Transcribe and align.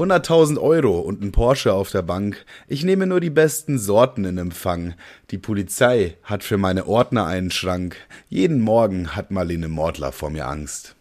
100.000 0.00 0.58
Euro 0.58 0.98
und 0.98 1.22
ein 1.22 1.30
Porsche 1.30 1.74
auf 1.74 1.90
der 1.90 2.00
Bank. 2.00 2.46
Ich 2.68 2.84
nehme 2.84 3.06
nur 3.06 3.20
die 3.20 3.28
besten 3.28 3.78
Sorten 3.78 4.24
in 4.24 4.38
Empfang. 4.38 4.94
Die 5.30 5.36
Polizei 5.36 6.16
hat 6.22 6.42
für 6.42 6.56
meine 6.56 6.86
Ordner 6.86 7.26
einen 7.26 7.50
Schrank. 7.50 7.96
Jeden 8.30 8.60
Morgen 8.60 9.14
hat 9.14 9.30
Marlene 9.30 9.68
Mordler 9.68 10.12
vor 10.12 10.30
mir 10.30 10.46
Angst. 10.46 10.96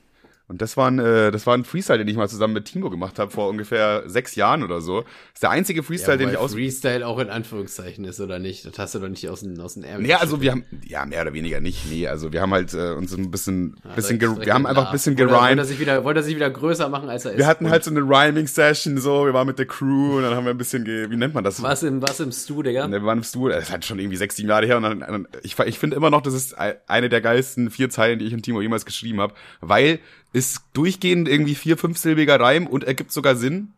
Und 0.50 0.64
das 0.64 0.78
war 0.78 0.90
ein, 0.90 0.98
äh, 0.98 1.30
das 1.30 1.46
war 1.46 1.56
ein 1.56 1.64
Freestyle, 1.64 2.00
den 2.00 2.08
ich 2.08 2.18
mal 2.18 2.28
zusammen 2.28 2.56
mit 2.56 2.66
Timo 2.66 2.90
gemacht 2.90 3.20
habe 3.20 3.30
vor 3.30 3.50
ungefähr 3.50 4.02
sechs 4.08 4.34
Jahren 4.34 4.64
oder 4.64 4.82
so. 4.82 5.02
Das 5.02 5.10
ist 5.36 5.44
der 5.44 5.52
einzige 5.52 5.84
Freestyle, 5.84 6.14
ja, 6.14 6.26
den 6.26 6.30
ich 6.32 6.38
aus. 6.38 6.54
Freestyle 6.54 7.06
auch 7.06 7.20
in 7.20 7.30
Anführungszeichen 7.30 8.04
ist 8.04 8.20
oder 8.20 8.40
nicht? 8.40 8.66
Das 8.66 8.80
hast 8.80 8.96
du 8.96 9.00
doch 9.00 9.10
nicht 9.10 9.30
aus 9.30 9.42
den 9.42 9.60
aus 9.60 9.76
den 9.76 9.84
Ärmel. 9.84 10.08
Ja, 10.08 10.18
also 10.18 10.42
wir 10.42 10.50
haben 10.52 10.66
ja 10.88 11.06
mehr 11.06 11.22
oder 11.22 11.34
weniger 11.34 11.60
nicht. 11.60 11.86
Nee, 11.92 12.08
also 12.08 12.34
wir 12.34 12.42
haben 12.42 12.52
halt 12.52 12.74
äh, 12.74 12.94
uns 12.94 13.16
ein 13.16 13.30
bisschen, 13.30 13.76
ja, 13.84 13.94
bisschen, 13.94 14.20
wir 14.20 14.52
haben 14.52 14.66
einfach 14.66 14.88
ein 14.88 14.92
bisschen 14.92 15.16
gerimt. 15.16 15.40
Wollte 15.40 15.62
er 15.62 15.66
sich 15.66 15.80
wieder, 15.80 16.04
wollte 16.04 16.22
er 16.22 16.24
sich 16.24 16.36
wieder 16.36 16.50
größer 16.50 16.90
machen, 16.90 17.10
als 17.10 17.26
er 17.26 17.34
ist. 17.34 17.38
Wir 17.38 17.46
hatten 17.46 17.70
halt 17.70 17.84
so 17.84 17.92
eine 17.92 18.02
Rhyming 18.02 18.48
Session, 18.48 18.98
so. 18.98 19.28
Wir 19.28 19.34
waren 19.36 19.46
mit 19.46 19.60
der 19.60 19.68
Crew 19.68 20.18
und 20.18 20.24
dann 20.24 20.34
haben 20.34 20.46
wir 20.46 20.52
ein 20.52 20.58
bisschen, 20.58 20.84
ge, 20.84 21.12
wie 21.12 21.16
nennt 21.16 21.36
man 21.36 21.44
das? 21.44 21.62
Was 21.62 21.84
im, 21.84 22.02
was 22.02 22.20
im 22.22 22.32
Stu, 22.32 22.64
Digga? 22.64 22.88
Ne, 22.88 23.02
wir 23.02 23.06
waren 23.06 23.20
im 23.20 23.24
Stu. 23.24 23.50
Das 23.50 23.66
ist 23.66 23.72
halt 23.72 23.86
schon 23.86 24.00
irgendwie 24.00 24.18
sechs, 24.18 24.36
sieben 24.36 24.50
Jahre 24.50 24.66
her 24.66 24.78
und 24.78 24.84
dann, 24.84 25.00
dann 25.02 25.28
ich, 25.44 25.60
ich 25.60 25.78
finde 25.78 25.96
immer 25.96 26.10
noch, 26.10 26.24
das 26.24 26.34
ist 26.34 26.58
eine 26.58 27.10
der 27.10 27.22
geilsten 27.22 27.70
vier 27.70 27.92
Zeilen, 27.92 28.18
die 28.18 28.26
ich 28.26 28.34
und 28.34 28.42
Timo 28.42 28.62
jemals 28.62 28.86
geschrieben 28.86 29.22
habe, 29.22 29.36
weil 29.62 30.00
ist 30.34 30.62
durchgehend 30.74 31.28
irgendwie 31.28 31.56
vier, 31.56 31.78
fünfsilbiger 31.78 32.40
Reim 32.40 32.68
und 32.68 32.84
ergibt 32.84 33.12
sogar 33.12 33.36
Sinn. 33.36 33.74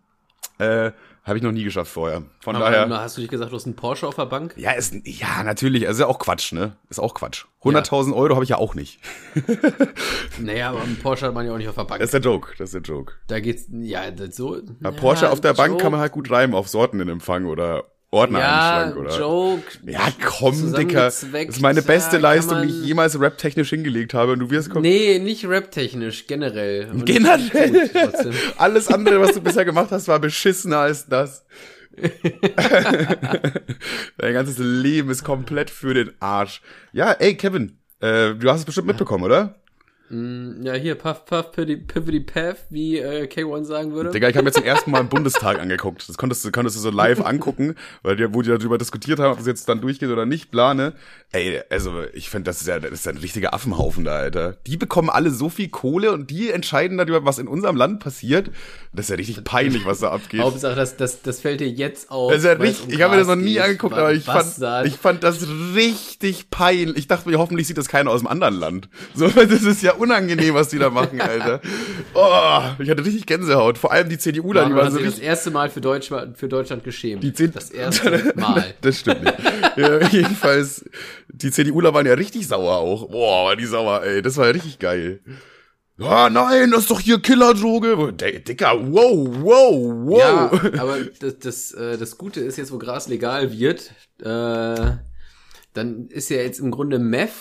Äh, 0.57 0.91
habe 1.23 1.37
ich 1.37 1.43
noch 1.43 1.51
nie 1.51 1.63
geschafft 1.63 1.91
vorher. 1.91 2.23
Von 2.39 2.55
Aber 2.55 2.71
daher. 2.71 2.89
Hast 2.89 3.17
du 3.17 3.21
nicht 3.21 3.29
gesagt, 3.29 3.51
du 3.51 3.55
hast 3.55 3.65
einen 3.65 3.75
Porsche 3.75 4.07
auf 4.07 4.15
der 4.15 4.25
Bank? 4.25 4.55
Ja, 4.57 4.71
ist, 4.71 4.95
ja, 5.03 5.43
natürlich. 5.43 5.87
Also 5.87 5.97
ist 5.97 6.07
ja 6.07 6.07
auch 6.07 6.17
Quatsch, 6.17 6.51
ne? 6.51 6.75
Ist 6.89 6.99
auch 6.99 7.13
Quatsch. 7.13 7.45
100.000 7.61 8.09
ja. 8.09 8.15
Euro 8.15 8.33
habe 8.33 8.43
ich 8.43 8.49
ja 8.49 8.57
auch 8.57 8.73
nicht. 8.73 8.99
naja, 10.39 10.71
aber 10.71 10.81
einen 10.81 10.97
Porsche 10.97 11.27
hat 11.27 11.35
man 11.35 11.45
ja 11.45 11.53
auch 11.53 11.57
nicht 11.57 11.69
auf 11.69 11.75
der 11.75 11.83
Bank. 11.83 11.99
Das 11.99 12.07
ist 12.07 12.13
der 12.13 12.21
Joke, 12.21 12.53
das 12.57 12.73
ist 12.73 12.73
der 12.73 12.81
Joke. 12.81 13.13
Da 13.27 13.39
geht's, 13.39 13.67
ja, 13.71 14.09
das 14.09 14.35
so. 14.35 14.59
Ja, 14.79 14.91
Porsche 14.91 15.29
auf 15.29 15.41
der 15.41 15.51
Joke. 15.51 15.61
Bank 15.61 15.81
kann 15.81 15.91
man 15.91 16.01
halt 16.01 16.11
gut 16.11 16.31
reimen 16.31 16.55
auf 16.55 16.67
Sorten 16.67 16.99
in 16.99 17.07
Empfang 17.07 17.45
oder 17.45 17.85
Ordner 18.13 18.39
ja, 18.39 18.83
einschlag, 18.83 18.97
oder? 18.97 19.17
Joke. 19.17 19.63
Ja, 19.85 20.09
komm, 20.21 20.73
Dicker. 20.73 21.05
Das 21.05 21.23
ist 21.23 21.61
meine 21.61 21.81
beste 21.81 22.17
ja, 22.17 22.21
Leistung, 22.21 22.61
die 22.63 22.67
ich 22.67 22.85
jemals 22.85 23.17
rap-technisch 23.17 23.69
hingelegt 23.69 24.13
habe. 24.13 24.33
Und 24.33 24.39
du 24.39 24.49
wirst 24.49 24.69
kommen. 24.69 24.81
Nee, 24.81 25.17
nicht 25.19 25.45
rap-technisch, 25.45 26.27
generell. 26.27 26.89
Und 26.91 27.05
generell? 27.05 27.89
Alles 28.57 28.89
andere, 28.89 29.21
was 29.21 29.33
du 29.33 29.41
bisher 29.41 29.63
gemacht 29.63 29.91
hast, 29.91 30.09
war 30.09 30.19
beschissener 30.19 30.79
als 30.79 31.07
das. 31.07 31.45
Dein 34.17 34.33
ganzes 34.33 34.57
Leben 34.57 35.09
ist 35.09 35.23
komplett 35.23 35.69
für 35.69 35.93
den 35.93 36.11
Arsch. 36.19 36.61
Ja, 36.91 37.13
ey, 37.13 37.35
Kevin, 37.35 37.77
äh, 38.01 38.33
du 38.33 38.49
hast 38.49 38.59
es 38.59 38.65
bestimmt 38.65 38.87
mitbekommen, 38.87 39.23
oder? 39.23 39.60
Mm, 40.11 40.63
ja, 40.63 40.73
hier, 40.73 40.95
Puff, 40.95 41.23
Puff, 41.23 41.53
Pivoty 41.53 42.19
Path, 42.19 42.65
wie 42.69 42.97
äh, 42.97 43.27
K1 43.27 43.63
sagen 43.63 43.93
würde. 43.93 44.11
Digga, 44.11 44.27
ich 44.27 44.35
habe 44.35 44.43
mir 44.43 44.51
zum 44.51 44.65
ersten 44.65 44.91
Mal 44.91 44.99
im 44.99 45.07
Bundestag 45.07 45.57
angeguckt. 45.57 46.09
Das 46.09 46.17
konntest 46.17 46.43
du, 46.43 46.51
konntest 46.51 46.75
du 46.75 46.81
so 46.81 46.89
live 46.89 47.21
angucken, 47.25 47.75
weil 48.03 48.17
die, 48.17 48.33
wo 48.33 48.41
die 48.41 48.49
darüber 48.49 48.77
diskutiert 48.77 49.19
haben, 49.19 49.31
ob 49.31 49.37
das 49.37 49.47
jetzt 49.47 49.69
dann 49.69 49.79
durchgeht 49.79 50.09
oder 50.09 50.25
nicht, 50.25 50.51
plane. 50.51 50.91
Ey, 51.31 51.61
also 51.69 52.03
ich 52.13 52.29
finde, 52.29 52.49
das 52.49 52.59
ist 52.59 52.67
ja 52.67 52.77
das 52.79 52.91
ist 52.91 53.05
ja 53.05 53.13
ein 53.13 53.19
richtiger 53.19 53.53
Affenhaufen 53.53 54.03
da, 54.03 54.17
Alter. 54.17 54.57
Die 54.67 54.75
bekommen 54.75 55.09
alle 55.09 55.31
so 55.31 55.47
viel 55.47 55.69
Kohle 55.69 56.11
und 56.11 56.29
die 56.29 56.51
entscheiden 56.51 56.97
darüber, 56.97 57.23
was 57.23 57.39
in 57.39 57.47
unserem 57.47 57.77
Land 57.77 58.01
passiert. 58.01 58.51
Das 58.91 59.05
ist 59.05 59.11
ja 59.11 59.15
richtig 59.15 59.45
peinlich, 59.45 59.85
was 59.85 59.99
da 59.99 60.11
abgeht. 60.11 60.41
Hauptsache, 60.41 60.75
das, 60.75 60.97
das, 60.97 61.21
das 61.21 61.39
fällt 61.39 61.61
dir 61.61 61.69
jetzt 61.69 62.11
auf. 62.11 62.31
Das 62.31 62.39
ist 62.39 62.45
ja 62.45 62.51
richtig, 62.51 62.87
um 62.87 62.91
ich 62.91 63.01
habe 63.01 63.13
mir 63.13 63.19
das 63.19 63.29
noch 63.29 63.37
nie 63.37 63.61
angeguckt, 63.61 63.95
aber 63.95 64.11
ich 64.11 64.25
fand, 64.25 64.57
ich 64.85 64.97
fand 64.97 65.23
das 65.23 65.47
richtig 65.73 66.49
peinlich. 66.49 66.97
Ich 66.97 67.07
dachte 67.07 67.29
mir, 67.29 67.37
hoffentlich 67.37 67.65
sieht 67.65 67.77
das 67.77 67.87
keiner 67.87 68.11
aus 68.11 68.19
dem 68.19 68.27
anderen 68.27 68.55
Land. 68.55 68.89
So, 69.15 69.27
das 69.29 69.63
ist 69.63 69.81
ja 69.81 69.93
unangenehm, 70.01 70.53
was 70.53 70.69
die 70.69 70.79
da 70.79 70.89
machen, 70.89 71.21
Alter. 71.21 71.61
Oh, 72.13 72.61
ich 72.79 72.89
hatte 72.89 73.05
richtig 73.05 73.25
Gänsehaut. 73.25 73.77
Vor 73.77 73.91
allem 73.91 74.09
die 74.09 74.17
CDUler, 74.17 74.65
die 74.65 74.75
waren 74.75 74.91
so 74.91 74.99
das 74.99 75.19
erste 75.19 75.51
Mal 75.51 75.69
für 75.69 75.81
Deutschland, 75.81 76.37
für 76.37 76.49
Deutschland 76.49 76.83
geschämt. 76.83 77.23
Die 77.23 77.51
das 77.51 77.69
erste 77.69 78.33
Mal. 78.35 78.73
das 78.81 78.99
stimmt 78.99 79.23
nicht. 79.23 79.37
ja, 79.77 80.07
jedenfalls, 80.07 80.83
die 81.29 81.51
CDUler 81.51 81.93
waren 81.93 82.05
ja 82.05 82.13
richtig 82.13 82.47
sauer 82.47 82.77
auch. 82.77 83.09
Boah, 83.09 83.45
war 83.45 83.55
die 83.55 83.65
sauer, 83.65 84.03
ey. 84.03 84.21
Das 84.21 84.37
war 84.37 84.47
ja 84.47 84.51
richtig 84.51 84.79
geil. 84.79 85.21
Ah, 85.99 86.29
nein, 86.31 86.71
das 86.71 86.81
ist 86.81 86.91
doch 86.91 86.99
hier 86.99 87.19
Killerdroge. 87.19 88.11
Dicker, 88.13 88.73
wow, 88.91 89.27
wow, 89.41 89.73
wow. 90.05 90.19
Ja, 90.19 90.81
aber 90.81 90.97
das, 91.19 91.37
das, 91.39 91.71
äh, 91.73 91.97
das 91.97 92.17
Gute 92.17 92.39
ist 92.39 92.57
jetzt, 92.57 92.71
wo 92.71 92.79
Gras 92.79 93.07
legal 93.07 93.51
wird, 93.51 93.91
äh, 94.19 94.97
dann 95.73 96.07
ist 96.09 96.29
ja 96.29 96.37
jetzt 96.37 96.59
im 96.59 96.71
Grunde 96.71 96.97
Meth 96.97 97.31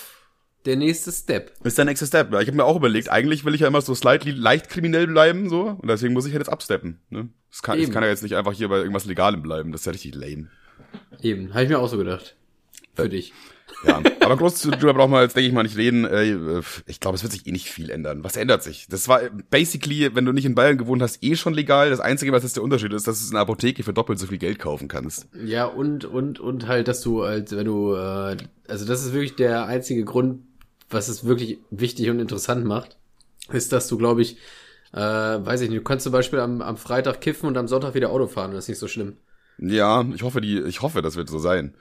der 0.67 0.77
nächste 0.77 1.11
Step. 1.13 1.53
Ist 1.65 1.79
der 1.79 1.85
nächste 1.85 2.07
Step. 2.07 2.33
Ja, 2.33 2.41
ich 2.41 2.49
habe 2.49 2.57
mir 2.57 2.65
auch 2.65 2.77
überlegt, 2.77 3.11
eigentlich 3.11 3.45
will 3.45 3.55
ich 3.55 3.63
ja 3.63 3.69
immer 3.69 3.81
so 3.81 3.95
slightly 3.95 4.33
leicht 4.33 4.69
kriminell 4.69 5.07
bleiben, 5.07 5.49
so. 5.49 5.79
Und 5.81 5.89
deswegen 5.89 6.13
muss 6.13 6.27
ich 6.27 6.33
halt 6.33 6.41
jetzt 6.41 6.53
absteppen. 6.53 7.01
Ne? 7.11 7.29
Das 7.51 7.63
kann, 7.63 7.79
ich 7.79 7.91
kann 7.91 8.03
ja 8.03 8.09
jetzt 8.09 8.23
nicht 8.23 8.37
einfach 8.37 8.53
hier 8.53 8.69
bei 8.69 8.79
irgendwas 8.79 9.07
Legalem 9.07 9.43
bleiben. 9.43 9.73
Das 9.73 9.83
ist 9.83 9.87
ja 9.87 9.93
richtig 9.93 10.15
lame. 10.15 10.49
Eben, 11.23 11.53
habe 11.55 11.65
ich 11.65 11.69
mir 11.69 11.79
auch 11.79 11.89
so 11.89 11.97
gedacht. 11.97 12.37
Für 12.95 13.05
äh, 13.05 13.09
dich. 13.09 13.33
Ja, 13.87 14.03
aber 14.21 14.37
groß 14.37 14.63
darüber 14.71 14.95
brauchen 14.95 15.13
wir 15.13 15.23
jetzt, 15.23 15.37
denke 15.37 15.49
ich 15.49 15.55
mal, 15.55 15.63
nicht 15.63 15.77
reden. 15.77 16.05
Äh, 16.05 16.61
ich 16.87 17.01
glaube, 17.01 17.17
es 17.17 17.23
wird 17.23 17.33
sich 17.33 17.47
eh 17.47 17.53
nicht 17.53 17.71
viel 17.71 17.91
ändern. 17.91 18.23
Was 18.25 18.37
ändert 18.37 18.63
sich? 18.63 18.87
Das 18.89 19.09
war 19.09 19.21
basically, 19.51 20.15
wenn 20.15 20.25
du 20.25 20.33
nicht 20.33 20.45
in 20.45 20.55
Bayern 20.55 20.77
gewohnt 20.77 21.03
hast, 21.03 21.23
eh 21.23 21.37
schon 21.37 21.55
legal. 21.55 21.91
Das 21.91 22.01
Einzige, 22.01 22.33
was 22.33 22.43
jetzt 22.43 22.57
der 22.57 22.63
Unterschied 22.63 22.93
ist, 22.93 23.07
dass 23.07 23.19
du 23.19 23.25
es 23.25 23.31
in 23.31 23.37
einer 23.37 23.43
Apotheke 23.43 23.83
für 23.83 23.93
doppelt 23.93 24.19
so 24.19 24.27
viel 24.27 24.39
Geld 24.39 24.59
kaufen 24.59 24.89
kannst. 24.89 25.29
Ja, 25.45 25.65
und, 25.65 26.05
und, 26.05 26.41
und 26.41 26.69
halt, 26.69 26.89
dass 26.89 27.01
du 27.01 27.25
halt, 27.25 27.53
wenn 27.53 27.65
du, 27.65 27.95
äh, 27.95 28.37
also 28.69 28.85
das 28.85 29.05
ist 29.05 29.13
wirklich 29.13 29.37
der 29.37 29.67
einzige 29.67 30.05
Grund, 30.05 30.43
was 30.91 31.09
es 31.09 31.25
wirklich 31.25 31.59
wichtig 31.71 32.11
und 32.11 32.21
interessant 32.21 32.65
macht, 32.65 32.97
ist, 33.53 33.73
dass 33.73 33.89
du, 33.89 33.97
glaube 33.97 34.23
ich, 34.23 34.37
äh, 34.93 34.99
weiß 34.99 35.63
ich 35.63 35.71
nicht, 35.71 35.81
du 35.81 35.85
kannst 35.85 36.05
zum 36.05 36.13
Beispiel 36.13 36.41
am, 36.41 36.63
am 36.63 36.77
Freitag 36.77 37.21
kiffen 37.21 37.47
und 37.47 37.57
am 37.57 37.69
Sonntag 37.69 37.95
wieder 37.95 38.11
Auto 38.11 38.27
fahren. 38.27 38.53
Das 38.53 38.65
ist 38.65 38.69
nicht 38.69 38.79
so 38.79 38.89
schlimm. 38.89 39.17
Ja, 39.59 40.05
ich 40.15 40.23
hoffe, 40.23 40.41
die, 40.41 40.61
ich 40.61 40.83
hoffe, 40.83 41.03
das 41.03 41.17
wird 41.17 41.29
so 41.29 41.39
sein. 41.39 41.75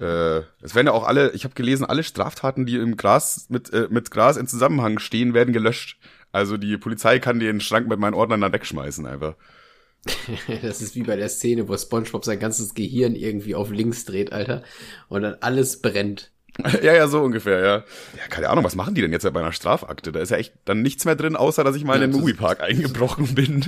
Äh, 0.00 0.38
es 0.60 0.74
werden 0.74 0.86
ja 0.86 0.92
auch 0.92 1.06
alle, 1.06 1.32
ich 1.32 1.44
habe 1.44 1.54
gelesen, 1.54 1.84
alle 1.84 2.02
Straftaten, 2.02 2.66
die 2.66 2.76
im 2.76 2.96
Gras 2.96 3.46
mit 3.48 3.72
äh, 3.72 3.88
mit 3.90 4.10
Gras 4.10 4.36
in 4.36 4.46
Zusammenhang 4.46 4.98
stehen, 4.98 5.34
werden 5.34 5.52
gelöscht. 5.52 5.98
Also 6.32 6.56
die 6.56 6.76
Polizei 6.76 7.18
kann 7.18 7.40
den 7.40 7.60
Schrank 7.60 7.88
mit 7.88 7.98
meinen 7.98 8.14
Ordnern 8.14 8.40
dann 8.40 8.52
wegschmeißen 8.52 9.06
einfach. 9.06 9.34
das 10.62 10.80
ist 10.80 10.94
wie 10.94 11.02
bei 11.02 11.16
der 11.16 11.28
Szene, 11.28 11.68
wo 11.68 11.76
SpongeBob 11.76 12.24
sein 12.24 12.38
ganzes 12.38 12.74
Gehirn 12.74 13.14
irgendwie 13.14 13.54
auf 13.54 13.70
links 13.70 14.04
dreht, 14.04 14.32
Alter, 14.32 14.62
und 15.08 15.22
dann 15.22 15.36
alles 15.40 15.80
brennt. 15.80 16.30
Ja, 16.82 16.92
ja, 16.92 17.06
so 17.06 17.20
ungefähr, 17.22 17.60
ja. 17.60 17.76
Ja, 18.16 18.28
keine 18.28 18.48
Ahnung, 18.48 18.64
was 18.64 18.74
machen 18.74 18.94
die 18.94 19.00
denn 19.00 19.12
jetzt 19.12 19.30
bei 19.32 19.40
einer 19.40 19.52
Strafakte? 19.52 20.10
Da 20.10 20.20
ist 20.20 20.30
ja 20.30 20.38
echt 20.38 20.54
dann 20.64 20.82
nichts 20.82 21.04
mehr 21.04 21.14
drin, 21.14 21.36
außer 21.36 21.62
dass 21.62 21.76
ich 21.76 21.84
mal 21.84 22.02
in 22.02 22.10
den 22.10 22.20
Moviepark 22.20 22.60
eingebrochen 22.62 23.34
bin. 23.34 23.64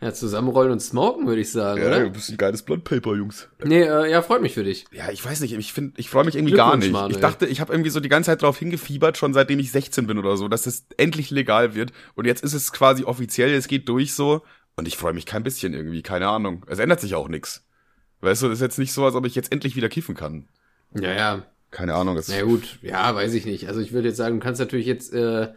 Ja, 0.00 0.14
zusammenrollen 0.14 0.72
und 0.72 0.80
smoken, 0.80 1.26
würde 1.26 1.42
ich 1.42 1.52
sagen, 1.52 1.82
ja, 1.82 1.88
oder? 1.88 2.00
du 2.04 2.10
bist 2.10 2.30
ein 2.30 2.38
geiles 2.38 2.62
Blondpaper, 2.62 3.16
Jungs. 3.16 3.48
Nee, 3.62 3.82
äh, 3.82 4.10
ja, 4.10 4.22
freut 4.22 4.40
mich 4.40 4.54
für 4.54 4.64
dich. 4.64 4.86
Ja, 4.92 5.10
ich 5.10 5.22
weiß 5.22 5.40
nicht, 5.40 5.52
ich 5.52 5.72
finde, 5.74 5.92
ich 5.98 6.08
freue 6.08 6.24
mich 6.24 6.36
irgendwie 6.36 6.54
gar 6.54 6.76
nicht. 6.76 6.90
Mann, 6.90 7.10
ich 7.10 7.18
dachte, 7.18 7.46
ich 7.46 7.60
habe 7.60 7.72
irgendwie 7.72 7.90
so 7.90 8.00
die 8.00 8.08
ganze 8.08 8.28
Zeit 8.30 8.40
drauf 8.40 8.58
hingefiebert, 8.58 9.18
schon 9.18 9.34
seitdem 9.34 9.58
ich 9.58 9.70
16 9.72 10.06
bin 10.06 10.16
oder 10.18 10.38
so, 10.38 10.48
dass 10.48 10.66
es 10.66 10.86
endlich 10.96 11.30
legal 11.30 11.74
wird. 11.74 11.92
Und 12.14 12.26
jetzt 12.26 12.42
ist 12.42 12.54
es 12.54 12.72
quasi 12.72 13.04
offiziell, 13.04 13.52
es 13.52 13.68
geht 13.68 13.88
durch 13.90 14.14
so. 14.14 14.42
Und 14.74 14.88
ich 14.88 14.96
freue 14.96 15.12
mich 15.12 15.26
kein 15.26 15.42
bisschen 15.42 15.74
irgendwie, 15.74 16.00
keine 16.00 16.28
Ahnung. 16.28 16.64
Es 16.66 16.78
ändert 16.78 17.02
sich 17.02 17.14
auch 17.14 17.28
nix. 17.28 17.66
Weißt 18.20 18.42
du, 18.42 18.48
das 18.48 18.58
ist 18.58 18.62
jetzt 18.62 18.78
nicht 18.78 18.92
so, 18.92 19.04
als 19.04 19.14
ob 19.14 19.26
ich 19.26 19.34
jetzt 19.34 19.52
endlich 19.52 19.76
wieder 19.76 19.88
kiffen 19.88 20.14
kann. 20.14 20.48
Ja, 20.94 21.12
ja. 21.12 21.42
Keine 21.70 21.94
Ahnung. 21.94 22.16
Das 22.16 22.28
Na 22.28 22.42
gut, 22.42 22.78
ja, 22.82 23.14
weiß 23.14 23.32
ich 23.34 23.46
nicht. 23.46 23.68
Also 23.68 23.80
ich 23.80 23.92
würde 23.92 24.08
jetzt 24.08 24.16
sagen, 24.16 24.40
du 24.40 24.44
kannst 24.44 24.60
natürlich 24.60 24.86
jetzt 24.86 25.12
äh, 25.12 25.48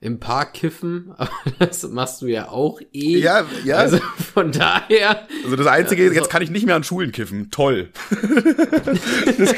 im 0.00 0.20
Park 0.20 0.52
kiffen, 0.52 1.12
aber 1.16 1.30
das 1.58 1.82
machst 1.84 2.20
du 2.22 2.26
ja 2.26 2.48
auch 2.48 2.80
eh. 2.92 3.18
Ja, 3.18 3.46
ja. 3.64 3.76
Also 3.76 3.98
von 4.34 4.52
daher. 4.52 5.26
Also 5.44 5.56
das 5.56 5.66
Einzige, 5.66 6.04
also, 6.04 6.14
jetzt 6.14 6.30
kann 6.30 6.42
ich 6.42 6.50
nicht 6.50 6.66
mehr 6.66 6.76
an 6.76 6.84
Schulen 6.84 7.12
kiffen. 7.12 7.50
Toll. 7.50 7.88
das, 9.38 9.54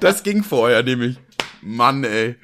das 0.00 0.22
ging 0.22 0.42
vorher 0.42 0.82
nämlich. 0.82 1.18
Mann, 1.60 2.04
ey. 2.04 2.36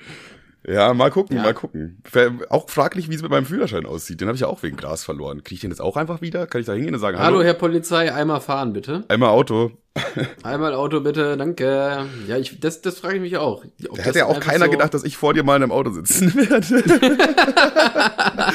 Ja, 0.70 0.94
mal 0.94 1.10
gucken, 1.10 1.36
ja. 1.36 1.42
mal 1.42 1.54
gucken. 1.54 2.00
Auch 2.48 2.70
fraglich, 2.70 3.10
wie 3.10 3.14
es 3.14 3.22
mit 3.22 3.30
meinem 3.30 3.46
Führerschein 3.46 3.86
aussieht. 3.86 4.20
Den 4.20 4.28
habe 4.28 4.36
ich 4.36 4.42
ja 4.42 4.46
auch 4.46 4.62
wegen 4.62 4.76
Glas 4.76 5.02
verloren. 5.02 5.42
Kriege 5.42 5.56
ich 5.56 5.60
den 5.62 5.70
jetzt 5.70 5.80
auch 5.80 5.96
einfach 5.96 6.20
wieder? 6.20 6.46
Kann 6.46 6.60
ich 6.60 6.66
da 6.66 6.74
hingehen 6.74 6.94
und 6.94 7.00
sagen, 7.00 7.18
hallo? 7.18 7.38
Hallo, 7.38 7.44
Herr 7.44 7.54
Polizei, 7.54 8.12
einmal 8.12 8.40
fahren, 8.40 8.72
bitte. 8.72 9.04
Einmal 9.08 9.30
Auto. 9.30 9.72
Einmal 10.44 10.72
Auto, 10.74 11.00
bitte, 11.00 11.36
danke. 11.36 12.06
Ja, 12.28 12.36
ich, 12.36 12.60
das, 12.60 12.80
das 12.80 13.00
frage 13.00 13.16
ich 13.16 13.20
mich 13.20 13.36
auch. 13.38 13.64
Ob 13.88 13.96
da 13.96 14.02
hätte 14.04 14.20
ja 14.20 14.26
auch 14.26 14.38
keiner 14.38 14.66
so 14.66 14.70
gedacht, 14.70 14.94
dass 14.94 15.02
ich 15.02 15.16
vor 15.16 15.34
dir 15.34 15.42
mal 15.42 15.56
in 15.56 15.64
einem 15.64 15.72
Auto 15.72 15.90
sitzen 15.90 16.32
werde. 16.36 16.84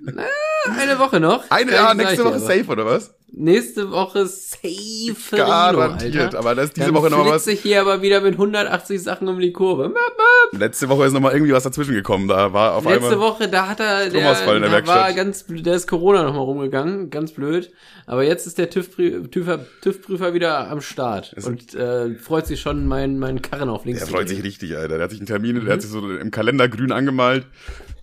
Na, 0.00 0.22
eine 0.80 0.98
Woche 1.00 1.18
noch. 1.18 1.50
Eine, 1.50 1.72
ja, 1.72 1.92
nächste 1.92 2.24
Woche 2.24 2.38
safe, 2.38 2.66
oder 2.66 2.86
was? 2.86 3.12
Nächste 3.36 3.90
Woche 3.90 4.26
safe. 4.26 5.36
Garantiert, 5.36 6.36
aber 6.36 6.54
das 6.54 6.66
ist 6.66 6.76
diese 6.76 6.86
Dann 6.86 6.94
Woche 6.94 7.10
nochmal 7.10 7.32
was. 7.32 7.44
sich 7.44 7.60
hier 7.60 7.80
aber 7.80 8.00
wieder 8.00 8.20
mit 8.20 8.34
180 8.34 9.02
Sachen 9.02 9.26
um 9.26 9.40
die 9.40 9.52
Kurve. 9.52 9.92
Letzte 10.52 10.88
Woche 10.88 11.06
ist 11.06 11.12
nochmal 11.12 11.32
irgendwie 11.32 11.52
was 11.52 11.64
dazwischen 11.64 11.94
gekommen. 11.94 12.28
Da 12.28 12.52
war 12.52 12.74
auf 12.76 12.84
Letzte 12.84 13.10
einmal. 13.10 13.18
Woche, 13.18 13.48
da 13.48 13.68
hat 13.68 13.80
er, 13.80 14.08
der, 14.08 14.54
in 14.54 14.62
der 14.62 14.80
da 14.82 14.86
war 14.86 15.12
ganz, 15.12 15.44
da 15.48 15.74
ist 15.74 15.88
Corona 15.88 16.22
nochmal 16.22 16.44
rumgegangen, 16.44 17.10
ganz 17.10 17.32
blöd. 17.32 17.72
Aber 18.06 18.22
jetzt 18.22 18.46
ist 18.46 18.56
der 18.58 18.70
TÜV-Prüfer 18.70 19.66
TÜV 19.80 20.08
wieder 20.32 20.70
am 20.70 20.80
Start 20.80 21.32
ist 21.32 21.48
und 21.48 21.74
äh, 21.74 22.14
freut 22.14 22.46
sich 22.46 22.60
schon, 22.60 22.86
meinen 22.86 23.18
mein 23.18 23.42
Karren 23.42 23.68
auf 23.68 23.84
links 23.84 24.00
Der 24.00 24.08
freut 24.08 24.28
sich 24.28 24.44
richtig, 24.44 24.76
Alter. 24.76 24.94
Der 24.96 25.04
hat 25.04 25.10
sich 25.10 25.18
einen 25.18 25.26
Termin, 25.26 25.56
mhm. 25.56 25.64
der 25.64 25.74
hat 25.74 25.82
sich 25.82 25.90
so 25.90 26.08
im 26.08 26.30
Kalender 26.30 26.68
grün 26.68 26.92
angemalt. 26.92 27.46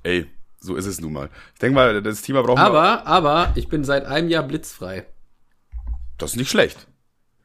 Ey, 0.04 0.26
So 0.60 0.76
ist 0.76 0.88
es 0.88 1.00
nun 1.00 1.14
mal. 1.14 1.30
Ich 1.54 1.60
denke 1.60 1.76
mal, 1.76 2.02
das 2.02 2.22
Thema 2.22 2.42
brauchen 2.42 2.58
wir. 2.58 2.66
Aber, 2.66 3.08
aber, 3.08 3.54
ich 3.56 3.70
bin 3.70 3.86
seit 3.86 4.06
einem 4.06 4.28
Jahr 4.28 4.44
blitzfrei. 4.44 5.06
Das 6.22 6.32
ist 6.32 6.38
nicht 6.38 6.50
schlecht. 6.50 6.88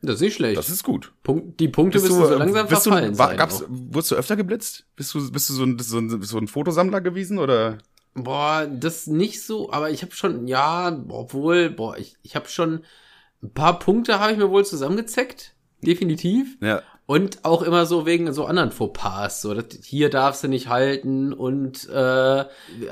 Das 0.02 0.16
ist 0.16 0.20
nicht 0.20 0.34
schlecht. 0.34 0.58
Das 0.58 0.68
ist 0.68 0.84
gut. 0.84 1.12
Punkt, 1.22 1.58
die 1.58 1.68
Punkte 1.68 1.98
müssen 1.98 2.14
so 2.14 2.34
langsam 2.34 2.68
bist 2.68 2.84
verfallen 2.84 3.12
du, 3.12 3.18
war, 3.18 3.34
gab's, 3.34 3.64
wurdest 3.68 4.12
du 4.12 4.14
öfter 4.16 4.36
geblitzt? 4.36 4.86
Bist 4.94 5.14
du, 5.14 5.32
bist 5.32 5.48
du 5.48 5.54
so 5.54 5.64
ein, 5.64 5.78
so 5.78 5.98
ein, 5.98 6.22
so 6.22 6.38
ein 6.38 6.48
Fotosammler 6.48 7.00
gewesen 7.00 7.38
oder? 7.38 7.78
Boah, 8.14 8.66
das 8.66 9.06
nicht 9.06 9.42
so, 9.42 9.72
aber 9.72 9.90
ich 9.90 10.02
habe 10.02 10.12
schon, 10.12 10.46
ja, 10.46 11.04
obwohl, 11.08 11.70
boah, 11.70 11.96
ich, 11.98 12.16
ich 12.22 12.36
habe 12.36 12.48
schon 12.48 12.84
ein 13.42 13.52
paar 13.52 13.78
Punkte 13.78 14.18
habe 14.20 14.32
ich 14.32 14.38
mir 14.38 14.50
wohl 14.50 14.64
zusammengezeckt. 14.64 15.54
Definitiv. 15.82 16.56
Ja. 16.60 16.82
Und 17.06 17.44
auch 17.44 17.62
immer 17.62 17.86
so 17.86 18.04
wegen 18.04 18.32
so 18.32 18.46
anderen 18.46 18.72
Fauxpas, 18.72 19.40
so 19.40 19.54
das, 19.54 19.66
hier 19.84 20.10
darfst 20.10 20.42
du 20.42 20.48
nicht 20.48 20.68
halten 20.68 21.32
und 21.32 21.88
äh, 21.88 22.44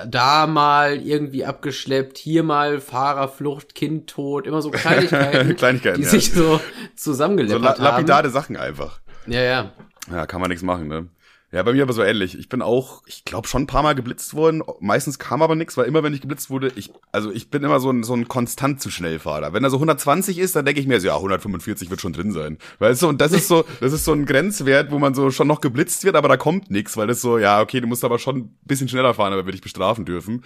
da 0.06 0.46
mal 0.46 0.96
irgendwie 1.04 1.44
abgeschleppt, 1.44 2.16
hier 2.18 2.44
mal 2.44 2.80
Fahrerflucht, 2.80 3.74
Kind 3.74 4.08
tot, 4.08 4.46
immer 4.46 4.62
so 4.62 4.70
Kleinigkeiten, 4.70 5.56
Kleinigkeiten, 5.56 5.98
die 5.98 6.04
ja. 6.04 6.10
sich 6.10 6.32
so 6.32 6.58
So 6.58 6.60
zusammengeleppert 6.94 7.62
la 7.62 7.70
haben. 7.70 7.82
lapidare 7.82 8.30
Sachen 8.30 8.56
einfach. 8.56 9.00
Ja, 9.26 9.40
ja. 9.42 9.72
Ja, 10.10 10.26
kann 10.26 10.40
man 10.40 10.50
nichts 10.50 10.62
machen, 10.62 10.86
ne? 10.86 11.08
Ja, 11.54 11.62
bei 11.62 11.72
mir 11.72 11.84
aber 11.84 11.92
so 11.92 12.02
ähnlich. 12.02 12.36
Ich 12.36 12.48
bin 12.48 12.62
auch, 12.62 13.04
ich 13.06 13.24
glaube, 13.24 13.46
schon 13.46 13.62
ein 13.62 13.66
paar 13.68 13.84
Mal 13.84 13.94
geblitzt 13.94 14.34
worden. 14.34 14.64
Meistens 14.80 15.20
kam 15.20 15.40
aber 15.40 15.54
nichts, 15.54 15.76
weil 15.76 15.86
immer, 15.86 16.02
wenn 16.02 16.12
ich 16.12 16.20
geblitzt 16.20 16.50
wurde, 16.50 16.72
ich, 16.74 16.90
also 17.12 17.30
ich 17.30 17.48
bin 17.48 17.62
immer 17.62 17.78
so 17.78 17.92
ein, 17.92 18.02
so 18.02 18.12
ein 18.12 18.26
konstant 18.26 18.80
zu 18.80 18.90
schnell 18.90 19.20
Fahrer. 19.20 19.52
Wenn 19.52 19.62
er 19.62 19.70
so 19.70 19.76
120 19.76 20.40
ist, 20.40 20.56
dann 20.56 20.64
denke 20.64 20.80
ich 20.80 20.88
mir 20.88 21.00
so, 21.00 21.06
ja, 21.06 21.14
145 21.14 21.90
wird 21.90 22.00
schon 22.00 22.12
drin 22.12 22.32
sein. 22.32 22.58
Weißt 22.80 23.02
du, 23.02 23.08
und 23.08 23.20
das 23.20 23.30
ist 23.30 23.46
so, 23.46 23.64
das 23.80 23.92
ist 23.92 24.04
so 24.04 24.12
ein 24.12 24.26
Grenzwert, 24.26 24.90
wo 24.90 24.98
man 24.98 25.14
so 25.14 25.30
schon 25.30 25.46
noch 25.46 25.60
geblitzt 25.60 26.02
wird, 26.02 26.16
aber 26.16 26.26
da 26.26 26.36
kommt 26.36 26.72
nichts, 26.72 26.96
weil 26.96 27.06
das 27.06 27.20
so, 27.20 27.38
ja, 27.38 27.60
okay, 27.60 27.80
du 27.80 27.86
musst 27.86 28.02
aber 28.02 28.18
schon 28.18 28.36
ein 28.36 28.58
bisschen 28.64 28.88
schneller 28.88 29.14
fahren, 29.14 29.32
aber 29.32 29.46
wir 29.46 29.52
dich 29.52 29.62
bestrafen 29.62 30.04
dürfen. 30.04 30.42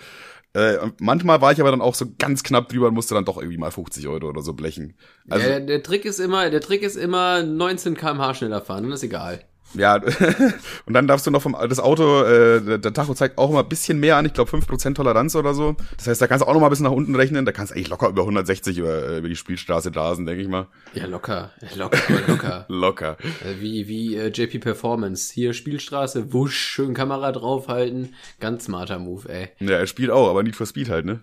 Äh, 0.53 0.77
manchmal 1.01 1.41
war 1.41 1.53
ich 1.53 1.61
aber 1.63 1.71
dann 1.71 1.81
auch 1.81 1.95
so 1.95 2.05
ganz 2.19 2.43
knapp 2.43 2.69
drüber 2.69 2.89
und 2.89 2.95
musste 2.95 3.15
dann 3.15 3.25
doch 3.25 3.39
irgendwie 3.39 3.57
mal 3.57 3.71
50 3.71 4.07
Euro 4.09 4.29
oder 4.29 4.43
so 4.43 4.53
blechen. 4.53 4.95
Also, 5.31 5.47
ja 5.47 5.53
der, 5.53 5.67
der 5.67 5.83
Trick 5.83 6.05
ist 6.05 6.19
immer, 6.19 6.51
der 6.51 6.61
Trick 6.61 6.83
ist 6.83 6.97
immer 6.97 7.43
19 7.43 7.97
km/h 7.97 8.35
schneller 8.35 8.61
fahren, 8.61 8.83
dann 8.83 8.93
ist 8.93 9.03
egal. 9.03 9.48
Ja, 9.75 9.97
und 10.87 10.95
dann 10.95 11.07
darfst 11.07 11.27
du 11.27 11.31
noch 11.31 11.43
vom 11.43 11.57
das 11.69 11.79
Auto, 11.79 12.23
äh, 12.23 12.79
der, 12.79 12.93
Tacho 12.93 13.15
zeigt 13.15 13.37
auch 13.37 13.51
immer 13.51 13.61
ein 13.61 13.69
bisschen 13.69 14.01
mehr 14.01 14.17
an, 14.17 14.25
ich 14.25 14.33
glaube 14.33 14.51
5% 14.51 14.95
Toleranz 14.95 15.37
oder 15.37 15.53
so. 15.53 15.77
Das 15.97 16.07
heißt, 16.07 16.23
da 16.23 16.27
kannst 16.27 16.43
du 16.43 16.49
auch 16.49 16.55
noch 16.55 16.61
mal 16.61 16.69
ein 16.69 16.71
bisschen 16.71 16.85
nach 16.85 16.93
unten 16.93 17.15
rechnen, 17.15 17.45
da 17.45 17.53
kannst 17.53 17.71
du 17.71 17.77
eigentlich 17.77 17.89
locker 17.89 18.09
über 18.09 18.23
160 18.23 18.79
über, 18.79 19.09
äh, 19.09 19.19
über 19.19 19.29
die 19.29 19.37
Spielstraße 19.37 19.95
rasen, 19.95 20.25
denke 20.25 20.43
ich 20.43 20.49
mal. 20.49 20.69
Ja, 20.95 21.07
locker, 21.07 21.53
locker, 21.77 22.01
locker. 22.27 22.67
Locker. 22.69 23.17
Äh, 23.45 23.61
Wie, 23.61 23.89
wie 23.89 24.17
äh, 24.17 24.29
JP 24.29 24.61
Performance. 24.61 25.33
Hier 25.33 25.53
Spielstraße, 25.53 26.33
wusch, 26.33 26.57
schön 26.57 26.95
Kamera 26.95 27.33
draufhalten. 27.33 28.15
Ganz 28.41 28.65
smarter 28.65 28.99
Move, 28.99 29.29
ey. 29.29 29.49
Ja, 29.61 29.77
er 29.77 29.87
spielt 29.87 30.11
auch, 30.11 30.29
aber 30.29 30.43
nicht 30.43 30.57
für 30.57 30.67
Speed 30.67 30.89
halt, 30.89 31.05
ne? 31.05 31.21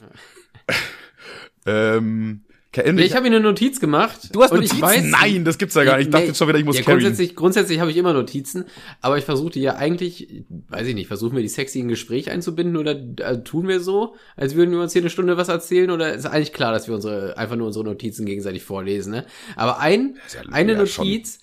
ähm, 1.66 2.45
Kevin, 2.76 2.98
Ich 3.00 3.14
habe 3.16 3.22
mir 3.30 3.36
eine 3.36 3.40
Notiz 3.40 3.80
gemacht. 3.80 4.30
du 4.34 4.44
hast 4.44 4.52
Notizen? 4.54 4.82
Weiß, 4.82 5.04
Nein, 5.06 5.46
das 5.46 5.58
gibt's 5.58 5.76
ja 5.76 5.86
gar 5.86 5.98
nicht. 5.98 6.08
Ich 6.08 6.12
dachte 6.12 6.24
Nee, 6.24 6.28
jetzt 6.30 6.38
schon 6.38 6.48
wieder, 6.50 6.60
ich 6.60 6.66
muss 6.66 6.76
ja, 6.78 6.84
carryen. 6.84 7.00
Grundsätzlich, 7.02 7.36
grundsätzlich 7.36 7.80
habe 7.80 7.90
ich 7.90 7.96
immer 7.98 8.12
Notizen, 8.12 8.66
aber 9.02 9.18
ich 9.18 9.24
versuchte 9.24 9.60
ja 9.60 9.76
eigentlich, 9.76 10.44
weiß 10.68 10.86
ich 10.88 10.94
nicht, 10.94 11.08
versuchen 11.08 11.36
wir 11.36 11.42
die 11.42 11.48
sexy 11.48 11.80
in 11.80 11.86
ein 11.86 11.90
Gespräch 11.90 12.30
einzubinden 12.30 12.76
oder 12.76 12.92
äh, 12.92 13.44
tun 13.44 13.68
wir 13.70 13.80
so, 13.80 14.16
als 14.36 14.56
würden 14.56 14.72
wir 14.72 14.82
uns 14.82 14.92
hier 14.94 15.02
eine 15.02 15.10
Stunde 15.10 15.38
was 15.38 15.48
erzählen 15.48 15.90
oder 15.90 16.14
ist 16.14 16.26
eigentlich 16.26 16.52
klar, 16.54 16.74
dass 16.74 16.88
wir 16.88 16.96
unsere 16.96 17.38
einfach 17.38 17.56
nur 17.56 17.68
unsere 17.68 17.86
Notizen 17.86 18.26
gegenseitig 18.26 18.64
vorlesen, 18.64 19.12
ne? 19.12 19.26
Aber 19.56 19.80
ein 19.80 20.18
ja- 20.34 20.52
eine 20.52 20.74
ja, 20.74 20.86
schon. 20.86 21.08
Notiz, 21.08 21.40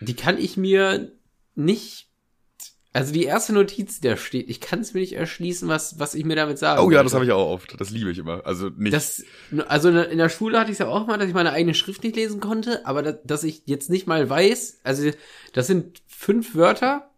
die 0.00 0.14
kann 0.16 0.38
ich 0.38 0.56
mir 0.56 1.12
nicht 1.54 2.09
also 2.92 3.12
die 3.12 3.24
erste 3.24 3.52
Notiz, 3.52 4.00
der 4.00 4.16
steht, 4.16 4.50
ich 4.50 4.60
kann 4.60 4.80
es 4.80 4.94
mir 4.94 5.00
nicht 5.00 5.12
erschließen, 5.12 5.68
was 5.68 5.98
was 5.98 6.14
ich 6.14 6.24
mir 6.24 6.34
damit 6.36 6.58
sagen 6.58 6.80
Oh 6.82 6.90
ja, 6.90 7.02
das 7.02 7.12
wollte. 7.12 7.14
habe 7.16 7.24
ich 7.26 7.32
auch 7.32 7.50
oft. 7.52 7.80
Das 7.80 7.90
liebe 7.90 8.10
ich 8.10 8.18
immer. 8.18 8.44
Also 8.44 8.68
nicht. 8.76 8.92
Das, 8.92 9.22
also 9.68 9.88
in 9.90 10.18
der 10.18 10.28
Schule 10.28 10.58
hatte 10.58 10.70
ich 10.70 10.74
es 10.74 10.78
ja 10.80 10.88
auch 10.88 11.06
mal, 11.06 11.16
dass 11.18 11.28
ich 11.28 11.34
meine 11.34 11.52
eigene 11.52 11.74
Schrift 11.74 12.02
nicht 12.02 12.16
lesen 12.16 12.40
konnte, 12.40 12.84
aber 12.86 13.02
dass, 13.02 13.16
dass 13.24 13.44
ich 13.44 13.62
jetzt 13.66 13.90
nicht 13.90 14.06
mal 14.06 14.28
weiß, 14.28 14.80
also 14.82 15.10
das 15.52 15.66
sind 15.68 16.02
fünf 16.08 16.54
Wörter, 16.54 17.10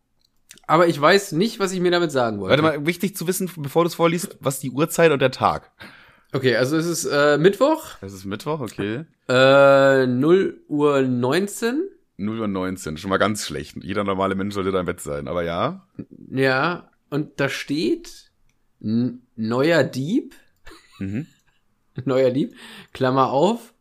aber 0.67 0.87
ich 0.89 1.01
weiß 1.01 1.33
nicht, 1.33 1.59
was 1.59 1.73
ich 1.73 1.81
mir 1.81 1.91
damit 1.91 2.13
sagen 2.13 2.41
wollte. 2.41 2.63
Warte 2.63 2.79
mal, 2.81 2.87
wichtig 2.87 3.17
zu 3.17 3.27
wissen, 3.27 3.51
bevor 3.57 3.85
du 3.85 3.89
es 3.89 3.95
vorliest, 3.95 4.37
was 4.41 4.61
die 4.61 4.71
Uhrzeit 4.71 5.11
und 5.11 5.21
der 5.21 5.31
Tag. 5.31 5.73
Okay, 6.35 6.57
also 6.57 6.77
es 6.77 6.87
ist 6.87 7.05
äh, 7.05 7.37
Mittwoch, 7.37 7.85
Es 8.01 8.13
ist 8.13 8.25
Mittwoch, 8.25 8.61
okay. 8.61 9.05
äh, 9.29 10.07
0 10.07 10.63
Uhr 10.69 11.03
19. 11.03 11.83
0 12.19 12.41
Uhr 12.41 12.49
19, 12.49 12.97
schon 12.99 13.11
mal 13.11 13.17
ganz 13.19 13.47
schlecht. 13.47 13.77
Jeder 13.83 14.05
normale 14.05 14.35
Mensch 14.35 14.55
sollte 14.55 14.71
da 14.73 14.81
im 14.81 14.87
Bett 14.87 15.01
sein, 15.01 15.29
aber 15.29 15.43
ja. 15.43 15.87
Ja, 16.31 16.91
und 17.11 17.41
da 17.41 17.49
steht 17.49 18.31
neuer 18.81 19.85
Dieb, 19.85 20.35
Mhm. 20.99 21.27
neuer 22.05 22.31
Dieb, 22.31 22.55
Klammer 22.93 23.31
auf, 23.31 23.73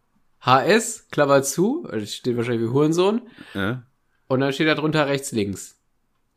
HS, 0.41 1.07
Klammer 1.11 1.43
zu, 1.43 1.83
also 1.85 1.99
das 1.99 2.13
steht 2.15 2.35
wahrscheinlich 2.37 2.67
wie 2.67 2.73
Hurensohn, 2.73 3.21
Ja. 3.53 3.83
Und 4.27 4.39
dann 4.39 4.53
steht 4.53 4.67
da 4.67 4.75
drunter 4.75 5.07
rechts, 5.07 5.31
links. 5.33 5.75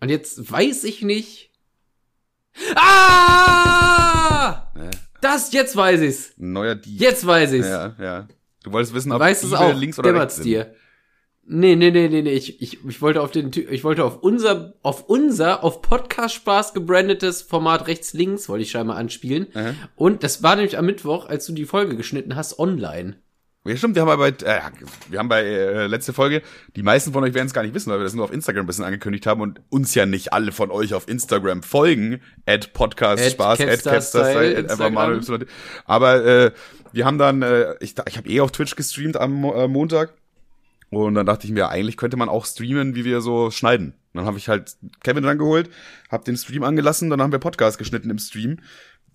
Und 0.00 0.08
jetzt 0.10 0.50
weiß 0.50 0.82
ich 0.84 1.02
nicht. 1.02 1.50
Ah! 3.34 4.68
Ja. 4.76 4.90
Das, 5.20 5.52
jetzt 5.52 5.74
weiß 5.76 6.00
ich's. 6.02 6.32
Neuer 6.36 6.74
Dieb. 6.74 7.00
Jetzt 7.00 7.26
weiß 7.26 7.52
ich's. 7.52 7.66
Ja, 7.68 7.94
ja. 7.98 8.28
Du 8.62 8.72
wolltest 8.72 8.94
wissen, 8.94 9.12
ob 9.12 9.20
weißt 9.20 9.44
es 9.44 9.50
Diebe 9.50 9.60
auch. 9.60 9.74
links 9.74 9.98
oder 9.98 10.14
rechts 10.14 10.36
sind. 10.36 10.44
dir. 10.44 10.74
Nee, 11.46 11.76
nee, 11.76 11.90
nee, 11.90 12.08
nee, 12.08 12.22
nee. 12.22 12.32
Ich, 12.32 12.62
ich, 12.62 12.84
ich 12.84 13.02
wollte 13.02 13.20
auf 13.20 13.30
den, 13.30 13.50
ich 13.52 13.84
wollte 13.84 14.04
auf 14.04 14.22
unser, 14.22 14.74
auf 14.82 15.04
unser, 15.08 15.62
auf 15.62 15.82
Podcast-Spaß 15.82 16.72
gebrandetes 16.72 17.42
Format 17.42 17.86
rechts-links, 17.86 18.48
wollte 18.48 18.62
ich 18.62 18.70
scheinbar 18.70 18.96
anspielen. 18.96 19.48
Aha. 19.54 19.74
Und 19.94 20.22
das 20.22 20.42
war 20.42 20.56
nämlich 20.56 20.78
am 20.78 20.86
Mittwoch, 20.86 21.28
als 21.28 21.44
du 21.46 21.52
die 21.52 21.66
Folge 21.66 21.96
geschnitten 21.96 22.34
hast, 22.34 22.58
online. 22.58 23.16
Ja, 23.66 23.76
stimmt, 23.76 23.94
wir 23.94 24.02
haben 24.04 24.18
bei, 24.18 24.28
äh, 24.28 24.60
wir 25.08 25.18
haben 25.18 25.28
bei 25.28 25.42
äh, 25.42 25.86
letzte 25.86 26.12
Folge, 26.12 26.42
die 26.76 26.82
meisten 26.82 27.12
von 27.14 27.24
euch 27.24 27.32
werden 27.32 27.46
es 27.46 27.54
gar 27.54 27.62
nicht 27.62 27.74
wissen, 27.74 27.90
weil 27.90 27.98
wir 27.98 28.04
das 28.04 28.14
nur 28.14 28.24
auf 28.24 28.32
Instagram 28.32 28.64
ein 28.64 28.66
bisschen 28.66 28.84
angekündigt 28.84 29.26
haben 29.26 29.40
und 29.40 29.62
uns 29.70 29.94
ja 29.94 30.04
nicht 30.04 30.34
alle 30.34 30.52
von 30.52 30.70
euch 30.70 30.92
auf 30.92 31.08
Instagram 31.08 31.62
folgen, 31.62 32.20
at 32.44 32.74
Podcast 32.74 33.24
At 33.24 33.32
Spaß, 33.32 33.60
at 33.60 34.04
Style, 34.04 34.58
at 34.58 34.70
Instagram. 34.70 35.14
Y. 35.14 35.46
Aber 35.86 36.24
äh, 36.24 36.52
wir 36.92 37.06
haben 37.06 37.16
dann, 37.16 37.40
äh, 37.40 37.74
ich, 37.80 37.94
ich 38.06 38.16
habe 38.18 38.28
eh 38.28 38.40
auf 38.40 38.52
Twitch 38.52 38.76
gestreamt 38.76 39.16
am 39.16 39.44
äh, 39.44 39.66
Montag 39.66 40.12
und 40.90 41.14
dann 41.14 41.26
dachte 41.26 41.46
ich 41.46 41.52
mir, 41.52 41.68
eigentlich 41.68 41.96
könnte 41.96 42.16
man 42.16 42.28
auch 42.28 42.46
streamen, 42.46 42.94
wie 42.94 43.04
wir 43.04 43.20
so 43.20 43.50
schneiden. 43.50 43.94
Dann 44.12 44.26
habe 44.26 44.38
ich 44.38 44.48
halt 44.48 44.76
Kevin 45.02 45.24
dran 45.24 45.38
geholt, 45.38 45.68
habe 46.10 46.24
den 46.24 46.36
Stream 46.36 46.62
angelassen, 46.62 47.10
dann 47.10 47.20
haben 47.20 47.32
wir 47.32 47.38
Podcast 47.40 47.78
geschnitten 47.78 48.10
im 48.10 48.18
Stream. 48.18 48.58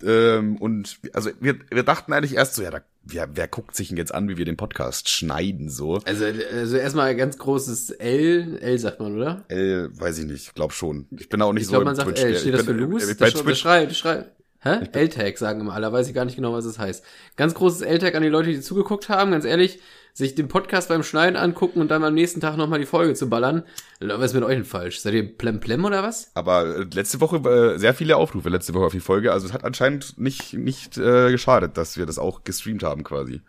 Ähm, 0.03 0.55
und 0.57 0.97
also 1.13 1.29
wir, 1.41 1.55
wir 1.71 1.83
dachten 1.83 2.13
eigentlich 2.13 2.35
erst 2.35 2.55
so, 2.55 2.63
ja, 2.63 2.71
da, 2.71 2.81
wer, 3.03 3.29
wer 3.35 3.47
guckt 3.49 3.75
sich 3.75 3.89
denn 3.89 3.97
jetzt 3.97 4.13
an, 4.13 4.29
wie 4.29 4.37
wir 4.37 4.45
den 4.45 4.55
Podcast 4.57 5.09
schneiden 5.09 5.69
so? 5.69 5.99
Also, 6.05 6.25
also 6.53 6.77
erstmal 6.77 7.09
ein 7.09 7.17
ganz 7.17 7.37
großes 7.37 7.91
L, 7.91 8.57
L 8.61 8.79
sagt 8.79 8.99
man, 9.01 9.15
oder? 9.17 9.43
Äh, 9.49 9.87
weiß 9.99 10.19
ich 10.19 10.25
nicht, 10.25 10.55
glaub 10.55 10.71
schon. 10.71 11.07
Ich 11.17 11.27
bin 11.27 11.41
auch 11.41 11.51
nicht 11.51 11.61
Ich 11.63 11.67
so 11.67 11.71
glaube, 11.71 11.83
im 11.83 11.87
man 11.87 11.95
sagt 11.95 12.09
Twitch- 12.09 12.23
L. 12.23 12.31
ich 12.33 12.39
Steht 12.39 12.53
das 12.53 12.63
für 12.63 12.71
Loose? 12.71 13.11
äh, 13.11 13.13
Bei 13.15 13.25
Das 13.25 13.33
Twitch, 13.33 13.45
Beschreib, 13.45 13.89
beschreib. 13.89 14.31
Hä? 14.61 14.79
L-Tag 14.91 15.37
sagen 15.37 15.61
immer 15.61 15.73
alle, 15.73 15.91
weiß 15.91 16.07
ich 16.09 16.13
gar 16.13 16.25
nicht 16.25 16.35
genau, 16.35 16.51
was 16.53 16.65
es 16.65 16.77
heißt. 16.79 17.03
Ganz 17.37 17.53
großes 17.53 17.81
L-Tag 17.81 18.15
an 18.15 18.23
die 18.23 18.27
Leute, 18.29 18.49
die 18.49 18.59
zugeguckt 18.59 19.07
haben, 19.07 19.31
ganz 19.31 19.45
ehrlich, 19.45 19.79
sich 20.19 20.35
den 20.35 20.49
Podcast 20.49 20.89
beim 20.89 21.01
Schneiden 21.01 21.37
angucken 21.37 21.79
und 21.79 21.89
dann 21.89 22.03
am 22.03 22.13
nächsten 22.13 22.41
Tag 22.41 22.57
nochmal 22.57 22.79
die 22.79 22.85
Folge 22.85 23.13
zu 23.13 23.29
ballern. 23.29 23.63
Was 24.01 24.31
ist 24.31 24.33
mit 24.33 24.43
euch 24.43 24.55
denn 24.55 24.65
falsch? 24.65 24.99
Seid 24.99 25.13
ihr 25.13 25.37
plemplem 25.37 25.85
oder 25.85 26.03
was? 26.03 26.29
aber 26.35 26.75
äh, 26.75 26.85
letzte 26.93 27.21
Woche 27.21 27.37
äh, 27.37 27.79
sehr 27.79 27.93
viele 27.93 28.17
Aufrufe 28.17 28.49
letzte 28.49 28.73
Woche 28.73 28.85
auf 28.85 28.91
die 28.91 28.99
Folge, 28.99 29.31
also 29.31 29.47
es 29.47 29.53
hat 29.53 29.63
anscheinend 29.63 30.19
nicht 30.19 30.53
nicht 30.53 30.97
äh, 30.97 31.31
geschadet, 31.31 31.77
dass 31.77 31.97
wir 31.97 32.05
das 32.05 32.19
auch 32.19 32.43
gestreamt 32.43 32.83
haben 32.83 33.03
quasi. 33.03 33.41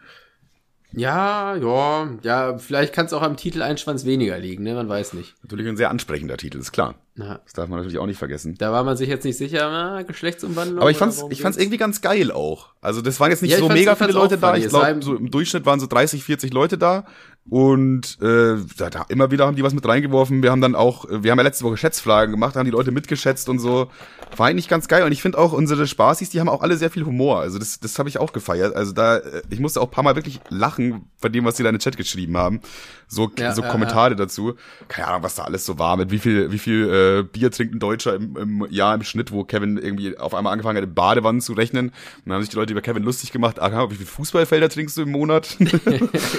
Ja, 0.93 1.55
ja, 1.57 2.09
ja, 2.23 2.59
vielleicht 2.59 2.93
kann 2.93 3.07
es 3.07 3.13
auch 3.13 3.23
am 3.23 3.37
Titel 3.37 3.63
ein 3.63 3.79
Schwanz 3.79 4.05
weniger 4.05 4.39
liegen, 4.39 4.65
ne? 4.65 4.75
Man 4.75 4.89
weiß 4.89 5.13
nicht. 5.13 5.35
Natürlich 5.43 5.69
ein 5.69 5.77
sehr 5.77 5.91
ansprechender 5.91 6.37
Titel, 6.37 6.59
ist 6.59 6.73
klar. 6.73 6.97
Na, 7.15 7.41
Das 7.45 7.53
darf 7.53 7.69
man 7.69 7.79
natürlich 7.79 7.99
auch 7.99 8.07
nicht 8.07 8.19
vergessen. 8.19 8.57
da 8.59 8.73
war 8.73 8.83
man 8.83 8.97
sich 8.97 9.09
jetzt 9.09 9.25
nicht 9.25 9.37
sicher, 9.37 9.71
na, 9.71 10.03
Geschlechtsumwandlung. 10.03 10.81
Aber 10.81 10.91
ich 10.91 10.97
fand's, 10.97 11.25
ich 11.31 11.43
fand's 11.43 11.59
irgendwie 11.59 11.77
ganz 11.77 12.01
geil 12.01 12.33
auch. 12.33 12.71
Also 12.81 13.03
das 13.03 13.21
waren 13.21 13.31
jetzt 13.31 13.43
nicht 13.43 13.53
Ja, 13.53 13.59
so 13.59 13.69
mega 13.69 13.95
viele 13.95 14.13
Leute 14.13 14.39
da. 14.39 14.57
Ich 14.57 14.69
glaube, 14.69 15.03
so 15.03 15.15
im 15.15 15.31
Durchschnitt 15.31 15.65
waren 15.67 15.79
so 15.81 15.87
30, 15.87 16.25
40 16.25 16.53
Leute 16.53 16.77
da. 16.79 17.05
Und 17.51 18.17
äh, 18.23 18.57
da, 18.77 19.07
immer 19.09 19.33
wieder 19.33 19.45
haben 19.45 19.57
die 19.57 19.65
was 19.65 19.75
mit 19.75 19.87
reingeworfen. 19.87 20.41
Wir 20.41 20.53
haben 20.53 20.61
dann 20.61 20.77
auch, 20.77 21.05
äh, 21.11 21.25
wir 21.25 21.33
haben 21.33 21.39
ja 21.39 21.43
letzte 21.43 21.65
Woche 21.65 21.77
Schätzfragen 21.77 22.31
gemacht, 22.31 22.55
da 22.55 22.61
haben 22.61 22.65
die 22.65 22.71
Leute 22.71 22.93
mitgeschätzt 22.93 23.49
und 23.49 23.59
so. 23.59 23.91
War 24.37 24.47
eigentlich 24.47 24.69
ganz 24.69 24.87
geil. 24.87 25.03
Und 25.03 25.11
ich 25.11 25.21
finde 25.21 25.39
auch 25.39 25.53
unsere 25.53 25.89
Spaßis, 25.89 26.31
die 26.31 26.39
haben 26.39 26.49
auch 26.49 26.63
alle 26.63 26.77
sehr 26.77 26.91
viel 26.91 27.05
Humor. 27.05 27.41
Also 27.41 27.59
das, 27.59 27.81
das 27.81 27.99
habe 27.99 28.09
ich 28.09 28.19
auch 28.19 28.33
gefeiert. 28.33 28.77
Also 28.77 28.93
da, 28.93 29.17
äh, 29.17 29.43
ich 29.51 29.59
musste 29.59 29.81
auch 29.81 29.89
ein 29.89 29.91
paar 29.91 30.05
Mal 30.05 30.15
wirklich 30.15 30.39
lachen 30.49 31.07
bei 31.21 31.29
dem, 31.29 31.45
was 31.45 31.57
die 31.57 31.65
da 31.65 31.71
in 31.71 31.75
den 31.75 31.81
Chat 31.81 31.97
geschrieben 31.97 32.37
haben. 32.37 32.61
So, 33.09 33.29
Ja, 33.37 33.53
so 33.53 33.63
ja, 33.63 33.69
Kommentare 33.69 34.15
dazu. 34.15 34.55
Keine 34.87 35.09
Ahnung, 35.09 35.25
was 35.25 35.35
da 35.35 35.43
alles 35.43 35.67
so 35.67 35.81
war. 35.81 35.97
Mit 35.97 36.13
wie 36.13 36.21
viel, 36.21 36.53
wie 36.53 36.59
viel 36.59 36.89
äh, 36.89 37.23
Bier 37.25 37.51
trinkt 37.51 37.75
ein 37.75 37.81
Deutscher 37.81 38.15
im, 38.15 38.37
im 38.37 38.67
Jahr 38.71 38.95
im 38.95 39.03
Schnitt, 39.03 39.33
wo 39.33 39.43
Kevin 39.43 39.77
irgendwie 39.77 40.17
auf 40.17 40.35
einmal 40.35 40.53
angefangen 40.53 40.77
hat, 40.77 40.85
in 40.85 40.95
Badewannen 40.95 41.41
zu 41.41 41.55
rechnen. 41.55 41.89
Und 41.89 41.95
dann 42.27 42.35
haben 42.35 42.43
sich 42.43 42.51
die 42.51 42.57
Leute 42.57 42.73
über 42.73 42.81
Kevin 42.83 43.03
lustig 43.03 43.33
gemacht. 43.33 43.61
Ah, 43.61 43.91
wie 43.91 43.97
viel 43.97 44.07
Fußballfelder 44.07 44.69
trinkst 44.69 44.97
du 44.97 45.03
im 45.03 45.11
Monat? 45.11 45.57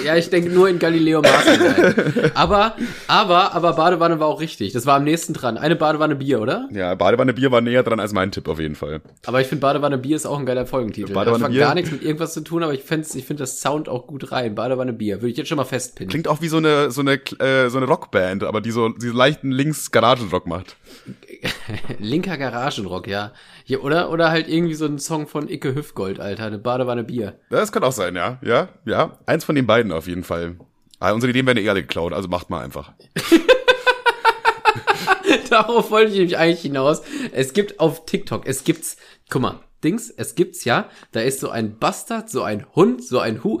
Ja, 0.04 0.16
ich 0.16 0.30
denke 0.30 0.50
nur 0.50 0.68
in 0.68 0.78
Galileo 0.78 1.01
Leo 1.02 1.22
Maaßen 1.22 2.32
Aber, 2.34 2.76
aber, 3.06 3.54
aber 3.54 3.72
Badewanne 3.74 4.20
war 4.20 4.28
auch 4.28 4.40
richtig. 4.40 4.72
Das 4.72 4.86
war 4.86 4.96
am 4.96 5.04
nächsten 5.04 5.34
dran. 5.34 5.58
Eine 5.58 5.76
Badewanne 5.76 6.16
Bier, 6.16 6.40
oder? 6.40 6.68
Ja, 6.72 6.94
Badewanne 6.94 7.34
Bier 7.34 7.50
war 7.50 7.60
näher 7.60 7.82
dran 7.82 8.00
als 8.00 8.12
mein 8.12 8.30
Tipp 8.30 8.48
auf 8.48 8.58
jeden 8.58 8.74
Fall. 8.74 9.02
Aber 9.26 9.40
ich 9.40 9.46
finde 9.46 9.60
Badewanne 9.60 9.98
Bier 9.98 10.16
ist 10.16 10.26
auch 10.26 10.38
ein 10.38 10.46
geiler 10.46 10.66
Folgentitel. 10.66 11.12
Badewanne 11.12 11.44
das 11.44 11.50
hat 11.50 11.58
gar 11.58 11.74
nichts 11.74 11.90
mit 11.90 12.02
irgendwas 12.02 12.34
zu 12.34 12.40
tun, 12.42 12.62
aber 12.62 12.74
ich 12.74 12.82
finde 12.82 13.06
ich 13.14 13.24
find 13.24 13.40
das 13.40 13.60
Sound 13.60 13.88
auch 13.88 14.06
gut 14.06 14.32
rein. 14.32 14.54
Badewanne 14.54 14.92
Bier. 14.92 15.20
Würde 15.20 15.30
ich 15.30 15.36
jetzt 15.36 15.48
schon 15.48 15.56
mal 15.56 15.64
festpinnen. 15.64 16.10
Klingt 16.10 16.28
auch 16.28 16.40
wie 16.40 16.48
so 16.48 16.56
eine 16.56 16.90
so 16.90 17.00
eine 17.00 17.14
äh, 17.14 17.68
so 17.68 17.78
eine 17.78 17.86
Rockband, 17.86 18.44
aber 18.44 18.60
die 18.60 18.70
so 18.70 18.88
diese 18.88 19.12
leichten 19.12 19.50
links 19.50 19.90
Garagenrock 19.90 20.46
macht. 20.46 20.76
Linker 21.98 22.36
Garagenrock, 22.36 23.06
ja. 23.06 23.32
Hier, 23.64 23.84
oder, 23.84 24.10
oder 24.10 24.30
halt 24.30 24.48
irgendwie 24.48 24.74
so 24.74 24.86
ein 24.86 24.98
Song 24.98 25.26
von 25.26 25.48
Icke 25.48 25.74
Hüfgold, 25.74 26.20
Alter. 26.20 26.46
Eine 26.46 26.58
Badewanne 26.58 27.04
Bier. 27.04 27.38
Das 27.50 27.72
kann 27.72 27.84
auch 27.84 27.92
sein, 27.92 28.16
ja. 28.16 28.38
Ja, 28.42 28.68
ja. 28.84 29.18
Eins 29.26 29.44
von 29.44 29.54
den 29.54 29.66
beiden 29.66 29.92
auf 29.92 30.06
jeden 30.06 30.24
Fall. 30.24 30.56
Ah, 31.02 31.10
unsere 31.10 31.30
Ideen 31.30 31.46
werden 31.46 31.58
eh 31.58 31.68
alle 31.68 31.82
geklaut, 31.82 32.12
also 32.12 32.28
macht 32.28 32.48
mal 32.48 32.62
einfach. 32.62 32.92
Darauf 35.50 35.90
wollte 35.90 36.12
ich 36.12 36.18
nämlich 36.18 36.38
eigentlich 36.38 36.60
hinaus. 36.60 37.02
Es 37.32 37.54
gibt 37.54 37.80
auf 37.80 38.06
TikTok, 38.06 38.46
es 38.46 38.62
gibt's, 38.62 38.96
guck 39.28 39.42
mal, 39.42 39.58
Dings, 39.82 40.10
es 40.10 40.36
gibt's 40.36 40.64
ja, 40.64 40.88
da 41.10 41.18
ist 41.18 41.40
so 41.40 41.50
ein 41.50 41.80
Bastard, 41.80 42.30
so 42.30 42.44
ein 42.44 42.66
Hund, 42.76 43.02
so 43.02 43.18
ein 43.18 43.42
Hu. 43.42 43.60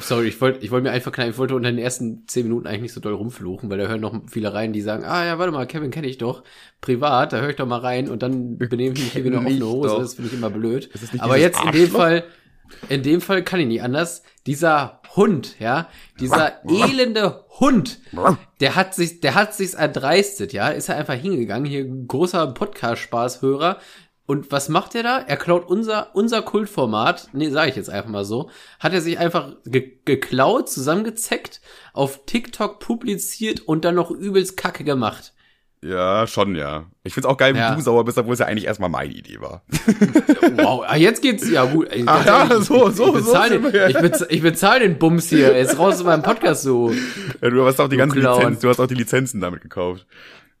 Sorry, 0.00 0.28
ich 0.28 0.40
wollte 0.40 0.64
ich 0.64 0.70
wollte 0.70 0.84
mir 0.84 0.92
einfach 0.92 1.12
knallen, 1.12 1.32
ich 1.32 1.38
wollte 1.38 1.54
unter 1.54 1.70
den 1.70 1.78
ersten 1.78 2.26
zehn 2.26 2.44
Minuten 2.44 2.66
eigentlich 2.66 2.80
nicht 2.80 2.94
so 2.94 3.00
doll 3.00 3.12
rumfluchen, 3.12 3.68
weil 3.68 3.76
da 3.76 3.86
hören 3.86 4.00
noch 4.00 4.18
viele 4.26 4.54
rein, 4.54 4.72
die 4.72 4.80
sagen, 4.80 5.04
ah 5.04 5.26
ja, 5.26 5.38
warte 5.38 5.52
mal, 5.52 5.66
Kevin 5.66 5.90
kenne 5.90 6.06
ich 6.06 6.16
doch, 6.16 6.44
privat, 6.80 7.34
da 7.34 7.42
höre 7.42 7.50
ich 7.50 7.56
doch 7.56 7.66
mal 7.66 7.80
rein 7.80 8.08
und 8.08 8.22
dann 8.22 8.56
benehme 8.70 8.94
ich 8.94 9.02
mich 9.02 9.12
hier 9.12 9.24
wie 9.24 9.28
eine 9.28 9.42
Nicht 9.42 9.62
offene 9.62 9.66
Hose, 9.66 9.98
das 9.98 10.14
finde 10.14 10.30
ich 10.30 10.38
immer 10.38 10.48
blöd. 10.48 10.88
Aber 11.18 11.36
jetzt 11.36 11.62
in 11.62 11.72
dem? 11.72 11.90
Fall, 11.90 12.24
in 12.88 13.02
dem 13.02 13.20
Fall 13.20 13.42
kann 13.42 13.60
ich 13.60 13.66
nicht 13.66 13.82
anders. 13.82 14.22
Dieser 14.46 15.00
Hund, 15.16 15.56
ja, 15.58 15.88
dieser 16.20 16.64
elende 16.68 17.44
Hund, 17.58 18.00
der 18.60 18.74
hat 18.74 18.94
sich, 18.94 19.20
der 19.20 19.34
hat 19.34 19.54
sich's 19.54 19.74
erdreistet, 19.74 20.52
ja, 20.52 20.68
ist 20.68 20.88
er 20.88 20.96
einfach 20.96 21.14
hingegangen, 21.14 21.66
hier 21.66 21.84
großer 21.84 22.46
Podcast-Spaßhörer. 22.48 23.78
Und 24.26 24.50
was 24.50 24.68
macht 24.68 24.96
er 24.96 25.04
da? 25.04 25.18
Er 25.18 25.36
klaut 25.36 25.68
unser, 25.68 26.14
unser 26.14 26.42
Kultformat, 26.42 27.28
nee, 27.32 27.48
sage 27.48 27.70
ich 27.70 27.76
jetzt 27.76 27.90
einfach 27.90 28.10
mal 28.10 28.24
so, 28.24 28.50
hat 28.80 28.92
er 28.92 29.00
sich 29.00 29.18
einfach 29.18 29.52
ge 29.64 30.00
geklaut, 30.04 30.68
zusammengezeckt, 30.68 31.60
auf 31.92 32.26
TikTok 32.26 32.80
publiziert 32.80 33.60
und 33.60 33.84
dann 33.84 33.94
noch 33.94 34.10
übelst 34.10 34.56
Kacke 34.56 34.82
gemacht. 34.82 35.32
Ja, 35.84 36.26
schon, 36.26 36.56
ja. 36.56 36.86
Ich 37.04 37.14
find's 37.14 37.26
auch 37.26 37.36
geil, 37.36 37.54
wie 37.54 37.58
Ja. 37.58 37.74
du 37.74 37.80
sauer 37.80 38.04
bist, 38.04 38.18
obwohl 38.18 38.32
es 38.32 38.40
ja 38.40 38.46
eigentlich 38.46 38.64
erstmal 38.64 38.88
meine 38.90 39.12
Idee 39.12 39.40
war. 39.40 39.62
Wow, 40.56 40.84
ah, 40.86 40.96
jetzt 40.96 41.20
geht's, 41.22 41.50
ja 41.50 41.64
gut. 41.64 41.88
Ah, 42.06 42.22
ganz 42.22 42.26
ja, 42.26 42.48
ehrlich, 42.48 42.64
so, 42.64 42.88
ich, 42.88 42.94
so, 42.96 43.08
ich 43.08 43.12
so 43.12 43.12
bezahl 43.12 43.48
sind 43.50 43.74
den, 43.74 43.90
ich, 43.90 43.98
bez, 43.98 44.24
ich 44.28 44.42
bezahl 44.42 44.80
den 44.80 44.96
Bums 44.96 45.28
hier, 45.28 45.54
jetzt 45.56 45.78
raus 45.78 45.96
aus 45.96 46.04
meinem 46.04 46.22
Podcast 46.22 46.62
so. 46.62 46.92
Ja, 47.42 47.50
du 47.50 47.64
hast 47.66 47.78
auch 47.80 47.88
die 47.88 47.96
ganzen. 47.96 48.20
Lizenzen, 48.22 48.62
du 48.62 48.68
hast 48.68 48.80
auch 48.80 48.86
die 48.86 48.94
Lizenzen 48.94 49.40
damit 49.40 49.60
gekauft. 49.60 50.06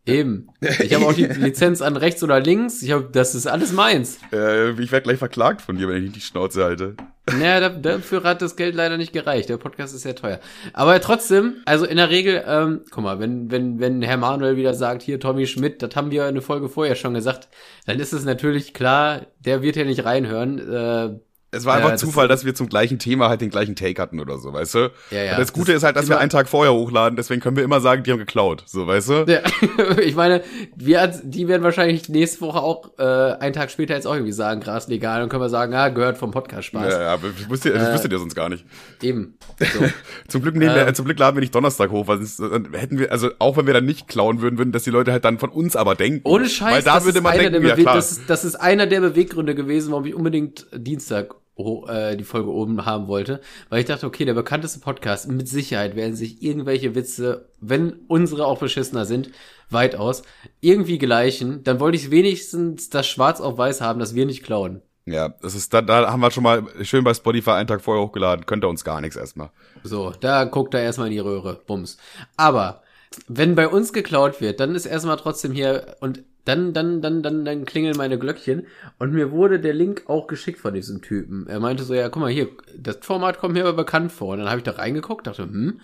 Eben. 0.04 0.48
Ich 0.60 0.92
habe 0.94 1.06
auch 1.06 1.14
die 1.14 1.24
Lizenz 1.24 1.82
an 1.82 1.96
rechts 1.96 2.22
oder 2.22 2.40
links. 2.40 2.82
Ich 2.82 2.92
hab, 2.92 3.12
das 3.12 3.34
ist 3.34 3.46
alles 3.46 3.72
meins. 3.72 4.18
Äh, 4.32 4.70
ich 4.80 4.92
werde 4.92 5.04
gleich 5.04 5.18
verklagt 5.18 5.62
von 5.62 5.76
dir, 5.76 5.88
wenn 5.88 5.96
ich 5.96 6.02
nicht 6.02 6.16
die 6.16 6.20
Schnauze 6.20 6.62
halte. 6.64 6.94
Naja, 7.32 7.60
da, 7.60 7.68
dafür 7.70 8.22
hat 8.22 8.40
das 8.40 8.54
Geld 8.54 8.76
leider 8.76 8.96
nicht 8.96 9.12
gereicht. 9.12 9.48
Der 9.48 9.56
Podcast 9.56 9.94
ist 9.94 10.02
sehr 10.02 10.14
teuer. 10.14 10.38
Aber 10.72 11.00
trotzdem, 11.00 11.56
also 11.64 11.84
in 11.84 11.96
der 11.96 12.10
Regel, 12.10 12.44
ähm, 12.46 12.84
guck 12.90 13.02
mal, 13.02 13.18
wenn, 13.18 13.50
wenn, 13.50 13.80
wenn 13.80 14.00
Herr 14.02 14.16
Manuel 14.16 14.56
wieder 14.56 14.74
sagt, 14.74 15.02
hier 15.02 15.18
Tommy 15.18 15.46
Schmidt, 15.46 15.82
das 15.82 15.96
haben 15.96 16.12
wir 16.12 16.24
eine 16.24 16.40
Folge 16.40 16.68
vorher 16.68 16.94
schon 16.94 17.14
gesagt, 17.14 17.48
dann 17.84 17.98
ist 17.98 18.12
es 18.12 18.24
natürlich 18.24 18.74
klar, 18.74 19.26
der 19.40 19.60
wird 19.62 19.74
ja 19.74 19.84
nicht 19.84 20.04
reinhören. 20.04 20.58
Äh, 20.58 21.18
Es 21.52 21.64
war 21.64 21.74
Ja, 21.74 21.76
einfach 21.78 21.92
das- 21.92 22.00
Zufall, 22.00 22.28
dass 22.28 22.44
wir 22.44 22.54
zum 22.54 22.68
gleichen 22.68 22.98
Thema 22.98 23.28
halt 23.28 23.40
den 23.40 23.50
gleichen 23.50 23.76
Take 23.76 24.02
hatten 24.02 24.20
oder 24.20 24.36
so, 24.38 24.52
weißt 24.52 24.74
du? 24.74 24.90
Ja, 25.10 25.22
ja. 25.22 25.32
Und 25.32 25.38
das 25.40 25.52
Gute 25.52 25.72
Das 25.72 25.78
ist 25.78 25.84
halt, 25.84 25.96
dass 25.96 26.08
wir 26.08 26.18
einen 26.18 26.28
Tag 26.28 26.48
vorher 26.48 26.74
hochladen, 26.74 27.16
deswegen 27.16 27.40
können 27.40 27.56
wir 27.56 27.62
immer 27.64 27.80
sagen, 27.80 28.02
die 28.02 28.10
haben 28.10 28.18
geklaut, 28.18 28.64
so, 28.66 28.86
weißt 28.86 29.08
du? 29.08 29.24
Ja, 29.28 29.40
ich 30.02 30.14
meine, 30.16 30.42
wir, 30.74 31.00
als- 31.00 31.20
die 31.24 31.46
werden 31.48 31.62
wahrscheinlich 31.62 32.08
nächste 32.08 32.40
Woche 32.40 32.58
auch 32.60 32.90
äh, 32.98 33.02
einen 33.38 33.52
Tag 33.52 33.70
später 33.70 33.94
jetzt 33.94 34.06
auch 34.06 34.14
irgendwie 34.14 34.32
sagen, 34.32 34.60
Gras 34.60 34.88
legal, 34.88 35.22
und 35.22 35.28
können 35.28 35.42
wir 35.42 35.48
sagen, 35.48 35.72
ah, 35.74 35.88
gehört 35.88 36.18
vom 36.18 36.30
Podcast 36.32 36.66
Spaß. 36.66 36.92
Ja, 36.92 37.00
ja, 37.02 37.14
aber 37.14 37.28
ich 37.38 37.48
wusste, 37.48 37.70
das 37.72 37.88
Äh, 37.88 37.92
wüsstet 37.94 38.12
ihr 38.12 38.18
sonst 38.18 38.34
gar 38.34 38.48
nicht. 38.48 38.64
Eben. 39.00 39.38
So. 39.58 39.84
Zum 40.28 40.42
Glück, 40.42 40.56
nehmen 40.56 40.74
wir, 40.74 40.86
äh, 40.86 40.92
zum 40.94 41.04
Glück 41.06 41.18
laden 41.18 41.36
wir 41.36 41.40
nicht 41.40 41.54
Donnerstag 41.54 41.90
hoch, 41.90 42.08
weil 42.08 42.20
sonst 42.22 42.40
hätten 42.74 42.98
wir, 42.98 43.12
also 43.12 43.30
auch 43.38 43.56
wenn 43.56 43.66
wir 43.66 43.72
dann 43.74 43.84
nicht 43.86 44.08
klauen 44.08 44.40
würden, 44.42 44.58
würden 44.58 44.72
das 44.72 44.82
die 44.82 44.90
Leute 44.90 45.12
halt 45.12 45.24
dann 45.24 45.38
von 45.38 45.50
uns 45.50 45.76
aber 45.76 45.94
denken. 45.94 46.20
Ohne 46.28 46.48
Scheiß, 46.48 46.74
Weil 46.74 46.82
da 46.82 46.94
das, 46.96 47.04
würde 47.04 47.18
ist 47.18 47.22
man 47.24 47.38
denken, 47.38 47.64
ja 47.66 47.76
klar. 47.76 47.94
das, 47.94 48.12
ist, 48.12 48.22
das 48.28 48.44
ist 48.44 48.56
einer 48.56 48.86
der 48.86 49.00
Beweggründe 49.00 49.54
gewesen, 49.54 49.92
warum 49.92 50.04
ich 50.04 50.14
unbedingt 50.14 50.66
Dienstag 50.74 51.34
ho- 51.56 51.86
äh, 51.88 52.16
die 52.16 52.24
Folge 52.24 52.50
oben 52.50 52.84
haben 52.86 53.08
wollte, 53.08 53.40
weil 53.68 53.80
ich 53.80 53.86
dachte, 53.86 54.06
okay, 54.06 54.24
der 54.24 54.34
bekannteste 54.34 54.80
Podcast, 54.80 55.28
mit 55.28 55.48
Sicherheit 55.48 55.96
werden 55.96 56.14
sich 56.16 56.42
irgendwelche 56.42 56.94
Witze, 56.94 57.48
wenn 57.60 57.94
unsere 58.08 58.46
auch 58.46 58.58
beschissener 58.58 59.04
sind, 59.04 59.30
weitaus, 59.70 60.22
irgendwie 60.60 60.98
gleichen, 60.98 61.64
dann 61.64 61.80
wollte 61.80 61.96
ich 61.96 62.10
wenigstens 62.10 62.90
das 62.90 63.06
schwarz 63.06 63.40
auf 63.40 63.58
weiß 63.58 63.80
haben, 63.80 63.98
dass 63.98 64.14
wir 64.14 64.26
nicht 64.26 64.42
klauen. 64.44 64.82
Ja, 65.08 65.28
das 65.40 65.54
ist, 65.54 65.72
da, 65.72 65.82
da 65.82 66.10
haben 66.10 66.20
wir 66.20 66.32
schon 66.32 66.42
mal 66.42 66.64
schön 66.82 67.04
bei 67.04 67.14
Spotify 67.14 67.50
einen 67.50 67.68
Tag 67.68 67.80
vorher 67.80 68.04
hochgeladen, 68.04 68.44
könnte 68.44 68.66
uns 68.66 68.82
gar 68.82 69.00
nichts 69.00 69.16
erstmal. 69.16 69.50
So, 69.84 70.12
da 70.20 70.44
guckt 70.44 70.74
er 70.74 70.82
erstmal 70.82 71.06
in 71.06 71.12
die 71.12 71.20
Röhre. 71.20 71.60
Bums. 71.64 71.96
Aber 72.36 72.82
wenn 73.28 73.54
bei 73.54 73.68
uns 73.68 73.92
geklaut 73.92 74.40
wird, 74.40 74.58
dann 74.58 74.74
ist 74.74 74.84
erstmal 74.84 75.16
trotzdem 75.16 75.52
hier 75.52 75.94
und 76.00 76.24
dann, 76.46 76.72
dann, 76.72 77.02
dann, 77.02 77.22
dann, 77.22 77.44
dann 77.44 77.64
klingeln 77.64 77.96
meine 77.96 78.18
Glöckchen. 78.18 78.66
Und 78.98 79.12
mir 79.12 79.30
wurde 79.32 79.60
der 79.60 79.74
Link 79.74 80.04
auch 80.06 80.26
geschickt 80.26 80.60
von 80.60 80.72
diesem 80.72 81.02
Typen. 81.02 81.46
Er 81.48 81.60
meinte 81.60 81.84
so, 81.84 81.92
ja, 81.92 82.08
guck 82.08 82.22
mal 82.22 82.30
hier, 82.30 82.48
das 82.78 82.98
Format 83.02 83.38
kommt 83.38 83.54
mir 83.54 83.64
aber 83.64 83.74
bekannt 83.74 84.12
vor. 84.12 84.32
Und 84.32 84.38
dann 84.38 84.48
habe 84.48 84.58
ich 84.58 84.64
da 84.64 84.72
reingeguckt, 84.72 85.26
dachte, 85.26 85.42
hm. 85.42 85.80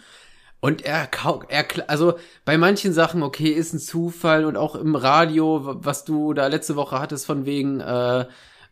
Und 0.61 0.83
er, 0.83 1.09
er, 1.49 1.66
also 1.88 2.14
bei 2.45 2.57
manchen 2.57 2.92
Sachen, 2.92 3.25
okay, 3.25 3.49
ist 3.49 3.73
ein 3.73 3.81
Zufall 3.81 4.45
und 4.45 4.57
auch 4.57 4.76
im 4.76 4.95
Radio, 4.95 5.61
was 5.85 6.04
du 6.04 6.35
da 6.35 6.47
letzte 6.47 6.76
Woche 6.76 7.00
hattest 7.00 7.26
von 7.26 7.47
wegen, 7.47 7.81
äh, 7.81 8.26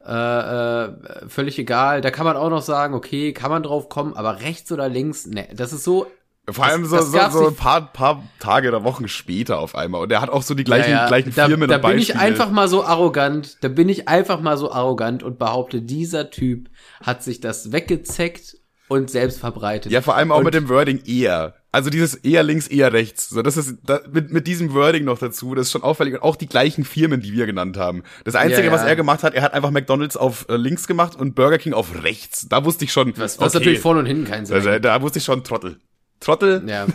äh, 0.06 0.84
äh, 0.86 0.92
völlig 1.28 1.58
egal. 1.58 2.00
Da 2.00 2.12
kann 2.12 2.24
man 2.24 2.36
auch 2.36 2.50
noch 2.50 2.62
sagen, 2.62 2.94
okay, 2.94 3.32
kann 3.32 3.50
man 3.50 3.64
drauf 3.64 3.88
kommen, 3.88 4.14
aber 4.14 4.40
rechts 4.40 4.70
oder 4.70 4.88
links, 4.88 5.26
ne, 5.26 5.48
das 5.52 5.72
ist 5.72 5.84
so. 5.84 6.06
Vor 6.52 6.64
allem 6.64 6.82
das, 6.82 6.90
so, 6.90 7.16
das 7.16 7.32
so, 7.32 7.38
so 7.40 7.48
ein 7.48 7.54
paar, 7.56 7.92
paar 7.92 8.22
Tage 8.38 8.68
oder 8.68 8.84
Wochen 8.84 9.08
später 9.08 9.58
auf 9.58 9.74
einmal. 9.74 10.02
Und 10.02 10.12
er 10.12 10.20
hat 10.20 10.30
auch 10.30 10.42
so 10.42 10.54
die 10.54 10.64
gleichen, 10.64 10.90
Ja, 10.90 11.02
ja, 11.02 11.08
gleichen 11.08 11.32
da, 11.34 11.46
Firmen 11.46 11.68
da 11.68 11.76
und 11.76 11.82
bin 11.82 11.98
ich 11.98 12.08
Beispiele. 12.08 12.20
einfach 12.20 12.50
mal 12.50 12.68
so 12.68 12.84
arrogant, 12.84 13.58
da 13.62 13.68
bin 13.68 13.88
ich 13.88 14.08
einfach 14.08 14.40
mal 14.40 14.56
so 14.56 14.72
arrogant 14.72 15.22
und 15.22 15.38
behaupte, 15.38 15.82
dieser 15.82 16.30
Typ 16.30 16.68
hat 17.02 17.22
sich 17.22 17.40
das 17.40 17.72
weggezeckt 17.72 18.56
und 18.88 19.08
selbst 19.10 19.38
verbreitet. 19.38 19.92
Ja, 19.92 20.00
vor 20.02 20.16
allem 20.16 20.32
auch 20.32 20.38
und 20.38 20.44
mit 20.44 20.54
dem 20.54 20.68
Wording 20.68 21.02
eher. 21.06 21.54
Also 21.72 21.88
dieses 21.90 22.16
eher 22.16 22.42
links, 22.42 22.66
eher 22.66 22.92
rechts. 22.92 23.28
So, 23.28 23.42
das 23.42 23.56
ist 23.56 23.76
da, 23.86 24.00
mit, 24.10 24.32
mit 24.32 24.48
diesem 24.48 24.74
Wording 24.74 25.04
noch 25.04 25.18
dazu, 25.20 25.54
das 25.54 25.66
ist 25.66 25.72
schon 25.72 25.84
auffällig. 25.84 26.14
Und 26.14 26.22
auch 26.24 26.34
die 26.34 26.48
gleichen 26.48 26.84
Firmen, 26.84 27.20
die 27.20 27.32
wir 27.32 27.46
genannt 27.46 27.76
haben. 27.76 28.02
Das 28.24 28.34
Einzige, 28.34 28.62
Ja, 28.62 28.66
ja. 28.66 28.72
was 28.72 28.82
er 28.82 28.96
gemacht 28.96 29.22
hat, 29.22 29.34
er 29.34 29.42
hat 29.42 29.54
einfach 29.54 29.70
McDonalds 29.70 30.16
auf 30.16 30.46
äh, 30.48 30.56
links 30.56 30.88
gemacht 30.88 31.14
und 31.14 31.36
Burger 31.36 31.58
King 31.58 31.72
auf 31.72 32.02
rechts. 32.02 32.48
Da 32.48 32.64
wusste 32.64 32.84
ich 32.84 32.92
schon, 32.92 33.12
was, 33.16 33.38
was 33.38 33.54
natürlich 33.54 33.78
vorne 33.78 34.00
und 34.00 34.06
hinten 34.06 34.24
keinen 34.24 34.46
Sinn 34.46 34.56
ergibt. 34.56 34.84
da 34.84 35.00
wusste 35.00 35.20
ich 35.20 35.24
schon 35.24 35.44
Trottel. 35.44 35.78
Trottel. 36.20 36.62
Ja. 36.68 36.86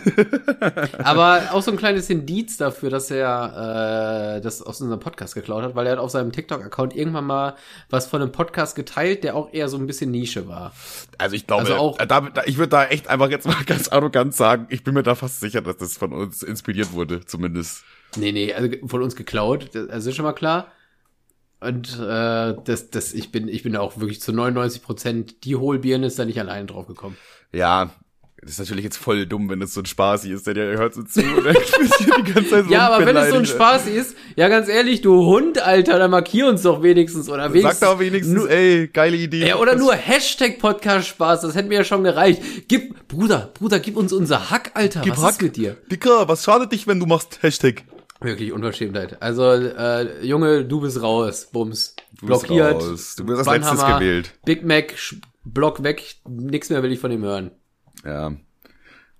Aber 1.02 1.48
auch 1.52 1.60
so 1.62 1.72
ein 1.72 1.76
kleines 1.76 2.08
Indiz 2.10 2.56
dafür, 2.58 2.90
dass 2.90 3.10
er 3.10 4.36
äh, 4.36 4.40
das 4.40 4.62
aus 4.62 4.80
unserem 4.80 5.00
Podcast 5.00 5.34
geklaut 5.34 5.64
hat, 5.64 5.74
weil 5.74 5.86
er 5.86 5.92
hat 5.92 5.98
auf 5.98 6.10
seinem 6.10 6.30
TikTok-Account 6.30 6.94
irgendwann 6.94 7.24
mal 7.24 7.56
was 7.90 8.06
von 8.06 8.22
einem 8.22 8.30
Podcast 8.30 8.76
geteilt, 8.76 9.24
der 9.24 9.34
auch 9.34 9.52
eher 9.52 9.68
so 9.68 9.78
ein 9.78 9.86
bisschen 9.88 10.12
Nische 10.12 10.46
war. 10.46 10.72
Also 11.18 11.34
ich 11.34 11.46
glaube, 11.46 11.62
Also 11.62 11.74
auch- 11.74 11.98
da, 11.98 12.20
da, 12.20 12.42
ich 12.46 12.56
würde 12.56 12.70
da 12.70 12.84
echt 12.86 13.08
einfach 13.08 13.28
jetzt 13.28 13.46
mal 13.46 13.56
ganz 13.66 13.88
arrogant 13.88 14.32
sagen, 14.34 14.66
ich 14.70 14.84
bin 14.84 14.94
mir 14.94 15.02
da 15.02 15.16
fast 15.16 15.40
sicher, 15.40 15.60
dass 15.60 15.76
das 15.78 15.96
von 15.96 16.12
uns 16.12 16.44
inspiriert 16.44 16.92
wurde, 16.92 17.24
zumindest. 17.24 17.82
Nee, 18.16 18.30
nee, 18.32 18.54
also 18.54 18.68
von 18.86 19.02
uns 19.02 19.16
geklaut, 19.16 19.70
das 19.74 19.88
also 19.90 20.10
ist 20.10 20.16
schon 20.16 20.24
mal 20.24 20.32
klar. 20.34 20.68
Und 21.58 21.98
äh, 21.98 22.54
das, 22.64 22.90
das, 22.90 23.12
ich 23.12 23.32
bin, 23.32 23.48
ich 23.48 23.62
bin 23.64 23.72
da 23.72 23.80
auch 23.80 23.98
wirklich 23.98 24.20
zu 24.20 24.32
99 24.32 24.82
Prozent, 24.82 25.44
die 25.44 25.56
Hohlbirne 25.56 26.06
ist 26.06 26.18
da 26.18 26.24
nicht 26.24 26.38
alleine 26.38 26.66
drauf 26.66 26.86
gekommen. 26.86 27.16
Ja, 27.52 27.90
das 28.46 28.54
ist 28.54 28.58
natürlich 28.60 28.84
jetzt 28.84 28.96
voll 28.96 29.26
dumm, 29.26 29.50
wenn 29.50 29.60
es 29.60 29.74
so 29.74 29.80
ein 29.80 29.86
Spaß 29.86 30.24
ist, 30.26 30.46
der, 30.46 30.54
der 30.54 30.78
hört 30.78 30.94
so 30.94 31.02
zu 31.02 31.20
und 31.20 31.44
die 31.46 32.32
ganze 32.32 32.48
Zeit 32.48 32.64
so 32.66 32.70
ja, 32.70 32.88
aber 32.88 33.04
wenn 33.04 33.16
es 33.16 33.30
so 33.30 33.34
ein 33.36 33.42
beleidigt. 33.42 33.48
Spaß 33.48 33.86
ist, 33.88 34.16
ja 34.36 34.48
ganz 34.48 34.68
ehrlich, 34.68 35.00
du 35.00 35.26
Hund, 35.26 35.60
Alter, 35.60 35.98
dann 35.98 36.12
markier 36.12 36.46
uns 36.46 36.62
doch 36.62 36.80
wenigstens 36.80 37.28
oder 37.28 37.52
wenigstens. 37.52 37.80
Sag 37.80 37.90
doch 37.90 37.98
wenigstens, 37.98 38.34
nur, 38.34 38.48
ey, 38.48 38.86
geile 38.86 39.16
Idee. 39.16 39.48
ja, 39.48 39.56
oder 39.56 39.74
nur 39.74 39.94
Hashtag 39.94 40.60
Podcast 40.60 41.08
Spaß, 41.08 41.40
das 41.40 41.56
hätte 41.56 41.66
mir 41.68 41.78
ja 41.78 41.84
schon 41.84 42.04
gereicht. 42.04 42.40
Gib, 42.68 43.08
Bruder, 43.08 43.50
Bruder, 43.54 43.80
gib 43.80 43.96
uns 43.96 44.12
unser 44.12 44.48
Hack, 44.48 44.70
Alter. 44.74 45.00
Gib 45.02 45.16
was 45.16 45.24
Hack. 45.24 45.32
ist 45.32 45.42
mit 45.42 45.56
dir? 45.56 45.76
Dicker, 45.90 46.28
was 46.28 46.44
schadet 46.44 46.70
dich, 46.70 46.86
wenn 46.86 47.00
du 47.00 47.06
machst 47.06 47.40
Hashtag? 47.42 47.82
Wirklich 48.20 48.52
Unverschämtheit. 48.52 49.20
Also, 49.20 49.42
äh, 49.50 50.24
Junge, 50.24 50.64
du 50.64 50.80
bist 50.80 51.02
raus. 51.02 51.48
Bums. 51.52 51.96
Du 52.20 52.26
bist 52.28 52.46
Blockiert. 52.46 52.74
raus. 52.76 53.16
Du 53.16 53.26
wirst 53.26 53.46
als 53.46 53.58
letztes 53.68 53.84
gewählt. 53.86 54.32
Big 54.44 54.64
Mac, 54.64 54.94
Block 55.44 55.82
weg. 55.82 56.14
Nix 56.28 56.70
mehr 56.70 56.82
will 56.82 56.92
ich 56.92 57.00
von 57.00 57.10
ihm 57.10 57.22
hören. 57.24 57.50
Ja. 58.06 58.32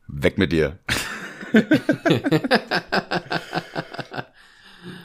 Weg 0.09 0.39
mit 0.39 0.53
dir. 0.53 0.79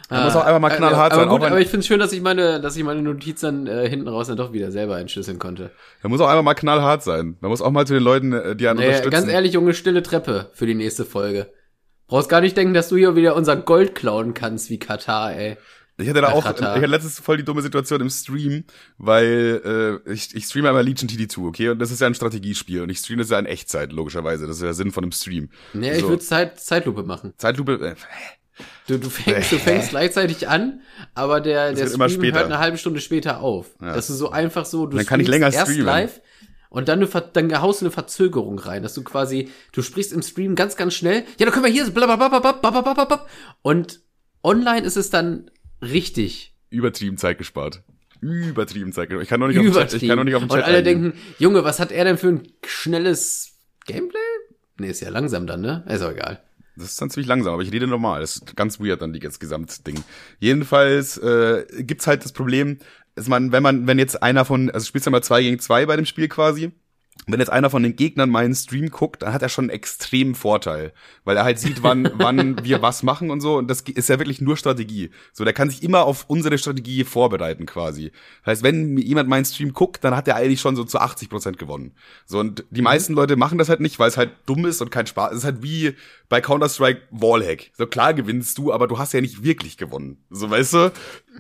Ah, 0.10 0.26
muss 0.26 0.36
auch 0.36 0.44
einmal 0.44 0.60
mal 0.60 0.70
knallhart 0.76 1.14
aber 1.14 1.22
sein. 1.22 1.30
Gut, 1.30 1.40
auch 1.40 1.46
wenn- 1.46 1.52
aber 1.54 1.62
ich 1.62 1.70
finde 1.70 1.86
schön, 1.86 2.00
dass 2.00 2.12
ich 2.12 2.22
meine, 2.22 2.60
dass 2.60 2.76
ich 2.76 2.84
meine 2.84 3.02
Notiz 3.02 3.40
dann 3.40 3.66
äh, 3.66 3.88
hinten 3.88 4.10
raus 4.10 4.28
dann 4.28 4.36
doch 4.36 4.52
wieder 4.52 4.70
selber 4.70 5.00
entschlüsseln 5.00 5.40
konnte. 5.40 5.72
Da 6.04 6.10
muss 6.10 6.20
auch 6.20 6.28
einmal 6.28 6.44
mal 6.44 6.54
knallhart 6.54 7.02
sein. 7.02 7.38
Man 7.40 7.50
muss 7.50 7.62
auch 7.62 7.72
mal 7.72 7.88
zu 7.88 7.94
den 7.94 8.04
Leuten, 8.04 8.34
äh, 8.34 8.54
die 8.58 8.68
einen 8.68 8.78
Naja, 8.80 8.90
unterstützen. 8.90 9.12
ganz 9.12 9.28
ehrlich, 9.30 9.54
Junge, 9.54 9.74
stille 9.74 10.04
Treppe 10.04 10.50
für 10.54 10.66
die 10.66 10.76
nächste 10.76 11.06
Folge. 11.06 11.54
Brauchst 12.08 12.28
gar 12.28 12.42
nicht 12.42 12.58
denken, 12.58 12.74
dass 12.74 12.90
du 12.90 12.98
hier 12.98 13.16
wieder 13.16 13.38
unser 13.38 13.56
Gold 13.56 13.96
klauen 13.96 14.34
kannst 14.34 14.70
wie 14.70 14.80
Katar, 14.80 15.34
ey. 15.34 15.56
Ich 15.98 16.10
hatte 16.10 16.22
da 16.22 16.30
auch, 16.30 16.40
ich 16.40 16.46
hatte 16.62 16.86
letztens 16.88 17.20
voll 17.20 17.38
die 17.38 17.44
dumme 17.44 17.62
Situation 17.62 18.02
im 18.02 18.10
Stream, 18.10 18.64
weil 18.98 20.02
äh, 20.06 20.12
ich, 20.14 20.34
ich 20.36 20.46
streame 20.46 20.70
einmal 20.70 20.84
Legion 20.84 21.08
TD2, 21.10 21.48
okay? 21.48 21.70
Und 21.70 21.80
das 21.80 21.92
ist 21.92 22.02
ja 22.02 22.08
ein 22.08 22.16
Strategiespiel 22.16 22.82
und 22.82 22.90
ich 22.90 23.00
streame 23.00 23.22
das 23.22 23.30
ja 23.30 23.38
in 23.38 23.46
Echtzeit, 23.46 23.92
logischerweise. 23.92 24.48
Das 24.48 24.56
ist 24.58 24.64
der 24.64 24.74
Sinn 24.74 24.92
von 24.92 25.04
einem 25.04 25.12
Stream. 25.12 25.50
Nee, 25.74 25.92
ich 25.94 26.00
So. 26.02 26.10
würde 26.10 26.24
Zeit, 26.24 26.60
Zeitlupe 26.60 27.04
machen. 27.04 27.34
Zeitlupe, 27.38 27.74
äh, 27.74 27.96
Du, 28.88 28.98
du 29.00 29.10
fängst, 29.10 29.52
du 29.52 29.58
fängst 29.60 29.90
gleichzeitig 29.90 30.48
an, 30.48 30.82
aber 31.14 31.40
der, 31.42 31.74
der 31.74 31.86
wird 31.86 31.94
immer 31.94 32.10
Stream 32.10 32.34
hört 32.34 32.46
eine 32.46 32.60
halbe 32.60 32.78
Stunde 32.78 33.00
später 33.00 33.40
auf. 33.40 33.72
Ja. 33.82 33.94
Das 33.94 34.10
ist 34.10 34.18
so 34.18 34.32
einfach 34.32 34.66
so, 34.66 34.86
du 34.86 34.98
Dann 34.98 35.06
kann 35.06 35.20
ich 35.20 35.28
streamst 35.28 35.30
länger 35.30 35.54
erst 35.54 35.72
streamen. 35.72 35.86
live 35.86 36.22
und 36.70 36.88
dann, 36.88 37.00
eine, 37.00 37.24
dann 37.34 37.62
haust 37.62 37.82
du 37.82 37.86
eine 37.86 37.92
Verzögerung 37.92 38.60
rein, 38.60 38.84
dass 38.84 38.94
du 38.94 39.04
quasi, 39.04 39.50
du 39.72 39.82
sprichst 39.82 40.14
im 40.14 40.22
Stream 40.22 40.56
ganz, 40.56 40.76
ganz 40.78 40.94
schnell, 40.94 41.24
ja, 41.38 41.46
dann 41.46 41.52
können 41.52 41.66
wir 41.66 41.72
hier, 41.72 41.90
blablabla, 41.90 43.26
und 43.62 44.02
online 44.44 44.86
ist 44.86 44.98
es 44.98 45.10
dann 45.10 45.50
richtig 45.82 46.54
übertrieben 46.70 47.18
Zeit 47.18 47.38
gespart. 47.38 47.84
Übertrieben 48.22 48.94
Zeit 48.94 49.10
gespart. 49.10 49.24
Ich 49.24 49.30
kann 49.30 49.40
noch 49.40 49.48
nicht 49.48 49.58
auf 49.58 49.66
den 49.66 49.74
Chat, 49.74 49.94
ich 49.94 50.08
kann 50.08 50.18
noch 50.18 50.24
nicht 50.24 50.36
auf 50.36 50.44
den 50.44 50.50
Chat 50.50 50.58
und 50.60 50.64
alle 50.64 50.78
eingehen. 50.78 51.04
denken, 51.04 51.20
Junge, 51.40 51.64
was 51.64 51.80
hat 51.80 51.92
er 51.92 52.06
denn 52.06 52.18
für 52.18 52.30
ein 52.30 52.48
schnelles 52.66 53.54
Gameplay? 53.86 54.20
Nee, 54.78 54.90
ist 54.90 55.02
ja 55.02 55.10
langsam 55.10 55.48
dann, 55.48 55.62
ne? 55.62 55.84
Ist 55.88 56.02
auch 56.02 56.12
egal. 56.12 56.42
Das 56.78 56.92
ist 56.92 57.02
dann 57.02 57.10
ziemlich 57.10 57.28
langsam, 57.28 57.54
aber 57.54 57.64
ich 57.64 57.72
rede 57.72 57.88
normal. 57.88 58.22
Das 58.22 58.38
ist 58.38 58.56
ganz 58.56 58.80
weird 58.80 59.02
dann, 59.02 59.14
die 59.14 59.20
das 59.20 59.40
Gesamtding. 59.40 60.04
Jedenfalls 60.40 61.18
äh, 61.18 61.66
gibt's 61.80 62.08
halt 62.08 62.24
das 62.24 62.32
Problem, 62.32 62.80
dass 63.16 63.28
man, 63.28 63.52
wenn 63.52 63.62
man, 63.62 63.88
wenn 63.88 64.00
jetzt 64.00 64.24
einer 64.24 64.46
von, 64.46 64.70
also 64.72 64.86
spielst 64.86 65.08
du 65.08 65.12
mal 65.12 65.22
zwei 65.22 65.42
gegen 65.42 65.60
zwei 65.60 65.86
bei 65.86 65.96
dem 65.96 66.06
Spiel 66.06 66.28
quasi, 66.30 66.72
wenn 67.28 67.40
jetzt 67.40 67.52
einer 67.52 67.70
von 67.70 67.84
den 67.84 67.96
Gegnern 67.96 68.30
meinen 68.30 68.56
Stream 68.56 68.90
guckt, 68.90 69.22
dann 69.22 69.32
hat 69.32 69.42
er 69.42 69.50
schon 69.50 69.66
einen 69.66 69.70
extremen 69.72 70.34
Vorteil, 70.34 70.92
weil 71.24 71.38
er 71.38 71.44
halt 71.44 71.60
sieht, 71.60 71.84
wann, 71.84 72.10
wann 72.18 72.64
wir 72.64 72.82
was 72.82 73.04
machen 73.04 73.30
und 73.30 73.42
so. 73.42 73.58
Und 73.58 73.68
das 73.70 73.82
ist 73.82 74.10
ja 74.10 74.18
wirklich 74.18 74.42
nur 74.42 74.58
Strategie. 74.58 75.12
So, 75.32 75.44
der 75.44 75.54
kann 75.54 75.70
sich 75.70 75.84
immer 75.84 76.04
auf 76.06 76.26
unsere 76.28 76.58
Strategie 76.58 77.04
vorbereiten 77.04 77.66
quasi. 77.66 78.12
Das 78.44 78.54
heißt, 78.54 78.64
wenn 78.64 78.98
jemand 78.98 79.30
meinen 79.30 79.46
Stream 79.46 79.74
guckt, 79.74 80.04
dann 80.04 80.16
hat 80.16 80.28
er 80.28 80.36
eigentlich 80.36 80.62
schon 80.62 80.76
so 80.76 80.84
zu 80.84 81.00
80 81.00 81.30
Prozent 81.30 81.58
gewonnen. 81.60 81.94
So 82.26 82.40
und 82.40 82.66
die 82.72 82.82
meisten 82.82 83.14
Leute 83.14 83.36
machen 83.36 83.58
das 83.58 83.70
halt 83.70 83.82
nicht, 83.82 84.00
weil 84.00 84.10
es 84.10 84.18
halt 84.18 84.32
dumm 84.48 84.66
ist 84.66 84.82
und 84.82 84.90
kein 84.90 85.06
Spaß. 85.06 85.32
Es 85.32 85.38
ist 85.40 85.44
halt 85.46 85.62
wie 85.62 85.96
bei 86.32 86.40
Counter 86.40 86.70
Strike 86.70 87.02
Wallhack. 87.12 87.72
So 87.78 87.86
klar 87.86 88.14
gewinnst 88.14 88.58
du, 88.58 88.72
aber 88.72 88.88
du 88.88 88.98
hast 88.98 89.12
ja 89.14 89.20
nicht 89.20 89.44
wirklich 89.44 89.76
gewonnen. 89.76 90.24
So 90.30 90.50
weißt 90.50 90.74
du. 90.74 90.92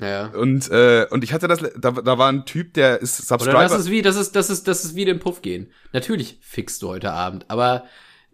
Ja. 0.02 0.26
Und 0.28 0.70
äh, 0.70 1.08
und 1.10 1.24
ich 1.24 1.32
hatte 1.32 1.48
das, 1.48 1.60
da, 1.80 1.92
da 1.92 2.18
war 2.18 2.30
ein 2.30 2.46
Typ, 2.46 2.74
der 2.74 3.02
ist 3.02 3.18
Oder 3.22 3.40
Subscriber. 3.40 3.64
das 3.64 3.80
ist 3.80 3.90
wie, 3.90 4.02
das 4.02 4.18
ist, 4.18 4.36
das 4.36 4.50
ist, 4.50 4.68
das 4.68 4.84
ist 4.84 4.96
wie 4.96 5.06
den 5.06 5.20
Puff 5.20 5.42
gehen. 5.42 5.72
Natürlich 5.94 6.40
fickst 6.42 6.82
du 6.82 6.90
heute 6.90 7.14
Abend, 7.14 7.46
aber 7.48 7.86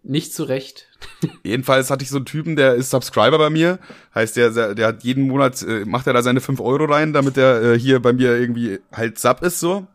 nicht 0.02 0.34
zu 0.34 0.42
Recht. 0.42 0.88
Jedenfalls 1.44 1.90
hatte 1.90 2.02
ich 2.02 2.10
so 2.10 2.16
einen 2.16 2.26
Typen, 2.26 2.56
der 2.56 2.74
ist 2.74 2.90
Subscriber 2.90 3.38
bei 3.38 3.50
mir. 3.50 3.78
Heißt, 4.12 4.36
der, 4.36 4.50
der 4.50 4.74
der 4.74 4.88
hat 4.88 5.04
jeden 5.04 5.28
Monat, 5.28 5.62
äh, 5.62 5.84
macht 5.84 6.08
er 6.08 6.12
da 6.12 6.22
seine 6.22 6.40
5 6.40 6.58
Euro 6.60 6.86
rein, 6.86 7.12
damit 7.12 7.36
der 7.36 7.62
äh, 7.62 7.78
hier 7.78 8.02
bei 8.02 8.12
mir 8.12 8.36
irgendwie 8.36 8.80
halt 8.90 9.20
Sub 9.20 9.42
ist 9.42 9.60
so. 9.60 9.86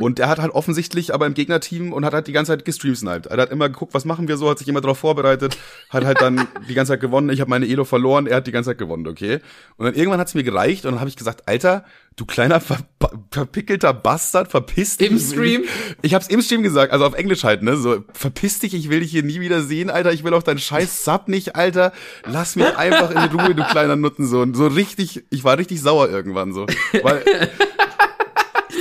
Und 0.00 0.18
er 0.20 0.28
hat 0.28 0.38
halt 0.38 0.52
offensichtlich 0.52 1.12
aber 1.14 1.26
im 1.26 1.34
Gegnerteam 1.34 1.92
und 1.92 2.04
hat 2.04 2.12
halt 2.14 2.26
die 2.26 2.32
ganze 2.32 2.52
Zeit 2.52 2.64
gestreamsniped. 2.64 3.26
Er 3.26 3.36
hat 3.40 3.50
immer 3.50 3.68
geguckt, 3.68 3.94
was 3.94 4.04
machen 4.04 4.28
wir 4.28 4.36
so, 4.36 4.48
hat 4.50 4.58
sich 4.58 4.68
immer 4.68 4.80
darauf 4.80 4.98
vorbereitet, 4.98 5.56
hat 5.90 6.04
halt 6.04 6.20
dann 6.20 6.46
die 6.68 6.74
ganze 6.74 6.92
Zeit 6.92 7.00
gewonnen. 7.00 7.30
Ich 7.30 7.40
habe 7.40 7.50
meine 7.50 7.66
Elo 7.66 7.84
verloren, 7.84 8.26
er 8.26 8.36
hat 8.36 8.46
die 8.46 8.52
ganze 8.52 8.70
Zeit 8.70 8.78
gewonnen, 8.78 9.06
okay? 9.06 9.40
Und 9.76 9.86
dann 9.86 9.94
irgendwann 9.94 10.20
hat's 10.20 10.34
mir 10.34 10.44
gereicht 10.44 10.84
und 10.86 10.92
dann 10.92 11.00
habe 11.00 11.08
ich 11.08 11.16
gesagt, 11.16 11.48
Alter, 11.48 11.84
du 12.16 12.24
kleiner 12.26 12.60
ver 12.60 12.78
verpickelter 13.30 13.92
Bastard, 13.92 14.50
verpiss 14.50 14.96
dich. 14.96 15.10
Im 15.10 15.16
Ich 15.16 15.24
Stream? 15.28 15.60
nicht- 15.62 15.70
Ich 16.02 16.14
hab's 16.14 16.28
im 16.28 16.40
Stream 16.40 16.62
gesagt, 16.62 16.92
also 16.92 17.04
auf 17.04 17.14
Englisch 17.14 17.44
halt, 17.44 17.62
ne? 17.62 17.76
So, 17.76 18.04
verpiss 18.12 18.60
dich, 18.60 18.74
ich 18.74 18.88
will 18.88 19.00
dich 19.00 19.10
hier 19.10 19.22
nie 19.22 19.40
wieder 19.40 19.62
sehen, 19.62 19.90
Alter. 19.90 20.12
Ich 20.12 20.24
will 20.24 20.32
auch 20.34 20.42
deinen 20.42 20.58
scheiß 20.58 21.04
Sub 21.04 21.28
nicht, 21.28 21.56
Alter. 21.56 21.92
Lass 22.24 22.56
mich 22.56 22.76
einfach 22.76 23.10
in 23.10 23.38
Ruhe, 23.38 23.54
du 23.54 23.64
kleiner 23.64 23.96
Nutten. 23.96 24.26
So, 24.26 24.46
so 24.54 24.66
richtig, 24.68 25.24
ich 25.30 25.44
war 25.44 25.58
richtig 25.58 25.80
sauer 25.82 26.08
irgendwann 26.08 26.52
so. 26.54 26.66
Weil, 27.02 27.22
ich, 27.26 27.32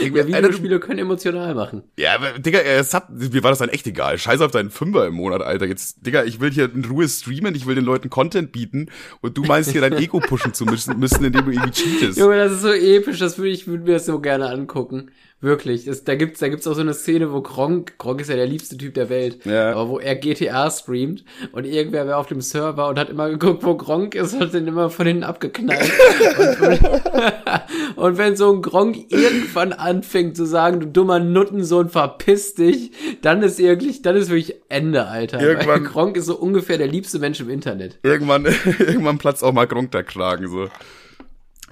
Ja, 0.03 0.27
Videospiele 0.27 0.79
können 0.79 0.99
emotional 0.99 1.55
machen. 1.55 1.83
ja, 1.97 2.15
aber, 2.15 2.39
Digga, 2.39 2.59
äh, 2.59 2.83
Sub, 2.83 3.05
mir 3.09 3.43
war 3.43 3.51
das 3.51 3.59
dann 3.59 3.69
echt 3.69 3.87
egal. 3.87 4.17
Scheiß 4.17 4.41
auf 4.41 4.51
deinen 4.51 4.69
Fünfer 4.69 5.07
im 5.07 5.13
Monat, 5.13 5.41
Alter. 5.41 5.65
Jetzt, 5.65 6.05
Digga, 6.05 6.23
ich 6.23 6.39
will 6.39 6.51
hier 6.51 6.73
in 6.73 6.85
Ruhe 6.85 7.07
streamen, 7.07 7.55
ich 7.55 7.65
will 7.65 7.75
den 7.75 7.85
Leuten 7.85 8.09
Content 8.09 8.51
bieten 8.51 8.89
und 9.21 9.37
du 9.37 9.43
meinst 9.43 9.71
hier 9.71 9.81
dein 9.81 9.93
Ego 9.93 10.19
pushen 10.19 10.53
zu 10.53 10.65
müssen, 10.65 10.99
müssen 10.99 11.23
indem 11.23 11.45
du 11.45 11.51
irgendwie 11.51 11.71
cheatest. 11.71 12.17
Junge, 12.17 12.37
das 12.37 12.53
ist 12.53 12.61
so 12.61 12.71
episch, 12.71 13.19
das 13.19 13.37
würde 13.37 13.49
ich 13.49 13.67
würde 13.67 13.83
mir 13.83 13.93
das 13.93 14.05
so 14.05 14.19
gerne 14.19 14.49
angucken. 14.49 15.11
Wirklich. 15.43 15.83
Das, 15.83 16.05
da 16.05 16.15
gibt's 16.15 16.39
da 16.39 16.47
gibt's 16.47 16.65
auch 16.67 16.73
so 16.73 16.79
eine 16.79 16.93
Szene, 16.93 17.33
wo 17.33 17.41
Gronk, 17.41 17.97
Gronk 17.97 18.21
ist 18.21 18.29
ja 18.29 18.37
der 18.37 18.47
liebste 18.47 18.77
Typ 18.77 18.93
der 18.93 19.09
Welt, 19.09 19.43
Ja. 19.45 19.71
aber 19.73 19.89
wo 19.89 19.99
er 19.99 20.15
GTA 20.15 20.71
streamt 20.71 21.25
und 21.51 21.65
irgendwer 21.65 22.07
wäre 22.07 22.15
auf 22.15 22.27
dem 22.27 22.39
Server 22.39 22.87
und 22.87 22.97
hat 22.97 23.09
immer 23.09 23.29
geguckt, 23.29 23.61
wo 23.65 23.75
Gronk 23.75 24.15
ist 24.15 24.33
und 24.33 24.39
hat 24.39 24.53
den 24.53 24.67
immer 24.67 24.89
von 24.89 25.05
hinten 25.05 25.23
abgeknallt. 25.23 25.81
und, 26.61 26.79
und 27.97 28.17
wenn 28.17 28.35
so 28.37 28.53
ein 28.53 28.61
Gronk 28.61 29.11
irgendwann 29.11 29.73
anfängt 29.73 30.37
zu 30.37 30.45
sagen, 30.45 30.79
du 30.79 30.87
dummer 30.87 31.19
Nuttensohn, 31.19 31.89
verpiss 31.89 32.55
dich, 32.55 32.91
dann 33.21 33.43
ist 33.43 33.59
wirklich, 33.59 34.01
dann 34.01 34.15
ist 34.15 34.29
wirklich 34.29 34.55
Ende, 34.69 35.07
Alter. 35.07 35.41
Irgendwann- 35.41 35.67
Weil 35.67 35.81
Gronk 35.81 36.15
ist 36.17 36.25
so 36.27 36.35
ungefähr 36.37 36.77
der 36.77 36.87
liebste 36.87 37.19
Mensch 37.19 37.41
im 37.41 37.49
Internet. 37.49 37.99
Irgendwann, 38.03 38.45
irgendwann 38.79 39.17
platzt 39.17 39.43
auch 39.43 39.51
mal 39.51 39.67
Gronk 39.67 39.91
der 39.91 40.03
Kragen, 40.03 40.47
so. 40.47 40.69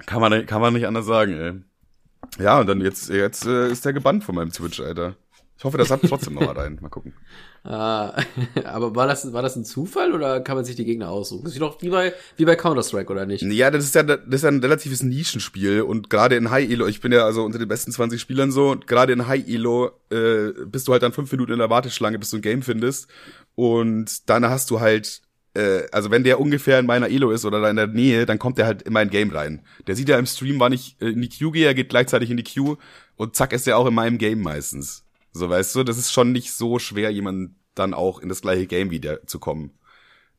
Kann 0.04 0.20
man, 0.20 0.44
kann 0.46 0.60
man 0.60 0.74
nicht 0.74 0.86
anders 0.86 1.06
sagen, 1.06 1.32
ey. 1.40 1.52
Ja, 2.38 2.60
und 2.60 2.66
dann 2.66 2.80
jetzt, 2.80 3.08
jetzt 3.10 3.46
äh, 3.46 3.70
ist 3.70 3.84
der 3.84 3.92
gebannt 3.92 4.24
von 4.24 4.34
meinem 4.34 4.52
Twitch, 4.52 4.80
Alter. 4.80 5.16
Ich 5.62 5.64
hoffe, 5.64 5.78
das 5.78 5.90
hat 5.90 6.00
trotzdem 6.02 6.34
noch 6.34 6.42
mal 6.42 6.58
rein. 6.58 6.78
Mal 6.80 6.88
gucken. 6.88 7.14
Ah, 7.64 8.20
aber 8.64 8.96
war 8.96 9.06
das, 9.06 9.32
war 9.32 9.40
das 9.40 9.54
ein 9.54 9.64
Zufall 9.64 10.12
oder 10.12 10.40
kann 10.40 10.56
man 10.56 10.64
sich 10.64 10.74
die 10.74 10.84
Gegner 10.84 11.10
aussuchen? 11.10 11.44
Das 11.44 11.52
ist 11.52 11.60
doch 11.60 11.80
wie 11.80 11.90
bei, 11.90 12.12
wie 12.36 12.44
bei 12.44 12.56
Counter-Strike, 12.56 13.12
oder 13.12 13.24
nicht? 13.24 13.42
Ja, 13.42 13.70
das 13.70 13.84
ist 13.84 13.94
ja, 13.94 14.02
das 14.02 14.18
ist 14.28 14.42
ja 14.42 14.48
ein 14.48 14.58
relatives 14.58 15.04
Nischenspiel 15.04 15.82
und 15.82 16.10
gerade 16.10 16.34
in 16.34 16.50
High 16.50 16.68
Elo, 16.68 16.88
ich 16.88 17.00
bin 17.00 17.12
ja 17.12 17.24
also 17.24 17.44
unter 17.44 17.60
den 17.60 17.68
besten 17.68 17.92
20 17.92 18.20
Spielern 18.20 18.50
so, 18.50 18.72
und 18.72 18.88
gerade 18.88 19.12
in 19.12 19.28
High 19.28 19.46
Elo 19.46 19.92
äh, 20.10 20.50
bist 20.66 20.88
du 20.88 20.92
halt 20.92 21.04
dann 21.04 21.12
fünf 21.12 21.30
Minuten 21.30 21.52
in 21.52 21.60
der 21.60 21.70
Warteschlange, 21.70 22.18
bis 22.18 22.30
du 22.30 22.38
ein 22.38 22.42
Game 22.42 22.62
findest 22.62 23.08
und 23.54 24.28
dann 24.28 24.44
hast 24.44 24.68
du 24.72 24.80
halt 24.80 25.22
äh, 25.54 25.82
also 25.92 26.10
wenn 26.10 26.24
der 26.24 26.40
ungefähr 26.40 26.78
in 26.78 26.86
meiner 26.86 27.08
Elo 27.10 27.30
ist 27.30 27.44
oder 27.44 27.60
da 27.60 27.70
in 27.70 27.76
der 27.76 27.86
Nähe, 27.86 28.26
dann 28.26 28.38
kommt 28.38 28.58
der 28.58 28.66
halt 28.66 28.82
in 28.82 28.92
mein 28.92 29.10
Game 29.10 29.30
rein. 29.30 29.62
Der 29.86 29.96
sieht 29.96 30.08
ja 30.08 30.18
im 30.18 30.26
Stream, 30.26 30.58
wann 30.60 30.72
ich 30.72 30.96
äh, 31.00 31.08
in 31.10 31.20
die 31.20 31.28
Queue 31.28 31.52
gehe, 31.52 31.66
er 31.66 31.74
geht 31.74 31.88
gleichzeitig 31.90 32.30
in 32.30 32.36
die 32.36 32.44
Queue 32.44 32.78
und 33.16 33.36
zack 33.36 33.52
ist 33.52 33.66
er 33.68 33.78
auch 33.78 33.86
in 33.86 33.94
meinem 33.94 34.18
Game 34.18 34.40
meistens. 34.40 35.04
So 35.32 35.48
weißt 35.48 35.74
du, 35.76 35.84
das 35.84 35.98
ist 35.98 36.12
schon 36.12 36.32
nicht 36.32 36.52
so 36.52 36.78
schwer, 36.78 37.10
jemand 37.10 37.52
dann 37.74 37.94
auch 37.94 38.20
in 38.20 38.28
das 38.28 38.42
gleiche 38.42 38.66
Game 38.66 38.90
wieder 38.90 39.26
zu 39.26 39.38
kommen. 39.38 39.72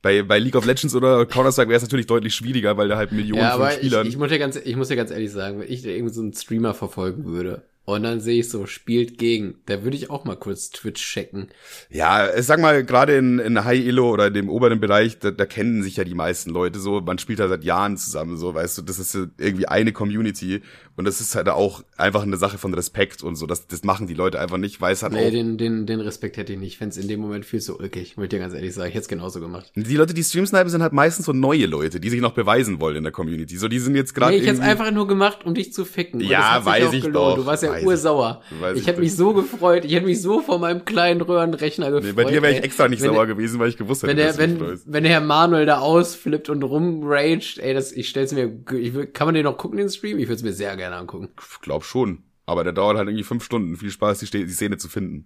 Bei, 0.01 0.21
bei 0.21 0.37
League 0.37 0.55
of 0.55 0.65
Legends 0.65 0.93
oder 0.95 1.25
Counter-Strike 1.25 1.69
wäre 1.69 1.77
es 1.77 1.83
natürlich 1.83 2.07
deutlich 2.07 2.35
schwieriger, 2.35 2.75
weil 2.77 2.89
da 2.89 2.97
halt 2.97 3.11
Millionen 3.13 3.41
Ja, 3.41 3.51
von 3.51 3.61
aber 3.61 3.71
ich, 3.71 3.77
Spielern. 3.77 4.05
ich, 4.05 4.17
muss 4.17 4.31
ja 4.31 4.37
ganz, 4.37 4.57
ich 4.57 4.75
muss 4.75 4.89
ja 4.89 4.95
ganz 4.97 5.11
ehrlich 5.11 5.31
sagen, 5.31 5.59
wenn 5.59 5.71
ich 5.71 5.85
irgendwie 5.85 6.13
so 6.13 6.21
einen 6.21 6.33
Streamer 6.33 6.73
verfolgen 6.73 7.25
würde 7.25 7.63
und 7.85 8.03
dann 8.03 8.21
sehe 8.21 8.39
ich 8.39 8.49
so, 8.49 8.65
spielt 8.65 9.17
gegen, 9.17 9.55
da 9.65 9.83
würde 9.83 9.97
ich 9.97 10.09
auch 10.09 10.23
mal 10.23 10.37
kurz 10.37 10.69
Twitch 10.69 11.03
checken. 11.03 11.49
Ja, 11.89 12.33
ich 12.33 12.45
sag 12.45 12.61
mal, 12.61 12.85
gerade 12.85 13.17
in, 13.17 13.39
in 13.39 13.65
High 13.65 13.85
Elo 13.85 14.09
oder 14.09 14.27
in 14.27 14.33
dem 14.33 14.49
oberen 14.49 14.79
Bereich, 14.79 15.19
da, 15.19 15.31
da 15.31 15.45
kennen 15.45 15.83
sich 15.83 15.97
ja 15.97 16.05
die 16.05 16.15
meisten 16.15 16.49
Leute 16.49 16.79
so. 16.79 17.01
Man 17.01 17.17
spielt 17.17 17.39
da 17.39 17.49
seit 17.49 17.65
Jahren 17.65 17.97
zusammen, 17.97 18.37
so, 18.37 18.53
weißt 18.53 18.77
du, 18.77 18.81
das 18.83 18.99
ist 18.99 19.13
irgendwie 19.37 19.67
eine 19.67 19.91
Community. 19.91 20.61
Und 20.95 21.05
das 21.05 21.19
ist 21.21 21.33
halt 21.33 21.49
auch 21.49 21.83
einfach 21.97 22.21
eine 22.21 22.37
Sache 22.37 22.59
von 22.59 22.71
Respekt 22.75 23.23
und 23.23 23.35
so. 23.35 23.47
Das, 23.47 23.65
das 23.65 23.83
machen 23.83 24.05
die 24.05 24.13
Leute 24.13 24.39
einfach 24.39 24.57
nicht, 24.57 24.79
weil 24.79 24.93
es 24.93 25.01
halt 25.01 25.13
Nee, 25.13 25.25
auch. 25.27 25.31
den, 25.31 25.57
den, 25.57 25.87
den 25.87 25.99
Respekt 25.99 26.37
hätte 26.37 26.53
ich 26.53 26.59
nicht. 26.59 26.73
Ich 26.73 26.77
fänd's 26.77 26.97
in 26.97 27.07
dem 27.07 27.19
Moment 27.19 27.45
viel 27.45 27.61
zu 27.61 27.79
ulkig, 27.79 28.15
muss 28.15 28.25
ich 28.25 28.29
dir 28.29 28.37
ganz 28.37 28.53
ehrlich 28.53 28.73
sagen. 28.75 28.89
Ich 28.89 28.93
hätte 28.93 29.01
es 29.03 29.07
genauso 29.07 29.39
gemacht. 29.39 29.71
Die 29.75 29.95
Leute, 29.95 30.13
die 30.13 30.23
Streamsnipen, 30.23 30.69
sind 30.69 30.83
halt 30.83 30.93
meistens 30.93 31.25
so 31.25 31.33
neue 31.33 31.65
Leute, 31.65 31.99
die 31.99 32.09
sich 32.11 32.21
noch 32.21 32.33
beweisen 32.33 32.79
wollen 32.79 32.97
in 32.97 33.03
der 33.03 33.11
Community. 33.11 33.57
So, 33.57 33.67
die 33.67 33.79
sind 33.79 33.95
jetzt 33.95 34.13
gerade. 34.13 34.33
Nee, 34.33 34.41
ich 34.41 34.45
hätte 34.47 34.57
es 34.57 34.63
einfach 34.63 34.91
nur 34.91 35.07
gemacht, 35.07 35.45
um 35.45 35.55
dich 35.55 35.73
zu 35.73 35.83
ficken. 35.83 36.21
Und 36.21 36.27
Ja, 36.27 36.63
weiß 36.63 36.93
ich 36.93 37.01
gelohnt. 37.05 37.15
doch. 37.15 37.35
Du 37.37 37.45
warst 37.47 37.63
ja 37.63 37.73
ursauer. 37.81 38.41
Ich 38.75 38.81
ich 38.81 38.87
hätte 38.87 38.99
mich 38.99 39.15
so 39.15 39.33
gefreut. 39.33 39.85
Ich 39.85 39.93
hätte 39.93 40.05
mich 40.05 40.21
so 40.21 40.41
vor 40.41 40.59
meinem 40.59 40.85
kleinen 40.85 41.21
Röhrenrechner 41.21 41.89
gefreut. 41.89 42.03
Nee, 42.15 42.23
bei 42.23 42.25
dir 42.29 42.43
wäre 42.43 42.53
ich 42.53 42.63
extra 42.63 42.87
nicht 42.87 43.01
sauer 43.01 43.25
gewesen, 43.25 43.59
weil 43.59 43.69
ich 43.69 43.77
gewusst 43.77 44.03
hätte, 44.03 44.11
Wenn 44.11 44.17
der, 44.17 44.37
wenn, 44.37 44.57
freust. 44.59 44.83
wenn 44.85 45.03
der 45.03 45.13
Herr 45.13 45.21
Manuel 45.21 45.65
da 45.65 45.79
ausflippt 45.79 46.49
und 46.49 46.61
rumraged, 46.61 47.57
ey, 47.57 47.73
das, 47.73 47.91
ich 47.91 48.09
stell's 48.09 48.31
mir, 48.31 48.51
ich 48.79 48.93
kann 49.13 49.25
man 49.25 49.33
den 49.33 49.45
noch 49.45 49.57
gucken, 49.57 49.77
den 49.79 49.89
Stream? 49.89 50.19
Ich 50.19 50.25
würde 50.27 50.35
es 50.35 50.43
mir 50.43 50.53
sehr 50.53 50.75
gerne 50.75 50.82
angucken. 50.91 51.29
Glaub 51.61 51.85
schon. 51.85 52.23
Aber 52.45 52.65
der 52.65 52.73
dauert 52.73 52.97
halt 52.97 53.07
irgendwie 53.07 53.23
fünf 53.23 53.45
Stunden. 53.45 53.77
Viel 53.77 53.91
Spaß, 53.91 54.19
die, 54.19 54.27
Ste- 54.27 54.45
die 54.45 54.51
Szene 54.51 54.77
zu 54.77 54.89
finden. 54.89 55.25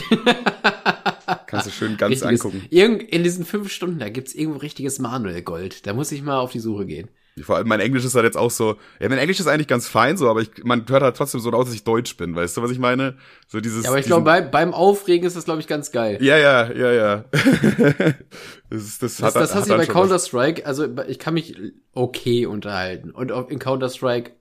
Kannst 1.46 1.68
du 1.68 1.72
schön 1.72 1.98
ganz 1.98 2.12
Richtiges, 2.24 2.42
angucken. 2.46 2.66
Irgend, 2.72 3.04
in 3.04 3.24
diesen 3.24 3.46
fünf 3.46 3.72
Stunden, 3.72 4.00
da 4.00 4.10
gibt's 4.10 4.34
irgendwo 4.34 4.58
richtiges 4.60 4.98
Manuel-Gold. 4.98 5.86
Da 5.86 5.94
muss 5.94 6.12
ich 6.12 6.24
mal 6.24 6.40
auf 6.40 6.52
die 6.52 6.60
Suche 6.60 6.86
gehen. 6.88 7.10
Vor 7.42 7.56
allem 7.56 7.68
mein 7.68 7.80
Englisch 7.80 8.06
ist 8.06 8.14
halt 8.14 8.26
jetzt 8.26 8.38
auch 8.38 8.52
so, 8.52 8.78
ja, 9.00 9.10
mein 9.10 9.18
Englisch 9.18 9.40
ist 9.40 9.48
eigentlich 9.48 9.68
ganz 9.68 9.88
fein 9.88 10.18
so, 10.18 10.30
aber 10.30 10.42
ich, 10.42 10.64
man 10.64 10.88
hört 10.88 11.02
halt 11.02 11.18
trotzdem 11.18 11.40
so 11.42 11.50
aus, 11.52 11.66
dass 11.66 11.74
ich 11.74 11.84
Deutsch 11.84 12.16
bin, 12.16 12.36
weißt 12.36 12.56
du, 12.56 12.62
was 12.62 12.70
ich 12.70 12.78
meine? 12.78 13.18
So 13.48 13.60
dieses. 13.60 13.86
Ja, 13.86 13.90
aber 13.90 13.98
ich 13.98 14.06
glaube, 14.06 14.24
bei, 14.24 14.42
beim 14.42 14.72
Aufregen 14.72 15.26
ist 15.26 15.36
das, 15.36 15.46
glaube 15.46 15.60
ich, 15.60 15.66
ganz 15.66 15.92
geil. 15.92 16.20
Ja, 16.22 16.38
ja, 16.38 16.72
ja, 16.72 16.92
ja. 16.92 17.26
das, 18.70 18.84
ist, 18.84 19.02
das, 19.02 19.18
Das, 19.18 19.22
hat, 19.24 19.36
das 19.36 19.50
hat 19.56 19.62
hast 19.62 19.70
du 19.72 19.78
bei. 19.78 19.86
Counter-Strike, 19.88 20.64
also 20.68 20.88
ich 21.08 21.18
kann 21.18 21.34
mich 21.34 21.58
okay 21.94 22.46
unterhalten. 22.46 23.10
Und 23.10 23.32
in 23.50 23.58
Counter-Strike 23.58 24.34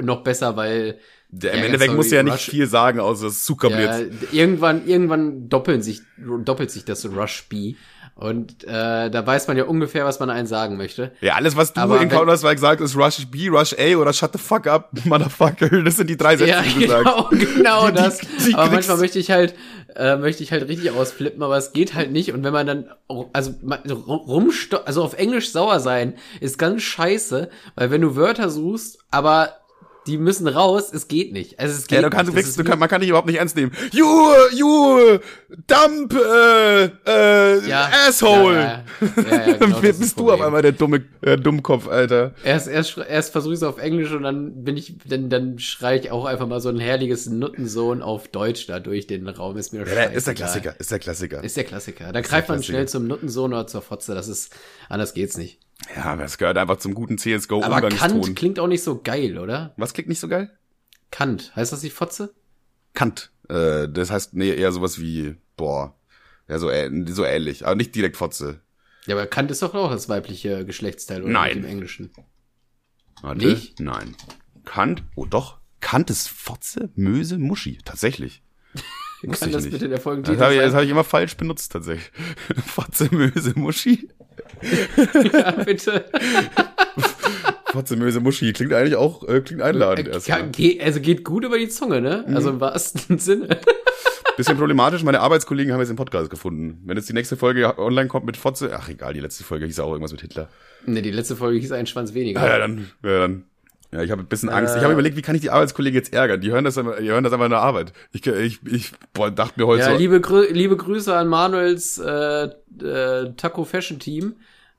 noch 0.00 0.22
besser, 0.22 0.56
weil 0.56 0.98
Der, 1.28 1.52
Im 1.52 1.58
Ja, 1.60 1.64
Endeffekt 1.66 1.92
du 1.92 2.02
ja 2.16 2.22
nicht 2.22 2.34
Rush- 2.34 2.50
viel 2.50 2.66
sagen, 2.68 3.00
außer 3.00 3.26
es 3.26 3.34
ist 3.38 3.46
Zucker 3.46 3.70
ja, 3.70 3.98
irgendwann, 4.32 4.86
irgendwann 4.86 5.48
doppeln 5.48 5.82
sich, 5.82 6.02
doppelt 6.18 6.70
sich 6.70 6.84
das 6.84 7.04
Rush 7.06 7.46
B. 7.48 7.74
Und 8.16 8.62
äh, 8.62 9.10
da 9.10 9.26
weiß 9.26 9.48
man 9.48 9.56
ja 9.56 9.64
ungefähr, 9.64 10.04
was 10.04 10.20
man 10.20 10.30
einen 10.30 10.46
sagen 10.46 10.76
möchte. 10.76 11.10
Ja, 11.20 11.34
alles, 11.34 11.56
was 11.56 11.72
du 11.72 11.80
Aber 11.80 12.00
in 12.00 12.08
Counter-Strike 12.08 12.60
sagst, 12.60 12.84
ist 12.84 12.94
Rush 12.96 13.26
B, 13.26 13.48
Rush 13.48 13.74
A 13.76 13.96
oder 13.96 14.12
Shut 14.12 14.30
the 14.34 14.38
fuck 14.38 14.68
up, 14.68 14.90
Motherfucker. 15.04 15.82
Das 15.82 15.96
sind 15.96 16.08
die 16.08 16.16
drei 16.16 16.36
Sätze, 16.36 16.50
Ja, 16.50 16.62
die 16.62 16.84
du 16.84 16.88
sagst. 16.88 17.04
genau, 17.04 17.28
genau 17.56 17.86
Die- 17.88 17.92
die- 17.96 17.98
das. 17.98 18.18
die 18.46 18.54
aber 18.54 18.62
kriegst- 18.68 18.72
manchmal 18.88 18.96
möchte 18.98 19.18
ich 19.18 19.32
halt, 19.32 19.54
äh, 19.96 20.14
möchte 20.16 20.44
ich 20.44 20.52
halt 20.52 20.68
richtig 20.68 20.92
ausflippen, 20.92 21.42
aber 21.42 21.56
es 21.56 21.72
geht 21.72 21.94
halt 21.94 22.12
nicht. 22.12 22.32
Und 22.32 22.44
wenn 22.44 22.52
man 22.52 22.68
dann, 22.68 22.88
also 23.32 23.52
rumsto 24.08 24.76
also 24.78 25.02
auf 25.02 25.14
Englisch 25.14 25.50
sauer 25.50 25.80
sein, 25.80 26.14
ist 26.40 26.56
ganz 26.56 26.82
scheiße, 26.82 27.48
weil 27.74 27.90
wenn 27.90 28.00
du 28.00 28.14
Wörter 28.14 28.48
suchst, 28.48 28.98
aber 29.10 29.54
die 30.06 30.18
müssen 30.18 30.46
raus, 30.46 30.92
es 30.92 31.08
geht 31.08 31.32
nicht. 31.32 31.58
Also 31.58 31.74
es 31.74 31.86
geht 31.86 31.96
Ja, 31.96 32.02
du 32.02 32.10
kannst, 32.10 32.32
du 32.32 32.36
nicht. 32.36 32.56
Du 32.58 32.64
wie- 32.64 32.68
kann, 32.68 32.78
man 32.78 32.88
kann 32.88 33.00
dich 33.00 33.08
überhaupt 33.10 33.26
nicht 33.28 33.38
ernst 33.38 33.56
nehmen. 33.56 33.72
You, 33.92 34.06
you, 34.54 35.18
dump, 35.66 36.14
äh, 36.14 36.84
äh, 37.06 37.68
ja, 37.68 37.88
asshole. 38.08 38.54
Ja, 38.54 38.84
ja, 39.00 39.22
ja, 39.30 39.46
ja, 39.48 39.52
genau, 39.58 39.80
das 39.80 39.98
bist 39.98 40.18
du 40.18 40.30
auf 40.30 40.40
einmal 40.40 40.62
der 40.62 40.72
dumme 40.72 41.04
äh, 41.22 41.36
Dummkopf, 41.36 41.88
Alter. 41.88 42.34
Erst, 42.44 42.68
erst, 42.68 42.98
erst 42.98 43.32
versuche 43.32 43.54
ich 43.54 43.58
es 43.60 43.62
auf 43.62 43.78
Englisch 43.78 44.12
und 44.12 44.22
dann 44.22 44.64
bin 44.64 44.76
ich, 44.76 44.94
dann, 45.06 45.30
dann 45.30 45.58
schreie 45.58 45.98
ich 46.00 46.10
auch 46.10 46.24
einfach 46.26 46.46
mal 46.46 46.60
so 46.60 46.68
ein 46.68 46.78
herrliches 46.78 47.26
Nuttensohn 47.26 48.02
auf 48.02 48.28
Deutsch 48.28 48.66
da 48.66 48.80
durch 48.80 49.06
den 49.06 49.28
Raum. 49.28 49.56
Ist 49.56 49.72
mir 49.72 49.86
Ja, 49.86 50.02
ist 50.04 50.26
der 50.26 50.34
Klassiker, 50.34 50.74
ist 50.78 50.90
der 50.90 50.98
Klassiker. 50.98 51.42
Ist 51.42 51.56
der 51.56 51.64
Klassiker. 51.64 52.12
Da 52.12 52.20
greift 52.20 52.48
man 52.48 52.58
Klassiker. 52.58 52.64
schnell 52.76 52.88
zum 52.88 53.06
Nuttensohn 53.06 53.52
oder 53.52 53.66
zur 53.66 53.82
Fotze. 53.82 54.14
Das 54.14 54.28
ist, 54.28 54.54
anders 54.88 55.14
geht's 55.14 55.36
nicht. 55.36 55.58
Ja, 55.94 56.04
aber 56.04 56.24
es 56.24 56.38
gehört 56.38 56.58
einfach 56.58 56.76
zum 56.78 56.94
guten 56.94 57.14
Aber 57.14 57.20
CSGO-Umgangston. 57.20 57.98
Kant 57.98 58.36
klingt 58.36 58.58
auch 58.58 58.66
nicht 58.66 58.82
so 58.82 59.00
geil, 59.02 59.38
oder? 59.38 59.74
Was 59.76 59.92
klingt 59.92 60.08
nicht 60.08 60.20
so 60.20 60.28
geil? 60.28 60.50
Kant. 61.10 61.54
Heißt 61.54 61.72
das 61.72 61.82
nicht 61.82 61.94
Fotze? 61.94 62.34
Kant. 62.94 63.30
Äh, 63.48 63.88
das 63.88 64.10
heißt, 64.10 64.34
nee, 64.34 64.54
eher 64.54 64.72
sowas 64.72 65.00
wie, 65.00 65.36
boah, 65.56 65.94
ja, 66.48 66.58
so, 66.58 66.70
äh, 66.70 66.90
so 67.06 67.24
ähnlich, 67.24 67.66
aber 67.66 67.74
nicht 67.74 67.94
direkt 67.94 68.16
Fotze. 68.16 68.60
Ja, 69.06 69.14
aber 69.16 69.26
Kant 69.26 69.50
ist 69.50 69.62
doch 69.62 69.74
auch 69.74 69.90
das 69.90 70.08
weibliche 70.08 70.64
Geschlechtsteil, 70.64 71.22
oder? 71.22 71.32
Nein. 71.32 71.62
Dem 71.62 71.66
Englischen. 71.66 72.10
Warte. 73.20 73.46
Nicht? 73.46 73.80
Nein. 73.80 74.16
Kant, 74.64 75.02
oh 75.14 75.26
doch. 75.26 75.58
Kant 75.80 76.08
ist 76.08 76.28
Fotze, 76.28 76.90
Möse, 76.94 77.38
Muschi. 77.38 77.78
Tatsächlich. 77.84 78.42
Wusste 79.26 79.44
Kann 79.46 79.52
das 79.52 79.64
bitte 79.64 79.88
der 79.88 79.96
Das 79.96 80.02
Folgentitel 80.02 80.40
habe 80.40 80.54
ich, 80.54 80.60
das 80.60 80.70
sein? 80.70 80.76
hab 80.78 80.84
ich 80.84 80.90
immer 80.90 81.04
falsch 81.04 81.36
benutzt, 81.36 81.72
tatsächlich. 81.72 82.10
Fotze, 82.66 83.08
Möse, 83.10 83.52
Muschi. 83.56 84.08
ja, 85.32 85.50
bitte. 85.52 86.04
Fotze, 87.72 87.96
Möse, 87.96 88.20
Muschi. 88.20 88.52
Klingt 88.52 88.72
eigentlich 88.72 88.96
auch, 88.96 89.26
äh, 89.28 89.40
klingt 89.40 89.62
einladend 89.62 90.08
Äh, 90.08 90.12
erstmal. 90.12 90.48
ge- 90.50 90.80
also 90.80 91.00
geht 91.00 91.24
gut 91.24 91.44
über 91.44 91.58
die 91.58 91.68
Zunge, 91.68 92.00
ne? 92.00 92.24
Also 92.28 92.48
Mhm. 92.50 92.54
im 92.56 92.60
wahrsten 92.60 93.18
Sinne. 93.18 93.58
Bisschen 94.36 94.56
problematisch, 94.58 95.02
meine 95.04 95.20
Arbeitskollegen 95.20 95.72
haben 95.72 95.80
jetzt 95.80 95.88
den 95.90 95.96
Podcast 95.96 96.28
gefunden. 96.28 96.82
Wenn 96.84 96.96
jetzt 96.96 97.08
die 97.08 97.12
nächste 97.12 97.36
Folge 97.36 97.78
online 97.78 98.08
kommt 98.08 98.26
mit 98.26 98.36
Fotze, 98.36 98.70
ach 98.76 98.88
egal, 98.88 99.14
die 99.14 99.20
letzte 99.20 99.44
Folge 99.44 99.66
hieß 99.66 99.78
auch 99.80 99.90
irgendwas 99.92 100.10
mit 100.12 100.22
Hitler. 100.22 100.48
ne, 100.86 101.02
die 101.02 101.10
letzte 101.12 101.36
Folge 101.36 101.58
hieß 101.60 101.70
ein 101.72 101.86
Schwanz 101.86 102.14
weniger. 102.14 102.40
Ja, 102.40 102.48
ja 102.54 102.58
dann, 102.58 102.90
ja, 103.04 103.18
dann. 103.20 103.44
Ja, 103.94 104.02
ich 104.02 104.10
habe 104.10 104.22
ein 104.22 104.26
bisschen 104.26 104.48
Angst. 104.48 104.74
Äh. 104.74 104.78
Ich 104.78 104.82
habe 104.82 104.92
überlegt, 104.92 105.16
wie 105.16 105.22
kann 105.22 105.36
ich 105.36 105.40
die 105.40 105.50
Arbeitskollegen 105.50 105.96
jetzt 105.96 106.12
ärgern? 106.12 106.40
Die 106.40 106.50
hören 106.50 106.64
das, 106.64 106.76
immer- 106.76 106.96
die 106.96 107.08
hören 107.10 107.22
das 107.22 107.32
einfach 107.32 107.46
in 107.46 107.52
der 107.52 107.60
Arbeit. 107.60 107.92
Ich, 108.10 108.26
ich, 108.26 108.58
ich 108.66 108.92
boah, 109.12 109.30
dachte 109.30 109.60
mir 109.60 109.68
heute 109.68 109.84
Ja, 109.84 109.92
so, 109.92 109.96
liebe, 109.96 110.20
Grü 110.20 110.48
liebe 110.50 110.76
Grüße 110.76 111.14
an 111.14 111.28
Manuels 111.28 111.98
äh, 111.98 112.46
äh, 112.82 113.32
Taco 113.36 113.64
Fashion 113.64 114.00
Team. 114.00 114.34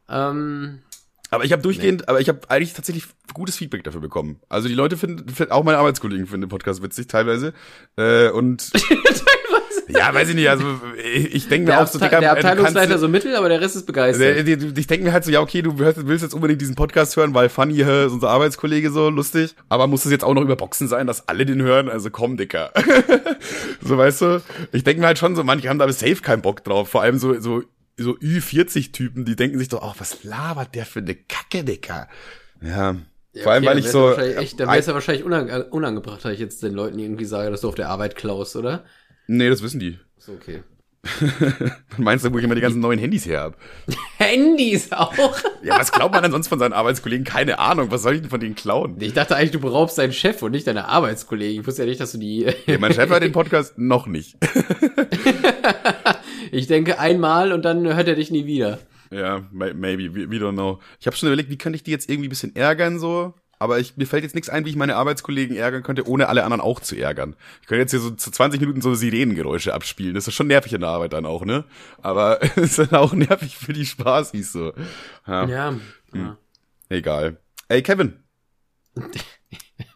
Ähm, 0.10 0.80
aber 1.32 1.46
ich 1.46 1.54
habe 1.54 1.62
durchgehend, 1.62 2.10
aber 2.10 2.20
ich 2.20 2.28
habe 2.28 2.42
eigentlich 2.50 2.74
tatsächlich 2.74 3.06
gutes 3.34 3.56
Feedback 3.56 3.86
dafür 3.86 4.02
bekommen. 4.02 4.42
Also 4.50 4.68
die 4.68 4.74
Leute 4.74 4.98
finden, 4.98 5.30
finden 5.30 5.54
auch 5.54 5.64
meine 5.64 5.78
Arbeitskollegen 5.78 6.28
finden 6.28 6.42
den 6.48 6.50
Podcast 6.50 6.84
witzig 6.84 7.08
teilweise. 7.08 7.54
Äh, 7.98 8.30
und 8.32 8.70
ja, 9.88 10.14
weiß 10.14 10.30
ich 10.30 10.36
nicht. 10.36 10.50
Also 10.50 10.64
ich, 11.04 11.36
ich 11.36 11.48
denke 11.48 11.72
mir 11.72 11.80
auch 11.80 11.88
so, 11.88 12.00
Digga, 12.00 12.20
der 12.20 12.30
äh, 12.30 12.34
Abteilungsleiter 12.34 12.98
so 12.98 13.08
mittel, 13.08 13.36
aber 13.36 13.50
der 13.50 13.62
Rest 13.62 13.76
ist 13.76 13.86
begeistert. 13.86 14.48
Äh, 14.48 14.70
Ich 14.78 14.88
denke 14.88 15.06
mir 15.06 15.14
halt 15.14 15.24
so, 15.24 15.32
ja, 15.32 15.42
okay, 15.42 15.62
du 15.62 15.78
willst 15.78 16.24
jetzt 16.24 16.34
unbedingt 16.34 16.62
diesen 16.62 16.76
Podcast 16.76 17.16
hören, 17.16 17.34
weil 17.34 17.50
Funny 17.50 17.82
äh, 17.82 18.06
ist 18.06 18.14
unser 18.14 18.30
Arbeitskollege 18.30 18.92
so 18.92 19.10
lustig. 19.10 19.56
Aber 19.70 19.88
muss 19.88 20.06
es 20.06 20.12
jetzt 20.12 20.24
auch 20.24 20.34
noch 20.34 20.42
über 20.42 20.56
Boxen 20.56 20.88
sein, 20.88 21.08
dass 21.08 21.28
alle 21.28 21.46
den 21.46 21.62
hören? 21.62 21.90
Also 21.90 22.10
komm, 22.10 22.38
Dicker. 22.38 22.72
so, 23.82 23.98
weißt 23.98 24.22
du? 24.22 24.42
Ich 24.72 24.84
denke 24.84 25.02
mir 25.02 25.08
halt 25.08 25.20
schon 25.20 25.36
so, 25.36 25.44
manche 25.44 25.70
haben 25.70 25.80
da 25.80 25.92
safe 25.92 26.22
keinen 26.22 26.42
Bock 26.42 26.64
drauf. 26.64 26.90
Vor 26.90 27.02
allem 27.02 27.18
so, 27.18 27.40
so, 27.40 27.64
so 27.98 28.12
Ü40-Typen, 28.12 29.26
die 29.26 29.36
denken 29.36 29.58
sich 29.60 29.70
doch, 29.70 29.82
ach, 29.84 29.96
was 30.00 30.24
labert 30.24 30.76
der 30.76 30.86
für 30.86 31.00
eine 31.00 31.16
Kacke, 31.16 31.64
Dicker? 31.64 32.08
Ja. 32.62 32.96
Vor 33.44 33.52
allem, 33.52 33.64
Okay, 33.64 33.72
weil 33.72 33.80
ich 33.80 33.90
so. 33.90 34.12
ja 34.12 34.24
Echt, 34.40 34.60
dann 34.60 34.70
wäre 34.70 34.80
es 34.80 34.86
ja 34.86 34.94
wahrscheinlich 34.94 35.26
unang 35.26 35.50
äh, 35.50 35.66
unangebracht, 35.70 36.24
dass 36.24 36.32
ich 36.32 36.40
jetzt 36.40 36.64
den 36.64 36.74
Leuten 36.74 36.98
irgendwie 37.00 37.26
sage, 37.26 37.52
dass 37.52 37.62
du 37.62 37.68
auf 37.68 37.76
der 37.76 37.90
Arbeit 37.90 38.16
klaust, 38.16 38.56
oder? 38.56 38.86
Nee, 39.28 39.50
das 39.50 39.62
wissen 39.62 39.80
die. 39.80 40.00
Ist 40.18 40.30
okay. 40.30 40.64
Meinst 41.98 42.26
du, 42.26 42.34
wo 42.34 42.40
ich 42.40 42.44
immer 42.44 42.56
die 42.56 42.62
ganzen 42.62 42.80
neuen 42.80 42.98
Handys 42.98 43.28
her 43.28 43.42
hab? 43.42 43.58
Handys 44.18 44.92
auch? 44.92 45.14
Ja, 45.62 45.78
was 45.80 45.92
glaubt 45.92 46.14
man 46.16 46.24
denn 46.24 46.32
sonst 46.32 46.48
von 46.48 46.58
seinen 46.58 46.74
Arbeitskollegen? 46.74 47.24
Keine 47.24 47.60
Ahnung. 47.60 47.92
Was 47.92 48.02
soll 48.02 48.16
ich 48.16 48.22
denn 48.22 48.30
von 48.32 48.40
denen 48.40 48.56
klauen? 48.56 48.96
Ich 49.00 49.14
dachte 49.14 49.36
eigentlich, 49.36 49.52
du 49.52 49.60
beraubst 49.60 50.00
deinen 50.00 50.14
Chef 50.14 50.42
und 50.42 50.52
nicht 50.54 50.66
deine 50.66 50.88
Arbeitskollegen. 50.88 51.62
Ich 51.62 51.68
wusste 51.68 51.84
ja 51.84 51.90
nicht, 51.90 52.02
dass 52.02 52.14
du 52.14 52.18
die. 52.18 52.48
Ja, 52.66 52.80
mein 52.80 52.92
Chef 52.94 53.08
hört 53.10 53.22
den 53.22 53.32
Podcast 53.34 53.78
noch 53.78 54.08
nicht. 54.08 54.36
ich 56.52 56.68
denke 56.68 57.00
einmal 57.00 57.52
und 57.52 57.64
dann 57.66 57.86
hört 57.96 58.08
er 58.08 58.16
dich 58.16 58.32
nie 58.32 58.46
wieder. 58.46 58.80
Ja, 59.12 59.48
may- 59.52 59.74
maybe, 59.74 60.14
we, 60.16 60.38
don't 60.38 60.54
know. 60.54 60.80
Ich 61.00 61.06
habe 61.08 61.16
schon 61.16 61.28
überlegt, 61.30 61.50
wie 61.52 61.58
könnte 61.58 61.76
ich 61.76 61.84
die 61.84 61.92
jetzt 61.92 62.10
irgendwie 62.10 62.28
ein 62.28 62.30
bisschen 62.30 62.56
ärgern 62.56 62.98
so, 63.00 63.36
aber 63.60 63.80
ich, 63.80 63.98
mir 63.98 64.06
fällt 64.08 64.24
jetzt 64.24 64.36
nichts 64.36 64.50
ein, 64.50 64.66
wie 64.66 64.70
ich 64.70 64.76
meine 64.76 64.96
Arbeitskollegen 64.96 65.56
ärgern 65.56 65.84
könnte, 65.84 66.08
ohne 66.08 66.28
alle 66.30 66.44
anderen 66.44 66.62
auch 66.62 66.80
zu 66.80 66.96
ärgern. 66.96 67.36
Ich 67.62 67.68
könnte 67.68 67.82
jetzt 67.82 67.92
hier 67.92 68.00
so 68.00 68.12
zu 68.12 68.32
20 68.32 68.60
Minuten 68.60 68.82
so 68.82 68.94
Sirenengeräusche 68.96 69.74
abspielen. 69.74 70.16
Das 70.16 70.28
ist 70.28 70.34
schon 70.34 70.48
nervig 70.48 70.74
in 70.74 70.82
der 70.82 70.90
Arbeit 70.90 71.14
dann 71.14 71.26
auch, 71.26 71.46
ne? 71.46 71.64
Aber 72.02 72.40
es 72.58 72.78
ist 72.78 72.80
dann 72.80 73.00
auch 73.00 73.14
nervig 73.14 73.58
für 73.58 73.74
die 73.74 73.86
Spaßis 73.86 74.52
so. 74.52 74.74
Ja, 75.28 75.46
Ja. 75.48 75.76
Hm. 76.12 76.38
egal. 76.90 77.38
Ey, 77.68 77.82
Kevin. 77.82 78.14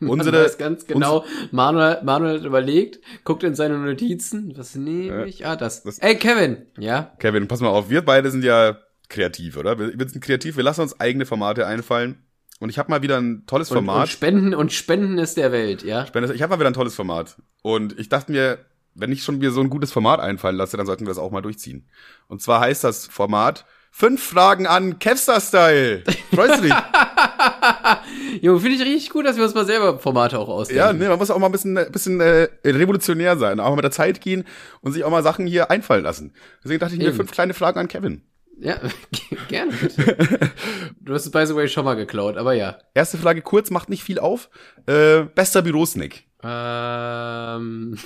Man 0.01 0.09
Unsere, 0.11 0.43
weiß 0.43 0.57
ganz 0.57 0.85
genau, 0.87 1.25
Manuel, 1.51 2.01
Manuel 2.03 2.39
hat 2.39 2.45
überlegt, 2.45 2.99
guckt 3.23 3.43
in 3.43 3.55
seine 3.55 3.77
Notizen, 3.77 4.57
was 4.57 4.75
nehme 4.75 5.25
ich? 5.27 5.45
Ah, 5.45 5.55
das. 5.55 5.83
das- 5.83 5.99
Ey, 5.99 6.15
Kevin! 6.17 6.65
Ja? 6.77 7.13
Kevin, 7.19 7.47
pass 7.47 7.61
mal 7.61 7.69
auf, 7.69 7.89
wir 7.89 8.01
beide 8.01 8.29
sind 8.29 8.43
ja 8.43 8.77
kreativ, 9.07 9.55
oder? 9.57 9.79
Wir, 9.79 9.97
wir 9.97 10.09
sind 10.09 10.21
kreativ, 10.21 10.57
wir 10.57 10.63
lassen 10.63 10.81
uns 10.81 10.99
eigene 10.99 11.25
Formate 11.25 11.65
einfallen. 11.65 12.23
Und 12.59 12.69
ich 12.69 12.77
habe 12.77 12.89
mal 12.91 13.01
wieder 13.01 13.17
ein 13.19 13.45
tolles 13.47 13.71
Und, 13.71 13.77
Format. 13.77 14.01
und 14.01 14.07
Spenden 14.09 14.53
und 14.53 14.71
Spenden 14.73 15.17
ist 15.17 15.37
der 15.37 15.51
Welt, 15.51 15.81
ja? 15.83 16.05
Spende- 16.05 16.33
Ich 16.33 16.41
habe 16.41 16.51
mal 16.51 16.59
wieder 16.59 16.69
ein 16.69 16.73
tolles 16.73 16.95
Format. 16.95 17.37
Und 17.61 17.97
ich 17.97 18.09
dachte 18.09 18.31
mir, 18.31 18.59
wenn 18.95 19.11
ich 19.11 19.23
schon 19.23 19.37
mir 19.37 19.51
so 19.51 19.61
ein 19.61 19.69
gutes 19.69 19.91
Format 19.93 20.19
einfallen 20.19 20.57
lasse, 20.57 20.75
dann 20.75 20.85
sollten 20.85 21.05
wir 21.05 21.09
das 21.09 21.17
auch 21.19 21.31
mal 21.31 21.41
durchziehen. 21.41 21.87
Und 22.27 22.41
zwar 22.41 22.59
heißt 22.61 22.83
das 22.83 23.07
Format 23.07 23.65
Fünf 23.91 24.21
Fragen 24.21 24.67
an 24.67 24.99
Kevstar-Style. 24.99 26.03
Freust 26.31 26.59
du 26.59 26.61
dich? 26.67 26.73
Junge, 28.41 28.59
finde 28.59 28.75
ich 28.75 28.81
richtig 28.83 29.09
gut, 29.09 29.25
dass 29.25 29.35
wir 29.35 29.43
uns 29.43 29.55
mal 29.55 29.65
selber 29.65 29.97
Formate 29.97 30.37
auch 30.37 30.47
ausdenken. 30.47 30.77
ja, 30.77 30.93
ne, 30.93 31.09
man 31.09 31.17
muss 31.17 31.31
auch 31.31 31.39
mal 31.39 31.47
ein 31.47 31.51
bisschen, 31.51 31.75
ein 31.77 31.91
bisschen 31.91 32.21
äh, 32.21 32.49
revolutionär 32.65 33.35
sein, 33.37 33.59
auch 33.59 33.69
mal 33.69 33.75
mit 33.77 33.83
der 33.83 33.91
Zeit 33.91 34.21
gehen 34.21 34.45
und 34.81 34.91
sich 34.93 35.03
auch 35.03 35.09
mal 35.09 35.23
Sachen 35.23 35.47
hier 35.47 35.71
einfallen 35.71 36.03
lassen. 36.03 36.33
Deswegen 36.63 36.79
dachte 36.79 36.93
ich 36.93 36.99
mir, 36.99 37.07
Eben. 37.07 37.15
fünf 37.17 37.31
kleine 37.31 37.53
Fragen 37.55 37.79
an 37.79 37.87
Kevin. 37.87 38.21
Ja, 38.61 38.77
gerne. 39.47 39.71
Bitte. 39.71 40.51
Du 40.99 41.13
hast 41.13 41.25
es 41.25 41.31
by 41.31 41.45
the 41.45 41.55
way 41.55 41.67
schon 41.67 41.85
mal 41.85 41.95
geklaut, 41.95 42.37
aber 42.37 42.53
ja. 42.53 42.77
Erste 42.93 43.17
Frage 43.17 43.41
kurz, 43.41 43.71
macht 43.71 43.89
nicht 43.89 44.03
viel 44.03 44.19
auf. 44.19 44.49
Äh, 44.85 45.23
bester 45.23 45.61
Bürosnack. 45.61 46.23
Ähm, 46.43 47.97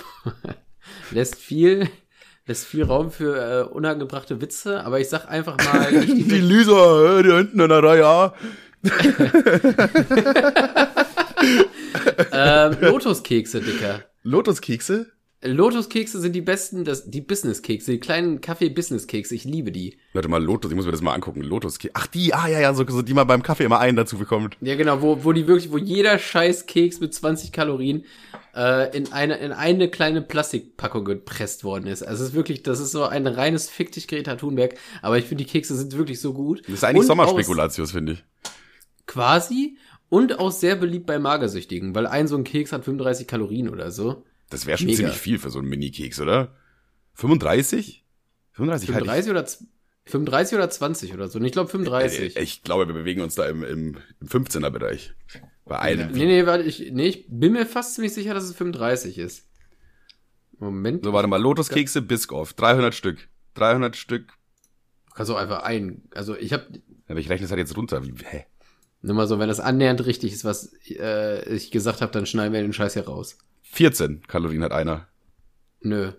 lässt 1.11 1.35
viel, 1.35 1.89
lässt 2.45 2.65
viel 2.65 2.83
Raum 2.83 3.11
für 3.11 3.35
äh, 3.35 3.63
unangebrachte 3.63 4.41
Witze, 4.41 4.83
aber 4.85 4.99
ich 4.99 5.09
sag 5.09 5.27
einfach 5.27 5.57
mal, 5.57 5.91
Die 6.05 6.21
Lisa, 6.39 7.19
äh, 7.19 7.23
die 7.23 7.31
hinten 7.31 7.59
in 7.59 7.69
der 7.69 7.83
Reihe 7.83 8.05
A. 8.05 8.33
ähm, 12.31 12.77
Lotuskekse, 12.81 13.61
Dicker. 13.61 14.01
Lotuskekse? 14.23 15.11
Lotuskekse 15.43 16.19
sind 16.19 16.33
die 16.33 16.41
besten, 16.41 16.83
das, 16.83 17.09
die 17.09 17.21
Businesskekse, 17.21 17.91
die 17.91 17.99
kleinen 17.99 18.41
Kaffee-Businesskekse, 18.41 19.35
ich 19.35 19.43
liebe 19.43 19.71
die. 19.71 19.97
Warte 20.13 20.27
mal, 20.29 20.43
Lotus, 20.43 20.71
ich 20.71 20.75
muss 20.75 20.85
mir 20.85 20.91
das 20.91 21.01
mal 21.01 21.13
angucken. 21.13 21.41
Lotuskekse. 21.41 21.95
Ach, 21.95 22.07
die, 22.07 22.33
ah 22.33 22.47
ja, 22.47 22.59
ja, 22.59 22.73
so, 22.73 22.85
so 22.87 23.01
die 23.01 23.13
man 23.13 23.27
beim 23.27 23.43
Kaffee 23.43 23.65
immer 23.65 23.79
einen 23.79 23.97
dazu 23.97 24.17
bekommt. 24.17 24.57
Ja, 24.61 24.75
genau, 24.75 25.01
wo, 25.01 25.23
wo 25.23 25.31
die 25.33 25.47
wirklich, 25.47 25.71
wo 25.71 25.77
jeder 25.77 26.17
scheiß 26.17 26.65
Keks 26.65 26.99
mit 26.99 27.13
20 27.13 27.51
Kalorien 27.51 28.05
äh, 28.55 28.95
in 28.95 29.11
eine, 29.11 29.37
in 29.37 29.51
eine 29.51 29.89
kleine 29.89 30.21
Plastikpackung 30.21 31.05
gepresst 31.05 31.63
worden 31.63 31.87
ist. 31.87 32.03
Also 32.03 32.23
es 32.23 32.29
ist 32.29 32.35
wirklich, 32.35 32.63
das 32.63 32.79
ist 32.79 32.91
so 32.91 33.03
ein 33.03 33.27
reines 33.27 33.69
Fick 33.69 33.91
dich 33.91 34.07
Greta 34.07 34.35
Thunberg, 34.35 34.75
aber 35.01 35.17
ich 35.17 35.25
finde, 35.25 35.43
die 35.43 35.49
Kekse 35.49 35.75
sind 35.75 35.97
wirklich 35.97 36.21
so 36.21 36.33
gut. 36.33 36.61
Das 36.65 36.75
ist 36.75 36.83
eigentlich 36.83 37.01
Und 37.01 37.07
Sommerspekulatius, 37.07 37.91
finde 37.91 38.13
ich. 38.13 38.23
Quasi 39.05 39.77
und 40.09 40.39
auch 40.39 40.51
sehr 40.51 40.75
beliebt 40.75 41.07
bei 41.07 41.19
Magersüchtigen, 41.19 41.95
weil 41.95 42.07
ein 42.07 42.27
so 42.27 42.37
ein 42.37 42.43
Keks 42.43 42.71
hat 42.71 42.85
35 42.85 43.27
Kalorien 43.27 43.69
oder 43.69 43.91
so. 43.91 44.23
Das 44.49 44.65
wäre 44.65 44.77
schon 44.77 44.87
Mega. 44.87 44.97
ziemlich 44.97 45.17
viel 45.17 45.39
für 45.39 45.49
so 45.49 45.59
einen 45.59 45.67
Mini-Keks, 45.69 46.19
oder? 46.19 46.55
35? 47.15 48.03
35, 48.53 48.87
35 48.89 49.31
oder 49.31 49.45
z- 49.45 49.67
35 50.05 50.55
oder 50.57 50.69
20 50.69 51.13
oder 51.13 51.27
so. 51.29 51.39
Ich 51.41 51.51
glaube 51.51 51.69
35. 51.69 52.35
Äh, 52.37 52.41
Ich 52.43 52.61
glaube, 52.63 52.87
wir 52.87 52.93
bewegen 52.93 53.21
uns 53.21 53.35
da 53.35 53.47
im, 53.47 53.63
im, 53.63 53.97
im 54.19 54.27
15er-Bereich. 54.27 55.13
Bei 55.65 55.79
einem. 55.79 56.11
nee, 56.11 56.25
nee, 56.25 56.45
warte, 56.45 56.63
ich, 56.65 56.91
nee, 56.91 57.07
ich 57.07 57.25
bin 57.29 57.53
mir 57.53 57.65
fast 57.65 57.95
ziemlich 57.95 58.13
sicher, 58.13 58.33
dass 58.33 58.43
es 58.43 58.53
35 58.55 59.17
ist. 59.17 59.47
Moment. 60.59 61.03
So, 61.03 61.13
warte 61.13 61.27
mal. 61.27 61.41
Lotuskekse, 61.41 62.01
Biscoff. 62.01 62.53
300 62.53 62.93
Stück. 62.93 63.27
300 63.55 63.95
Stück. 63.95 64.33
Du 65.07 65.13
kannst 65.13 65.31
auch 65.31 65.37
einfach 65.37 65.63
ein. 65.63 66.03
Also 66.11 66.35
ich 66.35 66.53
habe 66.53 66.67
Aber 67.07 67.19
ich 67.19 67.29
rechne 67.29 67.45
das 67.45 67.51
halt 67.51 67.59
jetzt 67.59 67.77
runter. 67.77 68.05
Wie, 68.05 68.13
hä? 68.23 68.45
nur 69.01 69.15
mal 69.15 69.27
so, 69.27 69.37
wenn 69.39 69.49
das 69.49 69.59
annähernd 69.59 70.05
richtig 70.05 70.31
ist, 70.33 70.45
was 70.45 70.73
äh, 70.89 71.53
ich 71.53 71.71
gesagt 71.71 72.01
habe, 72.01 72.11
dann 72.11 72.25
schneiden 72.25 72.53
wir 72.53 72.61
den 72.61 72.71
Scheiß 72.73 72.93
hier 72.93 73.05
raus. 73.05 73.37
14 73.73 74.21
Kalorien 74.27 74.63
hat 74.63 74.71
einer. 74.71 75.07
Nö. 75.81 76.11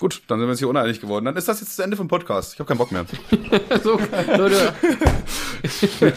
Gut, 0.00 0.22
dann 0.26 0.38
sind 0.40 0.48
wir 0.48 0.50
uns 0.50 0.58
hier 0.58 0.68
uneinig 0.68 1.00
geworden. 1.00 1.26
Dann 1.26 1.36
ist 1.36 1.46
das 1.46 1.60
jetzt 1.60 1.78
das 1.78 1.84
Ende 1.84 1.96
vom 1.96 2.08
Podcast. 2.08 2.54
Ich 2.54 2.58
habe 2.58 2.66
keinen 2.66 2.78
Bock 2.78 2.90
mehr. 2.90 3.06
so, 3.84 4.00
Leute. 4.36 4.74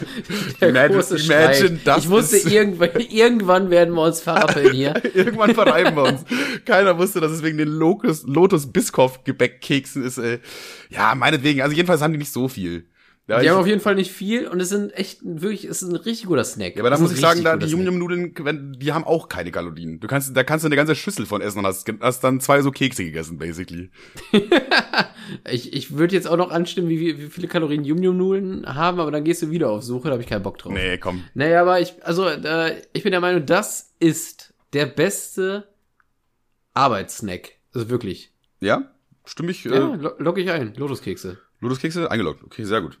Der 0.60 0.70
Imagine- 0.70 0.94
große 0.96 1.18
imagine, 1.18 1.78
das 1.84 2.04
Ich 2.04 2.10
wusste, 2.10 2.38
irgendwann, 2.38 2.90
irgendwann 3.10 3.70
werden 3.70 3.94
wir 3.94 4.02
uns 4.02 4.20
verrappeln 4.20 4.72
hier. 4.74 5.00
Irgendwann 5.14 5.54
verreiben 5.54 5.94
wir 5.94 6.02
uns. 6.02 6.24
Keiner 6.64 6.98
wusste, 6.98 7.20
dass 7.20 7.30
es 7.30 7.44
wegen 7.44 7.58
den 7.58 7.68
Lotus, 7.68 8.24
Lotus 8.24 8.72
Biscoff 8.72 9.22
Gebäckkeksen 9.22 10.02
ist. 10.04 10.18
Ey. 10.18 10.40
Ja, 10.90 11.14
meinetwegen. 11.14 11.62
Also 11.62 11.76
jedenfalls 11.76 12.02
haben 12.02 12.12
die 12.12 12.18
nicht 12.18 12.32
so 12.32 12.48
viel. 12.48 12.88
Ja, 13.28 13.40
Die 13.40 13.50
haben 13.50 13.58
auf 13.58 13.66
jeden 13.66 13.80
Fall 13.80 13.96
nicht 13.96 14.12
viel 14.12 14.46
und 14.46 14.60
es 14.60 14.68
sind 14.68 14.92
echt 14.96 15.18
wirklich, 15.24 15.64
es 15.64 15.82
ist 15.82 15.88
ein 15.88 15.96
richtig 15.96 16.26
guter 16.26 16.44
Snack. 16.44 16.76
ja 16.76 16.82
aber 16.82 16.90
da 16.90 16.98
muss 16.98 17.10
ich 17.10 17.18
sagen, 17.18 17.42
da 17.42 17.56
die. 17.56 17.66
Yum-Yum-Nudeln, 17.66 18.32
wenn- 18.42 18.74
die 18.74 18.92
haben 18.92 19.02
auch 19.02 19.28
keine 19.28 19.50
Kalorien. 19.50 19.98
Du 19.98 20.06
kannst, 20.06 20.36
da 20.36 20.44
kannst 20.44 20.64
du 20.64 20.68
eine 20.68 20.76
ganze 20.76 20.94
Schüssel 20.94 21.26
von 21.26 21.40
essen 21.40 21.58
und 21.58 21.66
hast, 21.66 21.92
hast 22.00 22.20
dann 22.22 22.38
zwei 22.40 22.62
so 22.62 22.70
Kekse 22.70 23.04
gegessen, 23.04 23.38
basically. 23.38 23.90
Ich, 25.50 25.72
ich 25.72 25.96
würde 25.98 26.14
jetzt 26.14 26.28
auch 26.28 26.36
noch 26.36 26.52
anstimmen, 26.52 26.88
wie, 26.88 27.18
wie 27.18 27.26
viele 27.26 27.48
Kalorien 27.48 27.84
Yum-Yum-Nudeln 27.84 28.64
haben, 28.72 29.00
aber 29.00 29.10
dann 29.10 29.24
gehst 29.24 29.42
du 29.42 29.50
wieder 29.50 29.70
auf 29.70 29.82
Suche, 29.82 30.04
da 30.04 30.12
habe 30.12 30.22
ich 30.22 30.28
keinen 30.28 30.44
Bock 30.44 30.58
drauf. 30.58 30.72
Nee, 30.72 30.98
komm. 30.98 31.24
Naja, 31.34 31.62
aber 31.62 31.80
ich, 31.80 31.94
also, 32.04 32.28
äh, 32.28 32.80
ich 32.92 33.02
bin 33.02 33.10
der 33.10 33.20
Meinung, 33.20 33.44
das 33.44 33.92
ist 33.98 34.54
der 34.72 34.86
beste 34.86 35.66
Arbeitssnack. 36.74 37.52
Also 37.74 37.90
wirklich. 37.90 38.32
Ja? 38.60 38.90
Stimme 39.24 39.50
ich? 39.50 39.64
Ja, 39.64 39.72
Äh, 39.94 39.96
lo 39.96 40.10
lock 40.18 40.38
ich 40.38 40.48
ein. 40.50 40.74
Lotuskekse. 40.76 41.38
Lotuskekse 41.60 42.10
eingeloggt. 42.10 42.42
Okay, 42.44 42.64
sehr 42.64 42.82
gut. 42.82 42.98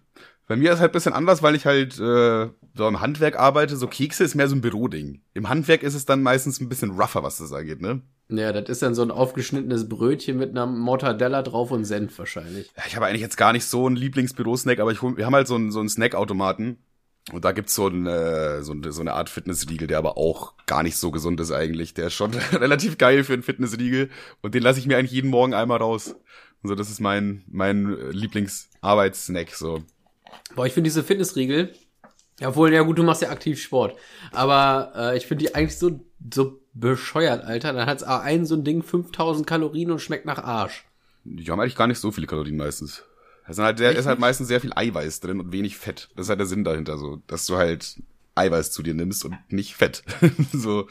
Bei 0.48 0.54
mir 0.56 0.72
ist 0.72 0.78
halt 0.80 0.90
ein 0.90 0.92
bisschen 0.92 1.12
anders, 1.12 1.42
weil 1.42 1.56
ich 1.56 1.66
halt 1.66 1.94
äh, 1.98 2.48
so 2.74 2.86
im 2.88 3.00
Handwerk 3.00 3.36
arbeite. 3.36 3.76
So 3.76 3.88
Kekse 3.88 4.22
ist 4.22 4.36
mehr 4.36 4.48
so 4.48 4.54
ein 4.54 4.60
Büroding. 4.60 5.20
Im 5.34 5.48
Handwerk 5.48 5.82
ist 5.82 5.94
es 5.94 6.04
dann 6.04 6.22
meistens 6.22 6.60
ein 6.60 6.68
bisschen 6.68 6.92
rougher, 6.92 7.22
was 7.24 7.38
das 7.38 7.52
angeht, 7.52 7.80
ne? 7.80 8.00
Ja, 8.28 8.52
das 8.52 8.68
ist 8.68 8.82
dann 8.82 8.94
so 8.94 9.02
ein 9.02 9.10
aufgeschnittenes 9.10 9.88
Brötchen 9.88 10.36
mit 10.36 10.50
einer 10.50 10.66
Mortadella 10.66 11.42
drauf 11.42 11.70
und 11.72 11.84
Senf 11.84 12.16
wahrscheinlich. 12.18 12.70
Ja, 12.76 12.84
ich 12.86 12.94
habe 12.96 13.06
eigentlich 13.06 13.22
jetzt 13.22 13.36
gar 13.36 13.52
nicht 13.52 13.64
so 13.66 13.86
einen 13.86 13.96
Lieblingsbürosnack, 13.96 14.78
aber 14.78 14.92
ich, 14.92 15.02
hol- 15.02 15.16
wir 15.16 15.26
haben 15.26 15.34
halt 15.34 15.48
so 15.48 15.56
einen, 15.56 15.70
so 15.72 15.80
einen 15.80 15.88
Snackautomaten. 15.88 16.78
Und 17.32 17.44
da 17.44 17.50
gibt's 17.50 17.74
so, 17.74 17.88
ein, 17.88 18.06
äh, 18.06 18.62
so, 18.62 18.72
ein, 18.72 18.84
so 18.92 19.00
eine 19.00 19.14
Art 19.14 19.28
Fitnessriegel, 19.30 19.88
der 19.88 19.98
aber 19.98 20.16
auch 20.16 20.54
gar 20.66 20.84
nicht 20.84 20.96
so 20.96 21.10
gesund 21.10 21.40
ist 21.40 21.50
eigentlich. 21.50 21.92
Der 21.92 22.06
ist 22.06 22.14
schon 22.14 22.32
relativ 22.52 22.98
geil 22.98 23.24
für 23.24 23.32
einen 23.32 23.42
Fitnessriegel. 23.42 24.10
Und 24.42 24.54
den 24.54 24.62
lasse 24.62 24.78
ich 24.78 24.86
mir 24.86 24.96
eigentlich 24.96 25.10
jeden 25.10 25.30
Morgen 25.30 25.52
einmal 25.52 25.78
raus. 25.78 26.14
Also 26.62 26.74
das 26.74 26.90
ist 26.90 27.00
mein, 27.00 27.44
mein 27.46 27.96
Lieblingsarbeitssnack. 28.10 29.50
So. 29.50 29.82
Boah, 30.54 30.66
ich 30.66 30.72
finde 30.72 30.88
diese 30.88 31.04
Fitnessriegel, 31.04 31.72
ja, 32.40 32.48
obwohl, 32.48 32.72
ja 32.72 32.82
gut, 32.82 32.98
du 32.98 33.02
machst 33.02 33.22
ja 33.22 33.30
aktiv 33.30 33.60
Sport, 33.60 33.96
aber 34.32 34.92
äh, 34.94 35.16
ich 35.16 35.26
finde 35.26 35.44
die 35.44 35.54
eigentlich 35.54 35.78
so, 35.78 36.00
so 36.32 36.60
bescheuert, 36.74 37.44
Alter. 37.44 37.72
Dann 37.72 37.86
hat's 37.86 38.06
A1 38.06 38.44
so 38.44 38.54
ein 38.54 38.64
Ding 38.64 38.82
5000 38.82 39.46
Kalorien 39.46 39.90
und 39.90 40.00
schmeckt 40.00 40.26
nach 40.26 40.42
Arsch. 40.42 40.84
Die 41.24 41.50
haben 41.50 41.60
eigentlich 41.60 41.76
gar 41.76 41.86
nicht 41.86 41.98
so 41.98 42.10
viele 42.10 42.26
Kalorien 42.26 42.56
meistens. 42.56 43.02
Sind 43.48 43.64
halt, 43.64 43.80
da 43.80 43.90
ist 43.90 44.06
halt 44.06 44.18
meistens 44.18 44.48
sehr 44.48 44.60
viel 44.60 44.72
Eiweiß 44.74 45.20
drin 45.20 45.40
und 45.40 45.52
wenig 45.52 45.76
Fett. 45.76 46.08
Das 46.16 46.26
ist 46.26 46.30
halt 46.30 46.40
der 46.40 46.46
Sinn 46.46 46.64
dahinter, 46.64 46.98
so, 46.98 47.22
dass 47.26 47.46
du 47.46 47.56
halt 47.56 48.02
Eiweiß 48.34 48.72
zu 48.72 48.82
dir 48.82 48.94
nimmst 48.94 49.24
und 49.24 49.36
nicht 49.48 49.74
Fett. 49.74 50.02
so. 50.52 50.88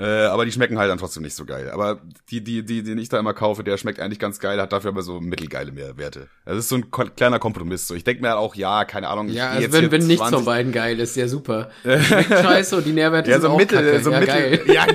Äh, 0.00 0.04
aber 0.26 0.44
die 0.44 0.52
schmecken 0.52 0.78
halt 0.78 0.90
dann 0.90 0.98
trotzdem 0.98 1.24
nicht 1.24 1.34
so 1.34 1.44
geil. 1.44 1.70
Aber 1.70 1.98
die, 2.30 2.40
die, 2.42 2.64
die, 2.64 2.84
den 2.84 2.98
ich 2.98 3.08
da 3.08 3.18
immer 3.18 3.34
kaufe, 3.34 3.64
der 3.64 3.76
schmeckt 3.78 3.98
eigentlich 3.98 4.20
ganz 4.20 4.38
geil, 4.38 4.60
hat 4.60 4.72
dafür 4.72 4.90
aber 4.90 5.02
so 5.02 5.20
mittelgeile 5.20 5.72
Mehrwerte. 5.72 6.28
Das 6.44 6.56
ist 6.58 6.68
so 6.68 6.76
ein 6.76 6.90
kleiner 7.16 7.40
Kompromiss. 7.40 7.88
So, 7.88 7.94
ich 7.96 8.04
denke 8.04 8.22
mir 8.22 8.28
halt 8.28 8.38
auch, 8.38 8.54
ja, 8.54 8.84
keine 8.84 9.08
Ahnung. 9.08 9.28
Ja, 9.28 9.50
also 9.50 9.72
wenn, 9.72 9.90
wenn 9.90 10.06
nichts 10.06 10.20
20 10.20 10.36
von 10.36 10.44
beiden 10.44 10.70
geil 10.72 11.00
ist, 11.00 11.16
ja 11.16 11.26
super. 11.26 11.70
Schmeckt 11.82 12.28
scheiße 12.30 12.76
und 12.76 12.86
die 12.86 12.92
Nährwerte 12.92 13.28
Ja, 13.30 13.36
sind 13.40 13.42
so 13.48 13.54
auch 13.54 13.58
mittel, 13.58 13.78
kacke. 13.78 14.04
so 14.04 14.10
ja, 14.12 14.20
mittel. 14.20 14.34
geil. 14.34 14.60
Ja, 14.72 14.86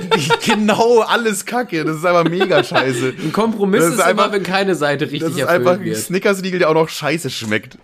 genau, 0.44 1.00
alles 1.00 1.44
kacke. 1.44 1.84
Das 1.84 1.96
ist 1.96 2.04
einfach 2.06 2.24
mega 2.30 2.64
scheiße. 2.64 3.12
Ein 3.22 3.32
Kompromiss 3.32 3.84
ist, 3.84 3.94
ist 3.94 4.00
einfach- 4.00 4.24
immer, 4.26 4.32
wenn 4.34 4.42
keine 4.42 4.74
Seite 4.74 5.04
richtig 5.04 5.20
Das 5.20 5.32
ist 5.32 5.38
erfüllt 5.38 5.58
einfach 5.60 5.72
ein 5.80 5.84
wird. 5.84 5.96
Snickers-Riegel, 5.98 6.60
der 6.60 6.70
auch 6.70 6.74
noch 6.74 6.88
scheiße 6.88 7.28
schmeckt. 7.28 7.76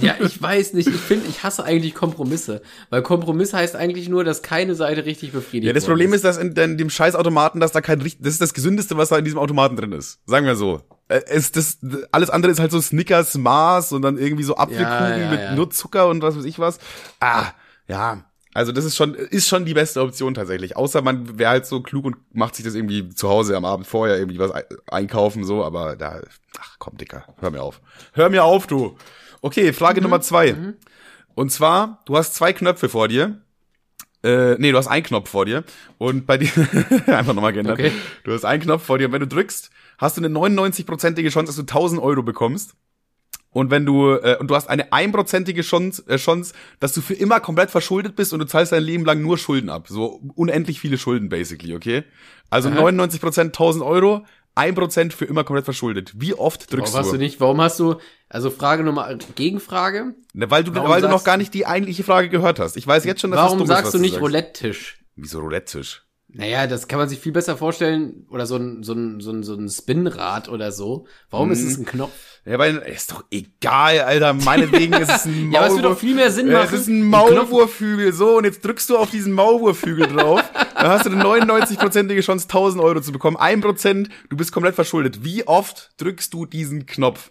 Ja, 0.00 0.14
ich 0.18 0.42
weiß 0.42 0.72
nicht. 0.72 0.88
Ich 0.88 0.96
finde, 0.96 1.26
ich 1.28 1.42
hasse 1.44 1.62
eigentlich 1.64 1.94
Kompromisse. 1.94 2.62
Weil 2.90 3.02
Kompromiss 3.02 3.52
heißt 3.52 3.76
eigentlich 3.76 4.08
nur, 4.08 4.24
dass 4.24 4.42
keine 4.42 4.74
Seite 4.74 5.04
richtig 5.04 5.30
befriedigt 5.32 5.66
Ja, 5.68 5.72
das 5.72 5.84
Problem 5.84 6.12
ist, 6.12 6.24
dass 6.24 6.36
in, 6.36 6.54
in 6.64 6.78
dem 6.78 6.90
Scheißautomaten, 6.90 7.60
dass 7.60 7.72
da 7.72 7.80
kein 7.80 8.00
richtig, 8.00 8.22
das 8.24 8.32
ist 8.34 8.42
das 8.42 8.54
gesündeste, 8.54 8.96
was 8.96 9.10
da 9.10 9.18
in 9.18 9.24
diesem 9.24 9.38
Automaten 9.38 9.76
drin 9.76 9.92
ist. 9.92 10.18
Sagen 10.26 10.46
wir 10.46 10.56
so. 10.56 10.82
Äh, 11.08 11.20
Es, 11.26 11.52
das, 11.52 11.78
alles 12.12 12.30
andere 12.30 12.50
ist 12.52 12.58
halt 12.60 12.70
so 12.72 12.80
Snickers, 12.80 13.36
Mars 13.36 13.92
und 13.92 14.02
dann 14.02 14.18
irgendwie 14.18 14.42
so 14.44 14.56
Apfelkuchen 14.56 14.88
Ja, 14.88 15.16
ja, 15.18 15.30
mit 15.30 15.40
ja. 15.40 15.54
nur 15.54 15.70
Zucker 15.70 16.08
und 16.08 16.22
was 16.22 16.36
weiß 16.36 16.44
ich 16.44 16.58
was. 16.58 16.78
Ah, 17.20 17.46
ja. 17.88 18.24
Also 18.56 18.70
das 18.70 18.84
ist 18.84 18.94
schon, 18.96 19.14
ist 19.14 19.48
schon 19.48 19.64
die 19.64 19.74
beste 19.74 20.00
Option 20.00 20.32
tatsächlich. 20.34 20.76
Außer 20.76 21.02
man 21.02 21.38
wäre 21.40 21.50
halt 21.50 21.66
so 21.66 21.80
klug 21.82 22.04
und 22.04 22.16
macht 22.32 22.54
sich 22.54 22.64
das 22.64 22.74
irgendwie 22.76 23.08
zu 23.08 23.28
Hause 23.28 23.56
am 23.56 23.64
Abend 23.64 23.84
vorher 23.86 24.16
irgendwie 24.16 24.38
was 24.38 24.54
ei- 24.54 24.64
einkaufen, 24.86 25.42
so, 25.44 25.64
aber 25.64 25.96
da, 25.96 26.20
ach 26.60 26.76
komm, 26.78 26.96
Dicker, 26.96 27.24
hör 27.40 27.50
mir 27.50 27.62
auf. 27.62 27.80
Hör 28.12 28.30
mir 28.30 28.44
auf, 28.44 28.68
du. 28.68 28.96
Okay, 29.42 29.72
Frage 29.72 30.00
Mhm. 30.00 30.04
Nummer 30.04 30.20
zwei. 30.20 30.54
Und 31.34 31.50
zwar, 31.50 32.00
du 32.06 32.16
hast 32.16 32.34
zwei 32.36 32.52
Knöpfe 32.52 32.88
vor 32.88 33.08
dir. 33.08 33.40
Äh, 34.24 34.56
nee, 34.58 34.72
du 34.72 34.78
hast 34.78 34.88
einen 34.88 35.04
Knopf 35.04 35.28
vor 35.28 35.44
dir. 35.44 35.64
Und 35.98 36.26
bei 36.26 36.38
dir, 36.38 36.48
einfach 37.06 37.34
nochmal 37.34 37.52
geändert. 37.52 37.78
Okay. 37.78 37.92
Du 38.24 38.32
hast 38.32 38.44
einen 38.44 38.62
Knopf 38.62 38.82
vor 38.82 38.98
dir 38.98 39.06
und 39.06 39.12
wenn 39.12 39.20
du 39.20 39.26
drückst, 39.26 39.70
hast 39.98 40.16
du 40.16 40.24
eine 40.24 40.34
99-prozentige 40.34 41.28
Chance, 41.30 41.46
dass 41.46 41.56
du 41.56 41.62
1000 41.62 42.00
Euro 42.02 42.22
bekommst. 42.22 42.74
Und 43.50 43.70
wenn 43.70 43.86
du, 43.86 44.14
äh, 44.14 44.36
und 44.40 44.50
du 44.50 44.56
hast 44.56 44.68
eine 44.68 44.92
einprozentige 44.92 45.62
Chance, 45.62 46.02
äh, 46.08 46.16
Chance, 46.16 46.54
dass 46.80 46.92
du 46.92 47.00
für 47.00 47.14
immer 47.14 47.38
komplett 47.38 47.70
verschuldet 47.70 48.16
bist 48.16 48.32
und 48.32 48.40
du 48.40 48.46
zahlst 48.46 48.72
dein 48.72 48.82
Leben 48.82 49.04
lang 49.04 49.22
nur 49.22 49.38
Schulden 49.38 49.70
ab. 49.70 49.86
So 49.88 50.20
unendlich 50.34 50.80
viele 50.80 50.98
Schulden, 50.98 51.28
basically, 51.28 51.74
okay? 51.74 52.02
Also 52.50 52.68
Aha. 52.68 52.80
99 52.80 53.20
Prozent 53.20 53.46
1000 53.48 53.84
Euro, 53.84 54.26
1% 54.56 55.12
für 55.12 55.24
immer 55.24 55.44
komplett 55.44 55.64
verschuldet. 55.64 56.14
Wie 56.16 56.34
oft 56.34 56.72
drückst 56.72 56.94
Warum 56.94 57.04
hast 57.04 57.12
du? 57.12 57.16
du 57.16 57.22
nicht, 57.22 57.40
warum 57.40 57.60
hast 57.60 57.78
du, 57.78 57.96
also 58.34 58.50
Frage 58.50 58.82
Nummer, 58.84 59.14
Gegenfrage, 59.36 60.14
Ne, 60.32 60.50
weil 60.50 60.64
du, 60.64 60.74
Warum 60.74 60.90
weil 60.90 61.00
du 61.00 61.08
noch 61.08 61.22
gar 61.24 61.36
nicht 61.36 61.54
die 61.54 61.66
eigentliche 61.66 62.02
Frage 62.02 62.28
gehört 62.28 62.58
hast. 62.58 62.76
Ich 62.76 62.86
weiß 62.86 63.04
jetzt 63.04 63.20
schon, 63.20 63.30
dass 63.30 63.38
das 63.40 63.50
warum 63.52 63.62
ist, 63.62 63.68
sagst 63.68 63.84
was 63.86 63.92
du 63.92 63.98
nicht. 64.00 64.20
Roulette-Tisch? 64.20 64.98
Wieso 65.14 65.38
Roulette-Tisch? 65.38 66.02
Naja, 66.36 66.66
das 66.66 66.88
kann 66.88 66.98
man 66.98 67.08
sich 67.08 67.20
viel 67.20 67.30
besser 67.30 67.56
vorstellen, 67.56 68.26
oder 68.28 68.44
so 68.46 68.56
ein, 68.56 68.82
so 68.82 68.92
ein, 68.92 69.20
so 69.20 69.30
ein, 69.30 69.44
so 69.44 69.54
ein 69.54 69.68
Spinrad 69.68 70.48
oder 70.48 70.72
so. 70.72 71.06
Warum 71.30 71.52
ist 71.52 71.62
Mhm. 71.62 71.68
es 71.68 71.78
ein 71.78 71.84
Knopf? 71.86 72.10
Ja, 72.44 72.58
weil, 72.58 72.78
ist 72.78 73.12
doch 73.12 73.22
egal, 73.30 74.00
Alter. 74.00 74.32
Meinetwegen 74.34 74.94
ist 74.94 75.10
es 75.10 75.24
ein 75.26 75.52
Ja, 75.52 75.60
aber 75.60 75.68
es 75.68 75.74
wird 75.74 75.84
doch 75.84 75.90
Maulwurf. 75.90 76.00
viel 76.00 76.14
mehr 76.16 76.32
Sinn 76.32 76.50
machen. 76.50 76.66
Es 76.74 76.80
ist 76.80 76.88
ein 76.88 77.02
Ein 77.02 77.10
Maulwurfhügel, 77.10 78.12
so, 78.12 78.38
und 78.38 78.44
jetzt 78.44 78.64
drückst 78.64 78.90
du 78.90 78.96
auf 78.98 79.10
diesen 79.10 79.32
Maulwurfhügel 79.32 80.08
drauf. 80.08 80.42
dann 80.74 80.88
hast 80.88 81.06
du 81.06 81.10
eine 81.10 81.22
99-prozentige 81.22 82.20
Chance, 82.22 82.46
1000 82.48 82.82
Euro 82.82 83.00
zu 83.00 83.12
bekommen. 83.12 83.36
1%, 83.36 84.08
du 84.28 84.36
bist 84.36 84.50
komplett 84.50 84.74
verschuldet. 84.74 85.22
Wie 85.24 85.46
oft 85.46 85.92
drückst 85.98 86.34
du 86.34 86.46
diesen 86.46 86.86
Knopf? 86.86 87.30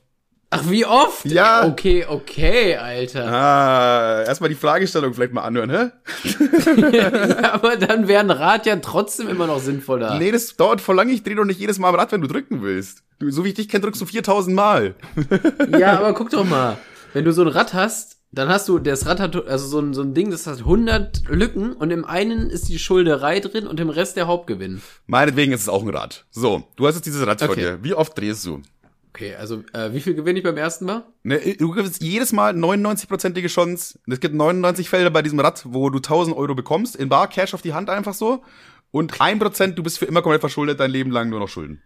Ach, 0.54 0.70
wie 0.70 0.86
oft? 0.86 1.26
Ja. 1.26 1.66
Okay, 1.66 2.06
okay, 2.08 2.76
Alter. 2.78 3.26
Ah, 3.32 4.24
erstmal 4.24 4.50
die 4.50 4.56
Fragestellung 4.56 5.14
vielleicht 5.14 5.34
mal 5.34 5.42
anhören, 5.42 5.70
hä? 5.70 5.92
Ja, 6.94 7.54
aber 7.54 7.78
dann 7.78 8.08
wäre 8.08 8.20
ein 8.22 8.32
Rad 8.32 8.66
ja 8.66 8.76
trotzdem 8.78 9.28
immer 9.28 9.48
noch 9.48 9.60
sinnvoller. 9.60 10.18
Nee, 10.20 10.32
das 10.32 10.56
dauert 10.56 10.82
voll 10.82 10.96
lange. 10.96 11.12
Ich 11.14 11.24
dreh 11.24 11.36
doch 11.36 11.46
nicht 11.46 11.60
jedes 11.60 11.80
Mal 11.80 11.90
am 11.90 11.96
Rad, 11.96 12.12
wenn 12.12 12.22
du 12.22 12.28
drücken 12.28 12.62
willst. 12.62 13.04
Du, 13.20 13.30
so 13.32 13.44
wie 13.44 13.50
ich 13.50 13.54
dich 13.56 13.70
kenne, 13.70 13.82
drückst 13.84 14.02
du 14.02 14.06
4000 14.06 14.56
Mal. 14.56 14.96
Ja, 15.78 15.98
aber 15.98 16.14
guck 16.14 16.30
doch 16.30 16.46
mal. 16.46 16.78
Wenn 17.14 17.26
du 17.26 17.32
so 17.34 17.42
ein 17.42 17.48
Rad 17.48 17.74
hast, 17.74 18.18
dann 18.32 18.50
hast 18.50 18.68
du, 18.68 18.80
das 18.80 19.06
Rad 19.06 19.20
hat, 19.20 19.36
also 19.48 19.68
so 19.68 19.80
ein, 19.80 19.94
so 19.94 20.02
ein 20.02 20.14
Ding, 20.14 20.32
das 20.32 20.48
hat 20.48 20.60
100 20.60 21.24
Lücken 21.30 21.74
und 21.74 21.92
im 21.92 22.04
einen 22.06 22.50
ist 22.50 22.68
die 22.70 22.80
Schulderei 22.80 23.40
drin 23.40 23.68
und 23.68 23.80
im 23.80 23.90
Rest 23.90 24.18
der 24.18 24.28
Hauptgewinn. 24.28 24.82
Meinetwegen 25.06 25.52
ist 25.52 25.62
es 25.62 25.70
auch 25.70 25.84
ein 25.84 25.90
Rad. 25.90 26.26
So, 26.32 26.64
du 26.76 26.88
hast 26.88 26.96
jetzt 26.96 27.06
dieses 27.06 27.26
Rad 27.26 27.40
vor 27.42 27.50
Okay. 27.52 27.62
dir. 27.62 27.80
Wie 27.84 27.94
oft 27.94 28.18
drehst 28.18 28.46
du? 28.46 28.62
Okay, 29.14 29.36
also 29.36 29.64
äh, 29.74 29.94
wie 29.94 30.02
viel 30.02 30.16
gewinne 30.16 30.40
ich 30.40 30.44
beim 30.44 30.58
ersten 30.58 30.86
Mal? 30.86 31.06
Ne, 31.22 31.40
du 31.56 31.72
kriegst 31.72 32.02
jedes 32.02 32.32
Mal 32.32 32.56
99-prozentige 32.56 33.48
Chance. 33.48 34.00
Es 34.08 34.20
gibt 34.20 34.34
99 34.34 34.90
Felder 34.90 35.12
bei 35.12 35.22
diesem 35.22 35.40
Rad, 35.40 35.62
wo 35.68 35.92
du 35.92 36.00
1000 36.00 36.36
Euro 36.36 36.56
bekommst, 36.56 36.96
in 36.96 37.10
bar, 37.10 37.28
Cash 37.28 37.54
auf 37.54 37.62
die 37.62 37.76
Hand 37.76 37.92
einfach 37.92 38.16
so. 38.16 38.44
Und 38.90 39.14
1%, 39.20 39.74
du 39.74 39.84
bist 39.84 40.00
für 40.00 40.06
immer 40.06 40.24
komplett 40.24 40.42
verschuldet, 40.42 40.80
dein 40.80 40.90
Leben 40.90 41.12
lang 41.12 41.30
nur 41.30 41.40
noch 41.40 41.48
Schulden. 41.48 41.84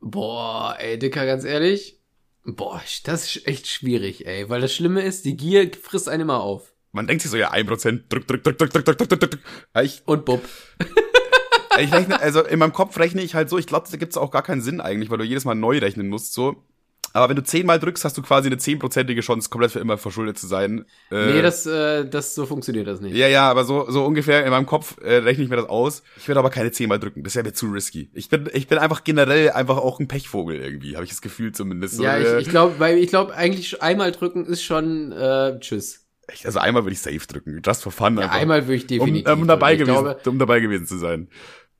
Boah, 0.00 0.74
ey, 0.78 0.98
Dicker, 0.98 1.26
ganz 1.26 1.44
ehrlich. 1.44 2.00
Boah, 2.44 2.80
das 3.04 3.36
ist 3.36 3.46
echt 3.46 3.66
schwierig, 3.66 4.26
ey. 4.26 4.48
Weil 4.48 4.62
das 4.62 4.74
Schlimme 4.74 5.02
ist, 5.02 5.26
die 5.26 5.36
Gier 5.36 5.70
frisst 5.82 6.08
einen 6.08 6.22
immer 6.22 6.40
auf. 6.40 6.72
man 6.92 7.06
denkt 7.06 7.20
sich 7.20 7.30
so, 7.30 7.36
ja, 7.36 7.50
ein 7.50 7.66
Prozent, 7.66 8.10
drück, 8.10 8.26
drück, 8.26 8.42
drück, 8.42 8.56
drück, 8.56 8.72
drück, 8.72 8.84
drück, 8.86 8.98
drück, 8.98 9.08
drück, 9.10 9.20
drück. 9.20 9.40
Ich, 9.82 10.02
Und 10.06 10.24
Bub. 10.24 10.42
ich 11.78 11.92
rechne, 11.92 12.20
also 12.20 12.42
in 12.42 12.58
meinem 12.58 12.72
Kopf 12.72 12.98
rechne 12.98 13.20
ich 13.20 13.34
halt 13.34 13.50
so, 13.50 13.58
ich 13.58 13.66
glaube, 13.66 13.86
da 13.90 13.96
gibt's 13.98 14.16
auch 14.16 14.30
gar 14.30 14.42
keinen 14.42 14.62
Sinn 14.62 14.80
eigentlich, 14.80 15.10
weil 15.10 15.18
du 15.18 15.24
jedes 15.24 15.44
Mal 15.44 15.54
neu 15.54 15.78
rechnen 15.78 16.08
musst, 16.08 16.32
so. 16.32 16.64
Aber 17.12 17.28
wenn 17.28 17.36
du 17.36 17.42
zehnmal 17.42 17.78
drückst, 17.80 18.04
hast 18.04 18.16
du 18.16 18.22
quasi 18.22 18.46
eine 18.48 18.58
zehnprozentige 18.58 19.20
Chance, 19.20 19.50
komplett 19.50 19.72
für 19.72 19.80
immer 19.80 19.98
verschuldet 19.98 20.38
zu 20.38 20.46
sein. 20.46 20.84
Äh, 21.10 21.26
Nee, 21.32 21.42
das, 21.42 21.66
äh, 21.66 22.06
das, 22.08 22.34
so 22.34 22.46
funktioniert 22.46 22.86
das 22.86 23.00
nicht. 23.00 23.16
Ja, 23.16 23.26
ja, 23.26 23.50
aber 23.50 23.64
so, 23.64 23.90
so 23.90 24.04
ungefähr 24.04 24.44
in 24.44 24.50
meinem 24.50 24.66
Kopf 24.66 24.96
äh, 25.02 25.16
rechne 25.16 25.42
ich 25.44 25.50
mir 25.50 25.56
das 25.56 25.68
aus. 25.68 26.02
Ich 26.16 26.28
werde 26.28 26.38
aber 26.38 26.50
keine 26.50 26.70
zehnmal 26.70 27.00
drücken. 27.00 27.24
Das 27.24 27.34
wäre 27.34 27.44
mir 27.44 27.52
zu 27.52 27.66
risky. 27.66 28.10
Ich 28.14 28.28
bin, 28.28 28.48
ich 28.52 28.68
bin 28.68 28.78
einfach 28.78 29.02
generell 29.02 29.50
einfach 29.50 29.78
auch 29.78 29.98
ein 29.98 30.06
Pechvogel 30.08 30.56
irgendwie, 30.60 30.94
habe 30.94 31.04
ich 31.04 31.10
das 31.10 31.20
Gefühl 31.20 31.52
zumindest. 31.52 31.96
So, 31.96 32.04
Ja, 32.04 32.16
äh, 32.16 32.38
ich, 32.38 32.46
ich 32.46 32.48
glaube, 32.48 32.76
weil 32.78 32.98
ich 32.98 33.08
glaube, 33.08 33.34
eigentlich 33.34 33.82
einmal 33.82 34.12
drücken 34.12 34.46
ist 34.46 34.62
schon 34.62 35.10
äh, 35.12 35.58
tschüss. 35.58 36.06
echt, 36.28 36.46
also 36.46 36.60
einmal 36.60 36.84
würde 36.84 36.92
ich 36.92 37.00
safe 37.00 37.26
drücken, 37.26 37.60
just 37.64 37.82
for 37.82 37.90
fun. 37.92 38.16
Ja, 38.18 38.24
einfach. 38.24 38.36
einmal 38.36 38.66
würde 38.66 38.76
ich 38.76 38.86
definitiv. 38.86 39.26
um, 39.32 39.40
um 39.42 39.48
dabei 39.48 39.74
gewesen, 39.74 39.92
glaube, 40.04 40.30
um 40.30 40.38
dabei 40.38 40.60
gewesen 40.60 40.86
zu 40.86 40.96
sein. 40.98 41.28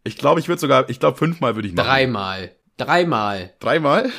Ich 0.02 0.16
glaube, 0.16 0.40
ich 0.40 0.48
würde 0.48 0.60
sogar, 0.60 0.88
ich 0.88 0.98
glaube 0.98 1.18
fünfmal 1.18 1.54
würde 1.56 1.68
ich 1.68 1.74
machen. 1.74 1.86
dreimal. 1.86 2.56
Dreimal. 2.80 3.52
Dreimal? 3.60 4.10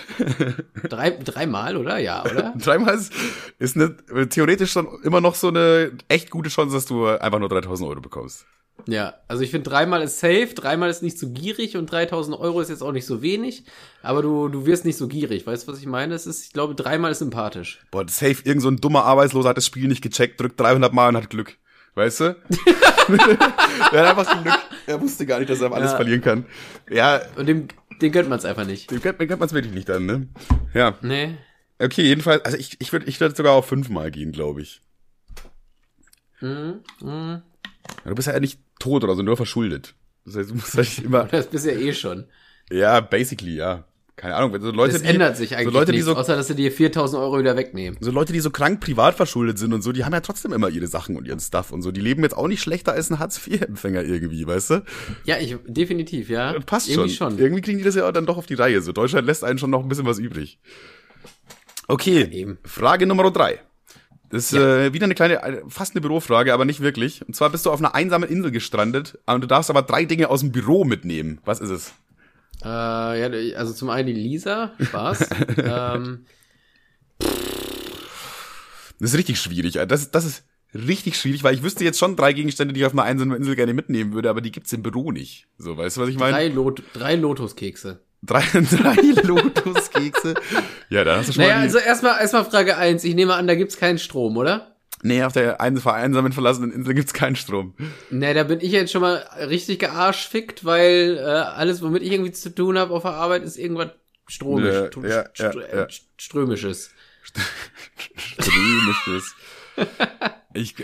Drei, 0.87 1.09
dreimal, 1.11 1.77
oder? 1.77 1.97
Ja, 1.97 2.23
oder? 2.23 2.53
Dreimal 2.57 2.95
ist, 2.95 3.11
ist 3.57 3.75
eine, 3.75 3.95
theoretisch 4.29 4.71
schon 4.71 4.87
immer 5.03 5.19
noch 5.19 5.35
so 5.35 5.47
eine 5.47 5.91
echt 6.07 6.29
gute 6.29 6.49
Chance, 6.49 6.75
dass 6.75 6.85
du 6.85 7.07
einfach 7.07 7.39
nur 7.39 7.49
3000 7.49 7.89
Euro 7.89 8.01
bekommst. 8.01 8.45
Ja, 8.87 9.13
also 9.27 9.43
ich 9.43 9.51
finde 9.51 9.69
dreimal 9.69 10.01
ist 10.01 10.19
safe, 10.19 10.53
dreimal 10.55 10.89
ist 10.89 11.03
nicht 11.03 11.19
so 11.19 11.29
gierig 11.29 11.77
und 11.77 11.91
3000 11.91 12.39
Euro 12.39 12.61
ist 12.61 12.69
jetzt 12.69 12.81
auch 12.81 12.91
nicht 12.91 13.05
so 13.05 13.21
wenig, 13.21 13.65
aber 14.01 14.21
du, 14.23 14.47
du 14.47 14.65
wirst 14.65 14.85
nicht 14.85 14.97
so 14.97 15.07
gierig, 15.07 15.45
weißt 15.45 15.67
du, 15.67 15.71
was 15.71 15.79
ich 15.79 15.85
meine? 15.85 16.15
Es 16.15 16.25
ist, 16.25 16.45
ich 16.45 16.53
glaube, 16.53 16.73
dreimal 16.73 17.11
ist 17.11 17.19
sympathisch. 17.19 17.79
Boah, 17.91 18.07
safe, 18.07 18.37
irgend 18.43 18.63
so 18.63 18.69
ein 18.69 18.77
dummer 18.77 19.05
Arbeitsloser 19.05 19.49
hat 19.49 19.57
das 19.57 19.67
Spiel 19.67 19.87
nicht 19.87 20.01
gecheckt, 20.01 20.39
drückt 20.41 20.59
300 20.59 20.93
Mal 20.93 21.09
und 21.09 21.17
hat 21.17 21.29
Glück. 21.29 21.57
Weißt 21.93 22.21
du? 22.21 22.23
er 23.91 24.07
hat 24.07 24.17
einfach 24.17 24.41
Glück. 24.43 24.57
Er 24.87 24.99
wusste 25.01 25.25
gar 25.25 25.39
nicht, 25.39 25.49
dass 25.49 25.61
er 25.61 25.71
alles 25.73 25.91
Ja. 25.91 25.97
verlieren 25.97 26.21
kann. 26.21 26.45
Ja, 26.89 27.21
Und 27.35 27.47
dem, 27.47 27.67
den 28.01 28.11
gönnt 28.11 28.29
man 28.29 28.39
es 28.39 28.45
einfach 28.45 28.65
nicht. 28.65 28.89
dem 28.91 29.01
kennt, 29.01 29.17
kennt 29.19 29.39
man 29.39 29.47
es 29.47 29.53
wirklich 29.53 29.73
nicht 29.73 29.89
dann, 29.89 30.05
ne? 30.05 30.27
Ja. 30.73 30.97
Nee. 31.01 31.37
Okay, 31.79 32.03
jedenfalls, 32.03 32.43
also 32.45 32.57
ich, 32.57 32.77
ich 32.79 32.91
würde 32.91 33.05
ich 33.07 33.19
würd 33.19 33.35
sogar 33.35 33.53
auf 33.53 33.67
fünfmal 33.67 34.11
gehen, 34.11 34.31
glaube 34.31 34.61
ich. 34.61 34.81
Mhm. 36.39 36.81
Mhm. 37.01 37.41
Ja, 38.03 38.09
du 38.09 38.15
bist 38.15 38.27
ja 38.27 38.39
nicht 38.39 38.59
tot 38.79 39.03
oder 39.03 39.15
so, 39.15 39.21
nur 39.23 39.37
verschuldet. 39.37 39.95
Das 40.25 40.35
heißt, 40.35 40.49
du 40.51 40.55
musst 40.55 40.75
halt 40.75 40.99
immer, 41.03 41.25
Das 41.25 41.47
bist 41.47 41.65
ja 41.65 41.71
eh 41.73 41.93
schon. 41.93 42.25
ja, 42.71 42.99
basically, 42.99 43.55
ja. 43.55 43.85
Keine 44.21 44.35
Ahnung, 44.35 44.55
so 44.61 44.69
Leute, 44.69 44.93
Das 44.93 45.01
die, 45.01 45.07
ändert 45.07 45.35
sich 45.35 45.55
eigentlich 45.55 45.73
so 45.73 45.79
Leute, 45.79 45.91
nichts, 45.93 46.05
die 46.05 46.11
so, 46.13 46.15
außer 46.15 46.35
dass 46.35 46.45
sie 46.45 46.53
dir 46.53 46.71
4000 46.71 47.19
Euro 47.23 47.39
wieder 47.39 47.57
wegnehmen. 47.57 47.97
so 48.01 48.11
Leute, 48.11 48.33
die 48.33 48.39
so 48.39 48.51
krank 48.51 48.79
privat 48.79 49.15
verschuldet 49.15 49.57
sind 49.57 49.73
und 49.73 49.81
so, 49.81 49.91
die 49.91 50.05
haben 50.05 50.13
ja 50.13 50.19
trotzdem 50.21 50.53
immer 50.53 50.69
ihre 50.69 50.85
Sachen 50.85 51.15
und 51.17 51.25
ihren 51.25 51.39
Stuff 51.39 51.71
und 51.71 51.81
so. 51.81 51.91
Die 51.91 52.01
leben 52.01 52.21
jetzt 52.21 52.37
auch 52.37 52.47
nicht 52.47 52.61
schlechter 52.61 52.91
als 52.93 53.09
ein 53.09 53.17
Hartz-IV-Empfänger 53.17 54.03
irgendwie, 54.03 54.45
weißt 54.45 54.69
du? 54.69 54.83
Ja, 55.23 55.37
ich, 55.39 55.57
definitiv, 55.65 56.29
ja. 56.29 56.53
Passt 56.67 56.87
Irgendwie 56.87 57.09
schon. 57.09 57.31
schon. 57.31 57.39
Irgendwie 57.39 57.61
kriegen 57.63 57.79
die 57.79 57.83
das 57.83 57.95
ja 57.95 58.11
dann 58.11 58.27
doch 58.27 58.37
auf 58.37 58.45
die 58.45 58.53
Reihe. 58.53 58.81
So, 58.83 58.91
Deutschland 58.91 59.25
lässt 59.25 59.43
einen 59.43 59.57
schon 59.57 59.71
noch 59.71 59.81
ein 59.81 59.89
bisschen 59.89 60.05
was 60.05 60.19
übrig. 60.19 60.59
Okay, 61.87 62.27
eben. 62.31 62.57
Frage 62.63 63.05
Nummer 63.07 63.29
drei. 63.31 63.59
Das 64.29 64.45
ist 64.45 64.51
Ja. 64.53 64.77
äh, 64.85 64.93
wieder 64.93 65.05
eine 65.05 65.15
kleine, 65.15 65.41
äh, 65.43 65.61
fast 65.67 65.93
eine 65.93 66.01
Bürofrage, 66.01 66.53
aber 66.53 66.63
nicht 66.63 66.79
wirklich. 66.79 67.25
Und 67.27 67.35
zwar 67.35 67.49
bist 67.49 67.65
du 67.65 67.71
auf 67.71 67.79
einer 67.79 67.95
einsamen 67.95 68.29
Insel 68.29 68.51
gestrandet 68.51 69.17
und 69.25 69.41
du 69.41 69.47
darfst 69.47 69.69
aber 69.69 69.81
drei 69.81 70.05
Dinge 70.05 70.29
aus 70.29 70.39
dem 70.39 70.51
Büro 70.51 70.85
mitnehmen. 70.85 71.39
Was 71.43 71.59
ist 71.59 71.69
es? 71.69 71.93
Äh, 72.63 72.67
ja, 72.67 73.57
also 73.57 73.73
zum 73.73 73.89
einen 73.89 74.07
die 74.07 74.13
Lisa, 74.13 74.73
Spaß. 74.79 75.29
ähm, 75.57 76.25
Das 78.99 79.11
ist 79.11 79.17
richtig 79.17 79.39
schwierig. 79.39 79.79
Das, 79.87 80.01
ist- 80.01 80.11
das 80.15 80.25
ist 80.25 80.43
richtig 80.73 81.17
schwierig, 81.17 81.43
weil 81.43 81.55
ich 81.55 81.63
wüsste 81.63 81.83
jetzt 81.83 81.99
schon 81.99 82.15
drei 82.15 82.33
Gegenstände, 82.33 82.73
die 82.73 82.79
ich 82.81 82.85
auf 82.85 82.93
einer 82.93 83.03
einsamen 83.03 83.35
Insel 83.35 83.55
gerne 83.55 83.73
mitnehmen 83.73 84.13
würde, 84.13 84.29
aber 84.29 84.41
die 84.41 84.51
gibt's 84.51 84.71
im 84.73 84.83
Büro 84.83 85.11
nicht. 85.11 85.47
So, 85.57 85.75
weißt 85.77 85.97
du, 85.97 86.01
was 86.01 86.09
ich 86.09 86.17
meine? 86.17 86.33
drei, 86.33 86.47
Lot 86.47 86.83
drei 86.93 87.15
Lotuskekse. 87.15 88.01
Drei, 88.23 88.41
drei 88.53 88.95
Lotuskekse. 89.23 90.35
ja, 90.89 91.03
da 91.03 91.17
hast 91.17 91.29
du 91.29 91.33
schon 91.33 91.41
Naja, 91.43 91.55
mal 91.55 91.61
die, 91.61 91.65
also 91.75 91.79
erstmal 91.79 92.19
erstmal 92.21 92.45
Frage 92.45 92.77
eins. 92.77 93.03
Ich 93.03 93.15
nehme 93.15 93.33
an, 93.33 93.47
da 93.47 93.55
gibt's 93.55 93.77
keinen 93.77 93.97
Strom, 93.97 94.37
oder? 94.37 94.70
Nee, 95.03 95.23
auf 95.23 95.33
der 95.33 95.59
ein- 95.61 95.77
vereinsamen 95.77 96.31
verlassenen 96.31 96.71
Insel 96.71 96.93
gibt's 96.93 97.13
keinen 97.13 97.35
Strom. 97.35 97.73
Ne, 98.09 98.33
da 98.33 98.43
bin 98.43 98.59
ich 98.61 98.71
jetzt 98.71 98.91
schon 98.91 99.01
mal 99.01 99.15
richtig 99.47 99.79
gearschfickt, 99.79 100.63
weil 100.65 101.17
äh, 101.17 101.21
alles, 101.21 101.81
womit 101.81 102.03
ich 102.03 102.11
irgendwie 102.11 102.31
zu 102.31 102.53
tun 102.53 102.77
habe 102.77 102.93
auf 102.93 103.01
der 103.03 103.11
Arbeit, 103.13 103.43
ist 103.43 103.57
irgendwas 103.57 103.89
stromisch, 104.27 104.73
Ja, 104.75 104.83
ja, 104.83 105.23
st- 105.49 105.59
ja, 105.59 105.83
äh, 105.83 105.87
strömisches. 106.17 106.91
Strömisches. 108.15 109.35
ich, 110.53 110.75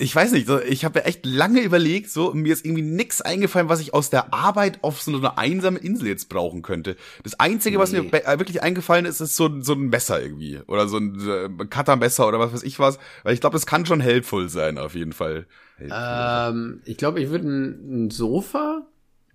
ich 0.00 0.14
weiß 0.14 0.30
nicht, 0.32 0.48
ich 0.68 0.84
habe 0.84 1.00
ja 1.00 1.04
echt 1.06 1.26
lange 1.26 1.60
überlegt, 1.60 2.08
so, 2.10 2.32
mir 2.32 2.52
ist 2.52 2.64
irgendwie 2.64 2.82
nix 2.82 3.20
eingefallen, 3.20 3.68
was 3.68 3.80
ich 3.80 3.94
aus 3.94 4.10
der 4.10 4.32
Arbeit 4.32 4.78
auf 4.82 5.02
so 5.02 5.16
einer 5.16 5.38
einsamen 5.38 5.80
Insel 5.82 6.06
jetzt 6.08 6.28
brauchen 6.28 6.62
könnte. 6.62 6.96
Das 7.24 7.38
Einzige, 7.40 7.78
was 7.80 7.90
mir 7.92 8.02
Nee. 8.02 8.10
äh, 8.12 8.38
wirklich 8.38 8.62
eingefallen 8.62 9.06
ist, 9.06 9.20
ist 9.20 9.34
so, 9.34 9.46
ein- 9.46 9.62
so 9.62 9.72
ein 9.72 9.88
Messer 9.88 10.22
irgendwie. 10.22 10.60
Oder 10.68 10.86
so 10.88 10.98
ein 10.98 11.18
äh, 11.28 11.48
Cuttermesser 11.66 12.28
oder 12.28 12.38
was 12.38 12.52
weiß 12.52 12.62
ich 12.62 12.78
was. 12.78 12.98
Weil 13.24 13.34
ich 13.34 13.40
glaube, 13.40 13.54
das 13.54 13.66
kann 13.66 13.86
schon 13.86 14.00
helpful 14.00 14.48
sein, 14.48 14.78
auf 14.78 14.94
jeden 14.94 15.12
Fall. 15.12 15.46
Ähm, 15.80 16.80
ich 16.84 16.96
glaube, 16.96 17.20
ich 17.20 17.30
würde 17.30 17.48
ein, 17.48 18.06
ein 18.06 18.10
Sofa. 18.10 18.86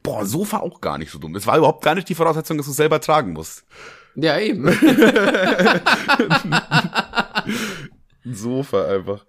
Boah, 0.02 0.26
Sofa 0.26 0.58
auch 0.60 0.80
gar 0.82 0.98
nicht 0.98 1.12
so 1.12 1.20
dumm. 1.20 1.36
Es 1.36 1.46
war 1.48 1.58
überhaupt 1.58 1.84
gar 1.84 1.96
nicht 1.96 2.08
die 2.10 2.16
Voraussetzung, 2.16 2.58
dass 2.58 2.66
du 2.68 2.72
es 2.72 2.78
selber 2.78 3.00
tragen 3.02 3.34
musst. 3.34 3.64
Ja, 4.16 4.38
eben. 4.40 4.68
Ein 8.26 8.34
Sofa 8.36 8.86
einfach. 8.88 9.26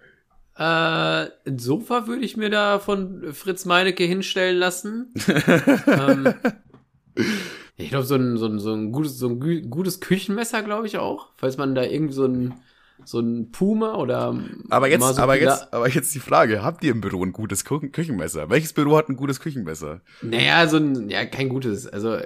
Äh, 0.56 0.62
ein 0.62 1.58
Sofa 1.58 2.06
würde 2.06 2.24
ich 2.24 2.36
mir 2.36 2.50
da 2.50 2.78
von 2.78 3.32
Fritz 3.32 3.64
Meinecke 3.64 4.04
hinstellen 4.04 4.56
lassen. 4.58 5.12
ähm, 5.86 6.34
ich 7.76 7.90
glaube, 7.90 8.04
so 8.04 8.14
ein, 8.14 8.36
so 8.36 8.46
ein, 8.46 8.58
so 8.58 8.72
ein 8.72 8.92
gutes, 8.92 9.18
so 9.18 9.28
ein 9.28 9.70
gutes 9.70 10.00
Küchenmesser, 10.00 10.62
glaube 10.62 10.86
ich 10.86 10.98
auch. 10.98 11.30
Falls 11.36 11.56
man 11.56 11.74
da 11.74 11.82
irgendwie 11.82 12.14
so 12.14 12.26
ein, 12.26 12.54
so 13.04 13.18
ein 13.18 13.50
Puma 13.50 13.96
oder 13.96 14.38
Aber 14.70 14.88
jetzt, 14.88 15.02
aber 15.18 15.32
Masupila- 15.34 15.36
jetzt, 15.36 15.74
aber 15.74 15.88
jetzt 15.88 16.14
die 16.14 16.20
Frage, 16.20 16.62
habt 16.62 16.84
ihr 16.84 16.92
im 16.92 17.00
Büro 17.00 17.24
ein 17.24 17.32
gutes 17.32 17.64
Küchen 17.64 17.90
Küchenmesser? 17.92 18.48
Welches 18.48 18.72
Büro 18.72 18.96
hat 18.96 19.08
ein 19.08 19.16
gutes 19.16 19.40
Küchenmesser? 19.40 20.00
Naja, 20.22 20.66
so 20.68 20.76
ein, 20.76 21.10
ja, 21.10 21.24
kein 21.26 21.48
gutes. 21.48 21.86
Also, 21.88 22.18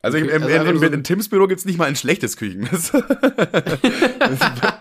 Also, 0.00 0.16
im, 0.18 0.28
im, 0.28 0.42
Also 0.44 0.54
im, 0.70 0.78
so- 0.78 0.86
in 0.86 1.02
Tims 1.02 1.28
Büro 1.28 1.46
gibt's 1.48 1.64
nicht 1.64 1.76
mal 1.76 1.86
ein 1.86 1.96
schlechtes 1.96 2.36
Küchenmesser. 2.36 3.00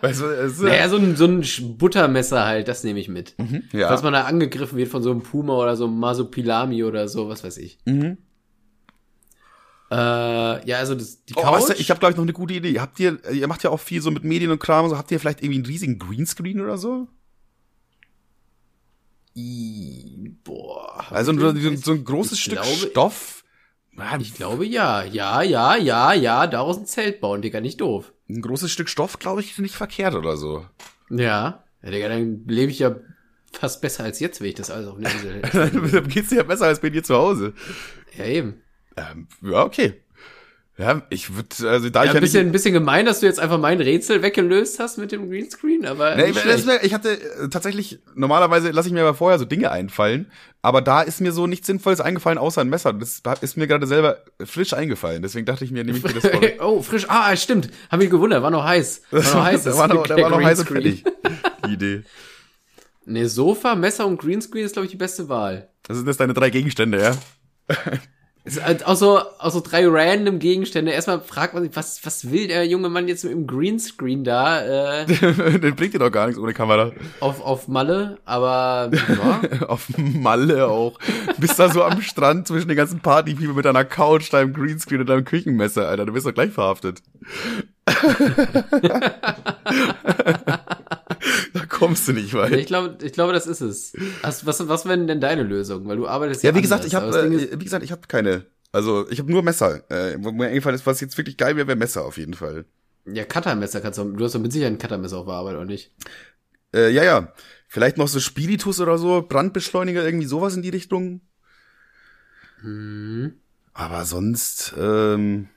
weißt 0.02 0.22
du, 0.22 0.66
naja, 0.66 0.88
so 0.90 0.98
ein, 0.98 1.16
so 1.16 1.26
ein 1.26 1.44
Buttermesser 1.78 2.46
halt, 2.46 2.68
das 2.68 2.84
nehme 2.84 3.00
ich 3.00 3.08
mit. 3.10 3.34
ja. 3.74 3.88
Falls 3.88 4.04
man 4.04 4.14
da 4.14 4.26
angegriffen 4.26 4.78
wird 4.78 4.90
von 4.90 5.02
so 5.02 5.10
einem 5.12 5.22
Puma 5.24 5.56
oder 5.56 5.76
so 5.76 5.86
einem 5.86 5.98
Masupilami 6.00 6.84
oder 6.84 7.08
so, 7.08 7.30
was 7.30 7.44
weiß 7.44 7.58
ich. 7.58 7.80
Mhm. 7.86 8.18
Äh, 9.90 9.96
ja, 10.68 10.78
also 10.78 10.94
das, 10.96 11.24
die 11.26 11.34
Oh, 11.36 11.42
Couch. 11.42 11.54
weißt 11.62 11.70
du, 11.70 11.74
ich 11.74 11.90
habe 11.90 12.00
glaube 12.00 12.12
ich 12.12 12.18
noch 12.18 12.24
eine 12.26 12.34
gute 12.34 12.54
Idee. 12.54 12.80
Habt 12.80 13.00
ihr, 13.00 13.18
ihr 13.32 13.48
macht 13.48 13.64
ja 13.64 13.70
auch 13.72 13.80
viel 13.80 14.02
so 14.02 14.12
mit 14.12 14.24
Medien 14.24 14.52
und 14.52 14.60
Kram, 14.60 14.84
und 14.86 14.92
so 14.92 14.98
habt 14.98 15.10
ihr 15.12 15.20
vielleicht 15.20 15.42
irgendwie 15.42 15.58
einen 15.60 15.66
riesigen 15.66 15.98
Greenscreen 15.98 16.60
oder 16.62 16.78
so? 16.78 17.08
I, 19.36 20.36
boah. 20.44 21.06
Also 21.12 21.32
so, 21.34 21.76
so, 21.76 21.92
ein 21.94 22.04
großes 22.04 22.40
Stück 22.40 22.62
glaube- 22.62 22.68
Stoff. 22.92 23.37
Ja, 23.98 24.18
Ich 24.20 24.34
glaube 24.36 24.66
ja. 24.66 25.04
Ja, 25.04 25.42
ja, 25.42 25.76
ja, 25.76 26.14
ja, 26.14 26.48
daraus 26.48 26.78
ein 26.78 26.86
Zelt 26.86 27.20
bauen, 27.20 27.42
Digga, 27.42 27.62
nicht 27.62 27.82
doof. 27.82 28.14
ein 28.30 28.42
großes 28.42 28.72
Stück 28.72 28.90
Stoff, 28.90 29.20
glaube 29.20 29.42
ich, 29.42 29.52
ist 29.52 29.60
nicht 29.60 29.76
verkehrt 29.76 30.16
oder 30.16 30.38
so. 30.38 30.66
Ja. 31.10 31.64
Ja, 31.84 31.92
Digga, 31.92 32.10
dann 32.10 32.44
lebe 32.48 32.72
ich 32.72 32.80
ja 32.80 32.96
fast 33.52 33.82
besser 33.82 34.04
als 34.04 34.20
jetzt, 34.20 34.42
wenn 34.42 34.50
ich 34.50 34.56
das 34.56 34.70
alles 34.70 34.88
auf 34.88 34.98
eine 34.98 35.10
Insel 35.10 35.34
hätte. 35.44 35.92
Dann 35.92 36.08
geht's 36.08 36.30
dir 36.30 36.38
ja 36.38 36.44
besser 36.44 36.66
als 36.66 36.80
bei 36.80 36.90
dir 36.90 37.04
zu 37.04 37.16
Hause. 37.16 37.54
Ja, 38.18 38.26
eben. 38.26 38.62
Ähm, 38.96 39.28
ja, 39.42 39.64
okay. 39.64 40.02
Ja, 40.80 41.02
ich 41.10 41.36
würde, 41.36 41.50
also 41.68 41.90
da 41.90 42.04
Ja, 42.04 42.12
ich 42.12 42.16
ein 42.16 42.22
bisschen, 42.22 42.48
ein 42.48 42.52
bisschen 42.52 42.74
gemein, 42.74 43.08
dass 43.08 43.22
du 43.22 43.26
jetzt 43.26 43.40
einfach 43.40 43.58
mein 43.58 43.82
Rätsel 43.82 44.22
weggelöst 44.22 44.80
hast 44.80 45.00
mit 45.00 45.12
dem 45.12 45.28
Greenscreen, 45.28 45.88
aber 45.88 46.16
Nee, 46.16 46.32
mir, 46.34 46.84
ich 46.84 46.94
hatte 46.94 47.20
äh, 47.20 47.50
tatsächlich, 47.50 47.98
normalerweise 48.14 48.70
lasse 48.70 48.88
ich 48.88 48.94
mir 48.94 49.02
aber 49.02 49.16
vorher 49.16 49.40
so 49.40 49.46
Dinge 49.46 49.72
einfallen, 49.72 50.32
aber 50.62 50.82
da 50.82 51.02
ist 51.02 51.20
mir 51.20 51.32
so 51.32 51.48
nichts 51.48 51.66
Sinnvolles 51.66 52.00
eingefallen, 52.00 52.38
außer 52.38 52.62
ein 52.62 52.70
Messer. 52.70 52.94
Das 52.94 53.24
ist 53.42 53.58
mir 53.58 53.66
gerade 53.66 53.88
selber 53.88 54.20
frisch 54.46 54.74
eingefallen, 54.74 55.24
deswegen 55.24 55.48
dachte 55.48 55.66
ich 55.66 55.72
mir, 55.72 55.84
nehme 55.84 55.98
ich 55.98 56.04
mir 56.04 56.14
das 56.14 56.28
vor. 56.28 56.42
oh, 56.60 56.82
frisch. 56.84 57.06
Ah, 57.10 57.36
stimmt. 57.36 57.72
Hab 57.90 58.00
mich 58.00 58.12
gewundert. 58.12 58.44
War 58.44 58.52
noch 58.52 58.64
heiß. 58.64 59.02
War 59.10 59.22
noch 59.24 59.44
heiß. 59.46 59.64
das 59.64 59.78
war 59.80 59.88
noch, 59.88 60.06
der 60.06 60.22
war 60.22 60.30
noch 60.30 60.44
heiß 60.44 60.60
und 60.60 60.68
fertig. 60.68 61.04
Die 61.66 61.74
Idee. 61.74 62.04
Ne, 63.06 63.28
Sofa, 63.28 63.74
Messer 63.74 64.06
und 64.06 64.20
Greenscreen 64.20 64.66
ist, 64.66 64.74
glaube 64.74 64.86
ich, 64.86 64.92
die 64.92 64.98
beste 64.98 65.28
Wahl. 65.28 65.70
Das 65.84 65.98
sind 65.98 66.06
jetzt 66.06 66.20
deine 66.20 66.34
drei 66.34 66.50
Gegenstände, 66.50 67.02
ja? 67.02 67.18
Ist 68.48 68.64
halt 68.64 68.88
auch 68.88 68.96
so, 68.96 69.20
auch 69.40 69.52
so 69.52 69.60
drei 69.60 69.86
random 69.86 70.40
Gegenstände. 70.40 70.94
Erstmal 70.94 71.20
fragt 71.20 71.54
man 71.54 71.64
sich, 71.64 71.76
was, 71.76 72.06
was 72.06 72.32
will 72.32 72.48
der 72.48 72.66
junge 72.66 72.88
Mann 72.88 73.10
jetzt 73.10 73.26
mit 73.26 73.34
dem 73.34 73.46
Greenscreen 73.46 74.24
da, 74.24 75.02
äh, 75.02 75.06
Den 75.60 75.76
bringt 75.76 75.94
dir 75.94 76.00
doch 76.00 76.12
gar 76.12 76.28
nichts 76.28 76.42
ohne 76.42 76.54
Kamera. 76.54 76.94
auf, 77.20 77.42
auf 77.42 77.68
Malle, 77.68 78.20
aber, 78.24 78.90
ja. 78.94 79.42
Auf 79.68 79.90
Malle 79.98 80.68
auch. 80.68 80.98
Bist 81.38 81.60
da 81.60 81.70
so 81.70 81.84
am 81.84 82.02
Strand 82.02 82.48
zwischen 82.48 82.70
den 82.70 82.78
ganzen 82.78 83.02
Partypeople 83.02 83.54
mit 83.54 83.66
deiner 83.66 83.84
Couch, 83.84 84.32
deinem 84.32 84.54
Greenscreen 84.54 85.02
und 85.02 85.08
deinem 85.08 85.26
Küchenmesser, 85.26 85.90
Alter. 85.90 86.06
Du 86.06 86.14
wirst 86.14 86.26
doch 86.26 86.34
gleich 86.34 86.52
verhaftet. 86.52 87.02
kommst 91.78 92.08
du 92.08 92.14
nicht 92.14 92.34
weit. 92.34 92.52
Ich 92.54 92.66
glaube, 92.68 92.98
ich 93.04 93.14
glaube, 93.14 93.34
das 93.34 93.48
ist 93.48 93.62
es. 93.62 93.94
Was, 94.22 94.46
was, 94.46 94.68
was 94.68 94.86
wäre 94.86 94.98
denn 95.06 95.22
deine 95.22 95.44
Lösung? 95.44 95.88
Weil 95.88 95.98
du 95.98 96.08
arbeitest 96.08 96.44
Ja, 96.44 96.54
wie 96.56 96.62
gesagt, 96.62 96.84
anders, 96.84 96.88
ich 96.88 96.96
habe, 96.96 97.36
ist- 97.36 97.52
äh, 97.54 97.60
wie 97.60 97.64
gesagt, 97.64 97.84
ich 97.84 97.92
habe 97.92 98.02
keine. 98.08 98.46
Also 98.72 99.10
ich 99.10 99.20
habe 99.20 99.32
nur 99.32 99.44
Messer. 99.44 99.90
Äh, 99.90 100.18
wo 100.20 100.32
mir 100.32 100.48
eingefallen 100.48 100.76
ist, 100.76 100.86
was 100.86 101.00
jetzt 101.02 101.18
wirklich 101.18 101.38
geil 101.38 101.56
wäre, 101.56 101.68
wäre 101.68 101.78
Messer 101.78 102.04
auf 102.06 102.18
jeden 102.18 102.34
Fall. 102.34 102.66
ja, 103.06 103.24
Cuttermesser 103.24 103.80
kannst 103.82 103.98
du, 104.00 104.04
du 104.12 104.26
hast 104.26 104.36
doch 104.36 104.40
mit 104.42 104.52
Sicherheit 104.52 104.74
ein 104.74 104.78
Cuttermesser 104.80 105.18
auf 105.20 105.26
der 105.26 105.36
Arbeit, 105.36 105.56
oder 105.56 105.66
nicht? 105.66 105.92
Äh, 106.74 106.90
ja, 106.92 107.04
ja. 107.04 107.34
Vielleicht 107.70 107.98
noch 107.98 108.08
so 108.08 108.20
Spiritus 108.20 108.80
oder 108.82 108.98
so, 108.98 109.22
Brandbeschleuniger, 109.28 110.04
irgendwie 110.06 110.28
sowas 110.28 110.56
in 110.56 110.62
die 110.62 110.70
Richtung. 110.70 111.22
Hm. 112.62 113.34
Aber 113.74 114.06
sonst, 114.06 114.74
ähm, 114.78 115.50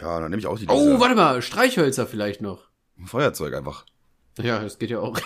ja, 0.00 0.20
dann 0.20 0.30
nehme 0.30 0.40
ich 0.40 0.46
auch 0.46 0.58
die 0.58 0.66
Oh, 0.68 0.86
Laser. 0.88 1.00
warte 1.00 1.14
mal, 1.14 1.42
Streichhölzer 1.42 2.06
vielleicht 2.06 2.40
noch. 2.40 2.68
Feuerzeug 3.04 3.54
einfach. 3.54 3.84
Ja, 4.38 4.60
das 4.60 4.78
geht 4.78 4.90
ja 4.90 5.00
auch. 5.00 5.18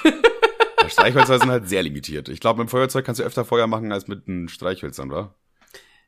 Ja, 0.83 0.89
Streichhölzer 0.89 1.39
sind 1.39 1.51
halt 1.51 1.69
sehr 1.69 1.83
limitiert. 1.83 2.29
Ich 2.29 2.41
glaube, 2.41 2.61
mit 2.61 2.69
dem 2.69 2.71
Feuerzeug 2.71 3.05
kannst 3.05 3.21
du 3.21 3.25
öfter 3.25 3.45
Feuer 3.45 3.67
machen 3.67 3.93
als 3.93 4.09
mit 4.09 4.27
den 4.27 4.49
Streichhölzern, 4.49 5.11
oder? 5.11 5.35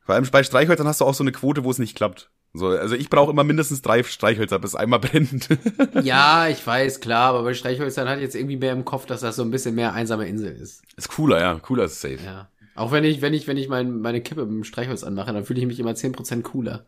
Vor 0.03 0.15
allem 0.15 0.27
bei 0.31 0.43
Streichhölzern 0.43 0.87
hast 0.87 1.01
du 1.01 1.05
auch 1.05 1.13
so 1.13 1.23
eine 1.23 1.31
Quote, 1.31 1.63
wo 1.63 1.71
es 1.71 1.77
nicht 1.77 1.95
klappt. 1.95 2.31
So, 2.53 2.67
also 2.67 2.95
ich 2.95 3.09
brauche 3.09 3.31
immer 3.31 3.45
mindestens 3.45 3.81
drei 3.81 4.03
Streichhölzer, 4.03 4.59
bis 4.59 4.75
einmal 4.75 4.99
brennt. 4.99 5.47
ja, 6.03 6.49
ich 6.49 6.65
weiß, 6.65 6.99
klar, 6.99 7.29
aber 7.29 7.43
bei 7.43 7.53
Streichhölzern 7.53 8.09
hat 8.09 8.19
jetzt 8.19 8.35
irgendwie 8.35 8.57
mehr 8.57 8.73
im 8.73 8.83
Kopf, 8.83 9.05
dass 9.05 9.21
das 9.21 9.37
so 9.37 9.43
ein 9.43 9.51
bisschen 9.51 9.75
mehr 9.75 9.93
einsame 9.93 10.27
Insel 10.27 10.51
ist. 10.51 10.83
ist 10.97 11.07
cooler, 11.07 11.39
ja. 11.39 11.59
Cooler 11.59 11.85
ist 11.85 12.01
safe. 12.01 12.19
Ja. 12.25 12.49
Auch 12.75 12.91
wenn 12.91 13.03
ich, 13.03 13.21
wenn 13.21 13.33
ich, 13.33 13.47
wenn 13.47 13.57
ich 13.57 13.69
mein, 13.69 14.01
meine 14.01 14.21
Kippe 14.21 14.45
mit 14.45 14.51
dem 14.51 14.63
Streichholz 14.63 15.03
anmache, 15.03 15.31
dann 15.31 15.45
fühle 15.45 15.61
ich 15.61 15.65
mich 15.65 15.79
immer 15.79 15.91
10% 15.91 16.41
cooler. 16.41 16.85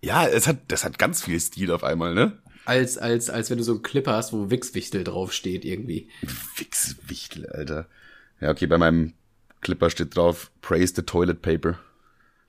Ja, 0.00 0.26
es 0.26 0.48
hat, 0.48 0.58
das 0.68 0.84
hat 0.84 0.98
ganz 0.98 1.22
viel 1.22 1.38
Stil 1.38 1.70
auf 1.70 1.84
einmal, 1.84 2.14
ne? 2.14 2.38
Als, 2.64 2.96
als, 2.98 3.28
als 3.30 3.50
wenn 3.50 3.58
du 3.58 3.64
so 3.64 3.72
einen 3.72 3.82
Clip 3.82 4.06
hast, 4.06 4.32
wo 4.32 4.50
Wichswichtel 4.50 5.04
draufsteht 5.04 5.64
irgendwie. 5.64 6.08
Wichswichtel, 6.56 7.46
Alter. 7.46 7.86
Ja, 8.40 8.50
okay, 8.50 8.66
bei 8.66 8.78
meinem 8.78 9.14
Clipper 9.60 9.90
steht 9.90 10.16
drauf, 10.16 10.50
praise 10.62 10.94
the 10.94 11.02
toilet 11.02 11.42
paper. 11.42 11.78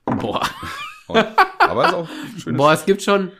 Boah. 0.04 0.48
Aber 1.58 1.86
ist 1.86 1.94
auch 1.94 2.08
schön. 2.38 2.56
Boah, 2.56 2.72
es 2.72 2.84
gibt 2.84 3.02
schon, 3.02 3.32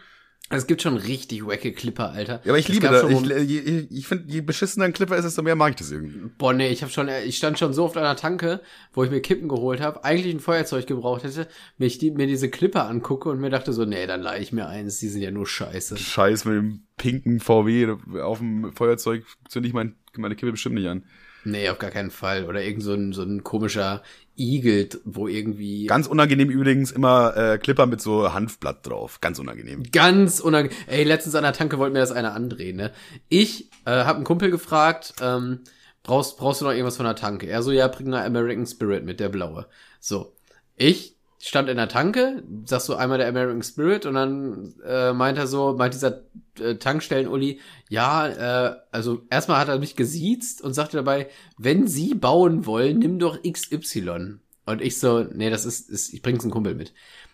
es 0.49 0.67
gibt 0.67 0.83
schon 0.83 0.97
richtig 0.97 1.45
wacke 1.47 1.73
Clipper, 1.73 2.11
Alter. 2.11 2.41
Ja, 2.45 2.51
aber 2.53 2.59
ich 2.59 2.69
Es 2.69 2.75
liebe 2.75 2.87
das. 2.87 3.01
schon 3.01 3.25
Ich, 3.25 3.67
ich, 3.67 3.91
ich 3.91 4.07
finde, 4.07 4.33
je 4.33 4.41
beschissener 4.41 4.85
ein 4.85 4.93
Clipper 4.93 5.17
ist, 5.17 5.25
desto 5.25 5.43
mehr 5.43 5.57
mag 5.57 5.71
ich 5.71 5.77
das 5.77 5.91
irgendwie. 5.91 6.31
Boah, 6.39 6.53
nee, 6.53 6.69
ich 6.69 6.83
habe 6.83 6.93
schon, 6.93 7.09
ich 7.25 7.37
stand 7.37 7.59
schon 7.59 7.73
so 7.73 7.85
oft 7.85 7.97
an 7.97 8.05
der 8.05 8.17
Tanke, 8.17 8.61
wo 8.93 9.03
ich 9.03 9.11
mir 9.11 9.21
Kippen 9.21 9.49
geholt 9.49 9.81
habe, 9.81 10.05
eigentlich 10.05 10.35
ein 10.35 10.41
Feuerzeug 10.41 10.87
gebraucht 10.87 11.25
hätte, 11.25 11.49
mich 11.79 11.99
die, 11.99 12.13
mir 12.13 12.27
diese 12.29 12.49
Clipper 12.49 12.89
angucke 12.89 13.29
und 13.29 13.41
mir 13.41 13.51
dachte 13.51 13.73
so, 13.73 13.85
nee, 13.85 14.07
dann 14.07 14.23
leih 14.23 14.41
ich 14.41 14.53
mir 14.53 14.69
eins, 14.69 14.99
die 14.99 15.09
sind 15.09 15.23
ja 15.23 15.33
nur 15.33 15.47
scheiße. 15.47 15.97
Scheiß 15.97 16.45
mit 16.45 16.55
dem 16.55 16.83
pinken 16.97 17.41
VW 17.41 17.97
auf 18.23 18.39
dem 18.39 18.73
Feuerzeug 18.73 19.25
zünde 19.49 19.69
ich 19.69 19.75
mein, 19.75 19.97
meine 20.17 20.37
Kippe 20.37 20.53
bestimmt 20.53 20.77
nicht 20.77 20.89
an. 20.89 21.05
Nee, 21.45 21.69
auf 21.69 21.79
gar 21.79 21.91
keinen 21.93 22.11
Fall. 22.11 22.45
Oder 22.47 22.65
irgend 22.65 22.83
so 22.83 22.93
ein, 22.93 23.13
so 23.13 23.23
ein 23.23 23.45
komischer 23.45 24.03
Igel, 24.39 24.89
wo 25.05 25.29
irgendwie 25.29 25.87
Ganz 25.87 26.07
unangenehm 26.07 26.51
übrigens 26.51 26.91
immer 26.91 27.37
äh, 27.37 27.59
Clipper 27.59 27.87
mit 27.87 28.01
so 28.01 28.33
Hanfblatt 28.33 28.87
drauf. 28.87 29.21
Ganz 29.21 29.39
unangenehm. 29.39 29.83
ganz 29.93 30.41
unangenehm. 30.41 30.77
Ey, 30.87 31.05
letztens 31.05 31.35
an 31.35 31.43
der 31.43 31.53
Tanke 31.53 31.79
wollte 31.79 31.93
mir 31.93 32.01
das 32.01 32.13
einer 32.13 32.35
andrehen, 32.35 32.77
ne? 32.77 32.93
Ich 33.29 33.71
äh, 33.85 33.91
habe 33.91 34.17
einen 34.17 34.25
Kumpel 34.25 34.51
gefragt, 34.51 35.15
ähm, 35.21 35.61
brauchst, 36.03 36.37
brauchst 36.37 36.61
du 36.61 36.65
noch 36.65 36.73
irgendwas 36.73 36.97
von 36.97 37.07
der 37.07 37.17
Tanke? 37.17 37.47
Er 37.47 37.63
so, 37.63 37.73
ja, 37.73 37.89
bring 37.89 38.11
mal 38.11 38.25
American 38.25 38.67
Spirit 38.67 39.05
mit, 39.05 39.21
der 39.21 39.29
blaue. 39.29 39.67
So. 40.01 40.35
Ich 40.77 41.16
stand 41.47 41.69
in 41.69 41.77
der 41.77 41.89
Tanke, 41.89 42.43
sagst 42.65 42.89
du 42.89 42.95
einmal 42.95 43.19
der 43.19 43.29
American 43.29 43.63
Spirit 43.63 44.05
und 44.05 44.15
dann 44.15 44.75
äh, 44.85 45.13
meint 45.13 45.39
er 45.39 45.47
so, 45.47 45.75
meint 45.75 45.95
dieser 45.95 46.23
äh, 46.59 46.75
Tankstellen-Uli, 46.75 47.61
ja, 47.89 48.27
äh, 48.27 48.77
also 48.91 49.23
erstmal 49.31 49.61
hat 49.61 49.69
er 49.69 49.79
mich 49.79 49.95
gesiezt 49.95 50.61
und 50.61 50.75
sagte 50.75 50.97
dabei, 50.97 51.29
wenn 51.57 51.87
Sie 51.87 52.15
bauen 52.15 52.67
wollen, 52.67 52.99
nimm 52.99 53.21
doch 53.21 53.39
XY. 53.43 54.41
Und 54.65 54.83
ich 54.83 54.99
so, 54.99 55.23
nee, 55.23 55.49
das 55.49 55.65
ist, 55.65 55.89
ist 55.89 56.13
ich 56.13 56.21
bring's 56.21 56.43
einen 56.43 56.51
Kumpel 56.51 56.75
mit. 56.75 56.93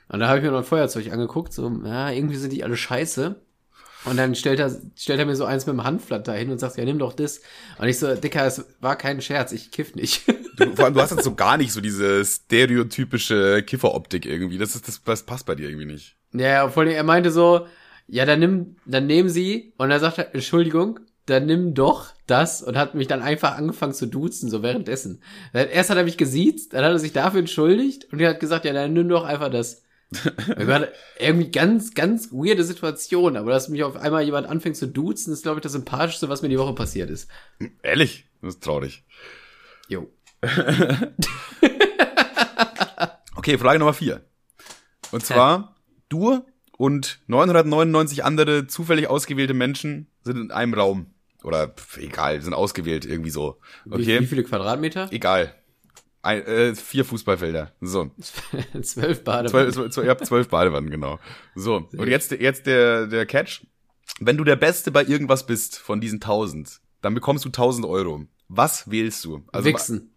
Und 0.09 0.21
da 0.21 0.29
habe 0.29 0.39
ich 0.39 0.45
mir 0.45 0.51
noch 0.51 0.59
ein 0.59 0.65
Feuerzeug 0.65 1.11
angeguckt, 1.11 1.55
so, 1.55 1.71
ja, 1.83 2.11
irgendwie 2.11 2.37
sind 2.37 2.53
die 2.53 2.65
alle 2.65 2.77
scheiße. 2.77 3.41
Und 4.05 4.17
dann 4.19 4.35
stellt 4.35 4.61
er, 4.61 4.77
stellt 4.95 5.21
er 5.21 5.27
mir 5.27 5.37
so 5.37 5.47
eins 5.47 5.65
mit 5.65 5.75
dem 5.75 5.85
Handblatt 5.85 6.29
dahin 6.29 6.51
und 6.51 6.59
sagt, 6.59 6.77
ja, 6.77 6.85
nimm 6.85 6.99
doch 6.99 7.15
das. 7.15 7.41
Und 7.79 7.89
ich 7.89 7.99
so, 7.99 8.15
Dicker, 8.15 8.45
es 8.45 8.67
war 8.81 8.97
kein 8.97 9.23
Scherz, 9.23 9.53
ich 9.53 9.71
kiff 9.71 9.95
nicht. 9.95 10.25
Du, 10.57 10.75
vor 10.77 10.85
allem, 10.85 10.95
du 10.95 11.01
hast 11.01 11.11
jetzt 11.11 11.25
so 11.25 11.35
gar 11.35 11.57
nicht 11.57 11.73
so 11.73 11.81
diese 11.81 12.25
stereotypische 12.25 13.63
Kifferoptik 13.63 14.27
irgendwie. 14.27 14.59
Das 14.59 14.75
ist, 14.75 14.87
das, 14.89 15.03
das 15.03 15.23
passt 15.25 15.47
bei 15.47 15.55
dir 15.55 15.69
irgendwie 15.69 15.87
nicht. 15.87 16.17
ja, 16.33 16.69
vor 16.69 16.83
allem, 16.83 16.93
er 16.93 17.05
meinte 17.05 17.31
so, 17.31 17.67
ja, 18.07 18.27
dann 18.27 18.41
nimm, 18.41 18.77
dann 18.85 19.07
nehmen 19.07 19.29
Sie. 19.29 19.73
Und 19.79 19.91
er 19.91 20.01
sagt 20.01 20.19
Entschuldigung, 20.35 21.01
dann 21.27 21.47
nimm 21.47 21.75
doch 21.75 22.13
das 22.27 22.63
und 22.63 22.77
hat 22.77 22.95
mich 22.95 23.07
dann 23.07 23.23
einfach 23.23 23.57
angefangen 23.57 23.95
zu 23.95 24.07
duzen, 24.07 24.51
so 24.51 24.63
währenddessen. 24.63 25.23
Erst 25.53 25.91
hat 25.91 25.97
er 25.97 26.05
mich 26.05 26.19
gesiezt, 26.19 26.73
dann 26.75 26.85
hat 26.85 26.93
er 26.93 26.99
sich 26.99 27.13
dafür 27.13 27.41
entschuldigt 27.41 28.13
und 28.13 28.21
er 28.21 28.31
hat 28.31 28.41
gesagt, 28.41 28.65
ja, 28.65 28.73
dann 28.73 28.93
nimm 28.93 29.09
doch 29.09 29.25
einfach 29.25 29.51
das. 29.51 29.83
Irgendwie 31.19 31.51
ganz, 31.51 31.95
ganz 31.95 32.33
weirde 32.33 32.65
Situation, 32.65 33.37
aber 33.37 33.53
dass 33.53 33.69
mich 33.69 33.83
auf 33.83 33.97
einmal 33.97 34.25
jemand 34.25 34.47
anfängt 34.47 34.77
zu 34.77 34.87
duzen, 34.87 35.33
ist, 35.33 35.43
glaube 35.45 35.59
ich, 35.59 35.63
das 35.63 35.73
Sympathischste, 35.73 36.29
was 36.29 36.43
mir 36.43 36.51
die 36.51 36.59
Woche 36.59 36.75
passiert 36.75 37.09
ist. 37.09 37.31
Ehrlich? 37.83 38.27
Das 38.43 38.57
ist 38.57 38.65
traurig. 38.65 39.05
Jo. 39.89 40.11
Okay, 43.35 43.59
Frage 43.59 43.79
Nummer 43.81 43.93
vier. 43.95 44.25
Und 45.11 45.25
zwar, 45.27 45.75
du 46.09 46.45
und 46.79 47.21
999 47.27 48.25
andere 48.25 48.67
zufällig 48.69 49.09
ausgewählte 49.09 49.53
Menschen 49.55 50.07
sind 50.23 50.37
in 50.37 50.51
einem 50.53 50.75
Raum. 50.75 51.07
Oder 51.43 51.69
pf, 51.69 51.97
egal, 51.99 52.41
sind 52.41 52.55
ausgewählt 52.55 53.05
irgendwie 53.05 53.31
so. 53.31 53.59
Wie, 53.85 53.95
Okay? 53.95 54.21
wie 54.21 54.27
viele 54.27 54.45
Quadratmeter? 54.45 55.09
Egal. 55.11 55.55
Ein, 56.23 56.43
äh, 56.47 56.75
vier 56.77 57.05
Fußballfelder. 57.05 57.73
So. 57.81 58.13
Zwölf 58.83 59.25
Bade. 59.25 59.49
Zwölf, 59.51 59.75
zwölf, 59.75 59.91
zwölf, 59.93 60.05
ihr 60.07 60.11
habt 60.11 60.25
zwölf 60.25 60.49
Badewannen, 60.49 60.91
genau. 60.91 61.19
So. 61.57 61.89
Und 61.97 62.07
jetzt, 62.07 62.31
jetzt 62.31 62.67
der, 62.67 63.09
der 63.09 63.27
Catch. 63.27 63.67
Wenn 64.21 64.37
du 64.37 64.45
der 64.45 64.55
Beste 64.57 64.93
bei 64.93 65.03
irgendwas 65.05 65.47
bist 65.47 65.79
von 65.79 66.01
diesen 66.01 66.21
tausend, 66.21 66.81
dann 67.01 67.15
bekommst 67.15 67.45
du 67.45 67.49
tausend 67.49 67.87
Euro. 67.87 68.25
Was 68.47 68.89
wählst 68.89 69.25
du? 69.25 69.43
Also, 69.51 69.69
Wichsen. 69.69 70.12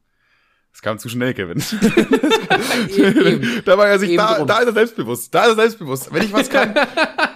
Das 0.75 0.81
kam 0.81 0.99
zu 0.99 1.07
schnell, 1.07 1.33
Kevin. 1.33 1.59
Da 3.65 3.77
war 3.77 3.87
er 3.87 3.97
sich, 3.97 4.09
Eben 4.09 4.17
da, 4.17 4.35
drum. 4.35 4.47
da 4.47 4.59
ist 4.59 4.67
er 4.67 4.73
selbstbewusst. 4.73 5.33
Da 5.33 5.43
ist 5.43 5.51
er 5.51 5.55
selbstbewusst. 5.55 6.13
Wenn 6.13 6.23
ich 6.23 6.33
was 6.33 6.49
kann, 6.49 6.75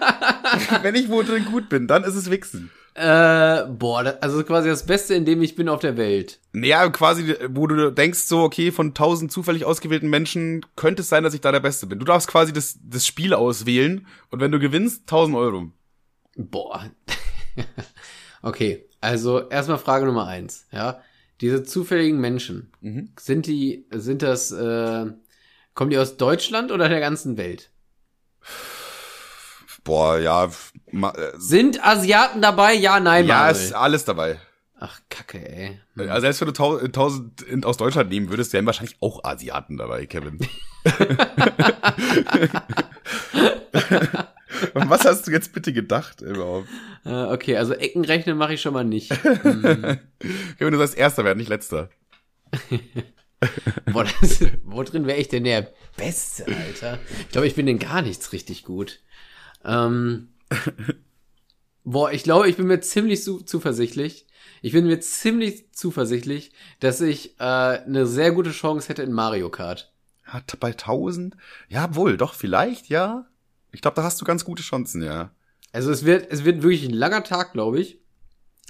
wenn 0.81 0.95
ich 0.95 1.07
wo 1.07 1.23
drin 1.23 1.45
gut 1.45 1.69
bin, 1.69 1.87
dann 1.87 2.03
ist 2.03 2.15
es 2.15 2.29
Wichsen. 2.29 2.69
Äh, 2.95 3.63
boah, 3.69 4.03
das, 4.03 4.21
also 4.21 4.43
quasi 4.43 4.67
das 4.67 4.85
Beste, 4.85 5.13
in 5.13 5.23
dem 5.23 5.41
ich 5.41 5.55
bin 5.55 5.69
auf 5.69 5.79
der 5.79 5.95
Welt. 5.95 6.39
Ja, 6.53 6.89
quasi, 6.89 7.33
wo 7.47 7.65
du 7.65 7.93
denkst 7.93 8.19
so, 8.19 8.41
okay, 8.41 8.73
von 8.73 8.93
tausend 8.93 9.31
zufällig 9.31 9.63
ausgewählten 9.63 10.09
Menschen 10.09 10.65
könnte 10.75 11.01
es 11.01 11.07
sein, 11.07 11.23
dass 11.23 11.33
ich 11.33 11.39
da 11.39 11.53
der 11.53 11.61
Beste 11.61 11.87
bin. 11.87 11.97
Du 11.97 12.05
darfst 12.05 12.27
quasi 12.27 12.51
das, 12.51 12.77
das 12.83 13.07
Spiel 13.07 13.33
auswählen 13.33 14.05
und 14.31 14.41
wenn 14.41 14.51
du 14.51 14.59
gewinnst, 14.59 15.07
tausend 15.07 15.37
Euro. 15.37 15.71
Boah. 16.35 16.91
okay, 18.41 18.85
also 18.99 19.47
erstmal 19.47 19.77
Frage 19.77 20.05
Nummer 20.05 20.27
eins, 20.27 20.67
ja. 20.73 20.99
Diese 21.41 21.63
zufälligen 21.63 22.19
Menschen, 22.19 22.71
Mhm. 22.81 23.11
sind 23.19 23.45
die, 23.47 23.85
sind 23.91 24.21
das, 24.21 24.51
äh, 24.51 25.05
kommen 25.73 25.89
die 25.89 25.97
aus 25.97 26.17
Deutschland 26.17 26.71
oder 26.71 26.89
der 26.89 26.99
ganzen 26.99 27.37
Welt? 27.37 27.69
Boah, 29.83 30.17
ja, 30.19 30.49
ma, 30.91 31.11
äh, 31.11 31.31
Sind 31.37 31.83
Asiaten 31.85 32.41
dabei? 32.41 32.73
Ja, 32.73 32.99
nein, 32.99 33.25
ja, 33.25 33.35
Marvel. 33.43 33.63
ist 33.63 33.73
alles 33.73 34.03
dabei. 34.05 34.37
Ach, 34.81 34.99
kacke, 35.09 35.39
ey. 35.49 35.79
Also 35.97 36.21
selbst 36.21 36.39
wenn 36.41 36.47
du 36.47 36.53
tau- 36.53 36.87
tausend 36.87 37.41
in- 37.41 37.63
aus 37.65 37.75
Deutschland 37.77 38.09
nehmen 38.09 38.29
würdest, 38.29 38.53
wären 38.53 38.65
wahrscheinlich 38.65 38.97
auch 39.01 39.23
Asiaten 39.23 39.77
dabei, 39.77 40.05
Kevin. 40.05 40.39
Und 44.73 44.89
was 44.89 45.05
hast 45.05 45.27
du 45.27 45.31
jetzt 45.31 45.53
bitte 45.53 45.73
gedacht 45.73 46.21
überhaupt? 46.21 46.67
Äh, 47.05 47.25
okay, 47.25 47.57
also 47.57 47.73
Ecken 47.73 48.05
rechnen 48.05 48.37
mache 48.37 48.53
ich 48.53 48.61
schon 48.61 48.73
mal 48.73 48.83
nicht. 48.83 49.09
Kevin, 49.23 50.71
du 50.71 50.77
sollst 50.77 50.97
Erster 50.97 51.23
werden, 51.23 51.37
nicht 51.37 51.49
Letzter. 51.49 51.89
Boah, 53.91 54.05
das, 54.21 54.43
wo 54.63 54.83
drin 54.83 55.07
wäre 55.07 55.17
ich 55.17 55.29
denn 55.29 55.45
der 55.45 55.71
Beste, 55.95 56.45
Alter? 56.45 56.99
Ich 57.21 57.29
glaube, 57.29 57.47
ich 57.47 57.55
bin 57.55 57.67
in 57.67 57.79
gar 57.79 58.01
nichts 58.01 58.33
richtig 58.33 58.63
gut. 58.65 58.99
Ähm, 59.63 60.29
boah, 61.83 62.11
ich 62.11 62.23
glaube, 62.23 62.49
ich 62.49 62.57
bin 62.57 62.67
mir 62.67 62.81
ziemlich 62.81 63.23
zu, 63.23 63.39
zuversichtlich. 63.39 64.25
Ich 64.61 64.73
bin 64.73 64.87
mir 64.87 64.99
ziemlich 64.99 65.71
zuversichtlich, 65.71 66.51
dass 66.81 66.99
ich 66.99 67.39
äh, 67.39 67.43
eine 67.43 68.05
sehr 68.05 68.31
gute 68.31 68.51
Chance 68.51 68.89
hätte 68.89 69.03
in 69.03 69.13
Mario 69.13 69.49
Kart. 69.49 69.91
Hat 70.23 70.59
bei 70.59 70.71
1000? 70.71 71.35
Ja, 71.69 71.95
wohl, 71.95 72.17
doch, 72.17 72.33
vielleicht, 72.33 72.89
ja. 72.89 73.25
Ich 73.71 73.81
glaube, 73.81 73.95
da 73.95 74.03
hast 74.03 74.19
du 74.21 74.25
ganz 74.25 74.45
gute 74.45 74.63
Chancen, 74.63 75.01
ja. 75.01 75.31
Also 75.71 75.91
es 75.91 76.05
wird, 76.05 76.31
es 76.31 76.45
wird 76.45 76.63
wirklich 76.63 76.85
ein 76.85 76.93
langer 76.93 77.23
Tag, 77.23 77.53
glaube 77.53 77.79
ich. 77.79 77.99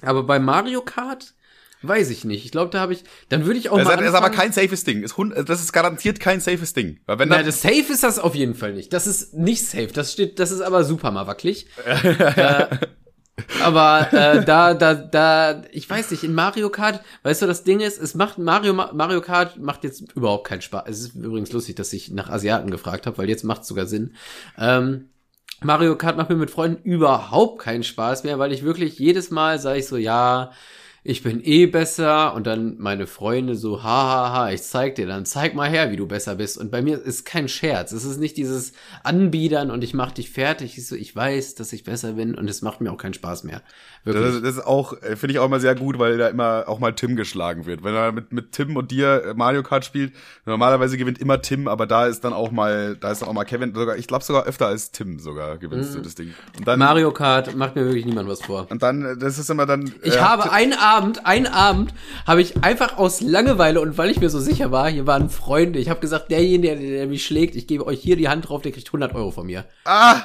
Aber 0.02 0.22
bei 0.22 0.38
Mario 0.38 0.82
Kart 0.82 1.34
weiß 1.82 2.10
ich 2.10 2.24
nicht. 2.24 2.44
Ich 2.44 2.50
glaube, 2.50 2.70
da 2.70 2.80
habe 2.80 2.92
ich, 2.92 3.04
dann 3.30 3.46
würde 3.46 3.58
ich 3.58 3.70
auch 3.70 3.78
Das 3.78 3.86
mal 3.86 3.98
ist, 4.00 4.08
ist 4.08 4.14
aber 4.14 4.30
kein 4.30 4.52
safes 4.52 4.84
Ding. 4.84 5.02
Das 5.46 5.60
ist 5.60 5.72
garantiert 5.72 6.20
kein 6.20 6.40
safes 6.40 6.72
Ding. 6.74 7.00
Weil 7.06 7.18
wenn 7.18 7.28
Na, 7.28 7.38
da, 7.38 7.42
das 7.44 7.62
Safe 7.62 7.86
ist 7.90 8.02
das 8.02 8.18
auf 8.18 8.34
jeden 8.34 8.54
Fall 8.54 8.74
nicht. 8.74 8.92
Das 8.92 9.06
ist 9.06 9.34
nicht 9.34 9.66
safe. 9.66 9.88
Das 9.88 10.12
steht, 10.12 10.38
das 10.38 10.50
ist 10.50 10.60
aber 10.60 10.84
super 10.84 11.10
mal 11.10 11.26
wackelig. 11.26 11.66
äh, 11.86 12.66
Aber 13.62 14.12
äh, 14.12 14.44
da, 14.44 14.74
da, 14.74 14.94
da, 14.94 15.62
ich 15.72 15.88
weiß 15.88 16.10
nicht, 16.10 16.24
in 16.24 16.34
Mario 16.34 16.70
Kart, 16.70 17.00
weißt 17.22 17.42
du, 17.42 17.46
das 17.46 17.64
Ding 17.64 17.80
ist, 17.80 18.00
es 18.00 18.14
macht 18.14 18.38
Mario, 18.38 18.72
Mario 18.72 19.20
Kart 19.20 19.58
macht 19.58 19.84
jetzt 19.84 20.12
überhaupt 20.14 20.46
keinen 20.46 20.62
Spaß. 20.62 20.84
Es 20.86 21.00
ist 21.00 21.14
übrigens 21.14 21.52
lustig, 21.52 21.76
dass 21.76 21.92
ich 21.92 22.10
nach 22.10 22.30
Asiaten 22.30 22.70
gefragt 22.70 23.06
habe, 23.06 23.18
weil 23.18 23.28
jetzt 23.28 23.44
macht 23.44 23.62
es 23.62 23.68
sogar 23.68 23.86
Sinn. 23.86 24.14
Ähm, 24.58 25.10
Mario 25.62 25.96
Kart 25.96 26.16
macht 26.16 26.30
mir 26.30 26.36
mit 26.36 26.50
Freunden 26.50 26.82
überhaupt 26.82 27.60
keinen 27.60 27.82
Spaß 27.82 28.24
mehr, 28.24 28.38
weil 28.38 28.52
ich 28.52 28.62
wirklich 28.62 28.98
jedes 28.98 29.30
Mal 29.30 29.58
sage 29.58 29.78
ich 29.78 29.86
so, 29.86 29.96
ja, 29.96 30.52
ich 31.02 31.22
bin 31.22 31.42
eh 31.42 31.66
besser 31.66 32.34
und 32.34 32.46
dann 32.46 32.76
meine 32.78 33.06
Freunde 33.06 33.54
so, 33.54 33.82
hahaha, 33.82 34.28
ha, 34.28 34.32
ha, 34.32 34.50
ich 34.50 34.62
zeig 34.62 34.96
dir 34.96 35.06
dann, 35.06 35.24
zeig 35.24 35.54
mal 35.54 35.70
her, 35.70 35.90
wie 35.90 35.96
du 35.96 36.06
besser 36.06 36.34
bist. 36.34 36.58
Und 36.58 36.70
bei 36.70 36.82
mir 36.82 37.00
ist 37.00 37.24
kein 37.24 37.48
Scherz. 37.48 37.92
Es 37.92 38.04
ist 38.04 38.18
nicht 38.18 38.36
dieses 38.36 38.72
Anbiedern 39.02 39.70
und 39.70 39.82
ich 39.82 39.94
mach 39.94 40.12
dich 40.12 40.30
fertig. 40.30 40.76
Ich 40.76 40.86
so, 40.86 40.96
ich 40.96 41.16
weiß, 41.16 41.54
dass 41.54 41.72
ich 41.72 41.84
besser 41.84 42.12
bin 42.14 42.34
und 42.34 42.50
es 42.50 42.60
macht 42.60 42.82
mir 42.82 42.92
auch 42.92 42.98
keinen 42.98 43.14
Spaß 43.14 43.44
mehr. 43.44 43.62
Das, 44.04 44.14
das 44.14 44.56
ist 44.56 44.66
auch, 44.66 44.94
äh, 45.02 45.14
finde 45.16 45.34
ich 45.34 45.38
auch 45.38 45.46
immer 45.46 45.60
sehr 45.60 45.74
gut, 45.74 45.98
weil 45.98 46.16
da 46.16 46.28
immer 46.28 46.64
auch 46.66 46.78
mal 46.78 46.94
Tim 46.94 47.16
geschlagen 47.16 47.66
wird. 47.66 47.84
Wenn 47.84 47.94
er 47.94 48.12
mit, 48.12 48.32
mit 48.32 48.52
Tim 48.52 48.76
und 48.76 48.90
dir 48.90 49.24
äh, 49.24 49.34
Mario 49.34 49.62
Kart 49.62 49.84
spielt, 49.84 50.14
normalerweise 50.46 50.96
gewinnt 50.96 51.18
immer 51.18 51.42
Tim, 51.42 51.68
aber 51.68 51.86
da 51.86 52.06
ist 52.06 52.24
dann 52.24 52.32
auch 52.32 52.50
mal, 52.50 52.96
da 52.96 53.10
ist 53.12 53.20
dann 53.20 53.28
auch 53.28 53.34
mal 53.34 53.44
Kevin, 53.44 53.74
sogar, 53.74 53.96
ich 53.96 54.06
glaube 54.06 54.24
sogar 54.24 54.44
öfter 54.44 54.66
als 54.66 54.90
Tim 54.90 55.18
sogar 55.18 55.58
gewinnst 55.58 55.92
mm. 55.92 55.96
du 55.96 56.00
das 56.00 56.14
Ding. 56.14 56.34
Und 56.56 56.66
dann, 56.66 56.78
Mario 56.78 57.12
Kart 57.12 57.54
macht 57.54 57.76
mir 57.76 57.84
wirklich 57.84 58.06
niemand 58.06 58.28
was 58.28 58.40
vor. 58.40 58.66
Und 58.70 58.82
dann, 58.82 59.18
das 59.18 59.38
ist 59.38 59.50
immer 59.50 59.66
dann. 59.66 59.92
Ich 60.02 60.16
äh, 60.16 60.20
habe 60.20 60.50
einen 60.50 60.72
Abend, 60.72 61.26
einen 61.26 61.46
Abend, 61.46 61.92
habe 62.26 62.40
ich 62.40 62.64
einfach 62.64 62.96
aus 62.96 63.20
Langeweile 63.20 63.82
und 63.82 63.98
weil 63.98 64.10
ich 64.10 64.20
mir 64.20 64.30
so 64.30 64.40
sicher 64.40 64.72
war, 64.72 64.88
hier 64.88 65.06
waren 65.06 65.28
Freunde, 65.28 65.78
ich 65.78 65.90
habe 65.90 66.00
gesagt, 66.00 66.30
derjenige, 66.30 66.74
der, 66.74 66.90
der 66.90 67.06
mich 67.06 67.26
schlägt, 67.26 67.54
ich 67.54 67.66
gebe 67.66 67.86
euch 67.86 68.00
hier 68.00 68.16
die 68.16 68.28
Hand 68.28 68.48
drauf, 68.48 68.62
der 68.62 68.72
kriegt 68.72 68.88
100 68.88 69.14
Euro 69.14 69.30
von 69.30 69.46
mir. 69.46 69.66
Ah! 69.84 70.22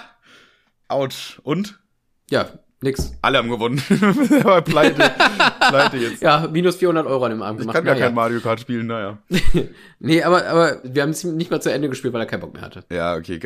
Autsch. 0.88 1.40
Und? 1.44 1.80
Ja, 2.30 2.48
Nix. 2.82 3.14
Alle 3.22 3.38
haben 3.38 3.50
gewonnen. 3.50 3.82
Aber 4.44 4.62
pleite, 4.62 5.12
pleite 5.70 5.98
jetzt. 5.98 6.22
Ja, 6.22 6.48
minus 6.52 6.76
400 6.76 7.08
Euro 7.08 7.24
an 7.24 7.32
dem 7.32 7.42
Abend 7.42 7.62
gemacht. 7.62 7.74
Ich 7.74 7.78
kann 7.78 7.86
gar 7.86 7.94
naja. 7.94 8.08
kein 8.08 8.16
Mario 8.16 8.42
Kart 8.42 8.60
spielen, 8.60 8.88
naja. 8.88 9.18
nee, 10.00 10.22
aber, 10.22 10.46
aber 10.46 10.82
wir 10.84 11.02
haben 11.02 11.12
es 11.12 11.24
nicht 11.24 11.50
mal 11.50 11.62
zu 11.62 11.72
Ende 11.72 11.88
gespielt, 11.88 12.14
weil 12.14 12.22
er 12.22 12.26
keinen 12.26 12.42
Bock 12.42 12.54
mehr 12.54 12.62
hatte. 12.62 12.84
Ja, 12.92 13.16
okay. 13.16 13.40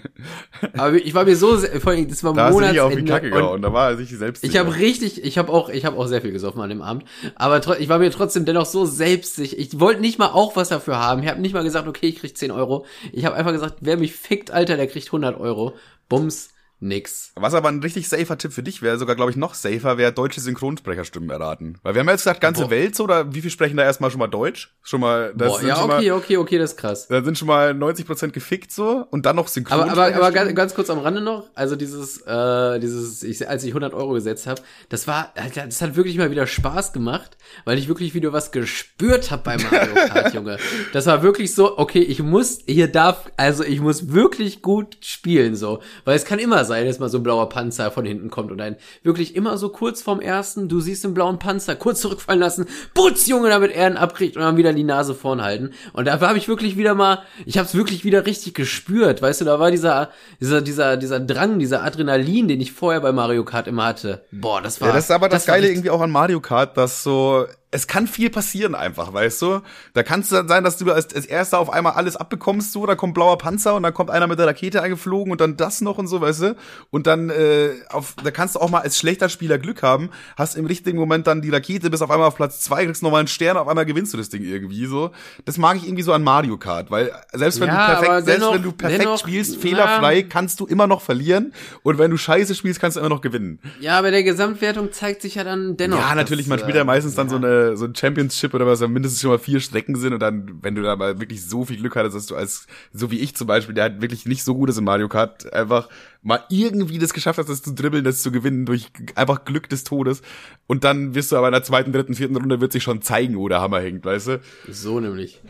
aber 0.76 0.94
ich 0.94 1.12
war 1.12 1.26
mir 1.26 1.36
so, 1.36 1.58
vor 1.58 1.92
allem, 1.92 2.08
das 2.08 2.24
war 2.24 2.32
da 2.32 2.50
Monatsende. 2.50 2.80
Da 2.80 2.86
auf 2.86 2.94
die 2.96 3.04
Kacke 3.04 3.30
gehauen, 3.30 3.60
da 3.60 3.72
war 3.74 3.90
er 3.90 3.96
sich 3.98 4.08
selbst 4.16 4.42
Ich 4.42 4.56
habe 4.56 4.74
richtig, 4.74 5.22
ich 5.22 5.36
habe 5.36 5.52
auch, 5.52 5.68
ich 5.68 5.84
habe 5.84 5.98
auch 5.98 6.06
sehr 6.06 6.22
viel 6.22 6.32
gesoffen 6.32 6.62
an 6.62 6.70
dem 6.70 6.80
Abend. 6.80 7.04
Aber 7.34 7.60
ich 7.78 7.88
war 7.90 7.98
mir 7.98 8.10
trotzdem 8.10 8.46
dennoch 8.46 8.66
so 8.66 8.86
selbstsicher. 8.86 9.58
Ich 9.58 9.78
wollte 9.78 10.00
nicht 10.00 10.18
mal 10.18 10.28
auch 10.28 10.56
was 10.56 10.70
dafür 10.70 10.98
haben. 10.98 11.22
Ich 11.22 11.28
habe 11.28 11.42
nicht 11.42 11.52
mal 11.52 11.62
gesagt, 11.62 11.86
okay, 11.86 12.06
ich 12.06 12.20
krieg 12.20 12.36
10 12.36 12.50
Euro. 12.50 12.86
Ich 13.12 13.26
habe 13.26 13.36
einfach 13.36 13.52
gesagt, 13.52 13.76
wer 13.80 13.98
mich 13.98 14.14
fickt, 14.14 14.50
Alter, 14.50 14.76
der 14.76 14.86
kriegt 14.86 15.08
100 15.08 15.38
Euro. 15.38 15.74
Bums 16.08 16.50
nix. 16.78 17.32
Was 17.36 17.54
aber 17.54 17.68
ein 17.68 17.80
richtig 17.80 18.08
safer 18.08 18.36
Tipp 18.36 18.52
für 18.52 18.62
dich 18.62 18.82
wäre, 18.82 18.98
sogar 18.98 19.16
glaube 19.16 19.30
ich 19.30 19.36
noch 19.36 19.54
safer, 19.54 19.96
wäre 19.96 20.12
deutsche 20.12 20.40
Synchronsprecherstimmen 20.40 21.30
erraten. 21.30 21.78
Weil 21.82 21.94
wir 21.94 22.00
haben 22.00 22.06
ja 22.06 22.12
jetzt 22.12 22.22
gesagt, 22.22 22.40
ganze 22.40 22.64
Boah. 22.64 22.70
Welt 22.70 22.94
so, 22.94 23.04
oder 23.04 23.34
wie 23.34 23.40
viel 23.40 23.50
sprechen 23.50 23.76
da 23.76 23.84
erstmal 23.84 24.10
schon 24.10 24.18
mal 24.18 24.26
Deutsch? 24.26 24.74
Schon 24.82 25.00
mal, 25.00 25.32
das 25.34 25.48
Boah, 25.48 25.58
sind 25.60 25.68
ja, 25.68 25.76
schon 25.76 25.90
okay, 25.90 26.10
mal, 26.10 26.16
okay, 26.16 26.36
okay, 26.36 26.58
das 26.58 26.72
ist 26.72 26.76
krass. 26.76 27.08
Da 27.08 27.22
sind 27.22 27.38
schon 27.38 27.48
mal 27.48 27.72
90 27.72 28.06
Prozent 28.06 28.32
gefickt 28.32 28.72
so 28.72 29.06
und 29.10 29.24
dann 29.24 29.36
noch 29.36 29.48
synchron. 29.48 29.80
Aber, 29.80 29.90
aber, 29.90 30.14
aber 30.14 30.32
ganz, 30.32 30.54
ganz 30.54 30.74
kurz 30.74 30.90
am 30.90 30.98
Rande 30.98 31.22
noch, 31.22 31.48
also 31.54 31.76
dieses, 31.76 32.20
äh, 32.22 32.78
dieses, 32.78 33.22
ich, 33.22 33.48
als 33.48 33.64
ich 33.64 33.70
100 33.70 33.94
Euro 33.94 34.12
gesetzt 34.12 34.46
habe, 34.46 34.60
das 34.90 35.06
war, 35.06 35.32
das 35.34 35.80
hat 35.80 35.96
wirklich 35.96 36.18
mal 36.18 36.30
wieder 36.30 36.46
Spaß 36.46 36.92
gemacht, 36.92 37.38
weil 37.64 37.78
ich 37.78 37.88
wirklich 37.88 38.14
wieder 38.14 38.32
was 38.32 38.52
gespürt 38.52 39.30
habe 39.30 39.42
bei 39.42 39.56
Mario 39.56 39.94
Kart, 40.08 40.34
Junge. 40.34 40.58
Das 40.92 41.06
war 41.06 41.22
wirklich 41.22 41.54
so, 41.54 41.78
okay, 41.78 42.00
ich 42.00 42.22
muss, 42.22 42.58
hier 42.66 42.88
darf, 42.88 43.30
also 43.36 43.64
ich 43.64 43.80
muss 43.80 44.12
wirklich 44.12 44.60
gut 44.60 44.98
spielen 45.00 45.56
so, 45.56 45.80
weil 46.04 46.16
es 46.16 46.24
kann 46.24 46.38
immer 46.38 46.65
sein, 46.66 46.86
dass 46.86 46.98
mal 46.98 47.08
so 47.08 47.18
ein 47.18 47.22
blauer 47.22 47.48
Panzer 47.48 47.90
von 47.90 48.04
hinten 48.04 48.30
kommt 48.30 48.52
und 48.52 48.60
ein 48.60 48.76
wirklich 49.02 49.34
immer 49.34 49.56
so 49.56 49.70
kurz 49.70 50.02
vorm 50.02 50.20
ersten, 50.20 50.68
du 50.68 50.80
siehst 50.80 51.04
den 51.04 51.14
blauen 51.14 51.38
Panzer 51.38 51.76
kurz 51.76 52.00
zurückfallen 52.00 52.40
lassen, 52.40 52.66
putz 52.94 53.26
Junge, 53.26 53.48
damit 53.48 53.72
er 53.72 53.90
ihn 53.90 53.96
abkriegt 53.96 54.36
und 54.36 54.42
dann 54.42 54.56
wieder 54.56 54.72
die 54.72 54.84
Nase 54.84 55.14
vorn 55.14 55.42
halten. 55.42 55.70
Und 55.92 56.06
da 56.06 56.20
habe 56.20 56.38
ich 56.38 56.48
wirklich 56.48 56.76
wieder 56.76 56.94
mal, 56.94 57.22
ich 57.44 57.56
habe 57.58 57.66
es 57.66 57.74
wirklich 57.74 58.04
wieder 58.04 58.26
richtig 58.26 58.54
gespürt, 58.54 59.22
weißt 59.22 59.40
du, 59.40 59.44
da 59.44 59.58
war 59.58 59.70
dieser 59.70 60.10
dieser 60.40 60.60
dieser 60.60 60.96
dieser 60.96 61.20
Drang, 61.20 61.58
dieser 61.58 61.82
Adrenalin, 61.82 62.48
den 62.48 62.60
ich 62.60 62.72
vorher 62.72 63.00
bei 63.00 63.12
Mario 63.12 63.44
Kart 63.44 63.66
immer 63.66 63.86
hatte. 63.86 64.24
Boah, 64.30 64.60
das 64.60 64.80
war 64.80 64.88
Ja, 64.88 64.94
das 64.94 65.04
ist 65.04 65.10
aber 65.10 65.28
das, 65.28 65.44
das 65.44 65.54
Geile 65.54 65.68
irgendwie 65.68 65.90
auch 65.90 66.00
an 66.00 66.10
Mario 66.10 66.40
Kart, 66.40 66.76
dass 66.76 67.02
so 67.02 67.46
es 67.72 67.88
kann 67.88 68.06
viel 68.06 68.30
passieren 68.30 68.74
einfach, 68.76 69.12
weißt 69.12 69.42
du? 69.42 69.60
Da 69.92 70.04
kann 70.04 70.20
es 70.20 70.28
dann 70.28 70.46
sein, 70.46 70.62
dass 70.62 70.78
du 70.78 70.90
als, 70.92 71.14
als 71.14 71.26
erster 71.26 71.58
auf 71.58 71.68
einmal 71.68 71.94
alles 71.94 72.16
abbekommst, 72.16 72.72
so, 72.72 72.86
da 72.86 72.94
kommt 72.94 73.14
blauer 73.14 73.38
Panzer 73.38 73.74
und 73.74 73.82
dann 73.82 73.92
kommt 73.92 74.08
einer 74.10 74.28
mit 74.28 74.38
der 74.38 74.46
Rakete 74.46 74.82
eingeflogen 74.82 75.32
und 75.32 75.40
dann 75.40 75.56
das 75.56 75.80
noch 75.80 75.98
und 75.98 76.06
so, 76.06 76.20
weißt 76.20 76.42
du? 76.42 76.56
Und 76.90 77.08
dann, 77.08 77.28
äh, 77.28 77.70
auf, 77.88 78.14
da 78.22 78.30
kannst 78.30 78.54
du 78.54 78.60
auch 78.60 78.70
mal 78.70 78.80
als 78.80 78.98
schlechter 78.98 79.28
Spieler 79.28 79.58
Glück 79.58 79.82
haben, 79.82 80.10
hast 80.36 80.54
im 80.56 80.64
richtigen 80.66 80.96
Moment 80.96 81.26
dann 81.26 81.42
die 81.42 81.50
Rakete, 81.50 81.90
bis 81.90 82.02
auf 82.02 82.10
einmal 82.10 82.28
auf 82.28 82.36
Platz 82.36 82.60
zwei, 82.60 82.84
kriegst 82.84 83.02
nochmal 83.02 83.20
einen 83.20 83.28
Stern, 83.28 83.56
auf 83.56 83.66
einmal 83.66 83.84
gewinnst 83.84 84.14
du 84.14 84.16
das 84.16 84.28
Ding 84.28 84.44
irgendwie 84.44 84.86
so. 84.86 85.10
Das 85.44 85.58
mag 85.58 85.76
ich 85.76 85.84
irgendwie 85.84 86.04
so 86.04 86.12
an 86.12 86.22
Mario 86.22 86.58
Kart, 86.58 86.92
weil 86.92 87.10
selbst 87.32 87.60
wenn 87.60 87.68
ja, 87.68 87.94
du 87.94 88.00
perfekt, 88.00 88.26
selbst 88.26 88.52
wenn 88.52 88.62
du 88.62 88.72
perfekt 88.72 89.02
dennoch, 89.02 89.18
spielst, 89.18 89.56
fehlerfrei, 89.56 90.20
ja. 90.20 90.26
kannst 90.28 90.60
du 90.60 90.66
immer 90.66 90.86
noch 90.86 91.02
verlieren 91.02 91.52
und 91.82 91.98
wenn 91.98 92.12
du 92.12 92.16
scheiße 92.16 92.54
spielst, 92.54 92.80
kannst 92.80 92.96
du 92.96 93.00
immer 93.00 93.08
noch 93.08 93.20
gewinnen. 93.20 93.58
Ja, 93.80 93.98
aber 93.98 94.12
der 94.12 94.22
Gesamtwertung 94.22 94.92
zeigt 94.92 95.22
sich 95.22 95.34
ja 95.34 95.42
dann 95.42 95.76
dennoch. 95.76 95.98
Ja, 95.98 96.14
natürlich, 96.14 96.46
man 96.46 96.60
spielt 96.60 96.76
ja 96.76 96.84
meistens 96.84 97.16
dann 97.16 97.28
so 97.28 97.36
eine 97.36 97.65
so 97.74 97.86
ein 97.86 97.94
Championship 97.94 98.54
oder 98.54 98.66
was, 98.66 98.80
mindestens 98.80 99.20
schon 99.20 99.30
mal 99.30 99.38
vier 99.38 99.60
Strecken 99.60 99.96
sind 99.96 100.12
und 100.12 100.20
dann, 100.20 100.58
wenn 100.62 100.74
du 100.74 100.82
da 100.82 100.94
mal 100.94 101.18
wirklich 101.18 101.44
so 101.44 101.64
viel 101.64 101.78
Glück 101.78 101.96
hattest, 101.96 102.14
dass 102.14 102.26
du 102.26 102.36
als, 102.36 102.66
so 102.92 103.10
wie 103.10 103.18
ich 103.18 103.34
zum 103.34 103.46
Beispiel, 103.46 103.74
der 103.74 103.84
halt 103.84 104.02
wirklich 104.02 104.26
nicht 104.26 104.44
so 104.44 104.54
gut 104.54 104.68
ist 104.68 104.78
in 104.78 104.84
Mario 104.84 105.08
Kart, 105.08 105.52
einfach 105.52 105.88
mal 106.22 106.44
irgendwie 106.50 106.98
das 106.98 107.12
geschafft 107.12 107.38
hast, 107.38 107.48
das 107.48 107.62
zu 107.62 107.74
dribbeln, 107.74 108.04
das 108.04 108.22
zu 108.22 108.30
gewinnen 108.30 108.66
durch 108.66 108.88
einfach 109.14 109.44
Glück 109.44 109.68
des 109.68 109.84
Todes. 109.84 110.22
Und 110.66 110.84
dann 110.84 111.14
wirst 111.14 111.32
du 111.32 111.36
aber 111.36 111.48
in 111.48 111.52
der 111.52 111.62
zweiten, 111.62 111.92
dritten, 111.92 112.14
vierten 112.14 112.36
Runde 112.36 112.60
wird 112.60 112.72
sich 112.72 112.82
schon 112.82 113.02
zeigen, 113.02 113.36
wo 113.38 113.48
der 113.48 113.60
Hammer 113.60 113.80
hängt, 113.80 114.04
weißt 114.04 114.28
du? 114.28 114.40
So 114.68 115.00
nämlich. 115.00 115.40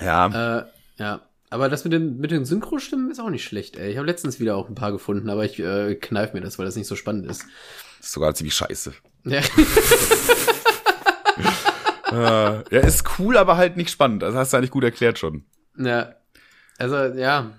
Ja. 0.00 0.60
Äh, 0.60 0.64
ja. 0.96 1.20
Aber 1.50 1.68
das 1.68 1.82
mit 1.82 1.92
den, 1.92 2.18
mit 2.18 2.30
den 2.30 2.44
Synchrostimmen 2.44 3.10
ist 3.10 3.18
auch 3.20 3.28
nicht 3.28 3.44
schlecht, 3.44 3.76
ey. 3.76 3.90
Ich 3.90 3.96
habe 3.96 4.06
letztens 4.06 4.38
wieder 4.38 4.56
auch 4.56 4.68
ein 4.68 4.76
paar 4.76 4.92
gefunden, 4.92 5.28
aber 5.28 5.44
ich 5.44 5.58
äh, 5.58 5.96
kneif 5.96 6.32
mir 6.32 6.40
das, 6.40 6.58
weil 6.58 6.66
das 6.66 6.76
nicht 6.76 6.86
so 6.86 6.94
spannend 6.94 7.26
ist. 7.26 7.42
Das 7.98 8.06
ist 8.06 8.12
sogar 8.12 8.34
ziemlich 8.34 8.54
scheiße. 8.54 8.92
Ja. 9.24 9.40
ja, 12.12 12.80
ist 12.80 13.04
cool, 13.18 13.36
aber 13.36 13.56
halt 13.56 13.76
nicht 13.76 13.90
spannend. 13.90 14.22
Das 14.22 14.34
hast 14.34 14.52
du 14.52 14.56
eigentlich 14.56 14.70
gut 14.70 14.84
erklärt 14.84 15.18
schon. 15.18 15.44
Ja. 15.76 16.14
Also, 16.78 16.96
ja. 16.96 17.52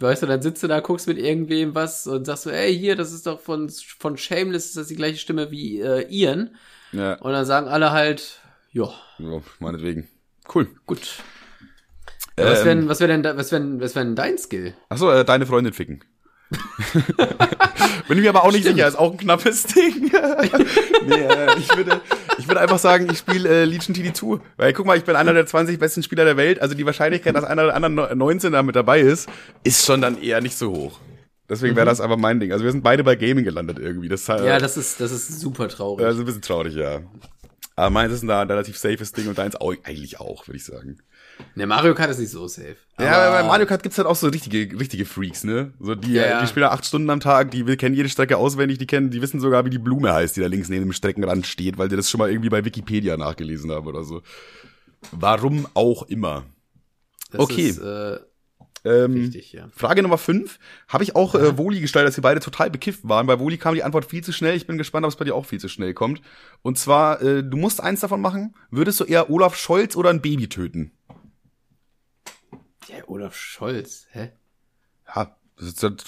Weißt 0.00 0.22
du, 0.22 0.26
dann 0.26 0.42
sitzt 0.42 0.62
du 0.62 0.66
da, 0.66 0.80
guckst 0.80 1.06
mit 1.06 1.18
irgendwem 1.18 1.74
was 1.74 2.06
und 2.08 2.24
sagst 2.24 2.42
so, 2.44 2.50
ey, 2.50 2.76
hier, 2.76 2.96
das 2.96 3.12
ist 3.12 3.26
doch 3.26 3.40
von, 3.40 3.70
von 3.98 4.16
Shameless, 4.16 4.66
ist 4.66 4.76
das 4.76 4.88
die 4.88 4.96
gleiche 4.96 5.18
Stimme 5.18 5.50
wie 5.52 5.80
äh, 5.80 6.06
Ian. 6.10 6.56
Ja. 6.90 7.14
Und 7.14 7.32
dann 7.32 7.44
sagen 7.44 7.68
alle 7.68 7.92
halt, 7.92 8.40
ja. 8.72 8.92
Ja, 9.18 9.40
meinetwegen. 9.60 10.08
Cool. 10.52 10.68
Gut. 10.86 11.18
Ja, 12.38 12.46
was 12.46 12.64
wäre 12.64 12.78
ähm, 12.78 12.88
was 12.88 13.00
wär 13.00 13.08
denn, 13.08 13.24
was 13.24 13.52
wär, 13.52 13.60
was 13.80 13.94
wär 13.94 14.04
denn 14.04 14.16
dein 14.16 14.38
Skill? 14.38 14.74
Achso, 14.88 15.10
äh, 15.10 15.24
deine 15.24 15.46
Freundin 15.46 15.72
ficken. 15.72 16.02
Bin 18.08 18.18
ich 18.18 18.24
mir 18.24 18.30
aber 18.30 18.44
auch 18.44 18.52
nicht 18.52 18.62
Stimmt. 18.62 18.76
sicher, 18.76 18.88
ist 18.88 18.98
auch 18.98 19.12
ein 19.12 19.18
knappes 19.18 19.64
Ding. 19.64 20.10
nee, 21.06 21.14
äh, 21.14 21.58
ich 21.58 21.74
würde, 21.76 22.00
ich 22.42 22.48
würde 22.48 22.60
einfach 22.60 22.80
sagen, 22.80 23.08
ich 23.08 23.18
spiele 23.18 23.48
äh, 23.48 23.64
Legion 23.64 23.94
TD2. 23.94 24.40
Weil 24.56 24.72
guck 24.72 24.84
mal, 24.84 24.98
ich 24.98 25.04
bin 25.04 25.14
einer 25.14 25.32
der 25.32 25.46
20 25.46 25.78
besten 25.78 26.02
Spieler 26.02 26.24
der 26.24 26.36
Welt. 26.36 26.60
Also 26.60 26.74
die 26.74 26.84
Wahrscheinlichkeit, 26.84 27.36
dass 27.36 27.44
einer 27.44 27.66
der 27.66 27.76
anderen 27.76 28.18
19 28.18 28.50
da 28.50 28.64
mit 28.64 28.74
dabei 28.74 29.00
ist, 29.00 29.28
ist 29.62 29.86
schon 29.86 30.00
dann 30.00 30.20
eher 30.20 30.40
nicht 30.40 30.56
so 30.56 30.72
hoch. 30.72 30.98
Deswegen 31.48 31.76
wäre 31.76 31.86
mhm. 31.86 31.90
das 31.90 32.00
aber 32.00 32.16
mein 32.16 32.40
Ding. 32.40 32.50
Also 32.50 32.64
wir 32.64 32.72
sind 32.72 32.82
beide 32.82 33.04
bei 33.04 33.14
Gaming 33.14 33.44
gelandet 33.44 33.78
irgendwie. 33.78 34.08
Das, 34.08 34.28
äh, 34.28 34.44
ja, 34.44 34.58
das 34.58 34.76
ist, 34.76 35.00
das 35.00 35.12
ist 35.12 35.40
super 35.40 35.68
traurig. 35.68 36.00
Ja, 36.00 36.08
das 36.08 36.16
ist 36.16 36.22
ein 36.22 36.26
bisschen 36.26 36.42
traurig, 36.42 36.74
ja. 36.74 37.00
Aber 37.76 37.90
meins 37.90 38.12
ist 38.12 38.24
ein, 38.24 38.30
ein 38.30 38.48
relativ 38.48 38.76
safes 38.76 39.12
Ding 39.12 39.28
und 39.28 39.38
deins 39.38 39.54
auch, 39.54 39.72
eigentlich 39.84 40.18
auch, 40.18 40.48
würde 40.48 40.56
ich 40.56 40.64
sagen. 40.64 40.98
Ne, 41.54 41.66
Mario 41.66 41.94
Kart 41.94 42.10
ist 42.10 42.18
nicht 42.18 42.30
so 42.30 42.48
safe. 42.48 42.76
Ja, 42.98 43.22
aber 43.22 43.42
bei 43.42 43.48
Mario 43.48 43.66
Kart 43.66 43.82
gibt's 43.82 43.98
halt 43.98 44.08
auch 44.08 44.16
so 44.16 44.28
richtige, 44.28 44.78
richtige 44.78 45.04
Freaks, 45.04 45.44
ne? 45.44 45.72
So 45.80 45.94
die, 45.94 46.12
ja, 46.12 46.26
ja. 46.26 46.40
die 46.40 46.46
spielen 46.46 46.66
acht 46.66 46.84
Stunden 46.84 47.10
am 47.10 47.20
Tag, 47.20 47.50
die 47.50 47.64
kennen 47.76 47.94
jede 47.94 48.08
Strecke 48.08 48.36
auswendig, 48.36 48.78
die 48.78 48.86
kennen, 48.86 49.10
die 49.10 49.22
wissen 49.22 49.40
sogar, 49.40 49.64
wie 49.64 49.70
die 49.70 49.78
Blume 49.78 50.12
heißt, 50.12 50.36
die 50.36 50.40
da 50.40 50.46
links 50.46 50.68
neben 50.68 50.86
dem 50.86 50.92
Streckenrand 50.92 51.46
steht, 51.46 51.78
weil 51.78 51.88
die 51.88 51.96
das 51.96 52.10
schon 52.10 52.18
mal 52.18 52.30
irgendwie 52.30 52.50
bei 52.50 52.64
Wikipedia 52.64 53.16
nachgelesen 53.16 53.70
haben 53.70 53.86
oder 53.86 54.04
so. 54.04 54.22
Warum 55.10 55.66
auch 55.74 56.04
immer. 56.04 56.44
Das 57.30 57.40
okay. 57.40 57.68
Ist, 57.68 57.78
äh, 57.78 58.18
ähm, 58.84 59.14
Richtig, 59.14 59.52
ja. 59.52 59.68
Frage 59.74 60.02
Nummer 60.02 60.18
fünf 60.18 60.58
Habe 60.88 61.04
ich 61.04 61.14
auch 61.14 61.34
äh, 61.34 61.56
Woli 61.56 61.80
gestellt, 61.80 62.06
dass 62.06 62.16
wir 62.16 62.22
beide 62.22 62.40
total 62.40 62.70
bekifft 62.70 63.08
waren. 63.08 63.26
Bei 63.26 63.38
Woli 63.38 63.56
kam 63.56 63.74
die 63.74 63.84
Antwort 63.84 64.04
viel 64.04 64.24
zu 64.24 64.32
schnell. 64.32 64.56
Ich 64.56 64.66
bin 64.66 64.78
gespannt, 64.78 65.04
ob 65.04 65.10
es 65.10 65.16
bei 65.16 65.24
dir 65.24 65.34
auch 65.34 65.46
viel 65.46 65.60
zu 65.60 65.68
schnell 65.68 65.94
kommt. 65.94 66.20
Und 66.62 66.78
zwar, 66.78 67.22
äh, 67.22 67.44
du 67.44 67.56
musst 67.56 67.80
eins 67.80 68.00
davon 68.00 68.20
machen. 68.20 68.54
Würdest 68.70 68.98
du 68.98 69.04
eher 69.04 69.30
Olaf 69.30 69.56
Scholz 69.56 69.94
oder 69.94 70.10
ein 70.10 70.20
Baby 70.20 70.48
töten? 70.48 70.92
Ja, 72.92 73.04
Olaf 73.06 73.34
Scholz, 73.34 74.06
hä? 74.12 74.32
Ja, 75.14 75.34
das 75.56 75.68
ist 75.68 75.82
halt 75.82 76.04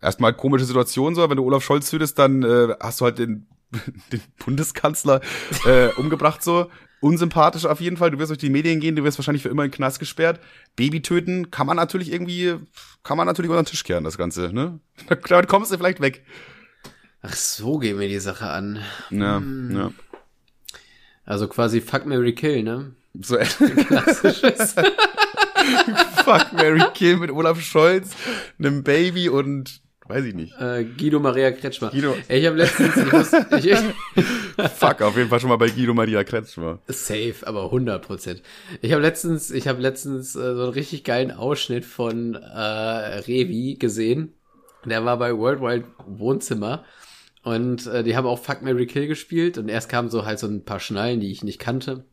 erstmal 0.00 0.34
komische 0.34 0.64
Situation 0.64 1.14
so, 1.14 1.28
wenn 1.28 1.36
du 1.36 1.44
Olaf 1.44 1.64
Scholz 1.64 1.90
tötest, 1.90 2.18
dann 2.18 2.42
äh, 2.42 2.74
hast 2.80 3.00
du 3.00 3.06
halt 3.06 3.18
den, 3.18 3.46
den 4.12 4.20
Bundeskanzler 4.44 5.20
äh, 5.64 5.88
umgebracht 5.96 6.42
so. 6.42 6.70
Unsympathisch 7.00 7.66
auf 7.66 7.80
jeden 7.80 7.98
Fall. 7.98 8.10
Du 8.10 8.18
wirst 8.18 8.30
durch 8.30 8.38
die 8.38 8.48
Medien 8.48 8.80
gehen, 8.80 8.96
du 8.96 9.04
wirst 9.04 9.18
wahrscheinlich 9.18 9.42
für 9.42 9.50
immer 9.50 9.64
in 9.64 9.70
den 9.70 9.76
Knast 9.76 9.98
gesperrt. 9.98 10.40
Baby 10.76 11.02
töten 11.02 11.50
kann 11.50 11.66
man 11.66 11.76
natürlich 11.76 12.10
irgendwie, 12.10 12.56
kann 13.02 13.18
man 13.18 13.26
natürlich 13.26 13.50
unter 13.50 13.62
den 13.62 13.68
Tisch 13.68 13.84
kehren, 13.84 14.02
das 14.02 14.16
Ganze, 14.16 14.52
ne? 14.52 14.80
Damit 15.28 15.46
kommst 15.46 15.72
du 15.72 15.76
vielleicht 15.76 16.00
weg. 16.00 16.24
Ach, 17.20 17.34
so 17.34 17.78
gehen 17.78 17.98
wir 17.98 18.08
die 18.08 18.18
Sache 18.18 18.48
an. 18.48 18.80
Ja, 19.10 19.42
ja. 19.70 19.92
Also 21.24 21.48
quasi 21.48 21.80
Fuck 21.80 22.06
Mary 22.06 22.34
Kill, 22.34 22.62
ne? 22.62 22.94
So 23.20 23.36
klassisches. 23.88 24.74
Fuck 26.24 26.52
Mary 26.52 26.82
Kill 26.94 27.16
mit 27.16 27.30
Olaf 27.30 27.60
Scholz, 27.60 28.10
einem 28.58 28.82
Baby 28.82 29.28
und 29.28 29.80
weiß 30.08 30.24
ich 30.24 30.34
nicht. 30.34 30.58
Äh, 30.60 30.84
Guido 30.84 31.20
Maria 31.20 31.50
Kretschmer. 31.52 31.90
Guido. 31.90 32.14
Ey, 32.28 32.40
ich 32.40 32.46
habe 32.46 32.56
letztens, 32.56 32.96
ich 32.96 33.12
muss, 33.12 33.32
ich, 33.64 34.70
Fuck, 34.74 35.02
auf 35.02 35.16
jeden 35.16 35.28
Fall 35.28 35.40
schon 35.40 35.50
mal 35.50 35.56
bei 35.56 35.68
Guido 35.68 35.94
Maria 35.94 36.24
Kretschmer. 36.24 36.80
Safe, 36.88 37.34
aber 37.42 37.64
100 37.64 38.02
Prozent. 38.02 38.42
Ich 38.80 38.92
habe 38.92 39.02
letztens, 39.02 39.50
ich 39.50 39.68
habe 39.68 39.80
letztens 39.80 40.34
äh, 40.36 40.54
so 40.54 40.62
einen 40.62 40.72
richtig 40.72 41.04
geilen 41.04 41.30
Ausschnitt 41.30 41.84
von 41.84 42.34
äh, 42.34 42.38
Revi 42.38 43.76
gesehen. 43.78 44.34
Der 44.84 45.04
war 45.04 45.18
bei 45.18 45.36
Worldwide 45.36 45.84
Wohnzimmer 46.06 46.84
und 47.42 47.86
äh, 47.86 48.04
die 48.04 48.16
haben 48.16 48.26
auch 48.26 48.38
Fuck 48.38 48.62
Mary 48.62 48.86
Kill 48.86 49.08
gespielt 49.08 49.58
und 49.58 49.68
erst 49.68 49.88
kamen 49.88 50.10
so 50.10 50.24
halt 50.24 50.38
so 50.38 50.46
ein 50.46 50.64
paar 50.64 50.80
Schnallen, 50.80 51.20
die 51.20 51.30
ich 51.30 51.42
nicht 51.42 51.58
kannte. 51.58 52.04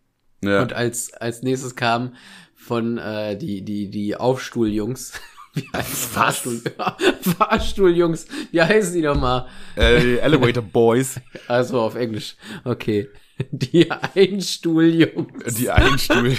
Ja. 0.43 0.61
Und 0.61 0.73
als 0.73 1.13
als 1.13 1.41
nächstes 1.43 1.75
kam 1.75 2.15
von 2.63 2.97
äh, 2.97 3.37
die 3.37 3.63
die 3.63 3.89
die 3.89 4.15
Aufstuhljungs. 4.15 5.13
Wie 5.55 5.69
heißt 5.71 6.05
Fahrstuhl, 6.05 6.61
Fahrstuhljungs. 7.37 8.25
Wie 8.51 8.61
heißen 8.61 8.95
die 8.95 9.03
nochmal? 9.03 9.45
Äh, 9.77 10.17
Elevator 10.17 10.63
Boys. 10.63 11.19
Also 11.47 11.79
auf 11.79 11.95
Englisch. 11.95 12.35
Okay. 12.63 13.09
Die 13.51 13.91
Einstuhljungs. 13.91 15.55
Die 15.55 15.69
Einstuhl. 15.69 16.35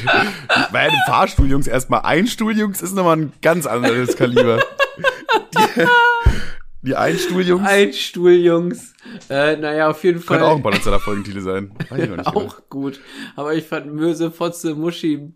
Bei 0.72 0.80
einem 0.80 0.96
Fahrstuhljungs 1.06 1.66
erstmal 1.66 2.00
Einstuhljungs 2.00 2.82
ist 2.82 2.94
nochmal 2.94 3.18
ein 3.18 3.32
ganz 3.42 3.66
anderes 3.66 4.16
Kaliber. 4.16 4.60
Die, 5.54 5.86
die 6.82 6.96
Einstuhljungs. 6.96 7.68
Einstuhljungs. 7.68 8.94
Äh, 9.28 9.56
naja, 9.56 9.90
auf 9.90 10.02
jeden 10.02 10.20
Fall. 10.20 10.38
Könnte 10.38 10.50
auch 10.50 10.56
ein 10.56 10.62
potenzieller 10.62 11.00
Folgentitel 11.00 11.40
sein. 11.40 11.72
Weiß 11.88 12.02
ich 12.02 12.08
noch 12.08 12.16
nicht 12.16 12.26
auch 12.26 12.32
genau. 12.34 12.66
gut. 12.70 13.00
Aber 13.36 13.54
ich 13.54 13.64
fand 13.64 13.92
Möse, 13.92 14.30
Fotze, 14.30 14.74
Muschi, 14.74 15.34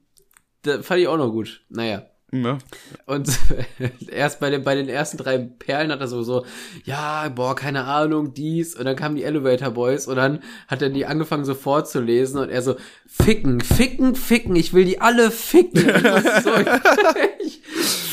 da 0.69 0.83
fand 0.83 1.01
ich 1.01 1.09
auch 1.09 1.17
noch 1.17 1.31
gut. 1.31 1.63
Naja. 1.69 2.07
Ja. 2.31 2.59
Und 3.07 3.31
erst 4.13 4.39
bei 4.39 4.51
den, 4.51 4.63
bei 4.63 4.75
den 4.75 4.89
ersten 4.89 5.17
drei 5.17 5.39
Perlen 5.39 5.91
hat 5.91 6.01
er 6.01 6.09
so, 6.09 6.23
so, 6.23 6.45
ja, 6.85 7.29
boah, 7.31 7.57
keine 7.57 7.85
Ahnung, 7.85 8.35
dies. 8.35 8.75
Und 8.75 8.85
dann 8.85 8.97
kamen 8.97 9.17
die 9.17 9.25
Elevator 9.25 9.71
Boys 9.71 10.07
und 10.07 10.17
dann 10.17 10.41
hat 10.67 10.83
er 10.83 10.91
die 10.91 11.07
angefangen 11.07 11.47
so 11.47 11.55
vorzulesen 11.55 12.39
und 12.39 12.51
er 12.51 12.61
so, 12.61 12.77
ficken, 13.07 13.61
ficken, 13.61 14.15
ficken, 14.15 14.57
ich 14.57 14.75
will 14.75 14.85
die 14.85 15.01
alle 15.01 15.31
ficken. 15.31 15.89
So, 16.43 16.51
ich, 17.45 17.63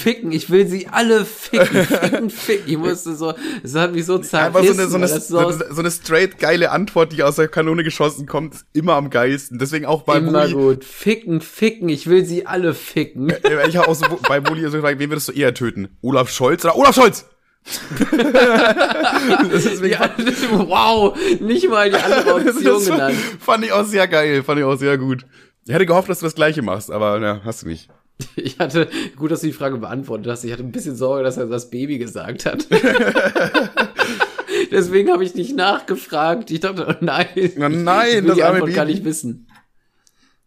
ficken, 0.05 0.31
ich 0.31 0.51
will 0.51 0.67
sie 0.67 0.87
alle 0.87 1.25
ficken, 1.25 1.83
ficken, 1.83 2.29
ficken. 2.29 2.71
Ich 2.71 2.77
musste 2.77 3.15
so, 3.15 3.33
es 3.63 3.73
hat 3.73 3.91
mich 3.93 4.05
so 4.05 4.17
Einfach 4.17 4.61
zerrissen. 4.61 4.87
so 4.87 4.97
eine, 4.97 5.07
so, 5.07 5.37
eine, 5.39 5.53
so 5.53 5.65
so, 5.73 5.79
eine, 5.81 5.89
straight 5.89 6.37
geile 6.37 6.69
Antwort, 6.69 7.11
die 7.11 7.23
aus 7.23 7.37
der 7.37 7.47
Kanone 7.47 7.83
geschossen 7.83 8.27
kommt, 8.27 8.53
ist 8.53 8.65
immer 8.73 8.93
am 8.93 9.09
geilsten. 9.09 9.57
Deswegen 9.57 9.87
auch 9.87 10.03
bei 10.03 10.17
immer 10.19 10.43
Bulli. 10.47 10.53
gut. 10.53 10.83
Ficken, 10.85 11.41
ficken, 11.41 11.89
ich 11.89 12.05
will 12.05 12.23
sie 12.23 12.45
alle 12.45 12.75
ficken. 12.75 13.31
Äh, 13.31 13.67
Ich 13.67 13.77
habe 13.77 13.87
auch 13.87 13.95
so 13.95 14.05
bei 14.27 14.39
Bulli 14.39 14.61
so 14.69 14.77
gefragt, 14.77 14.99
wen 14.99 15.09
würdest 15.09 15.29
du 15.29 15.31
eher 15.31 15.55
töten? 15.55 15.87
Olaf 16.03 16.29
Scholz 16.29 16.63
oder 16.63 16.75
Olaf 16.77 16.93
Scholz? 16.93 17.25
das 18.11 19.65
ist 19.65 19.83
Ja, 19.83 20.11
wow, 20.51 21.17
nicht 21.39 21.67
mal 21.67 21.89
die 21.89 21.95
andere 21.95 22.35
Option 22.47 22.85
genannt. 22.85 23.15
Fand 23.39 23.65
ich 23.65 23.71
auch 23.71 23.85
sehr 23.85 24.07
geil, 24.07 24.43
fand 24.43 24.59
ich 24.59 24.65
auch 24.65 24.75
sehr 24.77 24.99
gut. 24.99 25.25
Ich 25.65 25.73
hätte 25.73 25.87
gehofft, 25.87 26.09
dass 26.09 26.19
du 26.19 26.25
das 26.27 26.35
gleiche 26.35 26.61
machst, 26.61 26.91
aber 26.91 27.19
ja, 27.19 27.41
hast 27.43 27.63
du 27.63 27.67
nicht. 27.67 27.89
Ich 28.37 28.59
hatte, 28.59 28.89
gut, 29.15 29.31
dass 29.31 29.41
du 29.41 29.47
die 29.47 29.53
Frage 29.53 29.77
beantwortet 29.77 30.27
hast. 30.27 30.43
Ich 30.43 30.51
hatte 30.51 30.63
ein 30.63 30.71
bisschen 30.71 30.95
Sorge, 30.95 31.23
dass 31.23 31.37
er 31.37 31.47
das 31.47 31.69
Baby 31.69 31.97
gesagt 31.97 32.45
hat. 32.45 32.67
Deswegen 34.71 35.11
habe 35.11 35.23
ich 35.23 35.35
nicht 35.35 35.55
nachgefragt. 35.55 36.51
Ich 36.51 36.61
dachte, 36.61 36.87
oh 36.89 36.95
nein. 37.01 37.27
Na 37.57 37.69
nein, 37.69 38.19
ich 38.19 38.25
das 38.27 38.35
die 38.35 38.43
arme 38.43 38.55
Antwort 38.55 38.73
gar 38.73 38.85
Baby. 38.85 38.95
nicht 38.99 39.05
wissen. 39.05 39.47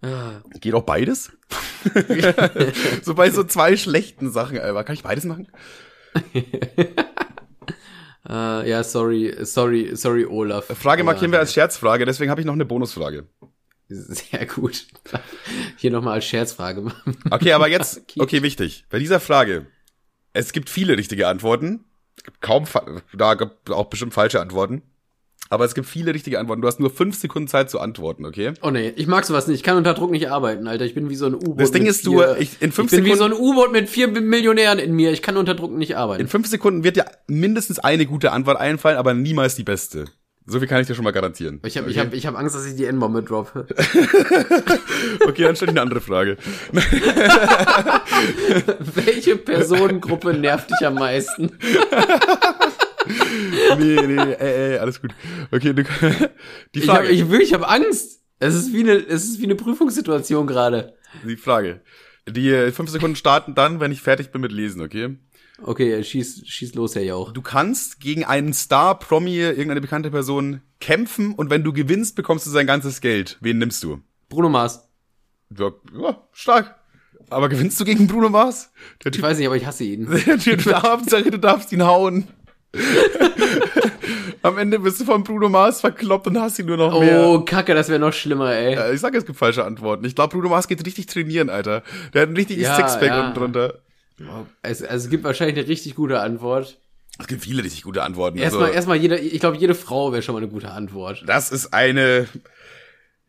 Ah, 0.00 0.42
Geht 0.60 0.74
auch 0.74 0.84
beides? 0.84 1.32
so 3.02 3.14
bei 3.14 3.30
so 3.30 3.44
zwei 3.44 3.76
schlechten 3.76 4.30
Sachen, 4.30 4.58
Alter. 4.58 4.84
Kann 4.84 4.94
ich 4.94 5.02
beides 5.02 5.24
machen? 5.24 5.48
äh, 8.28 8.70
ja, 8.70 8.84
sorry, 8.84 9.36
sorry, 9.42 9.90
sorry, 9.94 10.24
Olaf. 10.24 10.66
Frage 10.66 11.04
markieren 11.04 11.32
wir 11.32 11.40
als 11.40 11.52
Scherzfrage, 11.52 12.04
deswegen 12.04 12.30
habe 12.30 12.40
ich 12.40 12.46
noch 12.46 12.54
eine 12.54 12.64
Bonusfrage. 12.64 13.26
Sehr 13.88 14.44
gut. 14.46 14.86
Hier 15.76 15.90
nochmal 15.90 16.14
als 16.14 16.26
Scherzfrage. 16.26 16.92
Okay, 17.30 17.52
aber 17.52 17.68
jetzt, 17.68 18.02
Okay. 18.18 18.42
wichtig. 18.42 18.84
Bei 18.90 18.98
dieser 18.98 19.18
Frage, 19.20 19.66
es 20.34 20.52
gibt 20.52 20.68
viele 20.70 20.96
richtige 20.98 21.26
Antworten. 21.28 21.84
Kaum, 22.40 22.64
da 23.16 23.34
gibt 23.34 23.70
auch 23.70 23.86
bestimmt 23.86 24.12
falsche 24.12 24.40
Antworten. 24.40 24.82
Aber 25.50 25.64
es 25.64 25.74
gibt 25.74 25.86
viele 25.86 26.12
richtige 26.12 26.38
Antworten. 26.38 26.60
Du 26.60 26.68
hast 26.68 26.78
nur 26.80 26.90
fünf 26.90 27.16
Sekunden 27.16 27.48
Zeit 27.48 27.70
zu 27.70 27.80
antworten, 27.80 28.26
okay? 28.26 28.52
Oh 28.60 28.70
nee, 28.70 28.90
ich 28.96 29.06
mag 29.06 29.24
sowas 29.24 29.46
nicht. 29.46 29.56
Ich 29.56 29.62
kann 29.62 29.78
unter 29.78 29.94
Druck 29.94 30.10
nicht 30.10 30.30
arbeiten, 30.30 30.66
Alter. 30.66 30.84
Ich 30.84 30.92
bin 30.94 31.08
wie 31.08 31.14
so 31.14 31.24
ein 31.24 31.34
U-Boot. 31.34 31.58
Das 31.60 31.70
Ding 31.70 31.86
ist, 31.86 32.04
du, 32.04 32.20
ich- 32.38 32.60
in 32.60 32.70
fünf 32.72 32.92
ich 32.92 32.98
bin 32.98 33.06
wie 33.06 33.10
so 33.16 33.24
Sekunden- 33.24 33.36
ein 33.36 33.40
U-Boot 33.40 33.72
mit 33.72 33.88
vier 33.88 34.08
Millionären 34.08 34.78
in 34.78 34.92
mir. 34.94 35.10
Ich 35.12 35.22
kann 35.22 35.38
unter 35.38 35.54
Druck 35.54 35.72
nicht 35.72 35.96
arbeiten. 35.96 36.20
In 36.20 36.28
fünf 36.28 36.48
Sekunden 36.48 36.84
wird 36.84 36.96
dir 36.96 37.06
mindestens 37.28 37.78
eine 37.78 38.04
gute 38.04 38.32
Antwort 38.32 38.58
einfallen, 38.58 38.98
aber 38.98 39.14
niemals 39.14 39.54
die 39.54 39.62
beste. 39.64 40.04
So 40.50 40.58
viel 40.58 40.66
kann 40.66 40.80
ich 40.80 40.86
dir 40.86 40.94
schon 40.94 41.04
mal 41.04 41.10
garantieren. 41.10 41.60
Ich 41.66 41.76
habe 41.76 41.88
okay? 41.88 41.92
ich 41.94 41.98
hab, 41.98 42.14
ich 42.14 42.26
hab 42.26 42.34
Angst, 42.38 42.54
dass 42.56 42.64
ich 42.64 42.74
die 42.74 42.86
N-Bombe 42.86 43.22
droppe. 43.22 43.66
Okay, 45.26 45.42
dann 45.42 45.54
stell 45.56 45.68
ich 45.68 45.72
eine 45.72 45.82
andere 45.82 46.00
Frage. 46.00 46.38
Welche 48.94 49.36
Personengruppe 49.36 50.32
nervt 50.34 50.70
dich 50.70 50.86
am 50.86 50.94
meisten? 50.94 51.52
Nee, 53.78 54.06
nee, 54.06 54.16
ey, 54.18 54.72
ey, 54.72 54.78
alles 54.78 55.00
gut. 55.00 55.12
Okay, 55.50 55.72
du, 55.72 55.82
die 56.74 56.80
Ich, 56.80 56.88
hab, 56.88 56.96
Frage. 56.96 57.08
ich, 57.08 57.30
wirklich, 57.30 57.48
ich 57.48 57.54
habe 57.54 57.66
Angst. 57.66 58.20
Es 58.38 58.54
ist 58.54 58.72
wie 58.74 58.80
eine, 58.80 58.94
es 58.96 59.24
ist 59.24 59.40
wie 59.40 59.44
eine 59.44 59.54
Prüfungssituation 59.54 60.46
gerade. 60.46 60.94
die 61.24 61.36
Frage. 61.36 61.80
Die 62.28 62.50
äh, 62.50 62.70
fünf 62.70 62.90
Sekunden 62.90 63.16
starten 63.16 63.54
dann, 63.54 63.80
wenn 63.80 63.92
ich 63.92 64.02
fertig 64.02 64.30
bin 64.30 64.42
mit 64.42 64.52
Lesen, 64.52 64.82
okay? 64.82 65.16
Okay, 65.62 66.02
schieß, 66.04 66.42
schieß 66.46 66.74
los, 66.74 66.94
Herr 66.94 67.02
Jauch. 67.02 67.32
Du 67.32 67.42
kannst 67.42 68.00
gegen 68.00 68.24
einen 68.24 68.52
Star, 68.52 68.98
Promi, 68.98 69.36
irgendeine 69.38 69.80
bekannte 69.80 70.10
Person 70.10 70.62
kämpfen 70.80 71.34
und 71.34 71.50
wenn 71.50 71.64
du 71.64 71.72
gewinnst, 71.72 72.14
bekommst 72.14 72.46
du 72.46 72.50
sein 72.50 72.66
ganzes 72.66 73.00
Geld. 73.00 73.36
Wen 73.40 73.58
nimmst 73.58 73.82
du? 73.82 74.00
Bruno 74.28 74.48
Mars. 74.48 74.88
Ja, 75.56 75.70
ja 76.00 76.22
stark. 76.32 76.76
Aber 77.30 77.48
gewinnst 77.48 77.78
du 77.80 77.84
gegen 77.84 78.06
Bruno 78.06 78.28
Mars? 78.30 78.70
Der 79.04 79.10
Ich 79.10 79.16
Typ, 79.16 79.22
weiß 79.24 79.36
nicht, 79.38 79.46
aber 79.46 79.56
ich 79.56 79.66
hasse 79.66 79.84
ihn. 79.84 80.08
der 80.26 80.38
Typ 80.38 80.64
Hauptsache, 80.72 81.30
du 81.30 81.38
darfst 81.38 81.72
ihn 81.72 81.82
hauen. 81.84 82.28
Am 84.42 84.56
Ende 84.56 84.78
bist 84.78 85.00
du 85.00 85.04
von 85.04 85.24
Bruno 85.24 85.48
Mars 85.48 85.80
verkloppt 85.80 86.28
und 86.28 86.40
hast 86.40 86.58
ihn 86.58 86.66
nur 86.66 86.76
noch 86.76 86.98
mehr. 87.00 87.26
Oh, 87.26 87.40
Kacke, 87.40 87.74
das 87.74 87.88
wäre 87.88 87.98
noch 87.98 88.12
schlimmer, 88.12 88.52
ey. 88.52 88.74
Äh, 88.76 88.94
Ich 88.94 89.00
sag, 89.00 89.14
es 89.14 89.26
gibt 89.26 89.38
falsche 89.38 89.64
Antworten. 89.64 90.04
Ich 90.04 90.14
glaube, 90.14 90.32
Bruno 90.36 90.48
Mars 90.48 90.68
geht 90.68 90.84
richtig 90.86 91.06
trainieren, 91.06 91.50
Alter. 91.50 91.82
Der 92.14 92.22
hat 92.22 92.28
ein 92.28 92.36
richtiges 92.36 92.64
Ja, 92.64 92.76
Sixpack 92.76 93.08
ja. 93.08 93.20
unten 93.26 93.38
drunter. 93.38 93.74
Es, 94.62 94.82
also, 94.82 95.04
es 95.04 95.10
gibt 95.10 95.24
wahrscheinlich 95.24 95.56
eine 95.58 95.68
richtig 95.68 95.94
gute 95.94 96.20
Antwort. 96.20 96.78
Es 97.20 97.26
gibt 97.26 97.42
viele 97.42 97.64
richtig 97.64 97.82
gute 97.82 98.02
Antworten. 98.02 98.38
Erstmal, 98.38 98.64
Also, 98.64 98.74
erstmal 98.74 98.96
jede, 98.96 99.18
ich 99.18 99.40
glaube, 99.40 99.56
jede 99.56 99.74
Frau 99.74 100.12
wäre 100.12 100.22
schon 100.22 100.34
mal 100.34 100.42
eine 100.42 100.48
gute 100.50 100.70
Antwort. 100.70 101.24
das 101.26 101.50
ist 101.50 101.74
eine, 101.74 102.28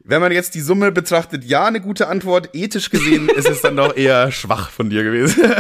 wenn 0.04 0.22
man 0.22 0.32
jetzt 0.32 0.54
die 0.56 0.62
Summe 0.62 0.92
betrachtet, 0.92 1.44
ja, 1.44 1.66
eine 1.66 1.82
gute 1.82 2.08
Antwort. 2.08 2.50
Ethisch 2.54 2.90
gesehen 2.90 3.30
ist 3.30 3.50
es 3.50 3.62
dann 3.62 3.76
doch 3.76 3.96
eher 3.96 4.32
schwach 4.40 4.70
von 4.70 4.90
dir 4.90 5.04
gewesen. 5.04 5.44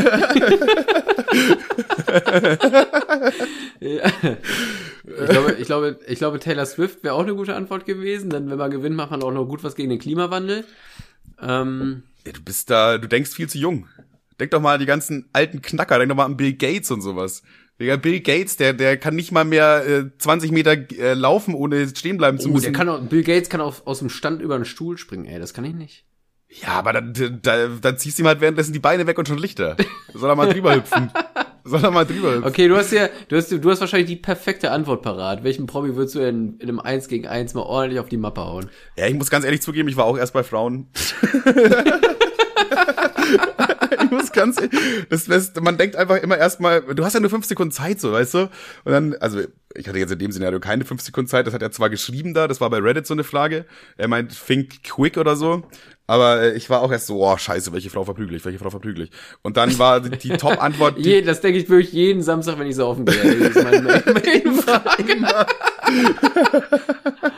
Ich 3.79 5.29
glaube, 5.29 5.51
ich 5.53 5.65
glaube, 5.65 5.99
ich 6.07 6.19
glaube, 6.19 6.39
Taylor 6.39 6.65
Swift 6.65 7.03
wäre 7.03 7.15
auch 7.15 7.23
eine 7.23 7.35
gute 7.35 7.55
Antwort 7.55 7.85
gewesen, 7.85 8.29
denn 8.29 8.49
wenn 8.49 8.57
man 8.57 8.69
gewinnt, 8.71 8.95
macht 8.95 9.11
man 9.11 9.23
auch 9.23 9.31
noch 9.31 9.45
gut 9.45 9.63
was 9.63 9.75
gegen 9.75 9.89
den 9.89 9.99
Klimawandel. 9.99 10.65
Ähm, 11.41 12.03
Ja, 12.25 12.31
du 12.33 12.41
bist 12.41 12.69
da, 12.69 12.97
du 12.97 13.07
denkst 13.07 13.31
viel 13.31 13.49
zu 13.49 13.57
jung. 13.57 13.87
Denk 14.39 14.51
doch 14.51 14.61
mal 14.61 14.75
an 14.75 14.79
die 14.79 14.85
ganzen 14.85 15.29
alten 15.33 15.61
Knacker, 15.61 15.97
denk 15.97 16.09
doch 16.09 16.15
mal 16.15 16.25
an 16.25 16.37
Bill 16.37 16.53
Gates 16.53 16.91
und 16.91 17.01
sowas. 17.01 17.43
Digga, 17.79 17.95
Bill 17.95 18.19
Gates, 18.19 18.57
der, 18.57 18.73
der 18.73 18.97
kann 18.97 19.15
nicht 19.15 19.31
mal 19.31 19.45
mehr 19.45 19.85
äh, 19.87 20.17
20 20.17 20.51
Meter 20.51 20.71
äh, 20.71 21.13
laufen, 21.13 21.53
ohne 21.53 21.87
stehen 21.87 22.17
bleiben 22.17 22.37
zu 22.37 22.49
oh, 22.49 22.53
müssen. 22.53 22.65
der 22.65 22.73
kann 22.73 22.89
auch, 22.89 23.01
Bill 23.01 23.23
Gates 23.23 23.49
kann 23.49 23.61
auch 23.61 23.85
aus 23.85 23.99
dem 23.99 24.09
Stand 24.09 24.41
über 24.41 24.55
einen 24.55 24.65
Stuhl 24.65 24.97
springen, 24.97 25.25
ey, 25.25 25.39
das 25.39 25.53
kann 25.53 25.63
ich 25.63 25.73
nicht. 25.73 26.05
Ja, 26.49 26.69
aber 26.69 26.93
dann, 26.93 27.39
da, 27.41 27.67
dann 27.67 27.97
ziehst 27.97 28.17
du 28.17 28.23
ihm 28.23 28.27
halt 28.27 28.41
währenddessen 28.41 28.73
die 28.73 28.79
Beine 28.79 29.05
weg 29.05 29.17
und 29.17 29.27
schon 29.27 29.37
Lichter. 29.37 29.77
Soll 30.13 30.29
er 30.29 30.35
mal 30.35 30.51
drüber 30.51 30.75
hüpfen. 30.75 31.11
Soll 31.63 31.83
er 31.83 31.91
mal 31.91 32.05
drüber 32.05 32.31
hüpfen. 32.31 32.45
Okay, 32.45 32.67
du 32.67 32.75
hast 32.75 32.91
ja, 32.91 33.07
du 33.27 33.37
hast, 33.37 33.51
du 33.51 33.69
hast 33.69 33.81
wahrscheinlich 33.81 34.09
die 34.09 34.15
perfekte 34.15 34.71
Antwort 34.71 35.03
parat. 35.03 35.43
Welchen 35.43 35.67
Promi 35.67 35.95
würdest 35.95 36.15
du 36.15 36.19
in, 36.21 36.57
in 36.57 36.69
einem 36.69 36.79
1 36.79 37.07
gegen 37.07 37.27
1 37.27 37.53
mal 37.53 37.61
ordentlich 37.61 37.99
auf 37.99 38.09
die 38.09 38.17
Mappe 38.17 38.41
hauen? 38.41 38.69
Ja, 38.97 39.05
ich 39.05 39.13
muss 39.13 39.29
ganz 39.29 39.45
ehrlich 39.45 39.61
zugeben, 39.61 39.87
ich 39.89 39.95
war 39.95 40.05
auch 40.05 40.17
erst 40.17 40.33
bei 40.33 40.43
Frauen. 40.43 40.87
ich 44.09 44.17
muss 44.17 44.31
ganz 44.31 44.59
ehrlich, 44.59 44.79
das 45.09 45.27
lässt, 45.27 45.59
man 45.61 45.77
denkt 45.77 45.95
einfach 45.95 46.17
immer 46.17 46.37
erstmal, 46.37 46.81
du 46.81 47.03
hast 47.05 47.13
ja 47.13 47.19
nur 47.19 47.29
fünf 47.29 47.45
Sekunden 47.45 47.71
Zeit, 47.71 47.99
so, 48.01 48.11
weißt 48.11 48.33
du? 48.33 48.39
Und 48.85 48.91
dann, 48.91 49.15
also, 49.15 49.41
ich 49.75 49.87
hatte 49.87 49.99
jetzt 49.99 50.11
in 50.11 50.19
dem 50.19 50.31
Szenario 50.31 50.59
keine 50.59 50.83
fünf 50.85 51.01
Sekunden 51.01 51.27
Zeit, 51.29 51.45
das 51.47 51.53
hat 51.53 51.61
er 51.61 51.71
zwar 51.71 51.89
geschrieben 51.89 52.33
da, 52.33 52.47
das 52.47 52.59
war 52.59 52.69
bei 52.69 52.79
Reddit 52.79 53.05
so 53.07 53.13
eine 53.13 53.23
Frage. 53.23 53.65
Er 53.97 54.07
meint, 54.07 54.35
think 54.47 54.83
quick 54.83 55.17
oder 55.17 55.35
so. 55.35 55.63
Aber 56.07 56.41
äh, 56.41 56.53
ich 56.55 56.71
war 56.71 56.81
auch 56.81 56.91
erst 56.91 57.05
so, 57.05 57.23
oh, 57.23 57.37
scheiße, 57.37 57.71
welche 57.71 57.91
Frau 57.91 58.03
verprügel 58.03 58.35
ich, 58.35 58.43
welche 58.43 58.57
Frau 58.57 58.71
verprügel 58.71 59.03
ich. 59.03 59.11
Und 59.43 59.57
dann 59.57 59.77
war 59.77 59.99
die, 60.01 60.09
die 60.17 60.29
Top-Antwort, 60.37 60.97
Je, 60.97 61.21
das 61.21 61.41
denke 61.41 61.59
ich 61.59 61.69
wirklich 61.69 61.93
jeden 61.93 62.23
Samstag, 62.23 62.57
wenn 62.57 62.65
ich 62.65 62.75
saufen 62.77 63.05
gehe. 63.05 63.15
Das 63.37 63.55
ist 63.55 63.63
meine 63.63 63.81
Main- 63.83 64.03
Main-Frage. 64.15 65.37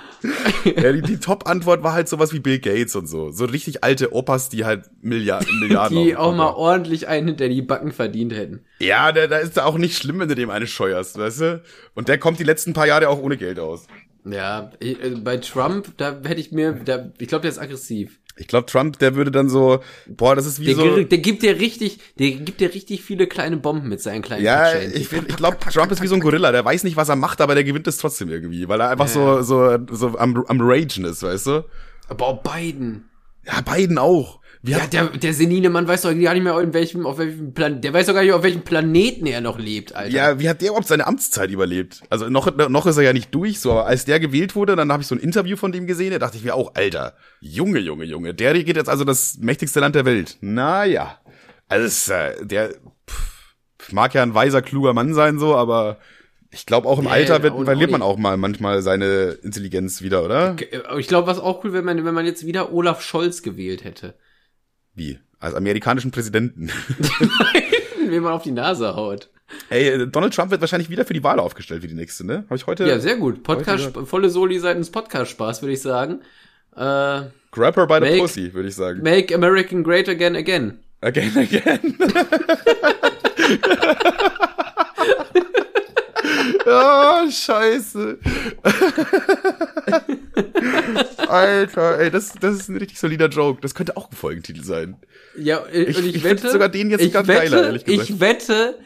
ja, 0.66 0.92
die, 0.92 1.02
die 1.02 1.18
Top-Antwort 1.18 1.84
war 1.84 1.94
halt 1.94 2.08
sowas 2.08 2.34
wie 2.34 2.40
Bill 2.40 2.60
Gates 2.60 2.96
und 2.96 3.08
so. 3.08 3.32
So 3.32 3.46
richtig 3.46 3.84
alte 3.84 4.14
Opas, 4.14 4.50
die 4.50 4.66
halt 4.66 4.90
Milliarden, 5.02 5.48
Milliarden 5.60 5.98
Die 5.98 6.16
auch 6.16 6.36
mal 6.36 6.52
ordentlich 6.52 7.08
einen 7.08 7.30
hinter 7.30 7.50
die 7.50 7.62
Backen 7.62 7.92
verdient 7.92 8.34
hätten. 8.34 8.66
Ja, 8.80 9.12
da, 9.12 9.28
da 9.28 9.38
ist 9.38 9.58
da 9.58 9.66
auch 9.66 9.78
nicht 9.78 9.98
schlimm, 9.98 10.20
wenn 10.20 10.30
du 10.30 10.36
dem 10.36 10.50
eine 10.50 10.68
scheuerst, 10.68 11.18
weißt 11.18 11.42
du? 11.42 11.64
Und 11.96 12.08
der 12.08 12.18
kommt 12.18 12.40
die 12.40 12.44
letzten 12.44 12.74
paar 12.74 12.88
Jahre 12.88 13.10
auch 13.10 13.20
ohne 13.20 13.38
Geld 13.38 13.60
aus. 13.60 13.88
Ja, 14.24 14.72
äh, 14.80 15.10
bei 15.16 15.38
Trump, 15.38 15.98
da 15.98 16.20
hätte 16.24 16.42
ich 16.42 16.52
mir, 16.52 16.74
da, 16.74 17.12
ich 17.18 17.28
glaube, 17.28 17.42
der 17.42 17.52
ist 17.52 17.60
aggressiv. 17.60 18.20
Ich 18.38 18.48
glaube, 18.48 18.66
Trump, 18.66 18.98
der 19.00 19.16
würde 19.16 19.30
dann 19.30 19.50
so, 19.50 19.82
boah, 20.08 20.36
das 20.36 20.46
ist 20.46 20.60
wie 20.60 20.66
Der, 20.66 20.76
so. 20.76 21.04
der 21.04 21.18
gibt 21.18 21.44
dir 21.44 21.60
richtig, 21.60 22.00
der 22.18 22.32
gibt 22.32 22.60
dir 22.62 22.74
richtig 22.74 23.04
viele 23.04 23.28
kleine 23.28 23.58
Bomben 23.58 23.90
mit 23.90 24.02
seinen 24.02 24.22
kleinen 24.22 24.44
Ja, 24.44 24.64
Patschhändchen. 24.64 25.02
ich, 25.02 25.12
ich 25.30 25.36
glaube, 25.36 25.58
Trump 25.60 25.92
ist 25.92 26.02
wie 26.02 26.08
so 26.08 26.16
ein 26.16 26.22
Gorilla, 26.22 26.52
der 26.52 26.66
weiß 26.66 26.84
nicht, 26.84 26.96
was 26.98 27.10
er 27.10 27.16
macht, 27.18 27.42
aber 27.42 27.56
der 27.56 27.64
gewinnt 27.64 27.88
es 27.88 27.98
trotzdem 27.98 28.30
irgendwie, 28.30 28.68
weil 28.68 28.80
er 28.82 28.90
einfach 28.90 29.08
so, 29.08 29.42
so, 29.42 29.78
so 29.92 30.18
am, 30.18 30.44
am 30.48 30.62
Ragen 30.62 31.06
ist, 31.06 31.24
weißt 31.24 31.48
du? 31.48 31.66
Aber 32.08 32.26
auch 32.28 32.44
Biden. 32.44 33.06
Ja, 33.46 33.62
Biden 33.62 33.98
auch. 33.98 34.40
Wir 34.64 34.78
Ja, 34.78 34.86
der, 34.86 35.06
der 35.08 35.34
senile 35.34 35.72
Mann 35.72 35.88
weiß 35.88 36.04
doch 36.04 36.10
gar 36.10 36.34
nicht 36.34 36.44
mehr, 36.44 36.60
in 36.60 36.74
welchem, 36.74 37.08
auf 37.08 37.18
welchem 37.18 37.54
Plan, 37.54 37.82
der 37.82 37.94
weiß 37.94 38.06
doch 38.06 38.14
gar 38.14 38.22
nicht, 38.22 38.32
auf 38.32 38.44
welchem 38.44 38.62
Planeten 38.62 39.26
er 39.26 39.42
noch 39.42 39.58
lebt, 39.58 39.96
Alter. 39.96 40.16
Ja, 40.16 40.40
wie 40.40 40.48
hat 40.48 40.62
der 40.62 40.70
überhaupt 40.70 40.88
seine 40.88 41.08
Amtszeit 41.08 41.50
überlebt? 41.50 42.02
Also 42.12 42.30
noch, 42.30 42.56
noch 42.70 42.86
ist 42.86 42.98
er 42.98 43.04
ja 43.04 43.14
nicht 43.14 43.34
durch, 43.34 43.60
so, 43.60 43.72
aber 43.72 43.88
als 43.88 44.06
der 44.06 44.20
gewählt 44.20 44.56
wurde, 44.56 44.76
dann 44.76 44.92
habe 44.92 45.02
ich 45.02 45.08
so 45.08 45.16
ein 45.16 45.22
Interview 45.22 45.58
von 45.58 45.72
dem 45.72 45.88
gesehen, 45.88 46.12
da 46.12 46.20
dachte 46.20 46.38
ich 46.38 46.44
mir 46.44 46.54
auch, 46.54 46.76
Alter, 46.76 47.16
Junge, 47.40 47.80
Junge, 47.80 48.06
Junge, 48.06 48.36
der 48.36 48.54
regiert 48.54 48.78
jetzt 48.78 48.90
also 48.90 49.04
das 49.04 49.38
mächtigste 49.40 49.80
Land 49.80 49.96
der 49.96 50.06
Welt. 50.06 50.38
Naja. 50.42 51.18
Also 51.68 52.14
äh, 52.14 52.46
der 52.46 52.70
pff, 53.10 53.92
mag 53.92 54.14
ja 54.14 54.22
ein 54.22 54.36
weiser, 54.36 54.62
kluger 54.62 54.94
Mann 54.94 55.16
sein, 55.16 55.40
so, 55.40 55.56
aber 55.56 55.98
ich 56.52 56.68
glaube 56.68 56.88
auch 56.88 57.00
im 57.00 57.06
Nee, 57.06 57.12
Alter 57.12 57.42
wird, 57.42 57.56
verliert 57.64 57.90
man 57.90 58.02
auch 58.04 58.18
mal 58.18 58.38
manchmal 58.38 58.84
seine 58.84 59.38
Intelligenz 59.42 60.04
wieder, 60.04 60.24
oder? 60.24 60.56
Aber 60.88 61.00
Ich 61.00 61.08
glaube, 61.08 61.26
was 61.28 61.40
auch 61.40 61.64
cool 61.64 61.74
wäre, 61.74 61.86
wenn, 61.86 62.06
wenn 62.06 62.14
man 62.14 62.26
jetzt 62.26 62.46
wieder 62.46 62.74
Olaf 62.74 63.02
Scholz 63.02 63.42
gewählt 63.42 63.84
hätte. 63.86 64.14
Wie? 64.96 65.20
Als 65.40 65.56
amerikanischen 65.56 66.12
Präsidenten. 66.12 66.70
Wenn 68.08 68.24
man 68.24 68.34
auf 68.34 68.44
die 68.44 68.52
Nase 68.52 68.96
haut. 68.96 69.30
Ey, 69.70 70.08
Donald 70.10 70.34
Trump 70.34 70.52
wird 70.52 70.62
wahrscheinlich 70.62 70.90
wieder 70.90 71.06
für 71.06 71.14
die 71.14 71.24
Wahl 71.24 71.40
aufgestellt 71.40 71.84
wie 71.84 71.88
die 71.88 71.94
nächste, 71.94 72.26
ne? 72.26 72.44
Habe 72.46 72.56
ich 72.56 72.68
heute. 72.68 72.88
Ja, 72.88 73.00
sehr 73.00 73.18
gut. 73.18 73.44
Podcast, 73.44 73.92
volle 74.06 74.30
Soli 74.30 74.60
seitens 74.60 74.90
Podcast-Spaß, 74.92 75.62
würde 75.62 75.74
ich 75.74 75.82
sagen. 75.82 76.22
Äh, 76.76 77.24
Grab 77.52 77.76
her 77.76 77.86
by 77.86 77.96
the 77.96 78.00
Make- 78.12 78.18
pussy, 78.20 78.54
würde 78.54 78.70
ich 78.70 78.76
sagen. 78.76 79.02
make 79.04 79.34
American 79.36 79.84
great 79.84 80.08
again 80.08 80.36
again. 80.38 80.80
Again, 81.02 81.38
again. 81.42 81.98
oh, 86.66 87.30
scheiße. 87.30 88.18
Alter, 91.28 92.00
ey, 92.00 92.12
das, 92.12 92.34
das 92.40 92.56
ist 92.56 92.70
ein 92.70 92.78
richtig 92.78 93.00
solider 93.00 93.28
Joke. 93.30 93.62
Das 93.62 93.76
könnte 93.76 93.98
auch 93.98 94.10
ein 94.12 94.16
Folgentitel 94.16 94.64
sein. 94.64 94.98
Ja, 95.38 95.60
äh, 95.66 95.84
Ich- 95.84 95.98
und 95.98 96.06
ich, 96.06 96.16
ich 96.16 96.24
wette, 96.24 96.50
sogar 96.50 96.70
den 96.70 96.90
jetzt 96.90 97.02
wette, 97.14 97.24
geiler, 97.24 97.66
ehrlich 97.66 97.86
gesagt. 97.86 98.10
Ich 98.10 98.20
wette, 98.20 98.80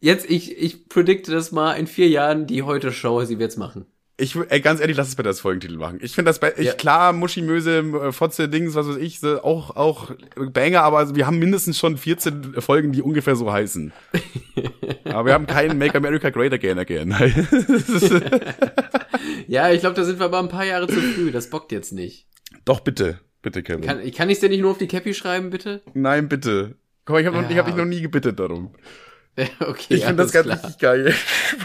jetzt, 0.00 0.28
ich, 0.30 0.56
ich 0.56 0.88
predikte 0.88 1.32
das 1.32 1.52
mal 1.52 1.74
in 1.74 1.86
vier 1.86 2.08
Jahren, 2.08 2.46
die 2.46 2.62
heute 2.62 2.92
Show, 2.92 3.24
sie 3.24 3.38
wird's 3.38 3.56
machen. 3.56 3.86
Ich, 4.18 4.34
ey, 4.34 4.60
ganz 4.62 4.80
ehrlich, 4.80 4.96
lass 4.96 5.08
es 5.08 5.14
bitte 5.16 5.28
als 5.28 5.40
Folgentitel 5.40 5.76
machen. 5.76 5.98
Ich 6.00 6.14
finde 6.14 6.30
das 6.30 6.38
bei, 6.38 6.52
ich, 6.56 6.64
Ja. 6.68 6.72
klar, 6.72 7.12
Muschi, 7.12 7.42
Möse, 7.42 7.80
äh, 7.80 8.12
Fotze, 8.12 8.48
Dings, 8.48 8.74
was 8.74 8.88
weiß 8.88 8.96
ich, 8.96 9.22
auch, 9.22 9.76
auch 9.76 10.10
Banger, 10.36 10.82
aber 10.84 10.96
also 10.98 11.14
wir 11.16 11.26
haben 11.26 11.38
mindestens 11.38 11.78
schon 11.78 11.98
14 11.98 12.54
Folgen, 12.62 12.92
die 12.92 13.02
ungefähr 13.02 13.36
so 13.36 13.52
heißen. 13.52 13.92
aber 15.04 15.26
wir 15.26 15.34
haben 15.34 15.46
keinen 15.46 15.76
Make 15.76 15.98
America 15.98 16.30
Great 16.30 16.52
Again 16.54 16.78
Again. 16.78 17.14
Ja, 19.48 19.70
ich 19.70 19.80
glaube, 19.80 19.94
da 19.94 20.04
sind 20.04 20.18
wir 20.18 20.26
aber 20.26 20.38
ein 20.40 20.48
paar 20.48 20.64
Jahre 20.64 20.86
zu 20.88 21.00
früh. 21.00 21.30
Das 21.30 21.50
bockt 21.50 21.70
jetzt 21.72 21.92
nicht. 21.92 22.26
Doch, 22.64 22.80
bitte. 22.80 23.20
Bitte, 23.42 23.62
Kevin. 23.62 23.82
Kann, 23.82 24.10
kann 24.12 24.28
ich's 24.30 24.40
denn 24.40 24.50
nicht 24.50 24.60
nur 24.60 24.72
auf 24.72 24.78
die 24.78 24.88
Cappy 24.88 25.14
schreiben, 25.14 25.50
bitte? 25.50 25.82
Nein, 25.94 26.28
bitte. 26.28 26.76
Guck 27.04 27.14
mal, 27.14 27.20
ich 27.20 27.26
habe 27.26 27.36
Ja. 27.38 27.48
ich 27.48 27.56
hab 27.58 27.66
dich 27.66 27.76
noch 27.76 27.84
nie 27.84 28.00
gebittet 28.00 28.40
darum. 28.40 28.74
Okay, 29.60 29.94
Ich 29.94 30.04
finde 30.04 30.22
das 30.22 30.32
ganz 30.32 30.46
klar. 30.46 30.56
richtig 30.64 30.78
geil. 30.78 31.14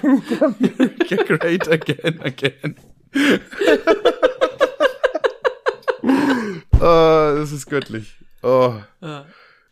America 0.03 1.15
Great 1.23 1.67
Again 1.69 2.21
Again. 2.21 2.75
oh, 6.03 6.79
das 6.81 7.51
ist 7.51 7.65
göttlich. 7.67 8.17
Oh. 8.43 8.75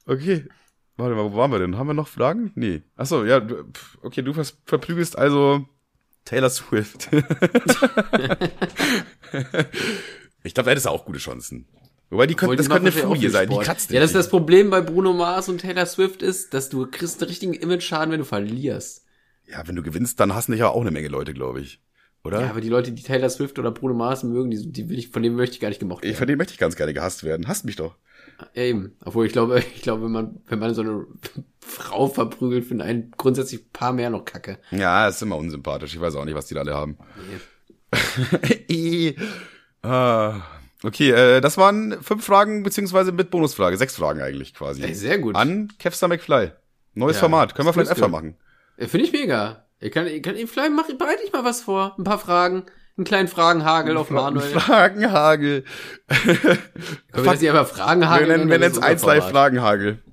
Okay. 0.05 0.45
Warte 0.97 1.15
mal, 1.15 1.31
wo 1.31 1.37
waren 1.37 1.51
wir 1.51 1.59
denn? 1.59 1.77
Haben 1.77 1.87
wir 1.87 1.93
noch 1.93 2.07
Fragen? 2.09 2.51
Nee. 2.55 2.81
Achso, 2.95 3.23
ja, 3.23 3.41
okay, 4.01 4.21
du 4.21 4.33
vers- 4.33 4.57
verprügelst 4.65 5.17
also 5.17 5.65
Taylor 6.25 6.49
Swift. 6.49 7.09
ich 10.43 10.53
glaube, 10.53 10.65
da 10.65 10.71
hättest 10.71 10.85
du 10.85 10.89
auch 10.89 11.05
gute 11.05 11.19
Chancen. 11.19 11.67
Wobei, 12.09 12.25
die 12.25 12.33
könnte, 12.33 12.53
Obwohl, 12.53 12.55
das 12.57 12.69
könnte 12.69 12.91
eine 12.91 13.07
auch 13.07 13.31
sein, 13.31 13.49
die 13.49 13.57
kratzt 13.57 13.91
Ja, 13.91 13.99
das 13.99 14.09
ist 14.09 14.15
das 14.15 14.29
Problem 14.29 14.71
bei 14.71 14.81
Bruno 14.81 15.13
Mars 15.13 15.47
und 15.47 15.59
Taylor 15.61 15.85
Swift 15.85 16.23
ist, 16.23 16.53
dass 16.53 16.69
du 16.69 16.87
kriegst 16.89 17.21
einen 17.21 17.29
richtigen 17.29 17.53
Image-Schaden, 17.53 18.11
wenn 18.11 18.19
du 18.19 18.25
verlierst. 18.25 19.05
Ja, 19.45 19.67
wenn 19.67 19.75
du 19.75 19.83
gewinnst, 19.83 20.19
dann 20.19 20.33
hassen 20.33 20.51
dich 20.51 20.61
ja 20.61 20.69
auch 20.69 20.81
eine 20.81 20.91
Menge 20.91 21.07
Leute, 21.07 21.33
glaube 21.33 21.61
ich. 21.61 21.81
Oder? 22.23 22.41
Ja, 22.41 22.49
aber 22.49 22.61
die 22.61 22.69
Leute, 22.69 22.91
die 22.91 23.03
Taylor 23.03 23.29
Swift 23.29 23.59
oder 23.59 23.71
Bruno 23.71 23.93
Mars 23.93 24.23
mögen, 24.23 24.51
die, 24.51 24.71
die 24.71 24.89
will 24.89 24.99
ich, 24.99 25.09
von 25.09 25.23
denen 25.23 25.35
möchte 25.35 25.53
ich 25.53 25.59
gar 25.61 25.69
nicht 25.69 25.79
gemocht 25.79 26.03
ich, 26.03 26.09
werden. 26.09 26.17
von 26.17 26.27
denen 26.27 26.37
möchte 26.37 26.53
ich 26.53 26.59
ganz 26.59 26.75
gerne 26.75 26.93
gehasst 26.93 27.23
werden. 27.23 27.47
Hasst 27.47 27.63
mich 27.65 27.75
doch. 27.75 27.95
Ja, 28.53 28.63
eben. 28.63 28.97
Obwohl 29.05 29.25
ich 29.25 29.31
glaube, 29.31 29.63
ich 29.75 29.81
glaube, 29.81 30.03
wenn 30.03 30.11
man, 30.11 30.41
wenn 30.47 30.59
man 30.59 30.73
so 30.73 30.81
eine 30.81 31.05
Frau 31.59 32.07
verprügelt, 32.07 32.65
finden 32.65 32.81
einen 32.81 33.11
grundsätzlich 33.11 33.61
ein 33.61 33.69
paar 33.71 33.93
mehr 33.93 34.09
noch 34.09 34.25
Kacke. 34.25 34.57
Ja, 34.71 35.07
ist 35.07 35.21
immer 35.21 35.37
unsympathisch. 35.37 35.93
Ich 35.93 36.01
weiß 36.01 36.15
auch 36.15 36.25
nicht, 36.25 36.35
was 36.35 36.47
die 36.47 36.55
da 36.55 36.61
alle 36.61 36.75
haben. 36.75 36.97
Eh. 38.67 39.13
ah, 39.87 40.41
okay, 40.83 41.11
äh, 41.11 41.41
das 41.41 41.57
waren 41.57 42.01
fünf 42.01 42.25
Fragen, 42.25 42.63
beziehungsweise 42.63 43.11
mit 43.11 43.29
Bonusfrage. 43.31 43.77
Sechs 43.77 43.95
Fragen 43.95 44.21
eigentlich 44.21 44.53
quasi. 44.53 44.83
Ey, 44.83 44.93
sehr 44.93 45.17
gut. 45.19 45.35
An 45.35 45.71
Kevstar 45.79 46.09
McFly. 46.09 46.51
Neues 46.93 47.17
Ja, 47.17 47.21
Format. 47.21 47.55
Können 47.55 47.67
wir 47.67 47.73
vielleicht 47.73 47.91
öfter 47.91 48.07
machen. 48.07 48.35
Ja, 48.77 48.87
Finde 48.87 49.05
ich 49.05 49.13
mega. 49.13 49.65
Ich 49.79 49.91
kann, 49.91 50.07
ich 50.07 50.21
kann, 50.21 50.35
vielleicht 50.35 50.71
mach, 50.73 50.87
bereite 50.87 51.21
ich 51.25 51.31
mal 51.31 51.45
was 51.45 51.61
vor. 51.61 51.95
Ein 51.97 52.03
paar 52.03 52.19
Fragen. 52.19 52.65
Einen 52.97 53.05
kleinen 53.05 53.27
Fragenhagel 53.29 53.95
auf 53.95 54.09
Manuel. 54.09 54.49
Fragenhagel. 54.49 55.63
Können 56.07 56.59
wir 57.13 57.23
das 57.23 57.39
hier 57.39 57.51
aber 57.51 57.65
Fragenhagel 57.65 58.27
wir 58.27 58.37
nennen 58.37 58.49
wir 58.49 58.59
nennen 58.59 58.71
es 58.71 58.77
ist 58.77 58.83
1 58.83 59.03
unser 59.03 59.15
Live. 59.15 59.29
Fragenhagel. 59.29 59.99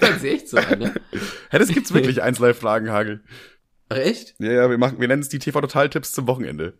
Das 0.00 0.16
ist 0.16 0.24
echt 0.24 0.48
so, 0.48 0.56
ne? 0.56 0.94
Hä, 1.50 1.58
das 1.58 1.68
gibt's 1.68 1.94
wirklich, 1.94 2.22
1 2.22 2.40
Live 2.40 2.58
Fragenhagel. 2.58 3.22
Ach, 3.88 3.96
echt? 3.96 4.34
Ja, 4.38 4.52
ja, 4.52 4.70
wir 4.70 4.76
machen, 4.76 5.00
wir 5.00 5.08
nennen 5.08 5.22
es 5.22 5.28
die 5.30 5.38
TV 5.38 5.60
Total 5.60 5.88
Tipps 5.88 6.12
zum 6.12 6.26
Wochenende. 6.26 6.74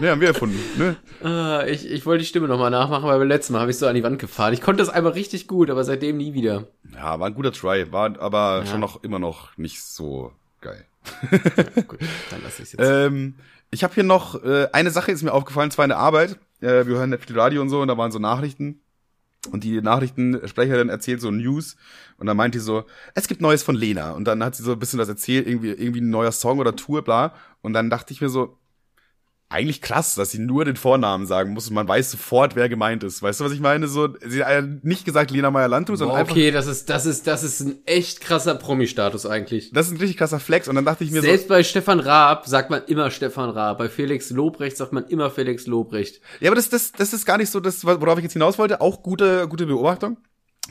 Ne, 0.00 0.10
haben 0.10 0.20
wir 0.20 0.28
erfunden, 0.28 0.58
ne? 0.78 0.96
Ah, 1.22 1.64
ich, 1.66 1.90
ich 1.90 2.06
wollte 2.06 2.20
die 2.22 2.26
Stimme 2.28 2.48
nochmal 2.48 2.70
nachmachen, 2.70 3.04
weil 3.08 3.18
beim 3.18 3.28
letzten 3.28 3.52
Mal 3.52 3.60
habe 3.60 3.70
ich 3.70 3.78
so 3.78 3.86
an 3.86 3.94
die 3.94 4.02
Wand 4.02 4.18
gefahren. 4.18 4.52
Ich 4.54 4.60
konnte 4.60 4.82
das 4.82 4.88
einmal 4.92 5.12
richtig 5.12 5.46
gut, 5.46 5.70
aber 5.70 5.84
seitdem 5.84 6.16
nie 6.16 6.34
wieder. 6.34 6.64
Ja, 6.94 7.18
war 7.20 7.26
ein 7.28 7.34
guter 7.34 7.52
Try, 7.52 7.92
war 7.92 8.18
aber 8.20 8.60
Ja. 8.64 8.66
schon 8.66 8.80
noch 8.80 9.02
immer 9.02 9.18
noch 9.18 9.56
nicht 9.56 9.82
so 9.82 10.32
geil. 10.60 10.84
Gut, 11.86 11.98
dann 12.30 12.42
lasse 12.42 12.62
ich 12.62 12.72
jetzt. 12.72 12.80
Ähm, 12.82 13.34
ich 13.70 13.84
habe 13.84 13.94
hier 13.94 14.02
noch 14.04 14.42
äh, 14.44 14.68
eine 14.72 14.90
Sache 14.90 15.12
ist 15.12 15.22
mir 15.22 15.32
aufgefallen, 15.32 15.70
zwar 15.70 15.84
in 15.84 15.90
der 15.90 15.98
Arbeit. 15.98 16.36
Äh, 16.60 16.86
wir 16.86 16.96
hören 16.96 17.12
ja 17.12 17.18
viel 17.18 17.38
Radio 17.38 17.62
und 17.62 17.68
so 17.70 17.80
und 17.80 17.88
da 17.88 17.96
waren 17.96 18.12
so 18.12 18.18
Nachrichten. 18.18 18.80
Und 19.50 19.64
die 19.64 19.80
Nachrichtensprecherin 19.80 20.90
erzählt 20.90 21.20
so 21.22 21.30
News 21.30 21.76
und 22.18 22.26
dann 22.26 22.36
meint 22.36 22.54
die 22.54 22.58
so, 22.58 22.84
es 23.14 23.26
gibt 23.26 23.40
Neues 23.40 23.62
von 23.62 23.74
Lena. 23.74 24.12
Und 24.12 24.26
dann 24.26 24.44
hat 24.44 24.54
sie 24.54 24.62
so 24.62 24.72
ein 24.72 24.78
bisschen 24.78 24.98
das 24.98 25.08
erzählt, 25.08 25.46
irgendwie, 25.46 25.70
irgendwie 25.70 26.02
ein 26.02 26.10
neuer 26.10 26.32
Song 26.32 26.58
oder 26.58 26.76
Tour, 26.76 27.02
bla. 27.02 27.34
Und 27.62 27.72
dann 27.72 27.88
dachte 27.88 28.12
ich 28.12 28.20
mir 28.20 28.28
so, 28.28 28.58
eigentlich 29.50 29.82
krass, 29.82 30.14
dass 30.14 30.30
sie 30.30 30.38
nur 30.38 30.64
den 30.64 30.76
Vornamen 30.76 31.26
sagen 31.26 31.52
muss 31.52 31.68
und 31.68 31.74
man 31.74 31.86
weiß 31.86 32.12
sofort, 32.12 32.54
wer 32.54 32.68
gemeint 32.68 33.02
ist. 33.02 33.20
Weißt 33.20 33.40
du, 33.40 33.44
was 33.44 33.52
ich 33.52 33.58
meine? 33.58 33.88
So, 33.88 34.08
sie 34.24 34.44
hat 34.44 34.84
nicht 34.84 35.04
gesagt 35.04 35.32
Lena 35.32 35.50
Meyer-Landrut, 35.50 35.98
sondern 35.98 36.14
Boah, 36.14 36.20
einfach, 36.20 36.36
okay, 36.36 36.52
das 36.52 36.68
ist, 36.68 36.88
das 36.88 37.04
ist, 37.04 37.26
das 37.26 37.42
ist 37.42 37.60
ein 37.60 37.78
echt 37.84 38.20
krasser 38.20 38.54
Promi-Status 38.54 39.26
eigentlich. 39.26 39.72
das 39.72 39.88
ist 39.88 39.92
ein 39.92 39.98
richtig 39.98 40.18
krasser 40.18 40.38
Flex. 40.38 40.68
Und 40.68 40.76
dann 40.76 40.84
dachte 40.84 41.02
ich 41.02 41.10
mir 41.10 41.20
so, 41.20 41.26
Selbst 41.26 41.48
bei 41.48 41.64
Stefan 41.64 41.98
Raab 41.98 42.46
sagt 42.46 42.70
man 42.70 42.84
immer 42.84 43.10
Stefan 43.10 43.50
Raab. 43.50 43.78
Bei 43.78 43.88
Felix 43.88 44.30
Lobrecht 44.30 44.76
sagt 44.76 44.92
man 44.92 45.04
immer 45.06 45.30
Felix 45.30 45.66
Lobrecht. 45.66 46.20
Ja, 46.38 46.50
aber 46.50 46.56
das, 46.56 46.68
das, 46.68 46.92
das 46.92 47.12
ist 47.12 47.26
gar 47.26 47.36
nicht 47.36 47.50
so 47.50 47.58
das, 47.58 47.84
worauf 47.84 48.18
ich 48.18 48.22
jetzt 48.22 48.34
hinaus 48.34 48.56
wollte. 48.56 48.80
Auch 48.80 49.02
gute, 49.02 49.48
gute 49.48 49.66
Beobachtung. 49.66 50.16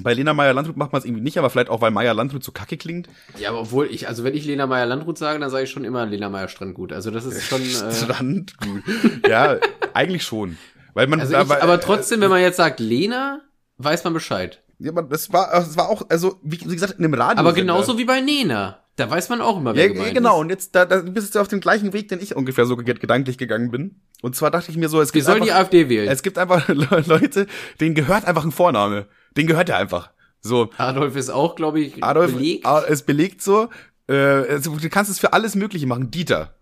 Bei 0.01 0.13
Lena 0.13 0.33
Meyer-Landrut 0.33 0.77
macht 0.77 0.91
man 0.93 0.99
es 0.99 1.05
irgendwie 1.05 1.21
nicht, 1.23 1.37
aber 1.37 1.49
vielleicht 1.49 1.69
auch, 1.69 1.81
weil 1.81 1.91
Meyer-Landrut 1.91 2.43
so 2.43 2.51
kacke 2.51 2.77
klingt. 2.77 3.07
Ja, 3.37 3.49
aber 3.49 3.61
obwohl 3.61 3.87
ich, 3.87 4.07
also 4.07 4.23
wenn 4.23 4.33
ich 4.35 4.45
Lena 4.45 4.67
Meyer-Landrut 4.67 5.17
sage, 5.17 5.39
dann 5.39 5.49
sage 5.49 5.63
ich 5.65 5.69
schon 5.71 5.83
immer 5.85 6.05
Lena 6.05 6.29
Meyer-Strandgut. 6.29 6.93
Also 6.93 7.11
das 7.11 7.25
ist 7.25 7.43
schon, 7.43 7.61
äh, 7.61 7.91
Strand, 7.93 8.57
gut. 8.59 8.83
Ja, 9.27 9.57
eigentlich 9.93 10.23
schon. 10.23 10.57
Weil 10.93 11.07
man, 11.07 11.19
also 11.19 11.33
ich, 11.33 11.39
aber, 11.39 11.61
aber 11.61 11.79
trotzdem, 11.79 12.21
wenn 12.21 12.29
man 12.29 12.41
jetzt 12.41 12.57
sagt 12.57 12.79
Lena, 12.79 13.41
weiß 13.77 14.03
man 14.03 14.13
Bescheid. 14.13 14.61
ja, 14.79 14.91
man, 14.91 15.07
das 15.09 15.31
war, 15.31 15.49
das 15.51 15.77
war 15.77 15.89
auch, 15.89 16.03
also, 16.09 16.39
wie, 16.43 16.59
wie 16.65 16.73
gesagt, 16.73 16.93
in 16.97 17.05
einem 17.05 17.13
Radio. 17.13 17.39
Aber 17.39 17.53
genauso 17.53 17.97
wie 17.97 18.05
bei 18.05 18.21
Nena. 18.21 18.79
Da 18.95 19.09
weiß 19.09 19.29
man 19.29 19.39
auch 19.39 19.57
immer, 19.57 19.75
wer 19.75 19.87
Ja, 19.87 19.93
gemeint 19.93 20.13
genau. 20.13 20.35
ist. 20.35 20.41
Und 20.41 20.49
jetzt, 20.49 20.75
da, 20.75 20.83
da 20.83 20.97
bist 20.97 21.33
du 21.33 21.39
auf 21.39 21.47
dem 21.47 21.61
gleichen 21.61 21.93
Weg, 21.93 22.09
den 22.09 22.19
ich 22.21 22.35
ungefähr 22.35 22.65
so 22.65 22.75
ge- 22.75 22.95
gedanklich 22.95 23.37
gegangen 23.37 23.71
bin. 23.71 24.01
Und 24.21 24.35
zwar 24.35 24.51
dachte 24.51 24.71
ich 24.71 24.77
mir 24.77 24.89
so, 24.89 24.99
es 24.99 25.13
Wir 25.13 25.19
gibt 25.21 25.25
sollen 25.27 25.43
die 25.43 25.51
einfach, 25.51 25.61
AfD 25.67 25.87
wählen. 25.87 26.09
es 26.09 26.21
gibt 26.21 26.37
einfach 26.37 26.67
Le- 26.67 27.03
Leute, 27.07 27.47
denen 27.79 27.95
gehört 27.95 28.25
einfach 28.25 28.43
ein 28.43 28.51
Vorname. 28.51 29.05
Den 29.37 29.47
gehört 29.47 29.69
er 29.69 29.77
einfach. 29.77 30.11
So, 30.41 30.69
Adolf 30.77 31.15
ist 31.15 31.29
auch, 31.29 31.55
glaube 31.55 31.81
ich, 31.81 32.03
Adolf 32.03 32.33
belegt. 32.33 32.65
A- 32.65 32.79
ist 32.79 33.05
belegt 33.05 33.41
so. 33.41 33.69
Äh, 34.07 34.13
also, 34.15 34.75
du 34.77 34.89
kannst 34.89 35.11
es 35.11 35.19
für 35.19 35.33
alles 35.33 35.55
Mögliche 35.55 35.85
machen. 35.85 36.11
Dieter. 36.11 36.55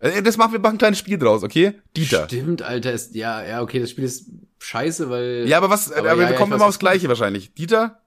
Äh, 0.00 0.22
Das 0.22 0.36
machen 0.36 0.52
wir 0.52 0.58
machen 0.60 0.74
ein 0.74 0.78
kleines 0.78 0.98
Spiel 0.98 1.18
draus, 1.18 1.42
okay? 1.44 1.74
Dieter. 1.96 2.24
Stimmt, 2.26 2.62
Alter, 2.62 2.92
ist, 2.92 3.14
ja, 3.14 3.42
ja, 3.44 3.62
okay, 3.62 3.78
das 3.80 3.90
Spiel 3.90 4.04
ist 4.04 4.26
scheiße, 4.58 5.08
weil. 5.08 5.44
Ja, 5.46 5.58
aber 5.58 5.70
was, 5.70 5.92
aber, 5.92 6.10
Aber 6.10 6.18
wir 6.20 6.26
ja, 6.26 6.32
ja, 6.32 6.36
kommen 6.36 6.52
ich 6.52 6.56
immer 6.56 6.66
aufs 6.66 6.78
Gleiche 6.80 7.08
wahrscheinlich. 7.08 7.54
Dieter, 7.54 8.02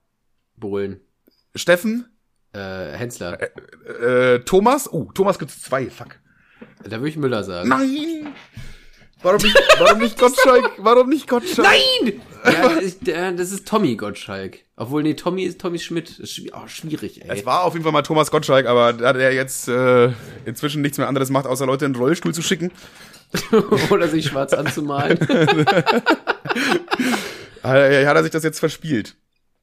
Bohlen. 0.56 1.00
Steffen, 1.54 2.06
Äh, 2.52 2.92
Hensler. 2.92 3.38
äh, 4.00 4.40
Thomas. 4.40 4.92
Oh, 4.92 5.10
Thomas 5.14 5.38
gibt's 5.38 5.62
zwei, 5.62 5.88
fuck. 5.90 6.18
Da 6.84 6.92
würde 6.92 7.08
ich 7.08 7.16
Müller 7.16 7.42
sagen. 7.44 7.68
Nein! 7.70 8.34
Warum 9.22 9.38
nicht, 9.42 9.56
warum 9.78 9.98
nicht 9.98 10.18
Gottschalk? 10.20 10.70
Warum 10.78 11.08
nicht 11.08 11.26
Gottschalk? 11.28 11.66
Nein! 11.68 12.20
Ja, 12.44 12.78
ich, 12.78 12.96
das 13.00 13.50
ist 13.50 13.66
Tommy 13.66 13.96
Gottschalk. 13.96 14.58
Obwohl, 14.76 15.02
nee, 15.02 15.14
Tommy 15.14 15.42
ist 15.44 15.60
Tommy 15.60 15.78
Schmidt. 15.78 16.18
Ist 16.18 16.32
schwi- 16.34 16.52
oh, 16.54 16.68
schwierig, 16.68 17.22
ey. 17.24 17.30
Es 17.38 17.46
war 17.46 17.62
auf 17.64 17.72
jeden 17.72 17.82
Fall 17.82 17.92
mal 17.92 18.02
Thomas 18.02 18.30
Gottschalk, 18.30 18.66
aber 18.66 18.92
da 18.92 19.12
der 19.12 19.32
jetzt 19.32 19.68
äh, 19.68 20.12
inzwischen 20.44 20.82
nichts 20.82 20.98
mehr 20.98 21.08
anderes 21.08 21.30
macht, 21.30 21.46
außer 21.46 21.66
Leute 21.66 21.86
in 21.86 21.94
den 21.94 22.00
Rollstuhl 22.00 22.34
zu 22.34 22.42
schicken, 22.42 22.70
Oder 23.90 24.06
sich 24.08 24.26
schwarz 24.26 24.52
anzumalen. 24.52 25.18
hat 27.62 27.74
er 27.74 28.22
sich 28.22 28.32
das 28.32 28.44
jetzt 28.44 28.60
verspielt. 28.60 29.16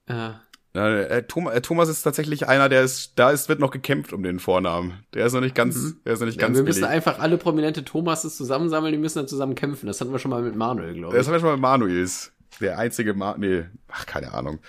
ja. 0.10 0.42
Äh, 0.76 1.24
Thomas, 1.24 1.54
äh, 1.54 1.62
Thomas 1.62 1.88
ist 1.90 2.02
tatsächlich 2.02 2.48
einer, 2.48 2.68
der 2.68 2.82
ist, 2.82 3.14
da 3.18 3.30
ist, 3.30 3.48
wird 3.48 3.60
noch 3.60 3.70
gekämpft 3.70 4.12
um 4.12 4.24
den 4.24 4.40
Vornamen. 4.40 5.04
Der 5.14 5.26
ist 5.28 5.34
noch 5.34 5.42
nicht 5.42 5.54
ganz, 5.54 5.96
der 6.04 6.14
ist 6.14 6.20
noch 6.20 6.26
nicht 6.26 6.38
Mhm. 6.38 6.42
Ja, 6.42 6.48
ganz 6.48 6.58
wir 6.58 6.64
müssen 6.64 6.80
billig. 6.82 6.90
einfach 6.96 7.20
alle 7.20 7.38
prominente 7.38 7.86
Thomases 7.86 8.36
zusammensammeln, 8.38 8.92
die 8.92 8.98
müssen 8.98 9.20
dann 9.20 9.28
zusammen 9.28 9.54
kämpfen. 9.54 9.86
Das 9.86 10.02
hatten 10.02 10.12
wir 10.12 10.18
schon 10.20 10.32
mal 10.32 10.42
mit 10.42 10.56
Manuel, 10.56 10.94
glaube 10.96 11.16
Das 11.16 11.24
ich. 11.24 11.28
haben 11.28 11.36
wir 11.36 11.40
schon 11.42 11.50
mal 11.50 11.54
mit 11.56 11.62
Manuels. 11.62 12.32
Der 12.60 12.80
einzige 12.80 13.14
Ma 13.14 13.36
nee, 13.38 13.66
ach, 13.88 14.06
keine 14.08 14.34
Ahnung. 14.34 14.60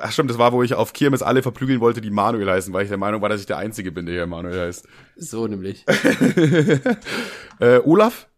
Ach 0.00 0.12
stimmt, 0.12 0.30
das 0.30 0.38
war, 0.38 0.52
wo 0.52 0.62
ich 0.62 0.74
auf 0.74 0.92
Kirmes 0.92 1.22
alle 1.22 1.42
verprügeln 1.42 1.80
wollte, 1.80 2.00
die 2.00 2.10
Manuel 2.10 2.48
heißen, 2.48 2.72
weil 2.72 2.84
ich 2.84 2.88
der 2.88 2.98
Meinung 2.98 3.20
war, 3.20 3.28
dass 3.28 3.40
ich 3.40 3.46
der 3.46 3.58
Einzige 3.58 3.90
bin, 3.90 4.06
der 4.06 4.14
hier 4.14 4.26
Manuel 4.28 4.60
heißt. 4.60 4.86
So 5.16 5.48
nämlich. 5.48 5.84
Äh, 7.60 7.78
Olaf? 7.84 8.28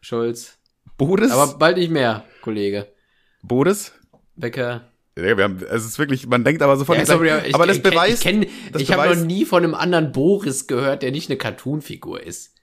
Scholz. 0.00 0.58
Boris? 0.98 1.30
Aber 1.30 1.58
bald 1.58 1.76
nicht 1.78 1.90
mehr, 1.90 2.24
Kollege. 2.42 2.88
Boris? 3.42 3.92
Becker. 4.36 4.91
Ja, 5.16 5.36
wir 5.36 5.44
haben, 5.44 5.58
es 5.70 5.84
ist 5.84 5.98
wirklich, 5.98 6.26
man 6.26 6.42
denkt 6.44 6.62
aber 6.62 6.76
sofort, 6.76 6.98
Ja, 6.98 7.04
sorry, 7.06 7.30
aber 7.30 7.46
ich, 7.46 7.54
aber 7.54 7.66
das 7.66 7.76
ich, 7.76 7.82
beweist, 7.82 8.24
ich, 8.24 8.48
das 8.72 8.80
ich 8.82 8.92
habe 8.92 9.14
noch 9.14 9.24
nie 9.24 9.44
von 9.44 9.62
einem 9.62 9.74
anderen 9.74 10.10
Boris 10.12 10.66
gehört, 10.66 11.02
der 11.02 11.10
nicht 11.10 11.28
eine 11.30 11.36
Cartoon-Figur 11.38 12.22
ist. 12.22 12.54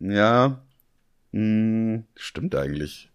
ja, 0.00 0.62
hm, 1.32 2.04
stimmt 2.16 2.54
eigentlich. 2.54 3.08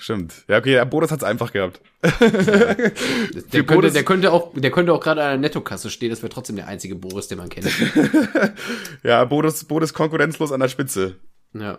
Stimmt. 0.00 0.44
Ja, 0.46 0.58
okay, 0.58 0.74
ja, 0.74 0.84
Boris 0.84 1.10
hat's 1.10 1.24
einfach 1.24 1.52
gehabt. 1.52 1.80
Der 2.02 2.12
Für 2.22 3.42
könnte, 3.50 3.64
Boris- 3.64 3.92
der 3.92 4.04
könnte 4.04 4.32
auch, 4.32 4.52
der 4.54 4.70
könnte 4.70 4.92
auch 4.92 5.00
gerade 5.00 5.22
an 5.24 5.28
der 5.30 5.38
Nettokasse 5.38 5.90
stehen. 5.90 6.10
Das 6.10 6.22
wäre 6.22 6.30
trotzdem 6.30 6.54
der 6.54 6.68
einzige 6.68 6.94
Boris, 6.94 7.26
den 7.26 7.38
man 7.38 7.48
kennt. 7.48 7.66
Ja, 9.02 9.24
Boris, 9.24 9.64
Boris 9.64 9.92
konkurrenzlos 9.92 10.52
an 10.52 10.60
der 10.60 10.68
Spitze. 10.68 11.16
ja. 11.52 11.78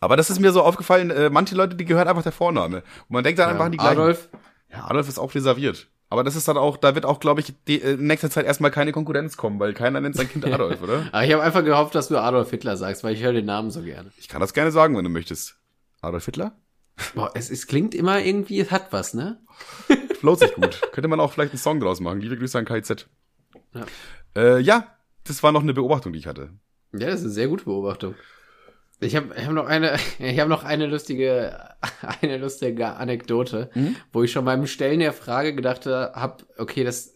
Aber 0.00 0.18
das 0.18 0.28
ist 0.28 0.38
mir 0.38 0.52
so 0.52 0.60
aufgefallen, 0.62 1.10
äh, 1.10 1.30
manche 1.30 1.54
Leute, 1.54 1.76
die 1.76 1.86
gehört 1.86 2.08
einfach 2.08 2.22
der 2.22 2.32
Vorname. 2.32 2.78
Und 3.08 3.10
man 3.14 3.24
denkt 3.24 3.38
dann 3.38 3.48
einfach 3.48 3.64
an 3.64 3.72
die 3.72 3.78
gleichen. 3.78 3.92
Adolf. 3.98 4.28
Ja, 4.74 4.84
Adolf 4.86 5.08
ist 5.08 5.18
auch 5.18 5.34
reserviert. 5.34 5.88
Aber 6.10 6.22
das 6.22 6.36
ist 6.36 6.46
dann 6.46 6.56
auch, 6.56 6.76
da 6.76 6.94
wird 6.94 7.06
auch, 7.06 7.18
glaube 7.18 7.40
ich, 7.40 7.52
die, 7.66 7.80
äh, 7.80 7.94
in 7.94 8.06
nächster 8.06 8.30
Zeit 8.30 8.46
erstmal 8.46 8.70
keine 8.70 8.92
Konkurrenz 8.92 9.36
kommen, 9.36 9.58
weil 9.58 9.72
keiner 9.74 10.00
nennt 10.00 10.16
sein 10.16 10.28
Kind 10.28 10.44
Adolf, 10.52 10.82
oder? 10.82 11.08
Aber 11.12 11.24
ich 11.24 11.32
habe 11.32 11.42
einfach 11.42 11.64
gehofft, 11.64 11.94
dass 11.94 12.08
du 12.08 12.18
Adolf 12.18 12.50
Hitler 12.50 12.76
sagst, 12.76 13.04
weil 13.04 13.14
ich 13.14 13.22
höre 13.22 13.32
den 13.32 13.46
Namen 13.46 13.70
so 13.70 13.82
gerne. 13.82 14.12
Ich 14.18 14.28
kann 14.28 14.40
das 14.40 14.52
gerne 14.52 14.70
sagen, 14.70 14.96
wenn 14.96 15.04
du 15.04 15.10
möchtest. 15.10 15.56
Adolf 16.02 16.26
Hitler? 16.26 16.52
Boah, 17.14 17.32
es, 17.34 17.50
es 17.50 17.66
klingt 17.66 17.94
immer 17.94 18.20
irgendwie, 18.20 18.60
es 18.60 18.70
hat 18.70 18.92
was, 18.92 19.14
ne? 19.14 19.40
Float 20.20 20.40
sich 20.40 20.54
gut. 20.54 20.80
Könnte 20.92 21.08
man 21.08 21.20
auch 21.20 21.32
vielleicht 21.32 21.52
einen 21.52 21.58
Song 21.58 21.80
draus 21.80 22.00
machen. 22.00 22.20
Liebe 22.20 22.36
Grüße 22.36 22.58
an 22.58 22.64
KIZ. 22.64 23.08
Ja. 23.72 23.86
Äh, 24.36 24.60
ja, 24.60 24.86
das 25.24 25.42
war 25.42 25.52
noch 25.52 25.62
eine 25.62 25.74
Beobachtung, 25.74 26.12
die 26.12 26.18
ich 26.20 26.26
hatte. 26.26 26.50
Ja, 26.92 27.06
das 27.08 27.20
ist 27.20 27.24
eine 27.24 27.32
sehr 27.32 27.48
gute 27.48 27.64
Beobachtung. 27.64 28.14
Ich 29.04 29.16
habe 29.16 29.34
hab 29.36 29.52
noch 29.52 29.66
eine, 29.66 29.96
ich 30.18 30.38
habe 30.40 30.50
noch 30.50 30.64
eine 30.64 30.86
lustige, 30.86 31.58
eine 32.20 32.38
lustige 32.38 32.94
Anekdote, 32.94 33.70
wo 34.12 34.22
ich 34.22 34.32
schon 34.32 34.44
beim 34.44 34.66
Stellen 34.66 35.00
der 35.00 35.12
Frage 35.12 35.54
gedacht 35.54 35.86
habe, 35.86 36.44
okay, 36.58 36.84
das, 36.84 37.14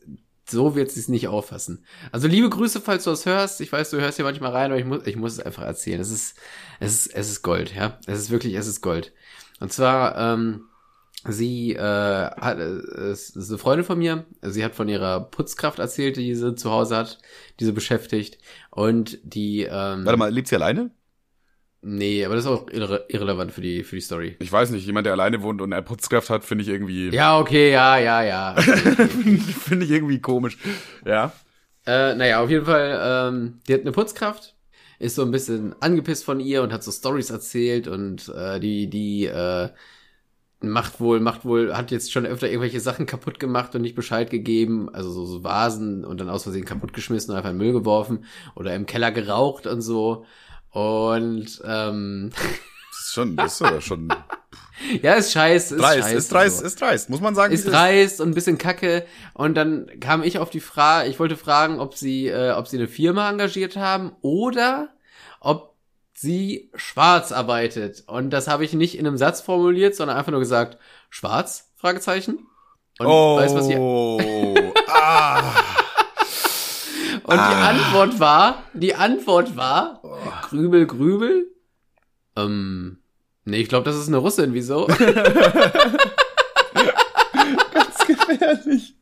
so 0.50 0.74
wird 0.74 0.90
sie 0.90 1.00
es 1.00 1.08
nicht 1.08 1.28
auffassen. 1.28 1.84
Also 2.12 2.28
liebe 2.28 2.48
Grüße, 2.48 2.80
falls 2.80 3.04
du 3.04 3.10
das 3.10 3.26
hörst. 3.26 3.60
Ich 3.60 3.72
weiß, 3.72 3.90
du 3.90 4.00
hörst 4.00 4.16
hier 4.16 4.24
manchmal 4.24 4.52
rein, 4.52 4.70
aber 4.70 4.80
ich 4.80 4.86
muss, 4.86 5.06
ich 5.06 5.16
muss 5.16 5.32
es 5.32 5.40
einfach 5.40 5.64
erzählen. 5.64 6.00
Es 6.00 6.10
ist, 6.10 6.36
es 6.80 7.06
ist, 7.06 7.14
es 7.14 7.30
ist 7.30 7.42
Gold, 7.42 7.74
ja. 7.74 7.98
Es 8.06 8.18
ist 8.18 8.30
wirklich, 8.30 8.54
es 8.54 8.66
ist 8.66 8.80
Gold. 8.80 9.12
Und 9.60 9.72
zwar, 9.72 10.16
ähm, 10.16 10.64
sie 11.26 11.74
äh, 11.74 11.80
hat, 11.80 12.58
äh, 12.58 12.62
es 12.62 13.30
ist 13.30 13.50
eine 13.50 13.58
Freundin 13.58 13.84
von 13.84 13.98
mir. 13.98 14.24
Sie 14.42 14.64
hat 14.64 14.74
von 14.74 14.88
ihrer 14.88 15.20
Putzkraft 15.20 15.78
erzählt, 15.78 16.16
die 16.16 16.34
sie 16.34 16.54
zu 16.54 16.70
Hause 16.70 16.96
hat, 16.96 17.18
die 17.60 17.64
sie 17.64 17.72
beschäftigt. 17.72 18.38
Und 18.70 19.18
die, 19.22 19.62
ähm, 19.62 20.04
Warte 20.04 20.16
mal, 20.16 20.32
lebt 20.32 20.48
sie 20.48 20.56
alleine? 20.56 20.90
Nee, 21.80 22.24
aber 22.24 22.34
das 22.34 22.44
ist 22.44 22.50
auch 22.50 22.68
irre 22.70 23.06
irrelevant 23.08 23.52
für 23.52 23.60
die, 23.60 23.84
für 23.84 23.96
die 23.96 24.02
Story. 24.02 24.36
Ich 24.40 24.50
weiß 24.50 24.70
nicht, 24.70 24.84
jemand, 24.84 25.06
der 25.06 25.12
alleine 25.12 25.42
wohnt 25.42 25.62
und 25.62 25.72
eine 25.72 25.82
Putzkraft 25.82 26.28
hat, 26.28 26.44
finde 26.44 26.62
ich 26.62 26.68
irgendwie, 26.68 27.10
Ja, 27.10 27.38
okay, 27.38 27.70
ja, 27.70 27.98
ja, 27.98 28.22
ja. 28.22 28.54
finde 28.62 29.84
ich 29.84 29.90
irgendwie 29.90 30.20
komisch. 30.20 30.58
Ja. 31.06 31.32
äh, 31.86 32.14
naja, 32.16 32.42
auf 32.42 32.50
jeden 32.50 32.66
Fall, 32.66 33.28
ähm, 33.30 33.60
die 33.68 33.74
hat 33.74 33.82
eine 33.82 33.92
Putzkraft, 33.92 34.56
ist 34.98 35.14
so 35.14 35.22
ein 35.22 35.30
bisschen 35.30 35.74
angepisst 35.80 36.24
von 36.24 36.40
ihr 36.40 36.62
und 36.62 36.72
hat 36.72 36.82
so 36.82 36.90
Stories 36.90 37.30
erzählt 37.30 37.86
und 37.86 38.28
äh, 38.28 38.58
die, 38.58 38.90
die, 38.90 39.26
äh, 39.26 39.68
macht 40.60 41.00
wohl, 41.00 41.20
macht 41.20 41.44
wohl, 41.44 41.76
hat 41.76 41.92
jetzt 41.92 42.10
schon 42.12 42.26
öfter 42.26 42.48
irgendwelche 42.48 42.80
Sachen 42.80 43.06
kaputt 43.06 43.38
gemacht 43.38 43.74
und 43.74 43.82
nicht 43.82 43.94
Bescheid 43.94 44.28
gegeben, 44.30 44.88
also 44.92 45.10
so, 45.12 45.24
so 45.24 45.44
Vasen 45.44 46.04
und 46.04 46.20
dann 46.20 46.28
aus 46.28 46.42
Versehen 46.42 46.64
kaputtgeschmissen 46.64 47.30
und 47.30 47.36
einfach 47.36 47.50
in 47.50 47.56
Müll 47.58 47.72
geworfen 47.72 48.24
oder 48.56 48.74
im 48.74 48.86
Keller 48.86 49.12
geraucht 49.12 49.66
und 49.66 49.80
so. 49.82 50.24
Und 50.70 51.60
ähm, 51.64 52.30
Das 52.90 53.00
ist 53.00 53.12
schon, 53.12 53.36
das 53.36 53.54
ist 53.54 53.62
aber 53.62 53.80
schon 53.80 54.08
ja, 55.02 55.14
ist 55.14 55.32
scheiße, 55.32 55.74
ist 55.74 55.82
dreist, 55.82 55.98
scheiße. 56.02 56.16
ist 56.16 56.32
dreist, 56.32 56.58
so. 56.58 56.64
ist 56.64 56.80
dreist, 56.80 57.10
muss 57.10 57.20
man 57.20 57.34
sagen. 57.34 57.52
ist 57.52 57.66
dreist 57.66 58.20
und 58.20 58.28
ein 58.30 58.34
bisschen 58.34 58.58
kacke. 58.58 59.04
Und 59.34 59.54
dann 59.54 59.90
kam 60.00 60.22
ich 60.22 60.38
auf 60.38 60.50
die 60.50 60.60
Frage, 60.60 61.08
ich 61.08 61.18
wollte 61.18 61.36
fragen, 61.36 61.80
ob 61.80 61.96
sie, 61.96 62.28
äh, 62.28 62.52
ob 62.52 62.68
sie 62.68 62.76
eine 62.76 62.88
Firma 62.88 63.28
engagiert 63.28 63.76
haben 63.76 64.12
oder 64.20 64.90
ob 65.40 65.74
sie 66.14 66.70
schwarz 66.74 67.32
arbeitet. 67.32 68.04
Und 68.06 68.30
das 68.30 68.48
habe 68.48 68.64
ich 68.64 68.72
nicht 68.72 68.98
in 68.98 69.06
einem 69.06 69.16
Satz 69.16 69.40
formuliert, 69.40 69.94
sondern 69.94 70.16
einfach 70.16 70.32
nur 70.32 70.40
gesagt, 70.40 70.78
schwarz? 71.10 71.72
Fragezeichen. 71.76 72.46
Und 72.98 73.06
Oh, 73.06 73.36
weißt 73.36 73.54
was 73.54 73.68
ihr, 73.68 74.72
ah, 74.88 75.52
und 77.28 77.34
die 77.34 77.38
ah. 77.38 77.68
Antwort 77.68 78.20
war, 78.20 78.62
die 78.72 78.94
Antwort 78.94 79.54
war, 79.54 80.00
Grübel, 80.48 80.86
Grübel. 80.86 81.46
Ähm, 82.36 82.98
nee, 83.44 83.58
ich 83.58 83.68
glaube, 83.68 83.84
das 83.84 83.96
ist 83.96 84.08
eine 84.08 84.16
Russin, 84.16 84.54
wieso? 84.54 84.86
ganz 87.72 87.98
gefährlich. 88.06 88.97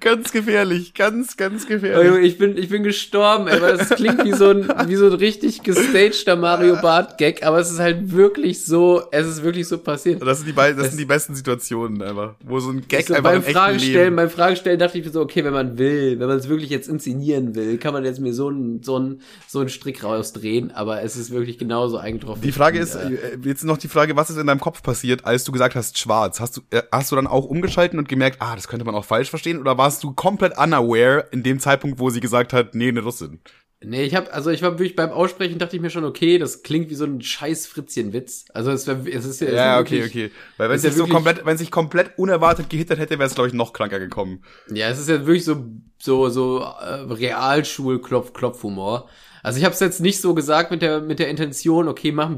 Ganz 0.00 0.32
gefährlich, 0.32 0.94
ganz, 0.94 1.36
ganz 1.36 1.66
gefährlich. 1.66 2.06
Junge, 2.08 2.20
Ich 2.20 2.38
bin, 2.38 2.56
ich 2.56 2.70
bin 2.70 2.82
gestorben, 2.82 3.48
ey, 3.48 3.60
weil 3.60 3.76
das 3.76 3.90
klingt 3.90 4.24
wie 4.24 4.32
so 4.32 4.48
ein, 4.48 4.66
wie 4.86 4.96
so 4.96 5.06
ein 5.06 5.12
richtig 5.12 5.62
gestagter 5.62 6.36
Mario 6.36 6.76
Bart 6.80 7.18
Gag, 7.18 7.44
aber 7.44 7.58
es 7.58 7.70
ist 7.70 7.78
halt 7.78 8.12
wirklich 8.12 8.64
so, 8.64 9.02
es 9.10 9.26
ist 9.26 9.42
wirklich 9.42 9.68
so 9.68 9.76
passiert. 9.76 10.22
Das 10.22 10.38
sind 10.38 10.46
die 10.46 10.52
beiden, 10.52 10.78
das 10.78 10.86
Es- 10.86 10.92
sind 10.92 11.00
die 11.00 11.04
besten 11.04 11.34
Situationen 11.34 12.00
einfach, 12.00 12.34
wo 12.44 12.60
so 12.60 12.70
ein 12.70 12.82
Gag 12.88 13.06
So, 13.06 13.14
einfach 13.14 13.30
beim 13.42 13.76
Leben. 13.76 14.16
beim 14.16 14.30
Fragenstellen 14.30 14.78
dachte 14.78 14.96
ich 14.98 15.04
mir 15.04 15.10
so, 15.10 15.20
okay, 15.20 15.44
wenn 15.44 15.52
man 15.52 15.76
will, 15.76 16.18
wenn 16.18 16.28
man 16.28 16.38
es 16.38 16.48
wirklich 16.48 16.70
jetzt 16.70 16.88
inszenieren 16.88 17.54
will, 17.54 17.76
kann 17.76 17.92
man 17.92 18.06
jetzt 18.06 18.20
mir 18.20 18.32
so 18.32 18.48
einen, 18.48 18.82
so 18.82 18.96
einen, 18.96 19.20
so 19.46 19.60
einen 19.60 19.68
Strick 19.68 20.02
rausdrehen, 20.02 20.70
aber 20.70 21.02
es 21.02 21.16
ist 21.16 21.30
wirklich 21.30 21.58
genauso 21.58 21.98
eingetroffen. 21.98 22.40
Die 22.42 22.52
Frage 22.52 22.78
ist, 22.78 22.94
äh, 22.94 23.08
äh, 23.12 23.38
jetzt 23.44 23.64
noch 23.64 23.76
die 23.76 23.88
Frage, 23.88 24.16
was 24.16 24.30
ist 24.30 24.38
in 24.38 24.46
deinem 24.46 24.60
Kopf 24.60 24.82
passiert, 24.82 25.26
als 25.26 25.44
du 25.44 25.52
gesagt 25.52 25.74
hast, 25.74 25.98
schwarz? 25.98 26.40
Hast 26.40 26.56
du, 26.56 26.62
äh, 26.70 26.80
hast 26.90 27.12
du 27.12 27.16
dann 27.16 27.26
auch 27.26 27.44
umgeschalten 27.44 27.98
und 27.98 28.08
gemerkt, 28.08 28.38
ah, 28.40 28.54
das 28.56 28.66
könnte 28.66 28.86
man 28.86 28.94
auch 28.94 29.04
falsch 29.04 29.28
verstehen? 29.28 29.41
Oder 29.46 29.78
warst 29.78 30.02
du 30.04 30.12
komplett 30.12 30.56
unaware 30.58 31.28
in 31.32 31.42
dem 31.42 31.58
Zeitpunkt, 31.60 31.98
wo 31.98 32.10
sie 32.10 32.20
gesagt 32.20 32.52
hat, 32.52 32.74
nee, 32.74 32.88
eine 32.88 33.00
Russin? 33.00 33.40
Nee, 33.84 34.04
ich 34.04 34.14
hab, 34.14 34.32
also 34.32 34.50
ich 34.50 34.62
war 34.62 34.72
wirklich 34.78 34.94
beim 34.94 35.10
Aussprechen, 35.10 35.58
dachte 35.58 35.74
ich 35.74 35.82
mir 35.82 35.90
schon, 35.90 36.04
okay, 36.04 36.38
das 36.38 36.62
klingt 36.62 36.88
wie 36.88 36.94
so 36.94 37.04
ein 37.04 37.20
scheiß 37.20 37.66
Fritzchen-Witz. 37.66 38.44
Also 38.54 38.70
es, 38.70 38.86
wär, 38.86 39.00
es 39.12 39.24
ist 39.24 39.40
ja, 39.40 39.48
es 39.48 39.54
Ja, 39.54 39.74
ist 39.74 39.80
okay, 39.80 40.02
wirklich, 40.04 40.24
okay. 40.26 40.34
Weil 40.56 40.68
wenn 40.68 40.76
es 40.76 40.84
ja 40.84 40.90
sich 40.90 40.96
so 40.98 41.02
wirklich- 41.02 41.14
komplett, 41.14 41.44
wenn 41.44 41.54
es 41.54 41.60
sich 41.60 41.70
komplett 41.72 42.16
unerwartet 42.16 42.70
gehittert 42.70 43.00
hätte, 43.00 43.18
wäre 43.18 43.26
es, 43.28 43.34
glaube 43.34 43.48
ich, 43.48 43.54
noch 43.54 43.72
kranker 43.72 43.98
gekommen. 43.98 44.44
Ja, 44.72 44.88
es 44.88 45.00
ist 45.00 45.08
ja 45.08 45.26
wirklich 45.26 45.44
so 45.44 45.66
so 45.98 46.28
so 46.28 46.60
äh, 46.60 47.12
Realschul-Klopf-Klopf-Humor. 47.12 49.08
Also 49.42 49.58
ich 49.58 49.64
habe 49.64 49.74
es 49.74 49.80
jetzt 49.80 50.00
nicht 50.00 50.20
so 50.20 50.34
gesagt 50.34 50.70
mit 50.70 50.82
der 50.82 51.00
mit 51.00 51.18
der 51.18 51.28
Intention, 51.28 51.88
okay, 51.88 52.12
mach 52.12 52.30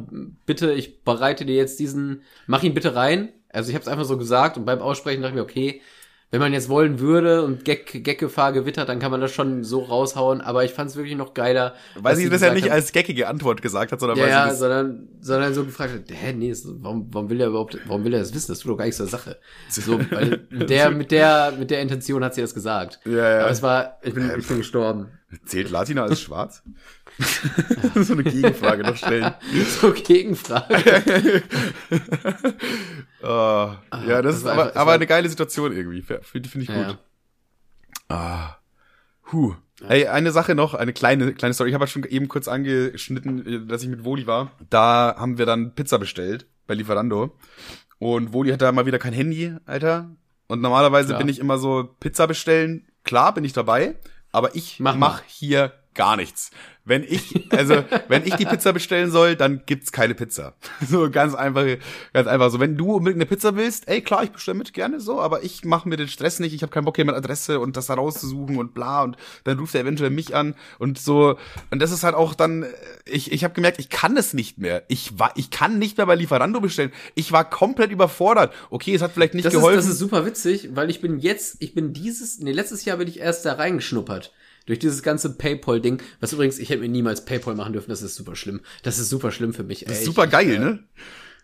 bitte, 0.47 0.73
ich 0.73 1.03
bereite 1.05 1.45
dir 1.45 1.57
jetzt 1.57 1.79
diesen, 1.79 2.23
mach 2.47 2.63
ihn 2.63 2.75
bitte 2.75 2.95
rein. 2.95 3.31
Also 3.51 3.69
ich 3.69 3.75
habe 3.75 3.83
es 3.83 3.89
einfach 3.89 4.05
so 4.07 4.17
gesagt 4.19 4.57
und 4.57 4.65
beim 4.65 4.81
Aussprechen 4.81 5.21
dachte 5.23 5.33
ich 5.33 5.37
mir, 5.37 5.43
okay, 5.43 5.81
wenn 6.35 6.41
man 6.41 6.53
jetzt 6.53 6.69
wollen 6.69 6.99
würde 6.99 7.45
und 7.45 7.65
Gag, 7.65 8.03
Gag-Gefahr 8.03 8.53
gewittert, 8.53 8.89
dann 8.89 8.99
kann 8.99 9.13
man 9.13 9.21
das 9.21 9.33
schon 9.33 9.63
so 9.63 9.85
raushauen. 9.85 10.41
Aber 10.41 10.65
ich 10.65 10.73
fand 10.73 10.91
es 10.91 10.97
wirklich 10.97 11.15
noch 11.17 11.33
geiler. 11.33 11.75
Weil 11.95 12.17
sie 12.17 12.29
das 12.29 12.41
ja 12.41 12.53
nicht 12.53 12.65
hat- 12.65 12.73
als 12.73 12.91
geckige 12.91 13.29
Antwort 13.29 13.63
gesagt 13.63 13.93
hat, 13.93 14.01
sondern 14.01 14.19
ja, 14.19 14.25
weil 14.25 14.31
ja, 14.33 14.43
sie 14.43 14.49
das, 14.51 14.59
sondern, 14.59 15.09
sondern 15.21 15.55
so 15.55 15.65
gefragt 15.65 15.93
hat, 15.95 16.03
hä, 16.11 16.33
nee, 16.33 16.51
ist, 16.51 16.67
warum, 16.83 17.07
warum 17.13 17.31
will 17.31 17.41
er 17.41 17.47
überhaupt, 17.47 17.79
warum 17.87 18.03
will 18.03 18.15
er 18.15 18.19
das 18.19 18.35
wissen? 18.35 18.51
Das 18.51 18.59
tut 18.59 18.73
doch 18.73 18.77
gar 18.77 18.85
nichts 18.87 18.97
zur 18.97 19.07
Sache. 19.07 19.39
So, 19.71 20.01
weil 20.11 20.47
mit 20.51 20.71
der, 20.71 20.91
mit 20.91 21.13
der, 21.13 21.53
mit 21.57 21.71
der 21.71 21.81
Intention 21.81 22.25
hat 22.25 22.35
sie 22.35 22.41
das 22.41 22.53
gesagt. 22.53 22.99
Ja, 23.05 23.13
ja. 23.13 23.41
Aber 23.43 23.51
es 23.51 23.63
war, 23.63 23.99
ich 24.03 24.13
bin, 24.13 24.29
ich 24.37 24.49
bin 24.49 24.59
gestorben. 24.59 25.11
Zählt 25.47 25.71
Latina 25.71 26.03
als 26.03 26.21
schwarz? 26.21 26.63
so 27.95 28.13
eine 28.15 28.25
Gegenfrage 28.25 28.83
noch 28.83 28.97
stellen. 28.97 29.35
So 29.81 29.93
Gegenfrage. 29.93 31.43
oh, 33.23 33.27
ja, 34.07 34.23
das, 34.23 34.23
das 34.23 34.37
ist 34.39 34.47
aber, 34.47 34.65
einfach- 34.67 34.77
aber 34.81 34.93
eine 34.93 35.07
geile 35.07 35.29
Situation 35.29 35.73
irgendwie. 35.73 36.03
Finde 36.03 36.49
find 36.49 36.65
ich 36.65 36.69
gut. 36.69 36.77
Ja. 36.77 36.99
Ah. 38.09 38.57
Huh. 39.33 39.55
Ey, 39.89 40.07
eine 40.07 40.31
Sache 40.33 40.55
noch, 40.55 40.75
eine 40.75 40.93
kleine, 40.93 41.35
kleine 41.35 41.53
Story. 41.55 41.71
Ich 41.71 41.75
habe 41.75 41.85
ja 41.85 41.89
schon 41.89 42.05
eben 42.05 42.29
kurz 42.29 42.49
angeschnitten, 42.49 43.47
äh, 43.47 43.67
dass 43.67 43.83
ich 43.83 43.89
mit 43.89 44.05
Woli 44.05 44.27
war. 44.27 44.53
Da 44.71 45.17
haben 45.19 45.39
wir 45.39 45.47
dann 45.47 45.75
Pizza 45.75 45.99
bestellt 45.99 46.47
bei 46.67 46.75
Lieferando. 46.75 47.37
Und 47.99 48.33
Woli 48.33 48.51
hat 48.51 48.63
da 48.63 48.73
mal 48.73 48.87
wieder 48.87 48.99
kein 48.99 49.13
Handy, 49.13 49.55
Alter. 49.67 50.11
Und 50.47 50.61
normalerweise 50.61 51.09
Klar. 51.09 51.19
bin 51.21 51.29
ich 51.29 51.39
immer 51.39 51.59
so 51.59 51.95
Pizza 52.01 52.27
bestellen. 52.27 52.87
Klar 53.03 53.35
bin 53.35 53.45
ich 53.45 53.53
dabei, 53.53 53.97
aber 54.33 54.55
ich 54.55 54.79
Mach 54.81 54.97
mach, 54.97 55.23
hier 55.27 55.73
gar 55.95 56.17
nichts. 56.17 56.51
Wenn 56.87 57.03
ich, 57.03 57.49
also, 57.51 57.83
wenn 58.09 58.27
ich 58.27 58.35
die 58.35 58.45
Pizza 58.45 58.75
bestellen 58.75 59.11
soll, 59.11 59.37
dann 59.37 59.63
gibt's 59.65 59.91
keine 59.91 60.15
Pizza. 60.15 60.55
So 60.87 61.11
ganz 61.11 61.35
einfach, 61.35 61.65
ganz 62.13 62.29
einfach 62.29 62.51
so. 62.51 62.61
Wenn 62.61 62.77
du 62.77 62.93
unbedingt 62.97 63.17
eine 63.23 63.27
Pizza 63.27 63.57
willst, 63.57 63.89
ey, 63.89 64.03
klar, 64.03 64.23
ich 64.23 64.31
bestelle 64.33 64.59
mit 64.59 64.75
gerne 64.75 65.01
so, 65.01 65.19
aber 65.19 65.43
ich 65.45 65.65
mache 65.65 65.89
mir 65.89 65.97
den 65.97 66.09
Stress 66.09 66.41
nicht. 66.41 66.53
Ich 66.53 66.61
habe 66.63 66.71
keinen 66.71 66.85
Bock 66.85 66.97
hier 66.97 67.07
mit 67.07 67.15
Adresse 67.15 67.59
und 67.59 67.79
das 67.79 67.87
da 67.87 67.95
rauszusuchen 67.95 68.59
und 68.59 68.75
bla 68.75 69.03
und 69.03 69.17
dann 69.45 69.59
ruft 69.59 69.75
er 69.75 69.81
eventuell 69.81 70.11
mich 70.11 70.35
an 70.35 70.55
und 70.79 70.99
so. 70.99 71.39
Und 71.71 71.81
das 71.81 71.91
ist 71.91 72.05
halt 72.05 72.15
auch 72.15 72.35
dann, 72.35 72.67
ich, 73.07 73.33
ich 73.33 73.45
habe 73.45 73.55
gemerkt, 73.55 73.79
ich 73.79 73.89
kann 73.89 74.17
es 74.19 74.35
nicht 74.35 74.59
mehr. 74.59 74.83
Ich 74.89 75.19
war, 75.19 75.33
ich 75.37 75.51
kann 75.51 75.79
nicht 75.79 75.97
mehr 75.97 76.07
bei 76.07 76.17
Lieferando 76.17 76.61
bestellen. 76.61 76.93
Ich 77.15 77.33
war 77.33 77.49
komplett 77.49 77.93
überfordert. 77.93 78.53
Okay, 78.69 78.95
es 78.95 79.01
hat 79.01 79.13
vielleicht 79.13 79.33
nicht 79.33 79.47
Das 79.47 79.55
ist, 79.55 79.61
geholfen. 79.61 79.77
das 79.79 79.87
ist 79.87 79.99
super 79.99 80.27
witzig, 80.27 80.71
weil 80.75 80.91
ich 80.91 81.01
bin 81.01 81.19
jetzt, 81.19 81.57
ich 81.61 81.75
bin 81.75 81.95
dieses, 81.95 82.41
nee, 82.41 82.53
letztes 82.53 82.85
Jahr 82.85 82.99
bin 82.99 83.09
ich 83.09 83.21
erst 83.21 83.47
da 83.47 83.55
reingeschnuppert. 83.55 84.35
Durch 84.67 84.79
dieses 84.79 85.03
ganze 85.03 85.35
Paypal-Ding. 85.35 86.01
Was 86.21 86.33
übrigens, 86.33 86.59
ich 86.59 86.71
hätte 86.71 86.81
mir 86.81 86.89
niemals 86.89 87.25
Paypal 87.25 87.55
machen 87.55 87.73
dürfen, 87.73 87.91
das 87.91 88.03
ist 88.03 88.15
super 88.15 88.35
schlimm. 88.35 88.61
Das 88.83 88.99
ist 88.99 89.11
super 89.11 89.31
schlimm 89.31 89.53
für 89.53 89.65
mich. 89.65 89.85
das 89.85 89.97
ist 89.97 90.01
ey. 90.01 90.07
super 90.07 90.25
ich, 90.25 90.31
geil, 90.31 90.51
äh, 90.51 90.59
ne? 90.59 90.79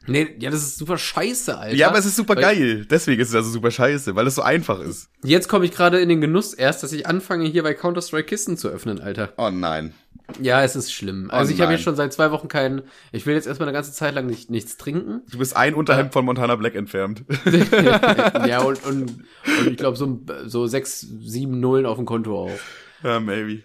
Nee, 0.06 0.34
ja, 0.38 0.50
das 0.50 0.62
ist 0.62 0.78
super 0.78 0.96
scheiße, 0.96 1.58
Alter. 1.58 1.76
Ja, 1.76 1.88
aber 1.88 1.98
es 1.98 2.06
ist 2.06 2.16
super 2.16 2.34
Weil- 2.36 2.42
geil. 2.42 2.86
Deswegen 2.86 3.20
ist 3.20 3.28
es 3.28 3.34
also 3.34 3.50
super 3.50 3.70
scheiße, 3.70 4.16
weil 4.16 4.26
es 4.26 4.34
so 4.34 4.42
einfach 4.42 4.80
ist. 4.80 5.10
Jetzt 5.22 5.48
komme 5.48 5.66
ich 5.66 5.72
gerade 5.72 6.00
in 6.00 6.08
den 6.08 6.22
Genuss 6.22 6.54
erst, 6.54 6.82
dass 6.82 6.92
ich 6.92 7.06
anfange, 7.06 7.46
hier 7.46 7.62
bei 7.62 7.74
Counter-Strike 7.74 8.24
Kisten 8.24 8.56
zu 8.56 8.68
öffnen, 8.68 9.00
Alter. 9.00 9.34
Oh 9.36 9.50
nein. 9.50 9.92
Ja, 10.40 10.62
es 10.62 10.76
ist 10.76 10.92
schlimm. 10.92 11.28
Also 11.30 11.52
ich 11.52 11.60
habe 11.60 11.72
jetzt 11.72 11.82
schon 11.82 11.96
seit 11.96 12.12
zwei 12.12 12.30
Wochen 12.30 12.48
keinen, 12.48 12.82
ich 13.12 13.26
will 13.26 13.34
jetzt 13.34 13.46
erstmal 13.46 13.68
eine 13.68 13.76
ganze 13.76 13.92
Zeit 13.92 14.14
lang 14.14 14.26
nicht, 14.26 14.48
nichts 14.48 14.76
trinken. 14.76 15.22
Du 15.30 15.38
bist 15.38 15.56
ein 15.56 15.74
Unterhemd 15.74 16.12
von 16.12 16.24
Montana 16.24 16.54
Black 16.56 16.76
entfernt. 16.76 17.24
ja, 18.46 18.60
und, 18.60 18.84
und, 18.86 19.24
und 19.58 19.66
ich 19.66 19.76
glaube 19.76 19.96
so, 19.96 20.20
so 20.46 20.66
sechs, 20.66 21.00
sieben 21.00 21.60
Nullen 21.60 21.84
auf 21.84 21.96
dem 21.96 22.06
Konto 22.06 22.44
auch. 22.44 22.58
Ja, 23.03 23.20
maybe. 23.20 23.62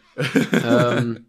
ähm, 0.52 1.26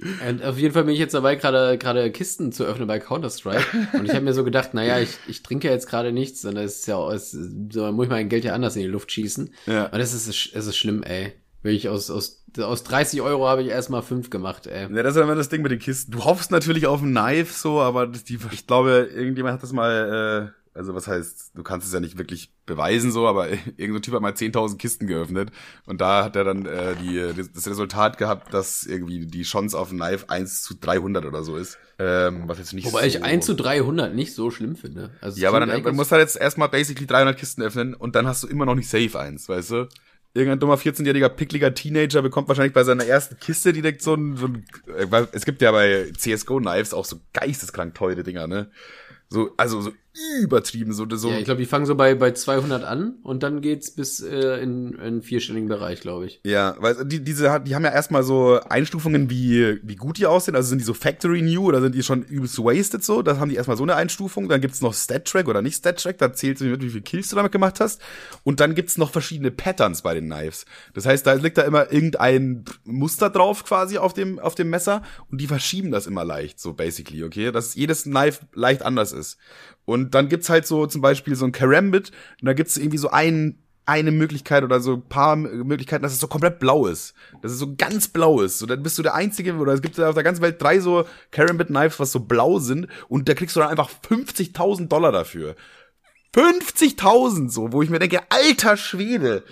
und 0.28 0.44
auf 0.44 0.58
jeden 0.58 0.74
Fall 0.74 0.84
bin 0.84 0.94
ich 0.94 1.00
jetzt 1.00 1.14
dabei, 1.14 1.34
gerade 1.36 1.76
gerade 1.78 2.10
Kisten 2.12 2.52
zu 2.52 2.64
öffnen 2.64 2.86
bei 2.86 2.98
Counter-Strike. 3.00 3.64
Und 3.94 4.04
ich 4.04 4.12
habe 4.12 4.20
mir 4.24 4.32
so 4.34 4.44
gedacht, 4.44 4.74
naja, 4.74 4.98
ich, 5.00 5.18
ich 5.26 5.42
trinke 5.42 5.68
ja 5.68 5.74
jetzt 5.74 5.88
gerade 5.88 6.12
nichts, 6.12 6.44
es 6.44 6.54
ist 6.80 6.86
ja 6.86 6.96
auch- 6.96 7.12
es, 7.12 7.32
so 7.32 7.80
dann 7.82 7.94
muss 7.94 8.04
ich 8.06 8.10
mein 8.10 8.28
Geld 8.28 8.44
ja 8.44 8.54
anders 8.54 8.76
in 8.76 8.82
die 8.82 8.88
Luft 8.88 9.10
schießen. 9.12 9.52
Ja. 9.66 9.86
Und 9.86 9.98
es 10.00 10.12
ist, 10.14 10.28
es 10.54 10.66
ist 10.66 10.76
schlimm, 10.76 11.02
ey. 11.02 11.32
Wirklich 11.62 11.88
aus, 11.88 12.08
aus, 12.08 12.44
aus 12.56 12.84
30 12.84 13.20
Euro 13.20 13.48
habe 13.48 13.62
ich 13.62 13.68
erstmal 13.68 14.02
fünf 14.02 14.30
gemacht, 14.30 14.68
ey. 14.68 14.82
Ja, 14.94 15.02
das 15.02 15.16
ist 15.16 15.22
immer 15.22 15.34
das 15.34 15.48
Ding 15.48 15.62
mit 15.62 15.72
den 15.72 15.80
Kisten. 15.80 16.12
Du 16.12 16.24
hoffst 16.24 16.52
natürlich 16.52 16.86
auf 16.86 17.02
ein 17.02 17.10
Knife 17.10 17.52
so, 17.52 17.80
aber 17.80 18.06
das, 18.06 18.22
die, 18.22 18.38
ich 18.52 18.68
glaube, 18.68 19.08
irgendjemand 19.12 19.54
hat 19.54 19.62
das 19.64 19.72
mal, 19.72 20.52
äh, 20.54 20.57
also 20.78 20.94
was 20.94 21.08
heißt, 21.08 21.52
du 21.54 21.62
kannst 21.64 21.86
es 21.88 21.92
ja 21.92 21.98
nicht 21.98 22.18
wirklich 22.18 22.52
beweisen 22.64 23.10
so, 23.10 23.26
aber 23.26 23.48
irgendein 23.76 24.02
Typ 24.02 24.14
hat 24.14 24.22
mal 24.22 24.32
10.000 24.32 24.78
Kisten 24.78 25.06
geöffnet 25.08 25.50
und 25.86 26.00
da 26.00 26.24
hat 26.24 26.36
er 26.36 26.44
dann 26.44 26.66
äh, 26.66 26.94
die, 26.96 27.34
das 27.52 27.66
Resultat 27.66 28.16
gehabt, 28.16 28.54
dass 28.54 28.84
irgendwie 28.84 29.26
die 29.26 29.42
Chance 29.42 29.76
auf 29.76 29.90
ein 29.90 29.98
Knife 29.98 30.30
1 30.30 30.62
zu 30.62 30.74
300 30.80 31.24
oder 31.26 31.42
so 31.42 31.56
ist. 31.56 31.78
Ähm, 31.98 32.44
was 32.46 32.58
jetzt 32.58 32.72
nicht 32.74 32.86
Wobei 32.86 33.00
so 33.00 33.18
ich 33.18 33.24
1 33.24 33.44
zu 33.44 33.54
300 33.54 34.14
nicht 34.14 34.34
so 34.34 34.52
schlimm 34.52 34.76
finde. 34.76 35.10
Also 35.20 35.40
Ja, 35.40 35.48
aber 35.48 35.66
dann, 35.66 35.96
musst 35.96 36.12
du 36.12 36.16
halt 36.16 36.22
jetzt 36.22 36.40
erstmal 36.40 36.68
basically 36.68 37.06
300 37.06 37.36
Kisten 37.36 37.62
öffnen 37.62 37.94
und 37.94 38.14
dann 38.14 38.28
hast 38.28 38.44
du 38.44 38.46
immer 38.46 38.64
noch 38.64 38.76
nicht 38.76 38.88
safe 38.88 39.18
eins, 39.18 39.48
weißt 39.48 39.70
du? 39.72 39.88
Irgendein 40.34 40.60
dummer 40.60 40.76
14-jähriger, 40.76 41.30
pickliger 41.30 41.74
Teenager 41.74 42.22
bekommt 42.22 42.46
wahrscheinlich 42.46 42.74
bei 42.74 42.84
seiner 42.84 43.04
ersten 43.04 43.40
Kiste 43.40 43.72
direkt 43.72 44.02
so 44.02 44.14
ein, 44.14 44.36
so 44.36 44.46
ein 44.46 44.64
äh, 44.96 45.10
weil 45.10 45.26
es 45.32 45.44
gibt 45.44 45.60
ja 45.60 45.72
bei 45.72 46.12
CSGO-Knives 46.16 46.94
auch 46.94 47.04
so 47.04 47.16
geisteskrank 47.32 47.96
teure 47.96 48.22
Dinger, 48.22 48.46
ne? 48.46 48.70
So, 49.30 49.50
also 49.56 49.80
so 49.80 49.92
übertrieben, 50.40 50.92
so, 50.92 51.06
so. 51.10 51.30
Ja, 51.30 51.38
ich 51.38 51.44
glaube, 51.44 51.60
die 51.60 51.66
fangen 51.66 51.86
so 51.86 51.94
bei, 51.94 52.14
bei 52.14 52.32
200 52.32 52.84
an 52.84 53.14
und 53.22 53.42
dann 53.42 53.60
geht's 53.60 53.90
bis 53.90 54.20
äh, 54.20 54.62
in, 54.62 54.92
in 54.94 55.00
einen 55.00 55.22
vierstelligen 55.22 55.68
Bereich, 55.68 56.00
glaube 56.00 56.26
ich. 56.26 56.40
Ja, 56.44 56.76
weil 56.78 57.04
die, 57.04 57.22
diese, 57.22 57.60
die 57.60 57.74
haben 57.74 57.84
ja 57.84 57.92
erstmal 57.92 58.22
so 58.22 58.60
Einstufungen, 58.60 59.30
wie, 59.30 59.78
wie 59.82 59.96
gut 59.96 60.18
die 60.18 60.26
aussehen. 60.26 60.54
Also 60.54 60.68
sind 60.68 60.78
die 60.78 60.84
so 60.84 60.94
Factory 60.94 61.42
New 61.42 61.66
oder 61.66 61.80
sind 61.80 61.94
die 61.94 62.02
schon 62.02 62.22
übelst 62.22 62.58
wasted 62.58 63.02
so? 63.02 63.22
Da 63.22 63.38
haben 63.38 63.48
die 63.48 63.56
erstmal 63.56 63.76
so 63.76 63.82
eine 63.82 63.96
Einstufung. 63.96 64.48
Dann 64.48 64.60
gibt's 64.60 64.80
noch 64.80 64.94
Stat 64.94 65.24
Track 65.24 65.48
oder 65.48 65.62
nicht 65.62 65.76
Stat 65.76 66.02
Track. 66.02 66.18
Da 66.18 66.32
zählt 66.32 66.60
mit, 66.60 66.82
wie 66.82 66.90
viel 66.90 67.02
Kills 67.02 67.28
du 67.28 67.36
damit 67.36 67.52
gemacht 67.52 67.80
hast. 67.80 68.00
Und 68.44 68.60
dann 68.60 68.74
gibt's 68.74 68.98
noch 68.98 69.10
verschiedene 69.10 69.50
Patterns 69.50 70.02
bei 70.02 70.14
den 70.14 70.26
Knives. 70.26 70.66
Das 70.94 71.06
heißt, 71.06 71.26
da 71.26 71.34
liegt 71.34 71.58
da 71.58 71.62
immer 71.62 71.92
irgendein 71.92 72.64
Muster 72.84 73.30
drauf 73.30 73.64
quasi 73.64 73.98
auf 73.98 74.14
dem, 74.14 74.38
auf 74.38 74.54
dem 74.54 74.70
Messer. 74.70 75.02
Und 75.30 75.40
die 75.40 75.46
verschieben 75.46 75.90
das 75.90 76.06
immer 76.06 76.24
leicht, 76.24 76.60
so 76.60 76.74
basically, 76.74 77.24
okay? 77.24 77.52
Dass 77.52 77.74
jedes 77.74 78.04
Knife 78.04 78.46
leicht 78.54 78.82
anders 78.82 79.12
ist. 79.12 79.38
Und 79.88 80.14
dann 80.14 80.28
gibt's 80.28 80.50
halt 80.50 80.66
so 80.66 80.86
zum 80.86 81.00
Beispiel 81.00 81.34
so 81.34 81.46
ein 81.46 81.52
Karambit. 81.52 82.12
Und 82.42 82.46
da 82.46 82.52
gibt's 82.52 82.76
irgendwie 82.76 82.98
so 82.98 83.08
einen, 83.08 83.62
eine 83.86 84.10
Möglichkeit 84.10 84.62
oder 84.62 84.80
so 84.80 84.96
ein 84.96 85.08
paar 85.08 85.34
Möglichkeiten, 85.34 86.02
dass 86.02 86.12
es 86.12 86.20
so 86.20 86.26
komplett 86.26 86.58
blau 86.58 86.84
ist. 86.84 87.14
Dass 87.40 87.52
es 87.52 87.58
so 87.58 87.74
ganz 87.74 88.06
blau 88.06 88.42
ist. 88.42 88.58
So, 88.58 88.66
dann 88.66 88.82
bist 88.82 88.98
du 88.98 89.02
der 89.02 89.14
Einzige, 89.14 89.54
oder 89.56 89.72
es 89.72 89.80
gibt 89.80 89.98
auf 89.98 90.14
der 90.14 90.24
ganzen 90.24 90.42
Welt 90.42 90.60
drei 90.60 90.78
so 90.80 91.06
Karambit 91.30 91.68
Knives, 91.68 91.98
was 91.98 92.12
so 92.12 92.20
blau 92.20 92.58
sind. 92.58 92.86
Und 93.08 93.30
da 93.30 93.34
kriegst 93.34 93.56
du 93.56 93.60
dann 93.60 93.70
einfach 93.70 93.88
50.000 94.06 94.88
Dollar 94.88 95.10
dafür. 95.10 95.56
50.000 96.34 97.48
so, 97.48 97.72
wo 97.72 97.80
ich 97.80 97.88
mir 97.88 97.98
denke, 97.98 98.20
alter 98.28 98.76
Schwede. 98.76 99.42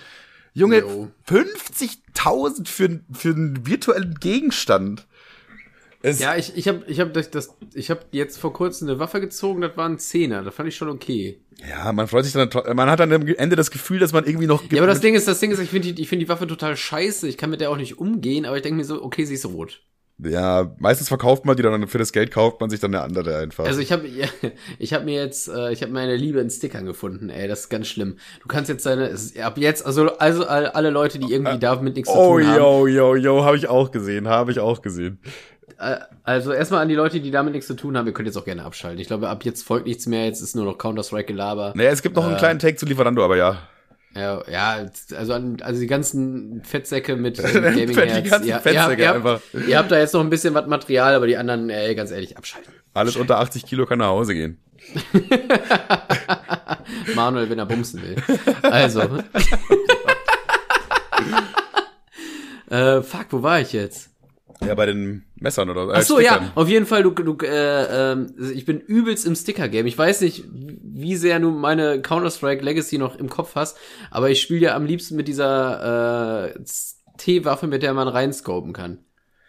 Junge, 0.52 0.80
Jo. 0.80 1.10
50.000 1.30 2.68
für, 2.68 3.00
für 3.10 3.30
einen 3.30 3.66
virtuellen 3.66 4.16
Gegenstand. 4.20 5.06
Es, 6.06 6.20
Ja, 6.20 6.36
ich, 6.36 6.56
ich 6.56 6.68
habe 6.68 6.84
ich 6.86 7.00
hab 7.00 7.12
das, 7.14 7.32
das, 7.32 7.56
ich 7.74 7.90
hab 7.90 8.06
jetzt 8.12 8.38
vor 8.38 8.52
kurzem 8.52 8.88
eine 8.88 9.00
Waffe 9.00 9.20
gezogen, 9.20 9.60
das 9.60 9.76
war 9.76 9.88
ein 9.88 9.98
Zehner, 9.98 10.44
das 10.44 10.54
fand 10.54 10.68
ich 10.68 10.76
schon 10.76 10.88
okay. 10.88 11.40
ja, 11.68 11.92
man 11.92 12.06
freut 12.06 12.24
sich 12.24 12.32
dann, 12.32 12.48
man 12.76 12.88
hat 12.88 13.00
dann 13.00 13.12
am 13.12 13.26
Ende 13.26 13.56
das 13.56 13.72
Gefühl, 13.72 13.98
dass 13.98 14.12
man 14.12 14.24
irgendwie 14.24 14.46
noch 14.46 14.62
Ja, 14.70 14.78
aber 14.78 14.86
das 14.86 15.00
Ding 15.00 15.16
ist, 15.16 15.26
das 15.26 15.40
Ding 15.40 15.50
ist, 15.50 15.58
ich 15.58 15.70
finde 15.70 15.92
die, 15.92 16.00
ich 16.00 16.08
finde 16.08 16.24
die 16.24 16.28
Waffe 16.28 16.46
total 16.46 16.76
scheiße, 16.76 17.26
ich 17.26 17.36
kann 17.36 17.50
mit 17.50 17.60
der 17.60 17.70
auch 17.70 17.76
nicht 17.76 17.98
umgehen, 17.98 18.44
aber 18.44 18.56
ich 18.56 18.62
denke 18.62 18.76
mir 18.76 18.84
so, 18.84 19.02
okay, 19.02 19.24
sie 19.24 19.34
ist 19.34 19.46
rot. 19.46 19.82
Ja, 20.18 20.74
meistens 20.78 21.08
verkauft 21.08 21.44
man 21.44 21.56
die 21.56 21.62
dann, 21.62 21.88
für 21.88 21.98
das 21.98 22.10
Geld 22.10 22.30
kauft 22.30 22.58
man 22.60 22.70
sich 22.70 22.80
dann 22.80 22.94
eine 22.94 23.04
andere 23.04 23.36
einfach. 23.36 23.66
Also 23.66 23.80
ich 23.80 23.92
habe 23.92 24.08
ich 24.78 24.94
habe 24.94 25.04
mir 25.04 25.20
jetzt 25.22 25.48
äh, 25.48 25.72
ich 25.72 25.82
habe 25.82 25.92
meine 25.92 26.16
Liebe 26.16 26.40
in 26.40 26.48
Stickern 26.48 26.86
gefunden, 26.86 27.28
ey, 27.28 27.46
das 27.48 27.62
ist 27.62 27.68
ganz 27.68 27.88
schlimm. 27.88 28.16
Du 28.40 28.48
kannst 28.48 28.70
jetzt 28.70 28.86
deine 28.86 29.14
ab 29.42 29.58
jetzt 29.58 29.84
also 29.84 30.16
also 30.16 30.46
all- 30.46 30.68
alle 30.68 30.88
Leute, 30.88 31.18
die 31.18 31.30
irgendwie 31.30 31.58
damit 31.58 31.96
nichts 31.96 32.10
zu 32.10 32.16
oh, 32.16 32.38
tun 32.38 32.46
haben. 32.46 32.56
yo, 32.58 32.86
yo, 32.86 33.16
yo, 33.16 33.44
habe 33.44 33.58
ich 33.58 33.68
auch 33.68 33.90
gesehen, 33.90 34.26
habe 34.26 34.52
ich 34.52 34.60
auch 34.60 34.80
gesehen. 34.80 35.18
Äh, 35.78 35.96
Also 36.24 36.52
erstmal 36.52 36.82
an 36.82 36.88
die 36.88 36.94
Leute, 36.94 37.20
die 37.20 37.30
damit 37.30 37.52
nichts 37.52 37.66
zu 37.66 37.74
tun 37.74 37.96
haben, 37.96 38.06
ihr 38.06 38.12
könnt 38.12 38.26
jetzt 38.26 38.36
auch 38.36 38.44
gerne 38.44 38.64
abschalten. 38.64 39.00
Ich 39.00 39.06
glaube, 39.08 39.28
ab 39.28 39.44
jetzt 39.44 39.62
folgt 39.62 39.86
nichts 39.86 40.06
mehr, 40.06 40.24
jetzt 40.24 40.40
ist 40.40 40.56
nur 40.56 40.64
noch 40.64 40.78
Counter-Strike 40.78 41.26
Gelaber. 41.32 41.72
Naja, 41.76 41.90
es 41.90 42.02
gibt 42.02 42.16
noch 42.16 42.26
einen 42.26 42.36
kleinen 42.36 42.58
Take 42.58 42.76
zu 42.76 42.86
Lieferando, 42.86 43.24
aber 43.24 43.36
ja. 43.36 43.58
Ja, 44.14 44.42
ja, 44.50 44.86
also 45.14 45.34
an, 45.34 45.58
also 45.60 45.78
die 45.78 45.86
ganzen 45.86 46.62
Fettsäcke 46.64 47.16
mit 47.16 47.36
Die 47.38 47.42
Gaming 47.42 47.94
Herz. 47.94 48.30
ganzen 48.30 48.48
ihr, 48.48 48.58
Fettsäcke 48.60 49.02
ihr, 49.02 49.08
habt, 49.08 49.16
einfach. 49.16 49.40
ihr 49.68 49.76
habt 49.76 49.90
da 49.90 49.98
jetzt 49.98 50.14
noch 50.14 50.22
ein 50.22 50.30
bisschen 50.30 50.54
was 50.54 50.66
Material, 50.66 51.14
aber 51.14 51.26
die 51.26 51.36
anderen, 51.36 51.68
ey, 51.68 51.94
ganz 51.94 52.10
ehrlich, 52.12 52.38
abschalten. 52.38 52.72
Alles 52.94 53.16
unter 53.16 53.38
80 53.40 53.66
Kilo 53.66 53.84
kann 53.84 53.98
nach 53.98 54.06
Hause 54.06 54.32
gehen. 54.32 54.58
Manuel, 57.14 57.50
wenn 57.50 57.58
er 57.58 57.66
bumsen 57.66 58.00
will. 58.02 58.16
Also. 58.62 59.00
äh, 62.70 63.02
fuck, 63.02 63.26
wo 63.30 63.42
war 63.42 63.60
ich 63.60 63.74
jetzt? 63.74 64.08
Ja, 64.64 64.74
bei 64.74 64.86
den 64.86 65.24
Messern 65.36 65.68
oder 65.68 65.88
äh, 65.88 65.98
Ach 65.98 66.02
so, 66.02 66.18
ja, 66.18 66.32
Stickern. 66.34 66.52
auf 66.54 66.68
jeden 66.68 66.86
Fall, 66.86 67.02
du, 67.02 67.10
du 67.10 67.36
äh, 67.44 68.12
ähm, 68.12 68.34
ich 68.54 68.64
bin 68.64 68.80
übelst 68.80 69.26
im 69.26 69.34
Sticker-Game. 69.36 69.86
Ich 69.86 69.98
weiß 69.98 70.22
nicht, 70.22 70.44
wie 70.50 71.16
sehr 71.16 71.38
du 71.40 71.50
meine 71.50 72.00
Counter-Strike 72.00 72.64
Legacy 72.64 72.96
noch 72.96 73.16
im 73.16 73.28
Kopf 73.28 73.54
hast, 73.54 73.76
aber 74.10 74.30
ich 74.30 74.40
spiele 74.40 74.60
ja 74.60 74.74
am 74.74 74.86
liebsten 74.86 75.16
mit 75.16 75.28
dieser 75.28 76.54
äh, 76.54 76.58
T-Waffe, 77.18 77.66
mit 77.66 77.82
der 77.82 77.92
man 77.94 78.08
reinscopen 78.08 78.72
kann. 78.72 78.98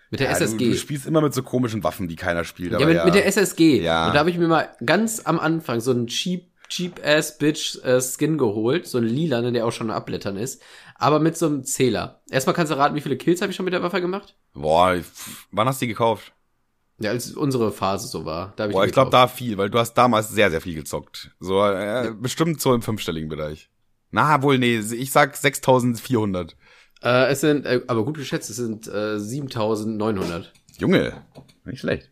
Mit 0.09 0.19
der 0.19 0.27
Ja, 0.27 0.33
SSG. 0.37 0.57
Du, 0.65 0.71
du 0.71 0.77
spielst 0.77 1.05
immer 1.05 1.21
mit 1.21 1.33
so 1.33 1.43
komischen 1.43 1.83
Waffen, 1.83 2.07
die 2.07 2.15
keiner 2.15 2.43
spielt. 2.43 2.71
ja, 2.73 2.85
mit, 2.85 2.95
ja, 2.95 3.05
mit 3.05 3.15
der 3.15 3.25
SSG. 3.27 3.81
Ja. 3.81 4.07
Und 4.07 4.13
da 4.13 4.19
habe 4.19 4.29
ich 4.29 4.37
mir 4.37 4.47
mal 4.47 4.69
ganz 4.85 5.21
am 5.25 5.39
Anfang 5.39 5.79
so 5.81 5.91
einen 5.91 6.07
cheap, 6.07 6.49
cheap 6.69 6.99
ass 7.03 7.37
bitch 7.37 7.83
äh, 7.83 8.01
Skin 8.01 8.37
geholt, 8.37 8.87
so 8.87 8.97
einen 8.97 9.07
lilanen, 9.07 9.53
der 9.53 9.65
auch 9.65 9.71
schon 9.71 9.91
abblättern 9.91 10.37
ist, 10.37 10.61
aber 10.95 11.19
mit 11.19 11.37
so 11.37 11.45
einem 11.45 11.63
Zähler. 11.63 12.21
Erstmal 12.29 12.55
kannst 12.55 12.71
du 12.71 12.77
raten, 12.77 12.95
wie 12.95 13.01
viele 13.01 13.17
Kills 13.17 13.41
habe 13.41 13.51
ich 13.51 13.55
schon 13.55 13.65
mit 13.65 13.73
der 13.73 13.83
Waffe 13.83 14.01
gemacht? 14.01 14.35
Boah, 14.53 14.97
wann 15.51 15.67
hast 15.67 15.81
du 15.81 15.85
die 15.85 15.89
gekauft? 15.89 16.33
Ja, 16.99 17.11
als 17.11 17.31
unsere 17.31 17.71
Phase 17.71 18.07
so 18.07 18.25
war. 18.25 18.53
Da 18.55 18.63
hab 18.63 18.71
Boah, 18.71 18.83
die 18.83 18.87
ich 18.87 18.93
glaube 18.93 19.11
da 19.11 19.27
viel, 19.27 19.57
weil 19.57 19.69
du 19.69 19.77
hast 19.77 19.93
damals 19.93 20.29
sehr, 20.29 20.49
sehr 20.49 20.61
viel 20.61 20.73
gezockt. 20.73 21.31
So, 21.39 21.63
äh, 21.63 22.11
bestimmt 22.19 22.59
so 22.59 22.73
im 22.73 22.81
fünfstelligen 22.81 23.29
Bereich. 23.29 23.69
Na, 24.09 24.41
wohl, 24.41 24.57
nee, 24.57 24.79
ich 24.79 25.11
sag 25.11 25.35
6400. 25.35 26.55
Äh, 27.03 27.31
es 27.31 27.41
sind, 27.41 27.65
äh, 27.65 27.81
aber 27.87 28.03
gut 28.03 28.17
geschätzt, 28.17 28.49
es 28.49 28.55
sind 28.55 28.87
äh, 28.87 29.19
7900. 29.19 30.51
Junge, 30.79 31.23
nicht 31.65 31.79
schlecht. 31.79 32.09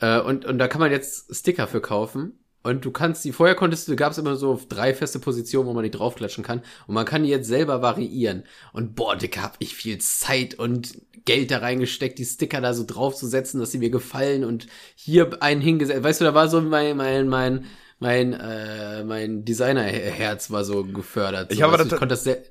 Äh, 0.00 0.20
und, 0.20 0.44
und 0.44 0.58
da 0.58 0.68
kann 0.68 0.80
man 0.80 0.92
jetzt 0.92 1.34
Sticker 1.34 1.66
für 1.66 1.80
kaufen. 1.80 2.38
Und 2.64 2.84
du 2.84 2.90
kannst 2.90 3.24
die, 3.24 3.30
vorher 3.32 3.54
konntest 3.54 3.86
du, 3.88 3.94
gab 3.94 4.12
es 4.12 4.18
immer 4.18 4.36
so 4.36 4.58
drei 4.70 4.94
feste 4.94 5.18
Positionen, 5.18 5.68
wo 5.68 5.74
man 5.74 5.84
die 5.84 5.90
draufklatschen 5.90 6.42
kann. 6.42 6.62
Und 6.86 6.94
man 6.94 7.04
kann 7.04 7.22
die 7.22 7.28
jetzt 7.28 7.46
selber 7.46 7.82
variieren. 7.82 8.44
Und 8.72 8.94
boah, 8.96 9.14
Dicker, 9.16 9.42
hab 9.42 9.56
ich 9.58 9.74
viel 9.74 9.98
Zeit 9.98 10.54
und 10.54 10.98
Geld 11.26 11.50
da 11.50 11.58
reingesteckt, 11.58 12.18
die 12.18 12.24
Sticker 12.24 12.60
da 12.62 12.72
so 12.74 12.84
draufzusetzen, 12.86 13.60
dass 13.60 13.70
sie 13.70 13.78
mir 13.78 13.90
gefallen 13.90 14.44
und 14.44 14.66
hier 14.96 15.42
einen 15.42 15.60
hingesetzt. 15.60 16.02
Weißt 16.02 16.20
du, 16.22 16.24
da 16.24 16.34
war 16.34 16.48
so 16.48 16.60
mein, 16.62 16.96
mein, 16.96 17.28
mein, 17.28 17.66
mein, 17.98 18.32
äh, 18.32 19.04
mein 19.04 19.44
Designerherz 19.44 20.50
war 20.50 20.64
so 20.64 20.84
gefördert. 20.84 21.50
So, 21.50 21.56
Ich 21.56 21.62
habe 21.62 21.76
das- 21.76 21.86
ich 21.86 21.92
konnte 21.92 22.08
das, 22.14 22.26
Äh, 22.26 22.42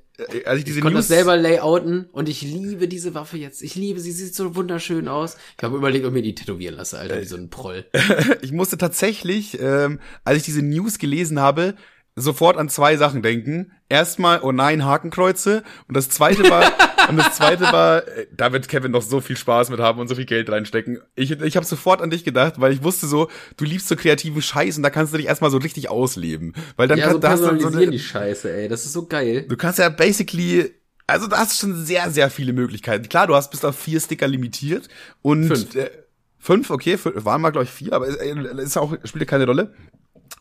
Als 0.44 0.60
ich 0.60 0.64
diese 0.64 0.78
ich 0.78 0.82
konnte 0.82 0.96
News, 0.96 1.08
das 1.08 1.16
selber 1.16 1.36
layouten 1.36 2.06
und 2.12 2.28
ich 2.28 2.42
liebe 2.42 2.86
diese 2.86 3.14
Waffe 3.14 3.36
jetzt. 3.36 3.62
Ich 3.62 3.74
liebe 3.74 3.98
sie, 3.98 4.12
sie 4.12 4.26
sieht 4.26 4.34
so 4.34 4.54
wunderschön 4.54 5.08
aus. 5.08 5.36
Ich 5.56 5.64
habe 5.64 5.76
überlegt, 5.76 6.04
ob 6.04 6.12
ich 6.12 6.14
mir 6.14 6.22
die 6.22 6.36
tätowieren 6.36 6.76
lasse, 6.76 6.98
Alter, 6.98 7.20
wie 7.20 7.24
so 7.24 7.36
ein 7.36 7.50
Proll. 7.50 7.84
ich 8.42 8.52
musste 8.52 8.78
tatsächlich, 8.78 9.58
ähm, 9.60 9.98
als 10.22 10.38
ich 10.38 10.44
diese 10.44 10.62
News 10.62 10.98
gelesen 10.98 11.40
habe, 11.40 11.74
sofort 12.16 12.56
an 12.56 12.68
zwei 12.68 12.96
Sachen 12.96 13.22
denken. 13.22 13.72
Erstmal, 13.88 14.40
oh 14.42 14.52
nein, 14.52 14.84
Hakenkreuze. 14.84 15.62
Und 15.88 15.96
das 15.96 16.08
zweite 16.08 16.48
war, 16.48 16.72
und 17.08 17.16
das 17.16 17.34
zweite 17.36 17.64
war, 17.64 18.06
äh, 18.06 18.26
da 18.36 18.52
wird 18.52 18.68
Kevin 18.68 18.92
noch 18.92 19.02
so 19.02 19.20
viel 19.20 19.36
Spaß 19.36 19.70
mit 19.70 19.80
haben 19.80 19.98
und 19.98 20.08
so 20.08 20.14
viel 20.14 20.24
Geld 20.24 20.50
reinstecken. 20.50 21.00
Ich, 21.16 21.30
ich 21.32 21.56
habe 21.56 21.66
sofort 21.66 22.00
an 22.00 22.10
dich 22.10 22.24
gedacht, 22.24 22.54
weil 22.58 22.72
ich 22.72 22.82
wusste 22.82 23.06
so, 23.06 23.28
du 23.56 23.64
liebst 23.64 23.88
so 23.88 23.96
kreativen 23.96 24.40
Scheiß 24.42 24.76
und 24.76 24.82
da 24.82 24.90
kannst 24.90 25.12
du 25.12 25.16
dich 25.16 25.26
erstmal 25.26 25.50
so 25.50 25.58
richtig 25.58 25.90
ausleben. 25.90 26.54
Weil 26.76 26.88
dann 26.88 26.98
Ja, 26.98 27.06
kann, 27.06 27.14
so 27.14 27.18
da 27.18 27.30
hast 27.30 27.40
du 27.40 27.60
so 27.60 27.68
eine, 27.68 27.90
die 27.90 27.98
Scheiße, 27.98 28.52
ey. 28.52 28.68
Das 28.68 28.84
ist 28.84 28.92
so 28.92 29.06
geil. 29.06 29.46
Du 29.48 29.56
kannst 29.56 29.78
ja 29.80 29.88
basically, 29.88 30.72
also 31.06 31.26
da 31.26 31.38
hast 31.38 31.62
du 31.62 31.66
schon 31.66 31.84
sehr, 31.84 32.10
sehr 32.10 32.30
viele 32.30 32.52
Möglichkeiten. 32.52 33.08
Klar, 33.08 33.26
du 33.26 33.34
hast 33.34 33.50
bis 33.50 33.64
auf 33.64 33.76
vier 33.76 34.00
Sticker 34.00 34.28
limitiert 34.28 34.88
und 35.20 35.48
Fünf. 35.48 35.74
Äh, 35.74 35.90
fünf, 36.38 36.70
okay, 36.70 36.96
fünf, 36.96 37.24
waren 37.24 37.40
mal 37.40 37.50
glaube 37.50 37.64
ich 37.64 37.70
vier, 37.70 37.92
aber 37.92 38.06
ist, 38.06 38.20
äh, 38.20 38.62
ist 38.62 38.76
auch 38.76 38.94
spielt 39.04 39.22
ja 39.22 39.26
keine 39.26 39.46
Rolle. 39.46 39.74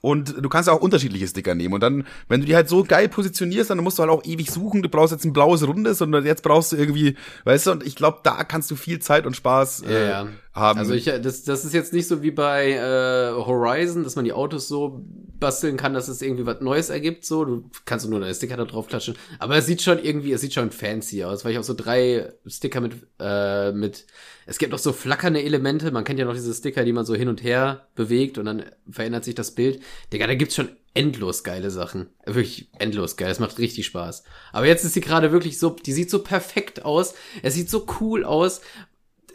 Und 0.03 0.35
du 0.43 0.49
kannst 0.49 0.67
ja 0.67 0.73
auch 0.73 0.81
unterschiedliche 0.81 1.25
Sticker 1.29 1.55
nehmen. 1.55 1.73
Und 1.73 1.79
dann, 1.79 2.05
wenn 2.27 2.41
du 2.41 2.45
die 2.45 2.55
halt 2.55 2.67
so 2.67 2.83
geil 2.83 3.07
positionierst, 3.07 3.69
dann 3.69 3.77
musst 3.77 3.97
du 3.97 4.01
halt 4.01 4.11
auch 4.11 4.25
ewig 4.25 4.51
suchen. 4.51 4.81
Du 4.81 4.89
brauchst 4.89 5.13
jetzt 5.13 5.23
ein 5.23 5.31
blaues 5.31 5.65
Rundes 5.65 6.01
und 6.01 6.13
jetzt 6.25 6.43
brauchst 6.43 6.73
du 6.73 6.75
irgendwie, 6.75 7.15
weißt 7.45 7.67
du, 7.67 7.71
und 7.71 7.85
ich 7.85 7.95
glaube, 7.95 8.19
da 8.21 8.43
kannst 8.43 8.69
du 8.69 8.75
viel 8.75 8.99
Zeit 8.99 9.25
und 9.25 9.33
Spaß 9.37 9.83
äh, 9.83 9.93
Ja, 9.93 10.09
ja. 10.23 10.27
Haben. 10.53 10.77
Also 10.79 10.93
ich, 10.93 11.05
das, 11.05 11.43
das 11.43 11.65
ist 11.65 11.73
jetzt 11.73 11.93
nicht 11.93 12.07
so 12.07 12.21
wie 12.21 12.31
bei 12.31 12.71
äh, 12.71 13.31
Horizon, 13.31 14.03
dass 14.03 14.15
man 14.15 14.25
die 14.25 14.33
Autos 14.33 14.67
so 14.67 15.03
basteln 15.39 15.77
kann, 15.77 15.93
dass 15.93 16.07
es 16.07 16.21
irgendwie 16.21 16.45
was 16.45 16.61
Neues 16.61 16.89
ergibt. 16.89 17.25
So, 17.25 17.43
du 17.43 17.69
kannst 17.85 18.07
nur 18.07 18.19
deine 18.19 18.33
Sticker 18.33 18.55
da 18.55 18.65
drauf 18.65 18.87
klatschen. 18.87 19.15
Aber 19.39 19.57
es 19.57 19.65
sieht 19.65 19.81
schon 19.81 19.97
irgendwie, 19.99 20.31
es 20.31 20.41
sieht 20.41 20.53
schon 20.53 20.71
fancy 20.71 21.23
aus, 21.23 21.43
weil 21.43 21.53
ich 21.53 21.57
auch 21.57 21.63
so 21.63 21.73
drei 21.73 22.31
Sticker 22.45 22.81
mit, 22.81 22.93
äh, 23.19 23.71
mit, 23.71 24.05
es 24.45 24.59
gibt 24.59 24.73
auch 24.73 24.79
so 24.79 24.93
flackernde 24.93 25.41
Elemente. 25.41 25.91
Man 25.91 26.03
kennt 26.03 26.19
ja 26.19 26.25
noch 26.25 26.35
diese 26.35 26.53
Sticker, 26.53 26.85
die 26.85 26.93
man 26.93 27.05
so 27.05 27.15
hin 27.15 27.29
und 27.29 27.43
her 27.43 27.87
bewegt 27.95 28.37
und 28.37 28.45
dann 28.45 28.63
verändert 28.89 29.23
sich 29.23 29.35
das 29.35 29.51
Bild. 29.51 29.81
Digga, 30.13 30.27
da 30.27 30.35
gibt's 30.35 30.55
schon 30.55 30.69
endlos 30.93 31.43
geile 31.43 31.71
Sachen. 31.71 32.09
Wirklich 32.25 32.69
endlos 32.77 33.17
geil. 33.17 33.29
Das 33.29 33.39
macht 33.39 33.57
richtig 33.57 33.87
Spaß. 33.87 34.23
Aber 34.51 34.67
jetzt 34.67 34.85
ist 34.85 34.93
sie 34.93 35.01
gerade 35.01 35.31
wirklich 35.31 35.57
so, 35.57 35.71
die 35.71 35.93
sieht 35.93 36.11
so 36.11 36.19
perfekt 36.19 36.85
aus. 36.85 37.15
Es 37.41 37.55
sieht 37.55 37.71
so 37.71 37.87
cool 37.99 38.23
aus 38.23 38.61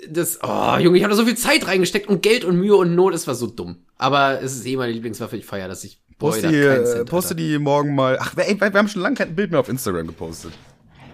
das, 0.08 0.38
oh, 0.42 0.76
Junge, 0.78 0.98
ich 0.98 1.04
habe 1.04 1.10
da 1.12 1.16
so 1.16 1.24
viel 1.24 1.36
Zeit 1.36 1.66
reingesteckt 1.66 2.08
und 2.08 2.22
Geld 2.22 2.44
und 2.44 2.56
Mühe 2.56 2.76
und 2.76 2.94
Not, 2.94 3.14
es 3.14 3.26
war 3.26 3.34
so 3.34 3.46
dumm. 3.46 3.78
Aber 3.96 4.40
es 4.42 4.54
ist 4.56 4.66
eh 4.66 4.76
meine 4.76 4.92
Lieblingswaffe, 4.92 5.36
ich 5.36 5.44
feiere 5.46 5.68
das. 5.68 5.82
Ich 5.84 6.00
poste 6.18 6.42
da 6.42 6.48
die, 6.50 6.56
äh, 6.56 6.84
Cent, 6.84 7.08
poste 7.10 7.34
die 7.34 7.58
morgen 7.58 7.94
mal. 7.94 8.18
Ach, 8.20 8.36
wir, 8.36 8.46
ey, 8.46 8.60
wir 8.60 8.72
haben 8.72 8.88
schon 8.88 9.02
lange 9.02 9.16
kein 9.16 9.34
Bild 9.34 9.50
mehr 9.50 9.60
auf 9.60 9.68
Instagram 9.68 10.06
gepostet. 10.06 10.52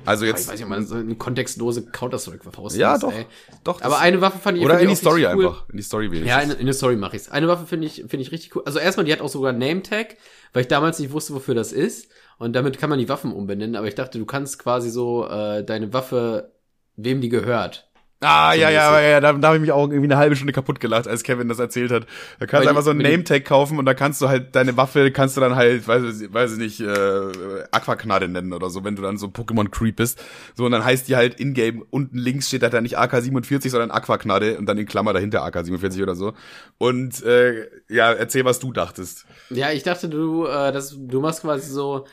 Also 0.06 0.26
Ich 0.26 0.32
jetzt. 0.32 0.48
weiß 0.48 0.56
nicht, 0.56 0.64
ob 0.64 0.68
man 0.68 0.86
so 0.86 0.96
eine 0.96 1.14
kontextlose 1.14 1.86
Counter-Strike 1.86 2.50
posten 2.50 2.78
Ja, 2.78 2.98
doch. 2.98 3.10
ey. 3.10 3.24
Doch. 3.64 3.80
Aber 3.80 4.00
eine 4.00 4.20
Waffe 4.20 4.38
fand 4.38 4.58
ich 4.58 4.64
Oder 4.64 4.78
in 4.78 4.90
ich 4.90 4.98
die 4.98 5.00
Story 5.00 5.22
cool. 5.34 5.46
einfach. 5.46 5.68
In 5.70 5.78
die 5.78 5.82
Story 5.82 6.10
wenigstens. 6.10 6.28
Ja, 6.28 6.40
in, 6.40 6.50
in 6.50 6.66
der 6.66 6.74
Story 6.74 6.96
mache 6.96 7.16
ich's. 7.16 7.30
Eine 7.30 7.48
Waffe 7.48 7.64
finde 7.64 7.86
ich, 7.86 7.94
finde 8.06 8.18
ich 8.18 8.30
richtig 8.30 8.54
cool. 8.54 8.62
Also 8.66 8.78
erstmal, 8.80 9.06
die 9.06 9.12
hat 9.14 9.22
auch 9.22 9.30
sogar 9.30 9.54
Name-Tag, 9.54 10.16
weil 10.52 10.60
ich 10.60 10.68
damals 10.68 10.98
nicht 10.98 11.10
wusste, 11.12 11.32
wofür 11.34 11.54
das 11.54 11.72
ist. 11.72 12.08
Und 12.38 12.52
damit 12.54 12.78
kann 12.78 12.90
man 12.90 12.98
die 12.98 13.08
Waffen 13.08 13.32
umbenennen. 13.32 13.76
Aber 13.76 13.86
ich 13.88 13.94
dachte, 13.94 14.18
du 14.18 14.26
kannst 14.26 14.58
quasi 14.58 14.90
so 14.90 15.26
äh, 15.26 15.64
deine 15.64 15.94
Waffe, 15.94 16.52
wem 16.96 17.22
die 17.22 17.30
gehört. 17.30 17.88
Ah, 18.20 18.54
ja, 18.54 18.70
ja, 18.70 18.98
ja, 19.00 19.08
ja, 19.10 19.20
da, 19.20 19.32
da 19.34 19.48
habe 19.48 19.56
ich 19.56 19.60
mich 19.60 19.72
auch 19.72 19.82
irgendwie 19.82 20.04
eine 20.04 20.16
halbe 20.16 20.34
Stunde 20.34 20.54
kaputt 20.54 20.80
gelacht, 20.80 21.06
als 21.06 21.24
Kevin 21.24 21.48
das 21.48 21.58
erzählt 21.58 21.90
hat. 21.90 22.06
Da 22.38 22.46
kannst 22.46 22.64
du 22.64 22.70
einfach 22.70 22.82
so 22.82 22.90
einen 22.90 23.02
Name-Tag 23.02 23.44
kaufen 23.44 23.78
und 23.78 23.84
da 23.84 23.92
kannst 23.92 24.22
du 24.22 24.28
halt 24.28 24.56
deine 24.56 24.76
Waffe, 24.78 25.10
kannst 25.10 25.36
du 25.36 25.42
dann 25.42 25.56
halt, 25.56 25.86
weiß 25.86 26.22
ich, 26.22 26.32
weiß 26.32 26.52
ich 26.52 26.58
nicht, 26.58 26.80
äh, 26.80 27.64
Aquaknade 27.70 28.28
nennen 28.28 28.54
oder 28.54 28.70
so, 28.70 28.82
wenn 28.82 28.96
du 28.96 29.02
dann 29.02 29.18
so 29.18 29.26
Pokémon-Creep 29.26 29.96
bist. 29.96 30.22
So, 30.54 30.64
und 30.64 30.72
dann 30.72 30.84
heißt 30.84 31.08
die 31.08 31.16
halt 31.16 31.38
in-game, 31.38 31.84
unten 31.90 32.16
links 32.16 32.48
steht 32.48 32.62
da 32.62 32.70
dann 32.70 32.84
nicht 32.84 32.98
AK-47, 32.98 33.68
sondern 33.68 33.90
Aquaknade 33.90 34.56
und 34.56 34.66
dann 34.66 34.78
in 34.78 34.86
Klammer 34.86 35.12
dahinter 35.12 35.44
AK-47 35.44 36.02
oder 36.02 36.14
so. 36.14 36.32
Und, 36.78 37.22
äh, 37.24 37.68
ja, 37.88 38.12
erzähl, 38.12 38.46
was 38.46 38.58
du 38.58 38.72
dachtest. 38.72 39.26
Ja, 39.50 39.70
ich 39.70 39.82
dachte, 39.82 40.08
du, 40.08 40.46
äh, 40.46 40.72
das, 40.72 40.96
du 40.98 41.20
machst 41.20 41.42
quasi 41.42 41.68
so, 41.70 42.06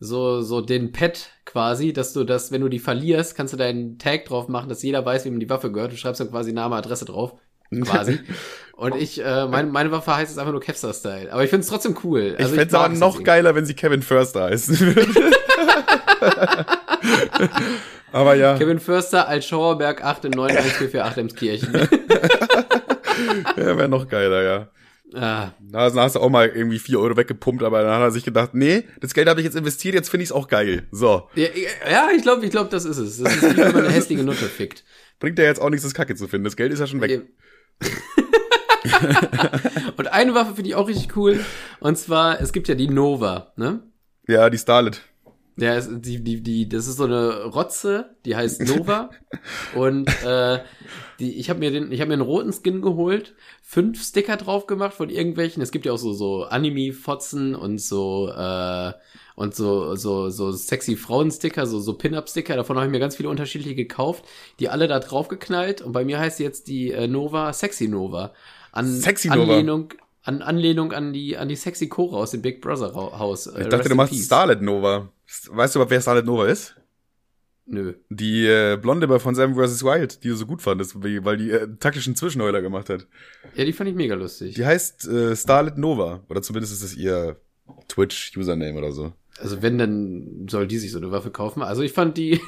so, 0.00 0.42
so 0.42 0.60
den 0.60 0.92
Pet 0.92 1.30
quasi, 1.44 1.92
dass 1.92 2.12
du 2.12 2.24
das, 2.24 2.52
wenn 2.52 2.60
du 2.60 2.68
die 2.68 2.78
verlierst, 2.78 3.34
kannst 3.34 3.52
du 3.52 3.56
deinen 3.56 3.98
Tag 3.98 4.26
drauf 4.26 4.48
machen, 4.48 4.68
dass 4.68 4.82
jeder 4.82 5.04
weiß, 5.04 5.24
wem 5.24 5.40
die 5.40 5.50
Waffe 5.50 5.72
gehört. 5.72 5.92
Du 5.92 5.96
schreibst 5.96 6.20
dann 6.20 6.30
quasi 6.30 6.52
Name, 6.52 6.76
Adresse 6.76 7.04
drauf. 7.04 7.34
Quasi. 7.82 8.20
Und 8.76 8.94
ich, 8.94 9.22
äh, 9.22 9.46
meine, 9.46 9.68
meine 9.68 9.90
Waffe 9.90 10.14
heißt 10.14 10.30
jetzt 10.30 10.38
einfach 10.38 10.52
nur 10.52 10.60
Capstar-Style. 10.60 11.32
Aber 11.32 11.42
ich 11.42 11.50
finde 11.50 11.62
es 11.62 11.68
trotzdem 11.68 11.96
cool. 12.04 12.36
Ich 12.38 12.44
Also 12.44 12.54
mag 12.54 12.72
aber 12.72 12.94
es 12.94 13.00
noch 13.00 13.16
jetzt 13.16 13.24
geiler, 13.24 13.54
wenn 13.56 13.66
sie 13.66 13.74
Kevin 13.74 14.02
Förster 14.02 14.44
heißen 14.44 14.78
würde. 14.78 15.06
aber 18.12 18.34
ja. 18.34 18.56
Kevin 18.56 18.78
Förster, 18.78 19.26
Altschauerberg 19.26 20.04
8 20.04 20.26
in 20.26 20.32
91448 20.32 21.18
Emskirchen. 21.18 21.88
Ja, 23.56 23.76
wäre 23.76 23.88
noch 23.88 24.06
geiler, 24.06 24.42
ja. 24.42 24.68
Ah, 25.14 25.52
Da 25.60 25.92
hast 25.94 26.16
du 26.16 26.20
auch 26.20 26.30
mal 26.30 26.48
irgendwie 26.48 26.78
vier 26.78 27.00
Euro 27.00 27.16
weggepumpt, 27.16 27.62
aber 27.62 27.82
dann 27.82 27.94
hat 27.94 28.02
er 28.02 28.10
sich 28.10 28.24
gedacht, 28.24 28.54
nee, 28.54 28.84
das 29.00 29.14
Geld 29.14 29.28
habe 29.28 29.40
ich 29.40 29.44
jetzt 29.44 29.56
investiert, 29.56 29.94
jetzt 29.94 30.10
finde 30.10 30.24
ich 30.24 30.30
es 30.30 30.32
auch 30.32 30.48
geil. 30.48 30.86
So, 30.90 31.28
ja, 31.34 31.48
ja, 31.90 32.08
ich 32.14 32.22
glaube, 32.22 32.44
ich 32.44 32.50
glaube, 32.50 32.70
das 32.70 32.84
ist 32.84 32.98
es. 32.98 33.22
Das 33.22 33.36
ist 33.36 33.42
wie 33.42 33.56
wenn 33.56 33.72
man 33.72 33.84
eine 33.84 33.92
hässliche 33.92 34.22
Nutte 34.22 34.44
fickt. 34.48 34.84
bringt 35.20 35.38
ja 35.38 35.44
jetzt 35.44 35.60
auch 35.60 35.70
nichts, 35.70 35.84
das 35.84 35.94
Kacke 35.94 36.14
zu 36.14 36.28
finden. 36.28 36.44
Das 36.44 36.56
Geld 36.56 36.72
ist 36.72 36.80
ja 36.80 36.86
schon 36.86 37.00
weg. 37.00 37.22
Und 39.96 40.08
eine 40.08 40.34
Waffe 40.34 40.54
finde 40.54 40.70
ich 40.70 40.76
auch 40.76 40.88
richtig 40.88 41.16
cool. 41.16 41.40
Und 41.80 41.98
zwar, 41.98 42.40
es 42.40 42.52
gibt 42.52 42.68
ja 42.68 42.74
die 42.74 42.88
Nova, 42.88 43.52
ne? 43.56 43.82
Ja, 44.26 44.50
die 44.50 44.58
Starlet. 44.58 45.02
Ja, 45.58 45.74
es, 45.74 45.88
die, 45.90 46.22
die, 46.22 46.40
die, 46.40 46.68
das 46.68 46.86
ist 46.86 46.98
so 46.98 47.04
eine 47.04 47.44
Rotze, 47.46 48.14
die 48.24 48.36
heißt 48.36 48.62
Nova. 48.62 49.10
und 49.74 50.08
äh, 50.24 50.60
die, 51.18 51.36
ich 51.36 51.50
habe 51.50 51.58
mir 51.58 51.72
den, 51.72 51.90
ich 51.90 52.00
habe 52.00 52.08
mir 52.08 52.14
einen 52.14 52.22
roten 52.22 52.52
Skin 52.52 52.80
geholt, 52.80 53.34
fünf 53.60 54.00
Sticker 54.02 54.36
drauf 54.36 54.68
gemacht 54.68 54.94
von 54.94 55.10
irgendwelchen. 55.10 55.60
Es 55.60 55.72
gibt 55.72 55.84
ja 55.84 55.92
auch 55.92 55.98
so 55.98 56.12
so 56.12 56.44
Anime-Fotzen 56.44 57.56
und 57.56 57.80
so 57.80 58.28
äh, 58.28 58.92
und 59.34 59.56
so 59.56 59.96
so 59.96 60.30
so 60.30 60.52
sexy 60.52 60.94
Frauen-Sticker, 60.94 61.66
so 61.66 61.80
so 61.80 61.94
Pin-up-Sticker. 61.94 62.54
Davon 62.54 62.76
habe 62.76 62.86
ich 62.86 62.92
mir 62.92 63.00
ganz 63.00 63.16
viele 63.16 63.28
unterschiedliche 63.28 63.74
gekauft, 63.74 64.24
die 64.60 64.68
alle 64.68 64.86
da 64.86 65.00
drauf 65.00 65.26
geknallt. 65.26 65.82
Und 65.82 65.90
bei 65.90 66.04
mir 66.04 66.20
heißt 66.20 66.38
jetzt 66.38 66.68
die 66.68 66.92
äh, 66.92 67.08
Nova 67.08 67.52
Sexy 67.52 67.88
Nova. 67.88 68.32
An 68.70 68.86
Sexy 68.86 69.26
Nova. 69.28 69.42
Anlehnung 69.42 69.92
an 70.22 70.42
Anlehnung 70.42 70.92
an 70.92 71.12
die 71.12 71.36
an 71.36 71.48
die 71.48 71.56
Sexy 71.56 71.88
Cora 71.88 72.18
aus 72.18 72.30
dem 72.30 72.42
Big 72.42 72.60
Brother 72.60 72.94
Haus. 72.94 73.48
Äh, 73.48 73.62
Ich 73.62 73.68
dachte, 73.68 73.88
du 73.88 73.96
machst. 73.96 74.14
Starlet 74.14 74.62
Nova. 74.62 75.08
Weißt 75.50 75.74
du, 75.74 75.90
wer 75.90 76.00
Starlet 76.00 76.24
Nova 76.24 76.46
ist? 76.46 76.76
Nö. 77.66 77.94
Die 78.08 78.46
äh, 78.46 78.78
Blonde 78.80 79.06
bei 79.06 79.18
von 79.18 79.34
Seven 79.34 79.54
vs. 79.54 79.84
Wild, 79.84 80.24
die 80.24 80.28
du 80.28 80.36
so 80.36 80.46
gut 80.46 80.62
fandest, 80.62 80.94
weil 81.02 81.36
die 81.36 81.50
äh, 81.50 81.68
taktischen 81.78 82.16
Zwischenheuler 82.16 82.62
gemacht 82.62 82.88
hat. 82.88 83.06
Ja, 83.54 83.64
die 83.66 83.74
fand 83.74 83.90
ich 83.90 83.96
mega 83.96 84.14
lustig. 84.14 84.54
Die 84.54 84.64
heißt 84.64 85.06
äh, 85.06 85.36
Starlet 85.36 85.76
Nova. 85.76 86.24
Oder 86.30 86.40
zumindest 86.40 86.72
ist 86.72 86.82
es 86.82 86.96
ihr 86.96 87.36
Twitch-Username 87.88 88.78
oder 88.78 88.92
so. 88.92 89.12
Also 89.38 89.60
wenn, 89.60 89.76
dann 89.76 90.46
soll 90.48 90.66
die 90.66 90.78
sich 90.78 90.90
so 90.90 90.98
eine 90.98 91.10
Waffe 91.10 91.30
kaufen. 91.30 91.62
Also 91.62 91.82
ich 91.82 91.92
fand 91.92 92.16
die, 92.16 92.40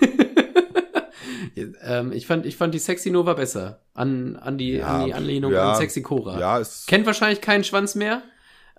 ähm, 1.84 2.12
ich 2.12 2.26
fand, 2.26 2.46
ich 2.46 2.56
fand 2.56 2.72
die 2.72 2.78
Sexy 2.78 3.10
Nova 3.10 3.34
besser. 3.34 3.82
An, 3.92 4.36
an 4.36 4.56
die, 4.56 4.72
Ja, 4.72 5.00
an 5.00 5.06
die 5.06 5.14
Anlehnung 5.14 5.52
ja, 5.52 5.72
an 5.72 5.76
Sexy 5.76 6.00
Cora. 6.00 6.40
Ja, 6.40 6.58
ist, 6.58 6.86
Kennt 6.86 7.04
wahrscheinlich 7.04 7.42
keinen 7.42 7.64
Schwanz 7.64 7.94
mehr. 7.94 8.22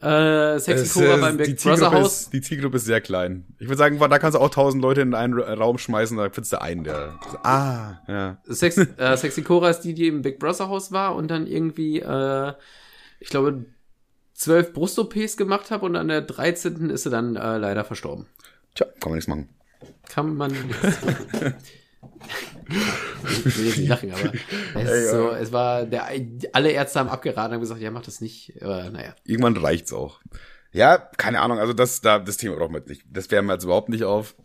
Äh, 0.01 0.59
Sexy 0.59 0.83
es, 0.85 0.93
Cora 0.93 1.17
äh, 1.17 1.21
beim 1.21 1.37
Big 1.37 1.61
Brother 1.61 1.91
Haus. 1.91 2.21
ist, 2.23 2.33
die 2.33 2.41
Zielgruppe 2.41 2.77
ist 2.77 2.85
sehr 2.85 3.01
klein. 3.01 3.45
Ich 3.59 3.67
würde 3.67 3.77
sagen, 3.77 3.99
da 3.99 4.19
kannst 4.19 4.35
du 4.35 4.39
auch 4.41 4.49
tausend 4.49 4.81
Leute 4.81 5.01
in 5.01 5.13
einen 5.13 5.33
Ra- 5.39 5.53
Raum 5.53 5.77
schmeißen, 5.77 6.17
da 6.17 6.23
findest 6.29 6.53
du 6.53 6.61
einen, 6.61 6.83
der. 6.83 7.19
Ah, 7.43 7.99
ja. 8.07 8.37
Sex, 8.45 8.77
äh, 8.77 9.15
Sexy 9.17 9.43
Cora 9.43 9.69
ist 9.69 9.81
die, 9.81 9.93
die 9.93 10.07
im 10.07 10.21
Big 10.23 10.39
Brother 10.39 10.69
Haus 10.69 10.91
war 10.91 11.15
und 11.15 11.29
dann 11.29 11.45
irgendwie, 11.47 11.99
äh, 11.99 12.53
ich 13.19 13.29
glaube, 13.29 13.65
zwölf 14.33 14.73
Brust-OPs 14.73 15.37
gemacht 15.37 15.69
habe 15.69 15.85
und 15.85 15.95
an 15.95 16.07
der 16.07 16.21
13. 16.21 16.89
ist 16.89 17.03
sie 17.03 17.09
dann 17.11 17.35
äh, 17.35 17.57
leider 17.57 17.83
verstorben. 17.83 18.25
Tja, 18.73 18.87
kann 18.99 19.11
man 19.11 19.13
nichts 19.13 19.27
machen. 19.27 19.49
Kann 20.09 20.35
man 20.35 20.51
nichts 20.51 20.81
machen. 21.05 21.53
Ich 23.45 23.57
will 23.57 23.65
jetzt 23.65 23.77
nicht 23.77 23.89
lachen, 23.89 24.11
aber 24.11 24.33
es, 24.75 24.89
Ey, 24.89 25.07
so, 25.09 25.31
es 25.31 25.51
war, 25.51 25.85
der, 25.85 26.07
alle 26.53 26.71
Ärzte 26.71 26.99
haben 26.99 27.09
abgeraten 27.09 27.49
und 27.49 27.53
haben 27.55 27.61
gesagt, 27.61 27.81
ja, 27.81 27.91
mach 27.91 28.03
das 28.03 28.21
nicht. 28.21 28.61
Aber 28.61 28.89
naja. 28.89 29.15
Irgendwann 29.25 29.57
reicht's 29.57 29.93
auch. 29.93 30.21
Ja, 30.71 30.97
keine 30.97 31.41
Ahnung, 31.41 31.59
also 31.59 31.73
das, 31.73 32.01
da, 32.01 32.19
das 32.19 32.37
Thema 32.37 32.55
brauchen 32.55 32.73
wir 32.73 32.79
jetzt 32.79 32.89
nicht. 32.89 33.03
Das 33.09 33.29
wärmen 33.29 33.49
wir 33.49 33.53
jetzt 33.53 33.65
überhaupt 33.65 33.89
nicht 33.89 34.03
auf. 34.03 34.35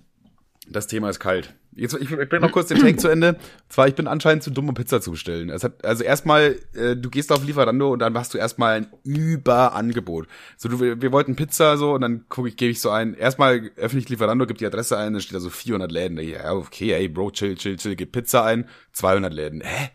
Das 0.69 0.87
Thema 0.87 1.11
ist 1.11 1.21
kalt. 1.21 1.55
Jetzt, 1.77 1.95
ich, 1.95 2.11
ich 2.11 2.29
bring 2.29 2.41
noch 2.41 2.53
kurz 2.53 2.69
den 2.69 2.79
Take 2.79 2.97
zu 2.97 3.09
Ende. 3.09 3.37
Zwar, 3.69 3.87
ich 3.87 3.95
bin 3.95 4.07
anscheinend 4.07 4.43
zu 4.43 4.51
dumm, 4.51 4.71
um 4.71 4.75
Pizza 4.75 5.03
zu 5.03 5.11
bestellen. 5.11 5.51
Es 5.51 5.63
hat, 5.63 5.85
also 5.85 6.03
erstmal, 6.03 6.59
äh, 6.73 6.97
du 6.97 7.11
gehst 7.11 7.31
auf 7.31 7.45
Lieferando 7.45 7.93
und 7.93 7.99
dann 7.99 8.17
hast 8.17 8.33
du 8.33 8.39
erstmal 8.39 8.79
ein 8.79 8.87
Überangebot. 9.05 10.27
So, 10.57 10.71
du, 10.71 10.81
wir 10.81 11.13
wollten 11.13 11.37
Pizza 11.37 11.77
so 11.77 11.93
und 11.93 12.01
dann 12.01 12.25
gucke 12.31 12.49
ich, 12.49 12.57
gebe 12.57 12.73
ich 12.73 12.81
so 12.81 12.89
ein. 12.89 13.13
Erstmal 13.13 13.71
öffne 13.77 14.01
ich 14.01 14.09
Lieferando, 14.09 14.47
gebe 14.47 14.59
die 14.59 14.67
Adresse 14.67 14.97
ein, 14.97 15.13
dann 15.13 15.21
steht 15.21 15.37
da 15.37 15.41
so 15.41 15.51
400 15.51 15.93
Läden. 15.93 16.19
Ja, 16.19 16.55
okay, 16.55 16.93
ey, 16.93 17.09
Bro, 17.09 17.33
chill, 17.33 17.57
chill, 17.57 17.77
chill, 17.77 17.95
gib 17.95 18.13
Pizza 18.13 18.45
ein, 18.45 18.67
200 18.93 19.33
Läden. 19.33 19.61
Hä? 19.61 19.91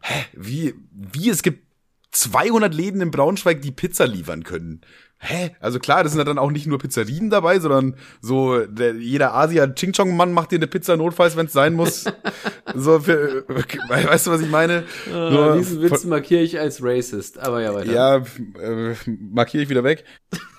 Hä? 0.00 0.24
Wie, 0.32 0.74
wie 0.90 1.30
es 1.30 1.42
gibt 1.42 1.64
200 2.10 2.74
Läden 2.74 3.00
in 3.00 3.12
Braunschweig, 3.12 3.62
die 3.62 3.72
Pizza 3.72 4.06
liefern 4.06 4.42
können? 4.42 4.80
Hä? 5.24 5.56
Also 5.60 5.78
klar, 5.78 6.02
das 6.02 6.12
sind 6.12 6.18
ja 6.18 6.24
dann 6.24 6.38
auch 6.38 6.50
nicht 6.50 6.66
nur 6.66 6.78
Pizzerien 6.78 7.30
dabei, 7.30 7.58
sondern 7.58 7.96
so 8.20 8.60
der, 8.66 8.94
jeder 8.94 9.34
Asia 9.34 9.66
Ching 9.68 9.92
Chong 9.92 10.16
Mann 10.16 10.32
macht 10.32 10.52
dir 10.52 10.56
eine 10.56 10.66
Pizza 10.66 10.96
notfalls, 10.96 11.36
wenn 11.36 11.46
es 11.46 11.52
sein 11.52 11.74
muss. 11.74 12.04
so 12.74 13.00
für, 13.00 13.44
weißt 13.88 14.26
du, 14.26 14.30
was 14.30 14.40
ich 14.40 14.50
meine? 14.50 14.84
Uh, 15.08 15.30
nur, 15.30 15.56
diesen 15.56 15.82
Witz 15.82 16.04
markiere 16.04 16.42
ich 16.42 16.58
als 16.58 16.82
racist, 16.82 17.38
aber 17.38 17.62
ja 17.62 17.74
weiter. 17.74 17.92
Ja, 17.92 18.16
äh, 18.18 18.94
markiere 19.06 19.62
ich 19.62 19.68
wieder 19.68 19.84
weg. 19.84 20.04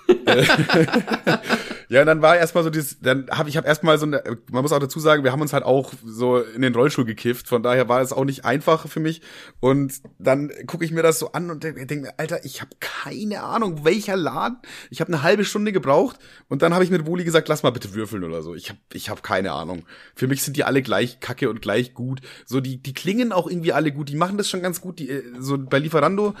ja, 1.88 2.00
und 2.00 2.06
dann 2.06 2.22
war 2.22 2.36
erstmal 2.36 2.64
so 2.64 2.70
dieses, 2.70 3.00
dann 3.00 3.28
habe 3.30 3.48
ich 3.48 3.56
habe 3.56 3.66
erstmal 3.66 3.98
so 3.98 4.06
eine, 4.06 4.22
man 4.50 4.62
muss 4.62 4.72
auch 4.72 4.78
dazu 4.78 5.00
sagen, 5.00 5.24
wir 5.24 5.32
haben 5.32 5.40
uns 5.40 5.52
halt 5.52 5.64
auch 5.64 5.92
so 6.04 6.38
in 6.38 6.62
den 6.62 6.74
Rollstuhl 6.74 7.04
gekifft, 7.04 7.48
von 7.48 7.62
daher 7.62 7.88
war 7.88 8.00
es 8.00 8.12
auch 8.12 8.24
nicht 8.24 8.44
einfach 8.44 8.88
für 8.88 9.00
mich 9.00 9.22
und 9.60 9.94
dann 10.18 10.50
gucke 10.66 10.84
ich 10.84 10.92
mir 10.92 11.02
das 11.02 11.18
so 11.18 11.32
an 11.32 11.50
und 11.50 11.64
denke 11.64 11.96
mir, 11.96 12.18
Alter, 12.18 12.44
ich 12.44 12.60
habe 12.60 12.70
keine 12.80 13.42
Ahnung, 13.42 13.84
welcher 13.84 14.16
Laden. 14.16 14.58
Ich 14.90 15.00
habe 15.00 15.12
eine 15.12 15.22
halbe 15.22 15.44
Stunde 15.44 15.72
gebraucht 15.72 16.18
und 16.48 16.62
dann 16.62 16.72
habe 16.74 16.84
ich 16.84 16.90
mit 16.90 17.06
Woli 17.06 17.24
gesagt, 17.24 17.48
lass 17.48 17.62
mal 17.62 17.70
bitte 17.70 17.94
würfeln 17.94 18.24
oder 18.24 18.42
so. 18.42 18.54
Ich 18.54 18.68
habe 18.68 18.78
ich 18.92 19.10
habe 19.10 19.22
keine 19.22 19.52
Ahnung. 19.52 19.84
Für 20.14 20.28
mich 20.28 20.42
sind 20.42 20.56
die 20.56 20.64
alle 20.64 20.82
gleich 20.82 21.20
kacke 21.20 21.50
und 21.50 21.62
gleich 21.62 21.94
gut. 21.94 22.20
So 22.44 22.60
die 22.60 22.82
die 22.82 22.94
klingen 22.94 23.32
auch 23.32 23.48
irgendwie 23.48 23.72
alle 23.72 23.92
gut, 23.92 24.08
die 24.08 24.16
machen 24.16 24.38
das 24.38 24.48
schon 24.48 24.62
ganz 24.62 24.80
gut, 24.80 24.98
die 24.98 25.10
äh, 25.10 25.22
so 25.38 25.58
bei 25.58 25.78
Lieferando, 25.78 26.34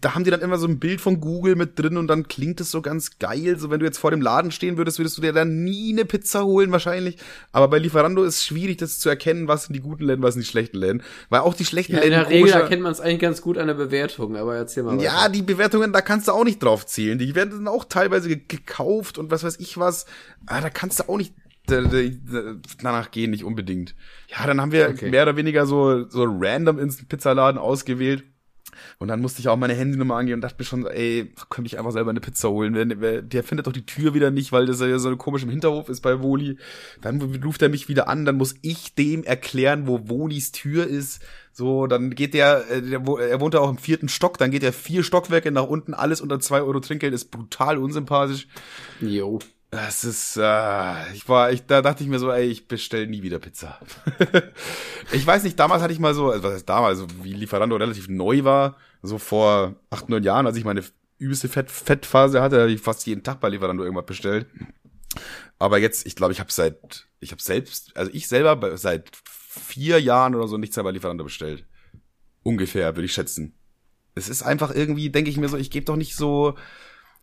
da 0.00 0.14
haben 0.14 0.24
die 0.24 0.30
dann 0.30 0.40
immer 0.40 0.58
so 0.58 0.66
ein 0.66 0.78
Bild 0.78 1.00
von 1.00 1.20
Google 1.20 1.56
mit 1.56 1.78
drin 1.78 1.96
und 1.96 2.08
dann 2.08 2.28
klingt 2.28 2.60
es 2.60 2.70
so 2.70 2.82
ganz 2.82 3.01
geil, 3.18 3.58
so 3.58 3.70
wenn 3.70 3.80
du 3.80 3.86
jetzt 3.86 3.98
vor 3.98 4.10
dem 4.10 4.20
Laden 4.20 4.50
stehen 4.50 4.76
würdest, 4.76 4.98
würdest 4.98 5.18
du 5.18 5.22
dir 5.22 5.32
dann 5.32 5.64
nie 5.64 5.92
eine 5.92 6.04
Pizza 6.04 6.44
holen 6.44 6.72
wahrscheinlich. 6.72 7.18
Aber 7.52 7.68
bei 7.68 7.78
Lieferando 7.78 8.24
ist 8.24 8.36
es 8.36 8.44
schwierig, 8.44 8.78
das 8.78 8.98
zu 8.98 9.08
erkennen, 9.08 9.48
was 9.48 9.64
sind 9.64 9.74
die 9.74 9.80
guten 9.80 10.04
Läden, 10.04 10.22
was 10.22 10.34
sind 10.34 10.44
die 10.44 10.50
schlechten 10.50 10.78
Läden. 10.78 11.02
Weil 11.28 11.40
auch 11.40 11.54
die 11.54 11.64
schlechten 11.64 11.94
ja, 11.94 12.00
Läden. 12.00 12.12
In 12.12 12.20
der 12.20 12.30
Regel 12.30 12.50
erkennt 12.50 12.82
man 12.82 12.92
es 12.92 13.00
eigentlich 13.00 13.20
ganz 13.20 13.42
gut 13.42 13.58
an 13.58 13.66
der 13.66 13.74
Bewertung, 13.74 14.36
aber 14.36 14.56
erzähl 14.56 14.82
mal. 14.82 14.96
Weiter. 14.96 15.04
Ja, 15.04 15.28
die 15.28 15.42
Bewertungen, 15.42 15.92
da 15.92 16.00
kannst 16.00 16.28
du 16.28 16.32
auch 16.32 16.44
nicht 16.44 16.62
drauf 16.62 16.86
zählen. 16.86 17.18
Die 17.18 17.34
werden 17.34 17.50
dann 17.50 17.68
auch 17.68 17.84
teilweise 17.84 18.36
gekauft 18.36 19.18
und 19.18 19.30
was 19.30 19.44
weiß 19.44 19.58
ich 19.60 19.78
was. 19.78 20.06
Ah, 20.46 20.60
da 20.60 20.70
kannst 20.70 21.00
du 21.00 21.08
auch 21.08 21.18
nicht 21.18 21.34
danach 22.82 23.10
gehen, 23.10 23.30
nicht 23.30 23.44
unbedingt. 23.44 23.94
Ja, 24.28 24.46
dann 24.46 24.60
haben 24.60 24.72
wir 24.72 24.88
okay. 24.90 25.10
mehr 25.10 25.22
oder 25.22 25.36
weniger 25.36 25.66
so, 25.66 26.08
so 26.08 26.24
random 26.24 26.78
ins 26.78 27.04
Pizzaladen 27.06 27.58
ausgewählt. 27.58 28.24
Und 28.98 29.08
dann 29.08 29.20
musste 29.20 29.40
ich 29.40 29.48
auch 29.48 29.56
meine 29.56 29.74
Handynummer 29.74 30.16
angehen 30.16 30.34
und 30.34 30.40
dachte 30.40 30.56
mir 30.58 30.64
schon, 30.64 30.86
ey, 30.86 31.32
könnte 31.50 31.66
ich 31.66 31.78
einfach 31.78 31.92
selber 31.92 32.10
eine 32.10 32.20
Pizza 32.20 32.50
holen. 32.50 32.74
Der, 33.28 33.44
findet 33.44 33.66
doch 33.66 33.72
die 33.72 33.86
Tür 33.86 34.14
wieder 34.14 34.30
nicht, 34.30 34.52
weil 34.52 34.66
das 34.66 34.80
ja 34.80 34.98
so 34.98 35.16
komisch 35.16 35.42
im 35.42 35.50
Hinterhof 35.50 35.88
ist 35.88 36.00
bei 36.00 36.22
Woli. 36.22 36.58
Dann 37.00 37.20
ruft 37.44 37.62
er 37.62 37.68
mich 37.68 37.88
wieder 37.88 38.08
an, 38.08 38.24
dann 38.24 38.36
muss 38.36 38.54
ich 38.62 38.94
dem 38.94 39.24
erklären, 39.24 39.86
wo 39.86 40.08
Wolis 40.08 40.52
Tür 40.52 40.86
ist. 40.86 41.22
So, 41.52 41.86
dann 41.86 42.14
geht 42.14 42.34
der, 42.34 42.64
äh, 42.70 42.92
er 42.92 43.40
wohnt 43.40 43.54
ja 43.54 43.60
auch 43.60 43.70
im 43.70 43.76
vierten 43.76 44.08
Stock, 44.08 44.38
dann 44.38 44.50
geht 44.50 44.62
er 44.62 44.72
vier 44.72 45.02
Stockwerke 45.02 45.50
nach 45.50 45.66
unten, 45.66 45.92
alles 45.92 46.22
unter 46.22 46.40
zwei 46.40 46.62
Euro 46.62 46.80
Trinkgeld, 46.80 47.12
ist 47.12 47.30
brutal 47.30 47.76
unsympathisch. 47.76 48.48
Jo. 49.00 49.38
Das 49.72 50.04
ist, 50.04 50.36
äh, 50.36 51.12
ich 51.14 51.26
war, 51.30 51.50
ich, 51.50 51.64
da 51.64 51.80
dachte 51.80 52.04
ich 52.04 52.10
mir 52.10 52.18
so, 52.18 52.30
ey, 52.30 52.44
ich 52.44 52.68
bestell 52.68 53.06
nie 53.06 53.22
wieder 53.22 53.38
Pizza. 53.38 53.80
ich 55.12 55.26
weiß 55.26 55.44
nicht, 55.44 55.58
damals 55.58 55.82
hatte 55.82 55.94
ich 55.94 55.98
mal 55.98 56.12
so, 56.12 56.30
also 56.30 56.42
was 56.42 56.52
heißt 56.52 56.68
damals, 56.68 57.00
also 57.00 57.24
wie 57.24 57.32
Lieferando 57.32 57.76
relativ 57.76 58.06
neu 58.06 58.44
war, 58.44 58.76
so 59.00 59.16
vor 59.16 59.76
acht, 59.88 60.10
neun 60.10 60.24
Jahren, 60.24 60.46
als 60.46 60.58
ich 60.58 60.66
meine 60.66 60.84
übelste 61.16 61.48
Fett, 61.48 61.70
Fettphase 61.70 62.42
hatte, 62.42 62.60
habe 62.60 62.70
ich 62.70 62.82
fast 62.82 63.06
jeden 63.06 63.22
Tag 63.22 63.40
bei 63.40 63.48
Lieferando 63.48 63.82
irgendwas 63.82 64.04
bestellt. 64.04 64.46
Aber 65.58 65.78
jetzt, 65.78 66.06
ich 66.06 66.16
glaube, 66.16 66.34
ich 66.34 66.40
habe 66.40 66.52
seit, 66.52 67.08
ich 67.20 67.30
habe 67.30 67.40
selbst, 67.40 67.96
also 67.96 68.10
ich 68.12 68.28
selber 68.28 68.76
seit 68.76 69.10
vier 69.24 69.98
Jahren 70.02 70.34
oder 70.34 70.48
so 70.48 70.58
nichts 70.58 70.76
mehr 70.76 70.84
bei 70.84 70.90
Lieferando 70.90 71.24
bestellt. 71.24 71.64
Ungefähr, 72.42 72.94
würde 72.94 73.06
ich 73.06 73.14
schätzen. 73.14 73.54
Es 74.14 74.28
ist 74.28 74.42
einfach 74.42 74.74
irgendwie, 74.74 75.08
denke 75.08 75.30
ich 75.30 75.38
mir 75.38 75.48
so, 75.48 75.56
ich 75.56 75.70
gebe 75.70 75.86
doch 75.86 75.96
nicht 75.96 76.14
so 76.14 76.58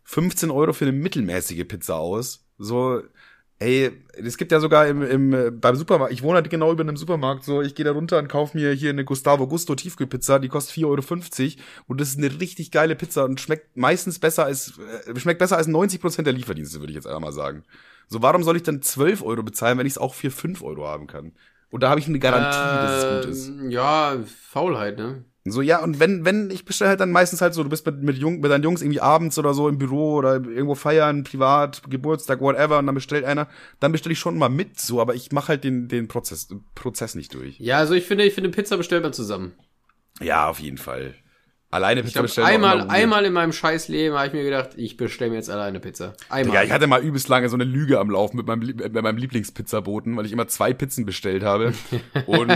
15 0.04 0.50
Euro 0.50 0.72
für 0.72 0.84
eine 0.84 0.92
mittelmäßige 0.92 1.66
Pizza 1.66 1.96
aus. 1.96 2.46
So, 2.58 3.02
ey, 3.60 3.90
es 4.14 4.36
gibt 4.36 4.52
ja 4.52 4.58
sogar 4.58 4.88
im, 4.88 5.02
im 5.02 5.60
beim 5.60 5.76
Supermarkt, 5.76 6.12
ich 6.12 6.22
wohne 6.22 6.36
halt 6.36 6.50
genau 6.50 6.72
über 6.72 6.82
einem 6.82 6.96
Supermarkt, 6.96 7.44
so, 7.44 7.62
ich 7.62 7.74
gehe 7.74 7.84
da 7.84 7.92
runter 7.92 8.18
und 8.18 8.28
kaufe 8.28 8.56
mir 8.56 8.72
hier 8.72 8.90
eine 8.90 9.04
Gustavo 9.04 9.46
Gusto 9.46 9.74
Tiefkühlpizza, 9.74 10.38
die 10.38 10.48
kostet 10.48 10.76
4,50 10.76 10.86
Euro 10.86 11.62
und 11.86 12.00
das 12.00 12.08
ist 12.08 12.18
eine 12.18 12.40
richtig 12.40 12.70
geile 12.70 12.96
Pizza 12.96 13.24
und 13.24 13.40
schmeckt 13.40 13.76
meistens 13.76 14.18
besser 14.18 14.46
als, 14.46 14.78
äh, 15.06 15.18
schmeckt 15.18 15.38
besser 15.38 15.58
als 15.58 15.68
90 15.68 16.00
Prozent 16.00 16.26
der 16.26 16.34
Lieferdienste, 16.34 16.80
würde 16.80 16.90
ich 16.90 16.96
jetzt 16.96 17.06
einfach 17.06 17.20
mal 17.20 17.32
sagen. 17.32 17.62
So, 18.08 18.22
warum 18.22 18.42
soll 18.42 18.56
ich 18.56 18.62
dann 18.62 18.82
12 18.82 19.22
Euro 19.22 19.42
bezahlen, 19.42 19.78
wenn 19.78 19.86
ich 19.86 19.92
es 19.92 19.98
auch 19.98 20.14
für 20.14 20.30
5 20.30 20.62
Euro 20.62 20.88
haben 20.88 21.06
kann? 21.06 21.32
Und 21.70 21.82
da 21.82 21.90
habe 21.90 22.00
ich 22.00 22.08
eine 22.08 22.18
Garantie, 22.18 22.58
äh, 22.58 22.82
dass 22.82 23.04
es 23.04 23.26
gut 23.26 23.30
ist. 23.30 23.48
Ähm, 23.48 23.70
ja, 23.70 24.18
Faulheit, 24.48 24.98
ne? 24.98 25.24
So, 25.44 25.62
ja, 25.62 25.82
und 25.82 25.98
wenn, 25.98 26.26
wenn, 26.26 26.50
ich 26.50 26.66
bestelle 26.66 26.90
halt 26.90 27.00
dann 27.00 27.12
meistens 27.12 27.40
halt 27.40 27.54
so, 27.54 27.62
du 27.62 27.70
bist 27.70 27.86
mit, 27.86 28.02
mit, 28.02 28.18
Jung, 28.18 28.40
mit 28.40 28.50
deinen 28.50 28.62
Jungs 28.62 28.82
irgendwie 28.82 29.00
abends 29.00 29.38
oder 29.38 29.54
so 29.54 29.68
im 29.68 29.78
Büro 29.78 30.16
oder 30.16 30.34
irgendwo 30.34 30.74
feiern, 30.74 31.24
privat, 31.24 31.82
Geburtstag, 31.88 32.42
whatever, 32.42 32.78
und 32.78 32.86
dann 32.86 32.94
bestellt 32.94 33.24
einer, 33.24 33.48
dann 33.80 33.90
bestelle 33.92 34.12
ich 34.12 34.18
schon 34.18 34.36
mal 34.36 34.50
mit, 34.50 34.78
so, 34.78 35.00
aber 35.00 35.14
ich 35.14 35.32
mache 35.32 35.48
halt 35.48 35.64
den, 35.64 35.88
den 35.88 36.08
Prozess, 36.08 36.48
Prozess 36.74 37.14
nicht 37.14 37.32
durch. 37.32 37.58
Ja, 37.58 37.78
also 37.78 37.94
ich 37.94 38.04
finde, 38.04 38.24
ich 38.24 38.34
finde, 38.34 38.50
Pizza 38.50 38.76
bestellt 38.76 39.02
man 39.02 39.14
zusammen. 39.14 39.52
Ja, 40.20 40.48
auf 40.48 40.60
jeden 40.60 40.78
Fall. 40.78 41.14
Alleine 41.72 42.02
Pizza 42.02 42.22
bestellen. 42.22 42.48
Einmal, 42.48 42.88
einmal 42.88 43.24
in 43.24 43.32
meinem 43.32 43.52
scheiß 43.52 43.86
Leben 43.86 44.16
habe 44.16 44.26
ich 44.26 44.32
mir 44.32 44.42
gedacht, 44.42 44.70
ich 44.74 44.96
bestelle 44.96 45.30
mir 45.30 45.36
jetzt 45.36 45.50
alleine 45.50 45.78
Pizza. 45.78 46.14
Einmal. 46.28 46.56
Ja, 46.56 46.62
ich 46.64 46.72
hatte 46.72 46.88
mal 46.88 47.00
übelst 47.00 47.28
lange 47.28 47.48
so 47.48 47.54
eine 47.54 47.62
Lüge 47.62 48.00
am 48.00 48.10
Laufen 48.10 48.38
mit 48.38 48.48
meinem, 48.48 48.66
mit 48.66 48.92
meinem 48.92 49.16
Lieblingspizzaboten, 49.16 50.16
weil 50.16 50.26
ich 50.26 50.32
immer 50.32 50.48
zwei 50.48 50.72
Pizzen 50.72 51.06
bestellt 51.06 51.44
habe. 51.44 51.72
Und 52.26 52.50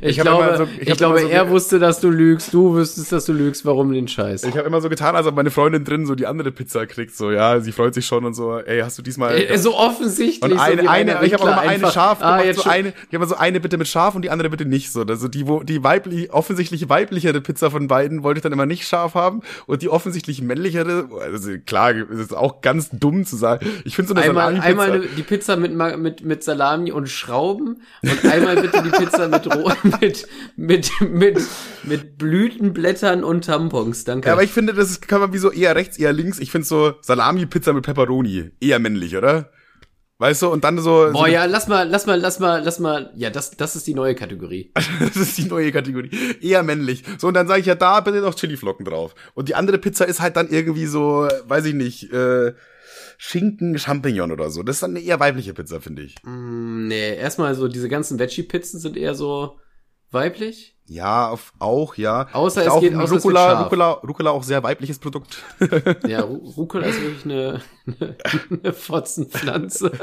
ich, 0.00 0.16
ich 0.16 0.20
glaube, 0.20 0.54
so, 0.56 0.68
ich, 0.80 0.88
ich 0.88 0.96
glaube, 0.96 1.20
so, 1.20 1.28
er 1.28 1.50
wusste, 1.50 1.78
dass 1.78 2.00
du 2.00 2.08
lügst, 2.08 2.54
du 2.54 2.74
wüsstest, 2.74 3.12
dass 3.12 3.26
du 3.26 3.34
lügst, 3.34 3.66
warum 3.66 3.92
den 3.92 4.08
Scheiß? 4.08 4.44
Ich 4.44 4.56
habe 4.56 4.66
immer 4.66 4.80
so 4.80 4.88
getan, 4.88 5.16
als 5.16 5.26
ob 5.26 5.36
meine 5.36 5.50
Freundin 5.50 5.84
drin 5.84 6.06
so 6.06 6.14
die 6.14 6.26
andere 6.26 6.50
Pizza 6.50 6.86
kriegt, 6.86 7.14
so, 7.14 7.30
ja, 7.30 7.60
sie 7.60 7.72
freut 7.72 7.92
sich 7.92 8.06
schon 8.06 8.24
und 8.24 8.32
so, 8.32 8.58
ey, 8.58 8.80
hast 8.80 8.96
du 8.96 9.02
diesmal. 9.02 9.36
Äh, 9.36 9.58
so 9.58 9.76
offensichtlich. 9.76 10.50
Und 10.50 10.58
eine, 10.58 10.82
so 10.82 10.88
eine, 10.88 11.26
ich 11.26 11.34
habe 11.34 11.42
auch 11.42 11.48
immer 11.48 11.58
eine 11.58 11.90
scharf 11.90 12.22
ah, 12.22 12.40
gemacht, 12.40 12.56
so 12.56 12.70
eine, 12.70 12.88
ich 12.88 12.94
habe 12.94 13.16
immer 13.16 13.26
so 13.26 13.36
eine 13.36 13.60
bitte 13.60 13.76
mit 13.76 13.86
scharf 13.86 14.14
und 14.14 14.22
die 14.22 14.30
andere 14.30 14.48
bitte 14.48 14.64
nicht 14.64 14.92
so. 14.92 15.02
Also 15.02 15.28
die, 15.28 15.46
wo, 15.46 15.62
die 15.62 15.84
weiblich, 15.84 16.32
offensichtlich 16.32 16.88
weiblichere 16.88 17.42
Pizza 17.42 17.70
von 17.70 17.86
beiden 17.86 18.22
wollte 18.22 18.38
ich 18.38 18.45
dann 18.46 18.52
immer 18.52 18.66
nicht 18.66 18.86
scharf 18.86 19.14
haben 19.14 19.42
und 19.66 19.82
die 19.82 19.88
offensichtlich 19.88 20.42
männlichere, 20.42 21.08
also 21.20 21.50
klar, 21.64 21.94
ist 21.94 22.18
es 22.18 22.32
auch 22.32 22.60
ganz 22.60 22.90
dumm 22.90 23.24
zu 23.24 23.36
sagen. 23.36 23.66
Ich 23.84 23.96
finde 23.96 24.08
so 24.08 24.14
eine 24.14 24.24
einmal, 24.24 24.54
Salami 24.54 24.66
einmal 24.66 25.08
die 25.16 25.22
Pizza 25.22 25.56
mit, 25.56 25.74
mit, 25.74 26.24
mit 26.24 26.44
Salami 26.44 26.92
und 26.92 27.08
Schrauben 27.08 27.82
und 28.02 28.24
einmal 28.24 28.56
bitte 28.56 28.82
die 28.82 28.90
Pizza 28.90 29.28
mit, 29.28 29.48
mit, 30.00 30.26
mit, 30.56 30.90
mit, 31.00 31.40
mit 31.84 32.18
Blütenblättern 32.18 33.24
und 33.24 33.44
Tampons. 33.44 34.04
Danke. 34.04 34.28
Ja, 34.28 34.32
aber 34.34 34.42
ich 34.42 34.52
finde, 34.52 34.74
das 34.74 35.00
kann 35.00 35.20
man 35.20 35.32
wie 35.32 35.38
so 35.38 35.50
eher 35.50 35.74
rechts, 35.74 35.98
eher 35.98 36.12
links. 36.12 36.38
Ich 36.38 36.50
finde 36.50 36.66
so 36.66 36.94
Salami-Pizza 37.02 37.72
mit 37.72 37.84
Pepperoni 37.84 38.50
eher 38.60 38.78
männlich, 38.78 39.16
oder? 39.16 39.50
Weißt 40.18 40.40
du, 40.42 40.48
und 40.48 40.64
dann 40.64 40.78
so. 40.78 41.10
Boah, 41.12 41.26
so 41.26 41.26
ja, 41.26 41.44
lass 41.44 41.68
mal, 41.68 41.86
lass 41.88 42.06
mal, 42.06 42.18
lass 42.18 42.38
mal, 42.38 42.62
lass 42.64 42.78
mal. 42.78 43.12
Ja, 43.16 43.28
das, 43.28 43.50
das 43.50 43.76
ist 43.76 43.86
die 43.86 43.94
neue 43.94 44.14
Kategorie. 44.14 44.72
das 45.00 45.16
ist 45.16 45.36
die 45.36 45.44
neue 45.44 45.72
Kategorie. 45.72 46.10
Eher 46.40 46.62
männlich. 46.62 47.04
So, 47.18 47.28
und 47.28 47.34
dann 47.34 47.46
sage 47.46 47.60
ich 47.60 47.66
ja, 47.66 47.74
da 47.74 48.00
bitte 48.00 48.20
noch 48.20 48.34
Chiliflocken 48.34 48.86
drauf. 48.86 49.14
Und 49.34 49.48
die 49.48 49.54
andere 49.54 49.78
Pizza 49.78 50.06
ist 50.06 50.20
halt 50.20 50.36
dann 50.36 50.48
irgendwie 50.48 50.86
so, 50.86 51.28
weiß 51.46 51.66
ich 51.66 51.74
nicht, 51.74 52.10
äh, 52.12 52.54
Schinken, 53.18 53.78
Champignon 53.78 54.32
oder 54.32 54.50
so. 54.50 54.62
Das 54.62 54.76
ist 54.76 54.82
dann 54.82 54.92
eine 54.92 55.00
eher 55.00 55.20
weibliche 55.20 55.52
Pizza, 55.52 55.80
finde 55.82 56.02
ich. 56.02 56.14
Mm, 56.22 56.88
nee, 56.88 57.16
erstmal 57.16 57.54
so, 57.54 57.68
diese 57.68 57.88
ganzen 57.88 58.18
Veggie-Pizzen 58.18 58.80
sind 58.80 58.96
eher 58.96 59.14
so 59.14 59.58
weiblich. 60.10 60.76
Ja, 60.88 61.30
auf, 61.30 61.52
auch, 61.58 61.96
ja. 61.96 62.28
Außer 62.32 62.62
es 62.62 62.68
auch 62.68 62.80
geht 62.80 62.94
außer 62.94 63.16
Rucola, 63.16 63.54
es 63.54 63.64
Rucola, 63.64 63.90
Rucola 63.90 64.30
auch 64.30 64.44
sehr 64.44 64.62
weibliches 64.62 65.00
Produkt. 65.00 65.42
ja, 66.06 66.20
Rucola 66.20 66.86
ist 66.86 67.00
wirklich 67.02 67.24
eine, 67.24 67.60
eine, 67.86 68.16
eine 68.62 68.72
Fotzenpflanze. 68.72 69.90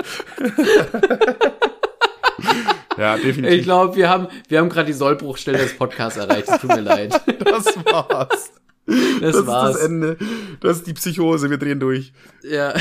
ja, 2.97 3.15
definitiv. 3.15 3.59
Ich 3.59 3.63
glaube, 3.63 3.95
wir 3.95 4.09
haben, 4.09 4.27
wir 4.49 4.59
haben 4.59 4.67
gerade 4.67 4.87
die 4.87 4.93
Sollbruchstelle 4.93 5.59
des 5.59 5.77
Podcasts 5.77 6.17
erreicht. 6.17 6.49
Es 6.49 6.59
tut 6.59 6.69
mir 6.69 6.81
leid. 6.81 7.21
Das 7.39 7.65
war's. 7.85 8.51
Das, 8.85 9.35
das 9.35 9.47
war's. 9.47 9.69
ist 9.69 9.77
das 9.77 9.85
Ende. 9.85 10.17
Das 10.59 10.77
ist 10.77 10.87
die 10.87 10.93
Psychose. 10.93 11.49
Wir 11.49 11.57
drehen 11.57 11.79
durch. 11.79 12.11
Ja. 12.41 12.73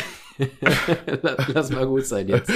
Lass 1.54 1.70
mal 1.70 1.86
gut 1.86 2.04
sein 2.06 2.26
jetzt. 2.26 2.50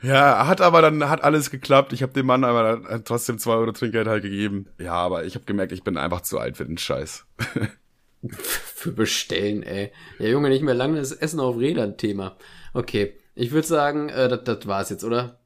Ja, 0.00 0.46
hat 0.46 0.60
aber 0.60 0.80
dann 0.80 1.08
hat 1.08 1.24
alles 1.24 1.50
geklappt. 1.50 1.92
Ich 1.92 2.02
habe 2.02 2.12
dem 2.12 2.26
Mann 2.26 2.44
aber 2.44 3.02
trotzdem 3.04 3.38
zwei 3.38 3.54
Euro 3.54 3.72
Trinkgeld 3.72 4.06
halt 4.06 4.22
gegeben. 4.22 4.66
Ja, 4.78 4.94
aber 4.94 5.24
ich 5.24 5.34
habe 5.34 5.44
gemerkt, 5.44 5.72
ich 5.72 5.82
bin 5.82 5.96
einfach 5.96 6.20
zu 6.20 6.38
alt 6.38 6.56
für 6.56 6.64
den 6.64 6.78
Scheiß. 6.78 7.26
für 8.28 8.92
bestellen, 8.92 9.62
ey. 9.62 9.92
Ja, 10.18 10.26
Junge, 10.26 10.50
nicht 10.50 10.62
mehr 10.62 10.74
lange 10.74 10.98
das 10.98 11.12
Essen 11.12 11.40
auf 11.40 11.56
Rädern 11.56 11.96
Thema. 11.96 12.36
Okay. 12.74 13.14
Ich 13.34 13.52
würde 13.52 13.68
sagen, 13.68 14.08
äh, 14.08 14.28
das, 14.28 14.42
das 14.44 14.66
war's 14.66 14.90
jetzt, 14.90 15.04
oder? 15.04 15.37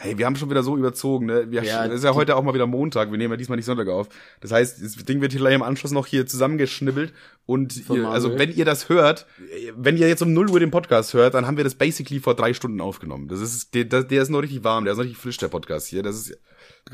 Hey, 0.00 0.16
wir 0.16 0.26
haben 0.26 0.36
schon 0.36 0.48
wieder 0.48 0.62
so 0.62 0.76
überzogen, 0.76 1.26
ne? 1.26 1.50
Wir, 1.50 1.64
Ja, 1.64 1.86
das 1.86 1.96
ist 1.98 2.04
ja 2.04 2.14
heute 2.14 2.36
auch 2.36 2.42
mal 2.44 2.54
wieder 2.54 2.68
Montag. 2.68 3.10
Wir 3.10 3.18
nehmen 3.18 3.32
ja 3.32 3.36
diesmal 3.36 3.56
nicht 3.56 3.64
Sonntag 3.64 3.88
auf. 3.88 4.08
Das 4.40 4.52
heißt, 4.52 4.80
das 4.80 4.94
Ding 5.04 5.20
wird 5.20 5.32
hier 5.32 5.40
gleich 5.40 5.54
im 5.54 5.62
Anschluss 5.62 5.90
noch 5.90 6.06
hier 6.06 6.24
zusammengeschnibbelt. 6.26 7.12
Und 7.46 7.88
ihr, 7.90 8.08
also, 8.08 8.38
wenn 8.38 8.54
ihr 8.54 8.64
das 8.64 8.88
hört, 8.88 9.26
wenn 9.74 9.96
ihr 9.96 10.06
jetzt 10.06 10.22
um 10.22 10.32
0 10.32 10.50
Uhr 10.50 10.60
den 10.60 10.70
Podcast 10.70 11.14
hört, 11.14 11.34
dann 11.34 11.46
haben 11.46 11.56
wir 11.56 11.64
das 11.64 11.74
basically 11.74 12.20
vor 12.20 12.34
drei 12.34 12.54
Stunden 12.54 12.80
aufgenommen. 12.80 13.26
Das 13.26 13.40
ist, 13.40 13.74
der, 13.74 13.84
der 13.84 14.04
der 14.04 14.22
ist 14.22 14.28
noch 14.28 14.42
richtig 14.42 14.62
warm, 14.62 14.84
der 14.84 14.92
ist 14.92 14.98
noch 14.98 15.04
richtig 15.04 15.20
frisch, 15.20 15.38
der 15.38 15.48
Podcast 15.48 15.88
hier. 15.88 16.02
Das 16.04 16.14
ist 16.14 16.38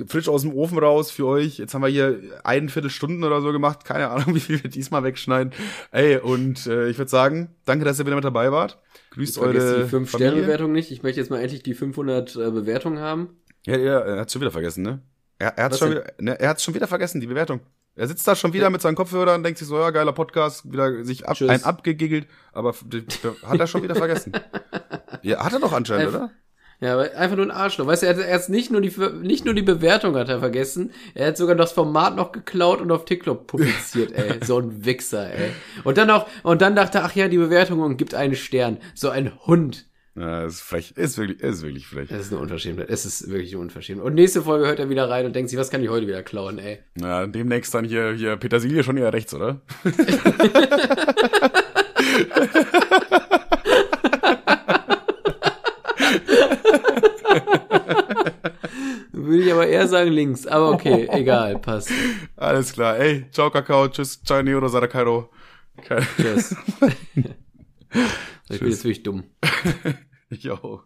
frisch 0.07 0.29
aus 0.29 0.43
dem 0.43 0.55
Ofen 0.55 0.79
raus 0.79 1.11
für 1.11 1.27
euch. 1.27 1.59
Jetzt 1.59 1.75
haben 1.75 1.83
wir 1.83 1.89
hier 1.89 2.21
ein 2.43 2.69
Viertelstunden 2.69 3.23
oder 3.25 3.43
so 3.43 3.53
gemacht. 3.53 3.85
Keine 3.85 4.09
Ahnung, 4.09 4.35
wie 4.35 4.41
viel 4.41 4.63
wir 4.63 4.71
diesmal 4.71 5.03
wegschneiden. 5.03 5.53
Ey, 5.91 6.17
und 6.19 6.67
äh, 6.67 6.89
ich 6.89 6.97
würde 6.97 7.11
sagen, 7.11 7.55
danke, 7.67 7.85
dass 7.85 7.99
ihr 7.99 8.07
wieder 8.07 8.17
mit 8.17 8.25
dabei 8.25 8.51
wart. 8.51 8.79
Grüßt 9.15 9.39
eure 9.39 9.85
die 9.85 9.97
5-Sterne-Bewertung 9.97 10.73
nicht. 10.73 10.91
Ich 10.91 11.03
möchte 11.03 11.21
jetzt 11.21 11.31
mal 11.31 11.41
endlich 11.41 11.63
die 11.63 11.75
500 11.75 12.37
äh, 12.37 12.51
Bewertungen 12.51 12.99
haben. 12.99 13.37
Ja, 13.67 13.77
ja, 13.77 13.99
er 14.01 14.21
hat's 14.21 14.33
schon 14.33 14.43
wieder 14.43 14.51
vergessen, 14.51 14.83
ne? 14.83 15.01
Er, 15.39 15.57
er 15.59 15.71
Was 15.71 15.79
schon 15.79 15.91
wieder, 15.93 16.05
ne, 16.21 16.39
er 16.39 16.49
hat's 16.51 16.63
schon 16.63 16.75
wieder 16.75 16.87
vergessen, 16.87 17.21
die 17.21 17.27
Bewertung. 17.27 17.61
Er 17.97 18.09
sitzt 18.09 18.27
da 18.27 18.35
schon 18.35 18.53
wieder 18.53 18.71
mit 18.71 18.83
seinen 18.83 18.97
Kopfhörern 18.97 19.37
und 19.37 19.43
denkt 19.45 19.59
sich 19.59 19.69
so, 19.69 19.79
ja, 19.79 19.91
geiler 19.91 20.13
Podcast, 20.13 20.71
wieder 20.73 21.05
sich 21.05 21.29
ab, 21.29 21.37
Tschüss. 21.37 21.49
ein 21.49 21.63
abgegiggelt, 21.63 22.27
aber 22.53 22.71
f- 22.71 22.85
d- 22.87 23.03
d- 23.03 23.47
hat 23.47 23.61
er 23.61 23.67
schon 23.69 23.83
wieder 23.83 23.95
vergessen. 23.95 24.33
Ja, 25.23 25.43
hat 25.43 25.55
er 25.55 25.61
doch 25.61 25.73
anscheinend, 25.73 26.09
Einfach- 26.09 26.21
oder? 26.25 26.31
Ja, 26.85 26.93
aber 26.93 27.17
einfach 27.17 27.37
nur 27.37 27.47
ein 27.47 27.51
Arschloch. 27.51 27.87
Weißt 27.87 28.03
du, 28.03 28.07
er 28.07 28.15
hat 28.15 28.23
erst 28.23 28.51
nicht 28.51 28.71
nur 28.71 28.83
die 28.83 28.93
nicht 29.23 29.47
nur 29.47 29.55
die 29.55 29.63
Bewertung 29.63 30.17
hat 30.17 30.29
er 30.29 30.41
vergessen, 30.41 30.91
er 31.15 31.29
hat 31.29 31.39
sogar 31.39 31.57
das 31.57 31.73
Format 31.73 32.15
noch 32.15 32.31
geklaut 32.31 32.83
und 32.83 32.93
auf 32.93 33.07
TikTok 33.07 33.47
publiziert, 33.47 34.13
ey. 34.15 34.45
So 34.45 34.59
ein 34.59 34.85
Wichser, 34.85 35.33
ey. 35.33 35.53
Und 35.85 35.97
dann 35.97 36.11
auch, 36.11 36.27
und 36.43 36.61
dann 36.61 36.77
dachte 36.77 36.99
er, 36.99 37.05
ach 37.07 37.15
ja, 37.15 37.29
die 37.29 37.39
Bewertung 37.39 37.81
und 37.81 37.97
gibt 37.97 38.15
einen 38.15 38.35
Stern. 38.35 38.77
So 38.95 39.09
ein 39.09 39.33
Hund. 39.47 39.87
Ja, 40.15 40.45
ist 40.45 40.61
frech, 40.61 40.93
ist 40.95 41.17
wirklich, 41.17 41.41
ist 41.41 41.63
wirklich 41.63 41.87
frech. 41.87 42.11
Das 42.11 42.21
ist 42.21 42.33
eine 42.33 42.43
Unverschämtheit. 42.43 42.91
Es 42.91 43.07
ist 43.07 43.31
wirklich 43.31 43.55
eine 43.55 43.63
Unverschämtheit. 43.63 44.07
Und 44.07 44.15
nächste 44.15 44.43
Folge 44.43 44.67
hört 44.67 44.79
er 44.79 44.91
wieder 44.91 45.09
rein 45.09 45.25
und 45.25 45.35
denkt 45.35 45.49
sich, 45.49 45.59
was 45.59 45.71
kann 45.71 45.83
ich 45.83 45.89
heute 45.89 46.07
wieder 46.07 46.23
klauen, 46.23 46.59
ey. 46.59 46.81
Ja, 47.01 47.27
demnächst 47.27 47.75
dann 47.75 47.87
hier, 47.87 48.13
hier 48.13 48.37
Petersilie 48.37 48.85
schon 48.85 48.99
eher 48.99 49.15
rechts, 49.15 49.33
oder? 49.33 49.63
Würde 59.35 59.47
ich 59.47 59.53
aber 59.53 59.67
eher 59.67 59.89
sagen 59.89 60.13
links. 60.13 60.47
Aber 60.47 60.71
okay, 60.71 61.09
egal, 61.13 61.59
passt. 61.59 61.91
Alles 62.37 62.73
klar, 62.73 62.97
ey, 62.99 63.27
ciao 63.33 63.51
Kakao, 63.51 63.89
tschüss, 63.89 64.23
ciao 64.23 64.41
Neo, 64.45 64.67
Sarakairo. 64.69 65.29
Tschüss. 66.17 66.55
ich 68.49 68.61
bin 68.61 68.71
jetzt 68.71 68.85
wirklich 68.85 69.03
dumm. 69.03 69.25
Ich 70.31 70.49
auch. 70.51 70.83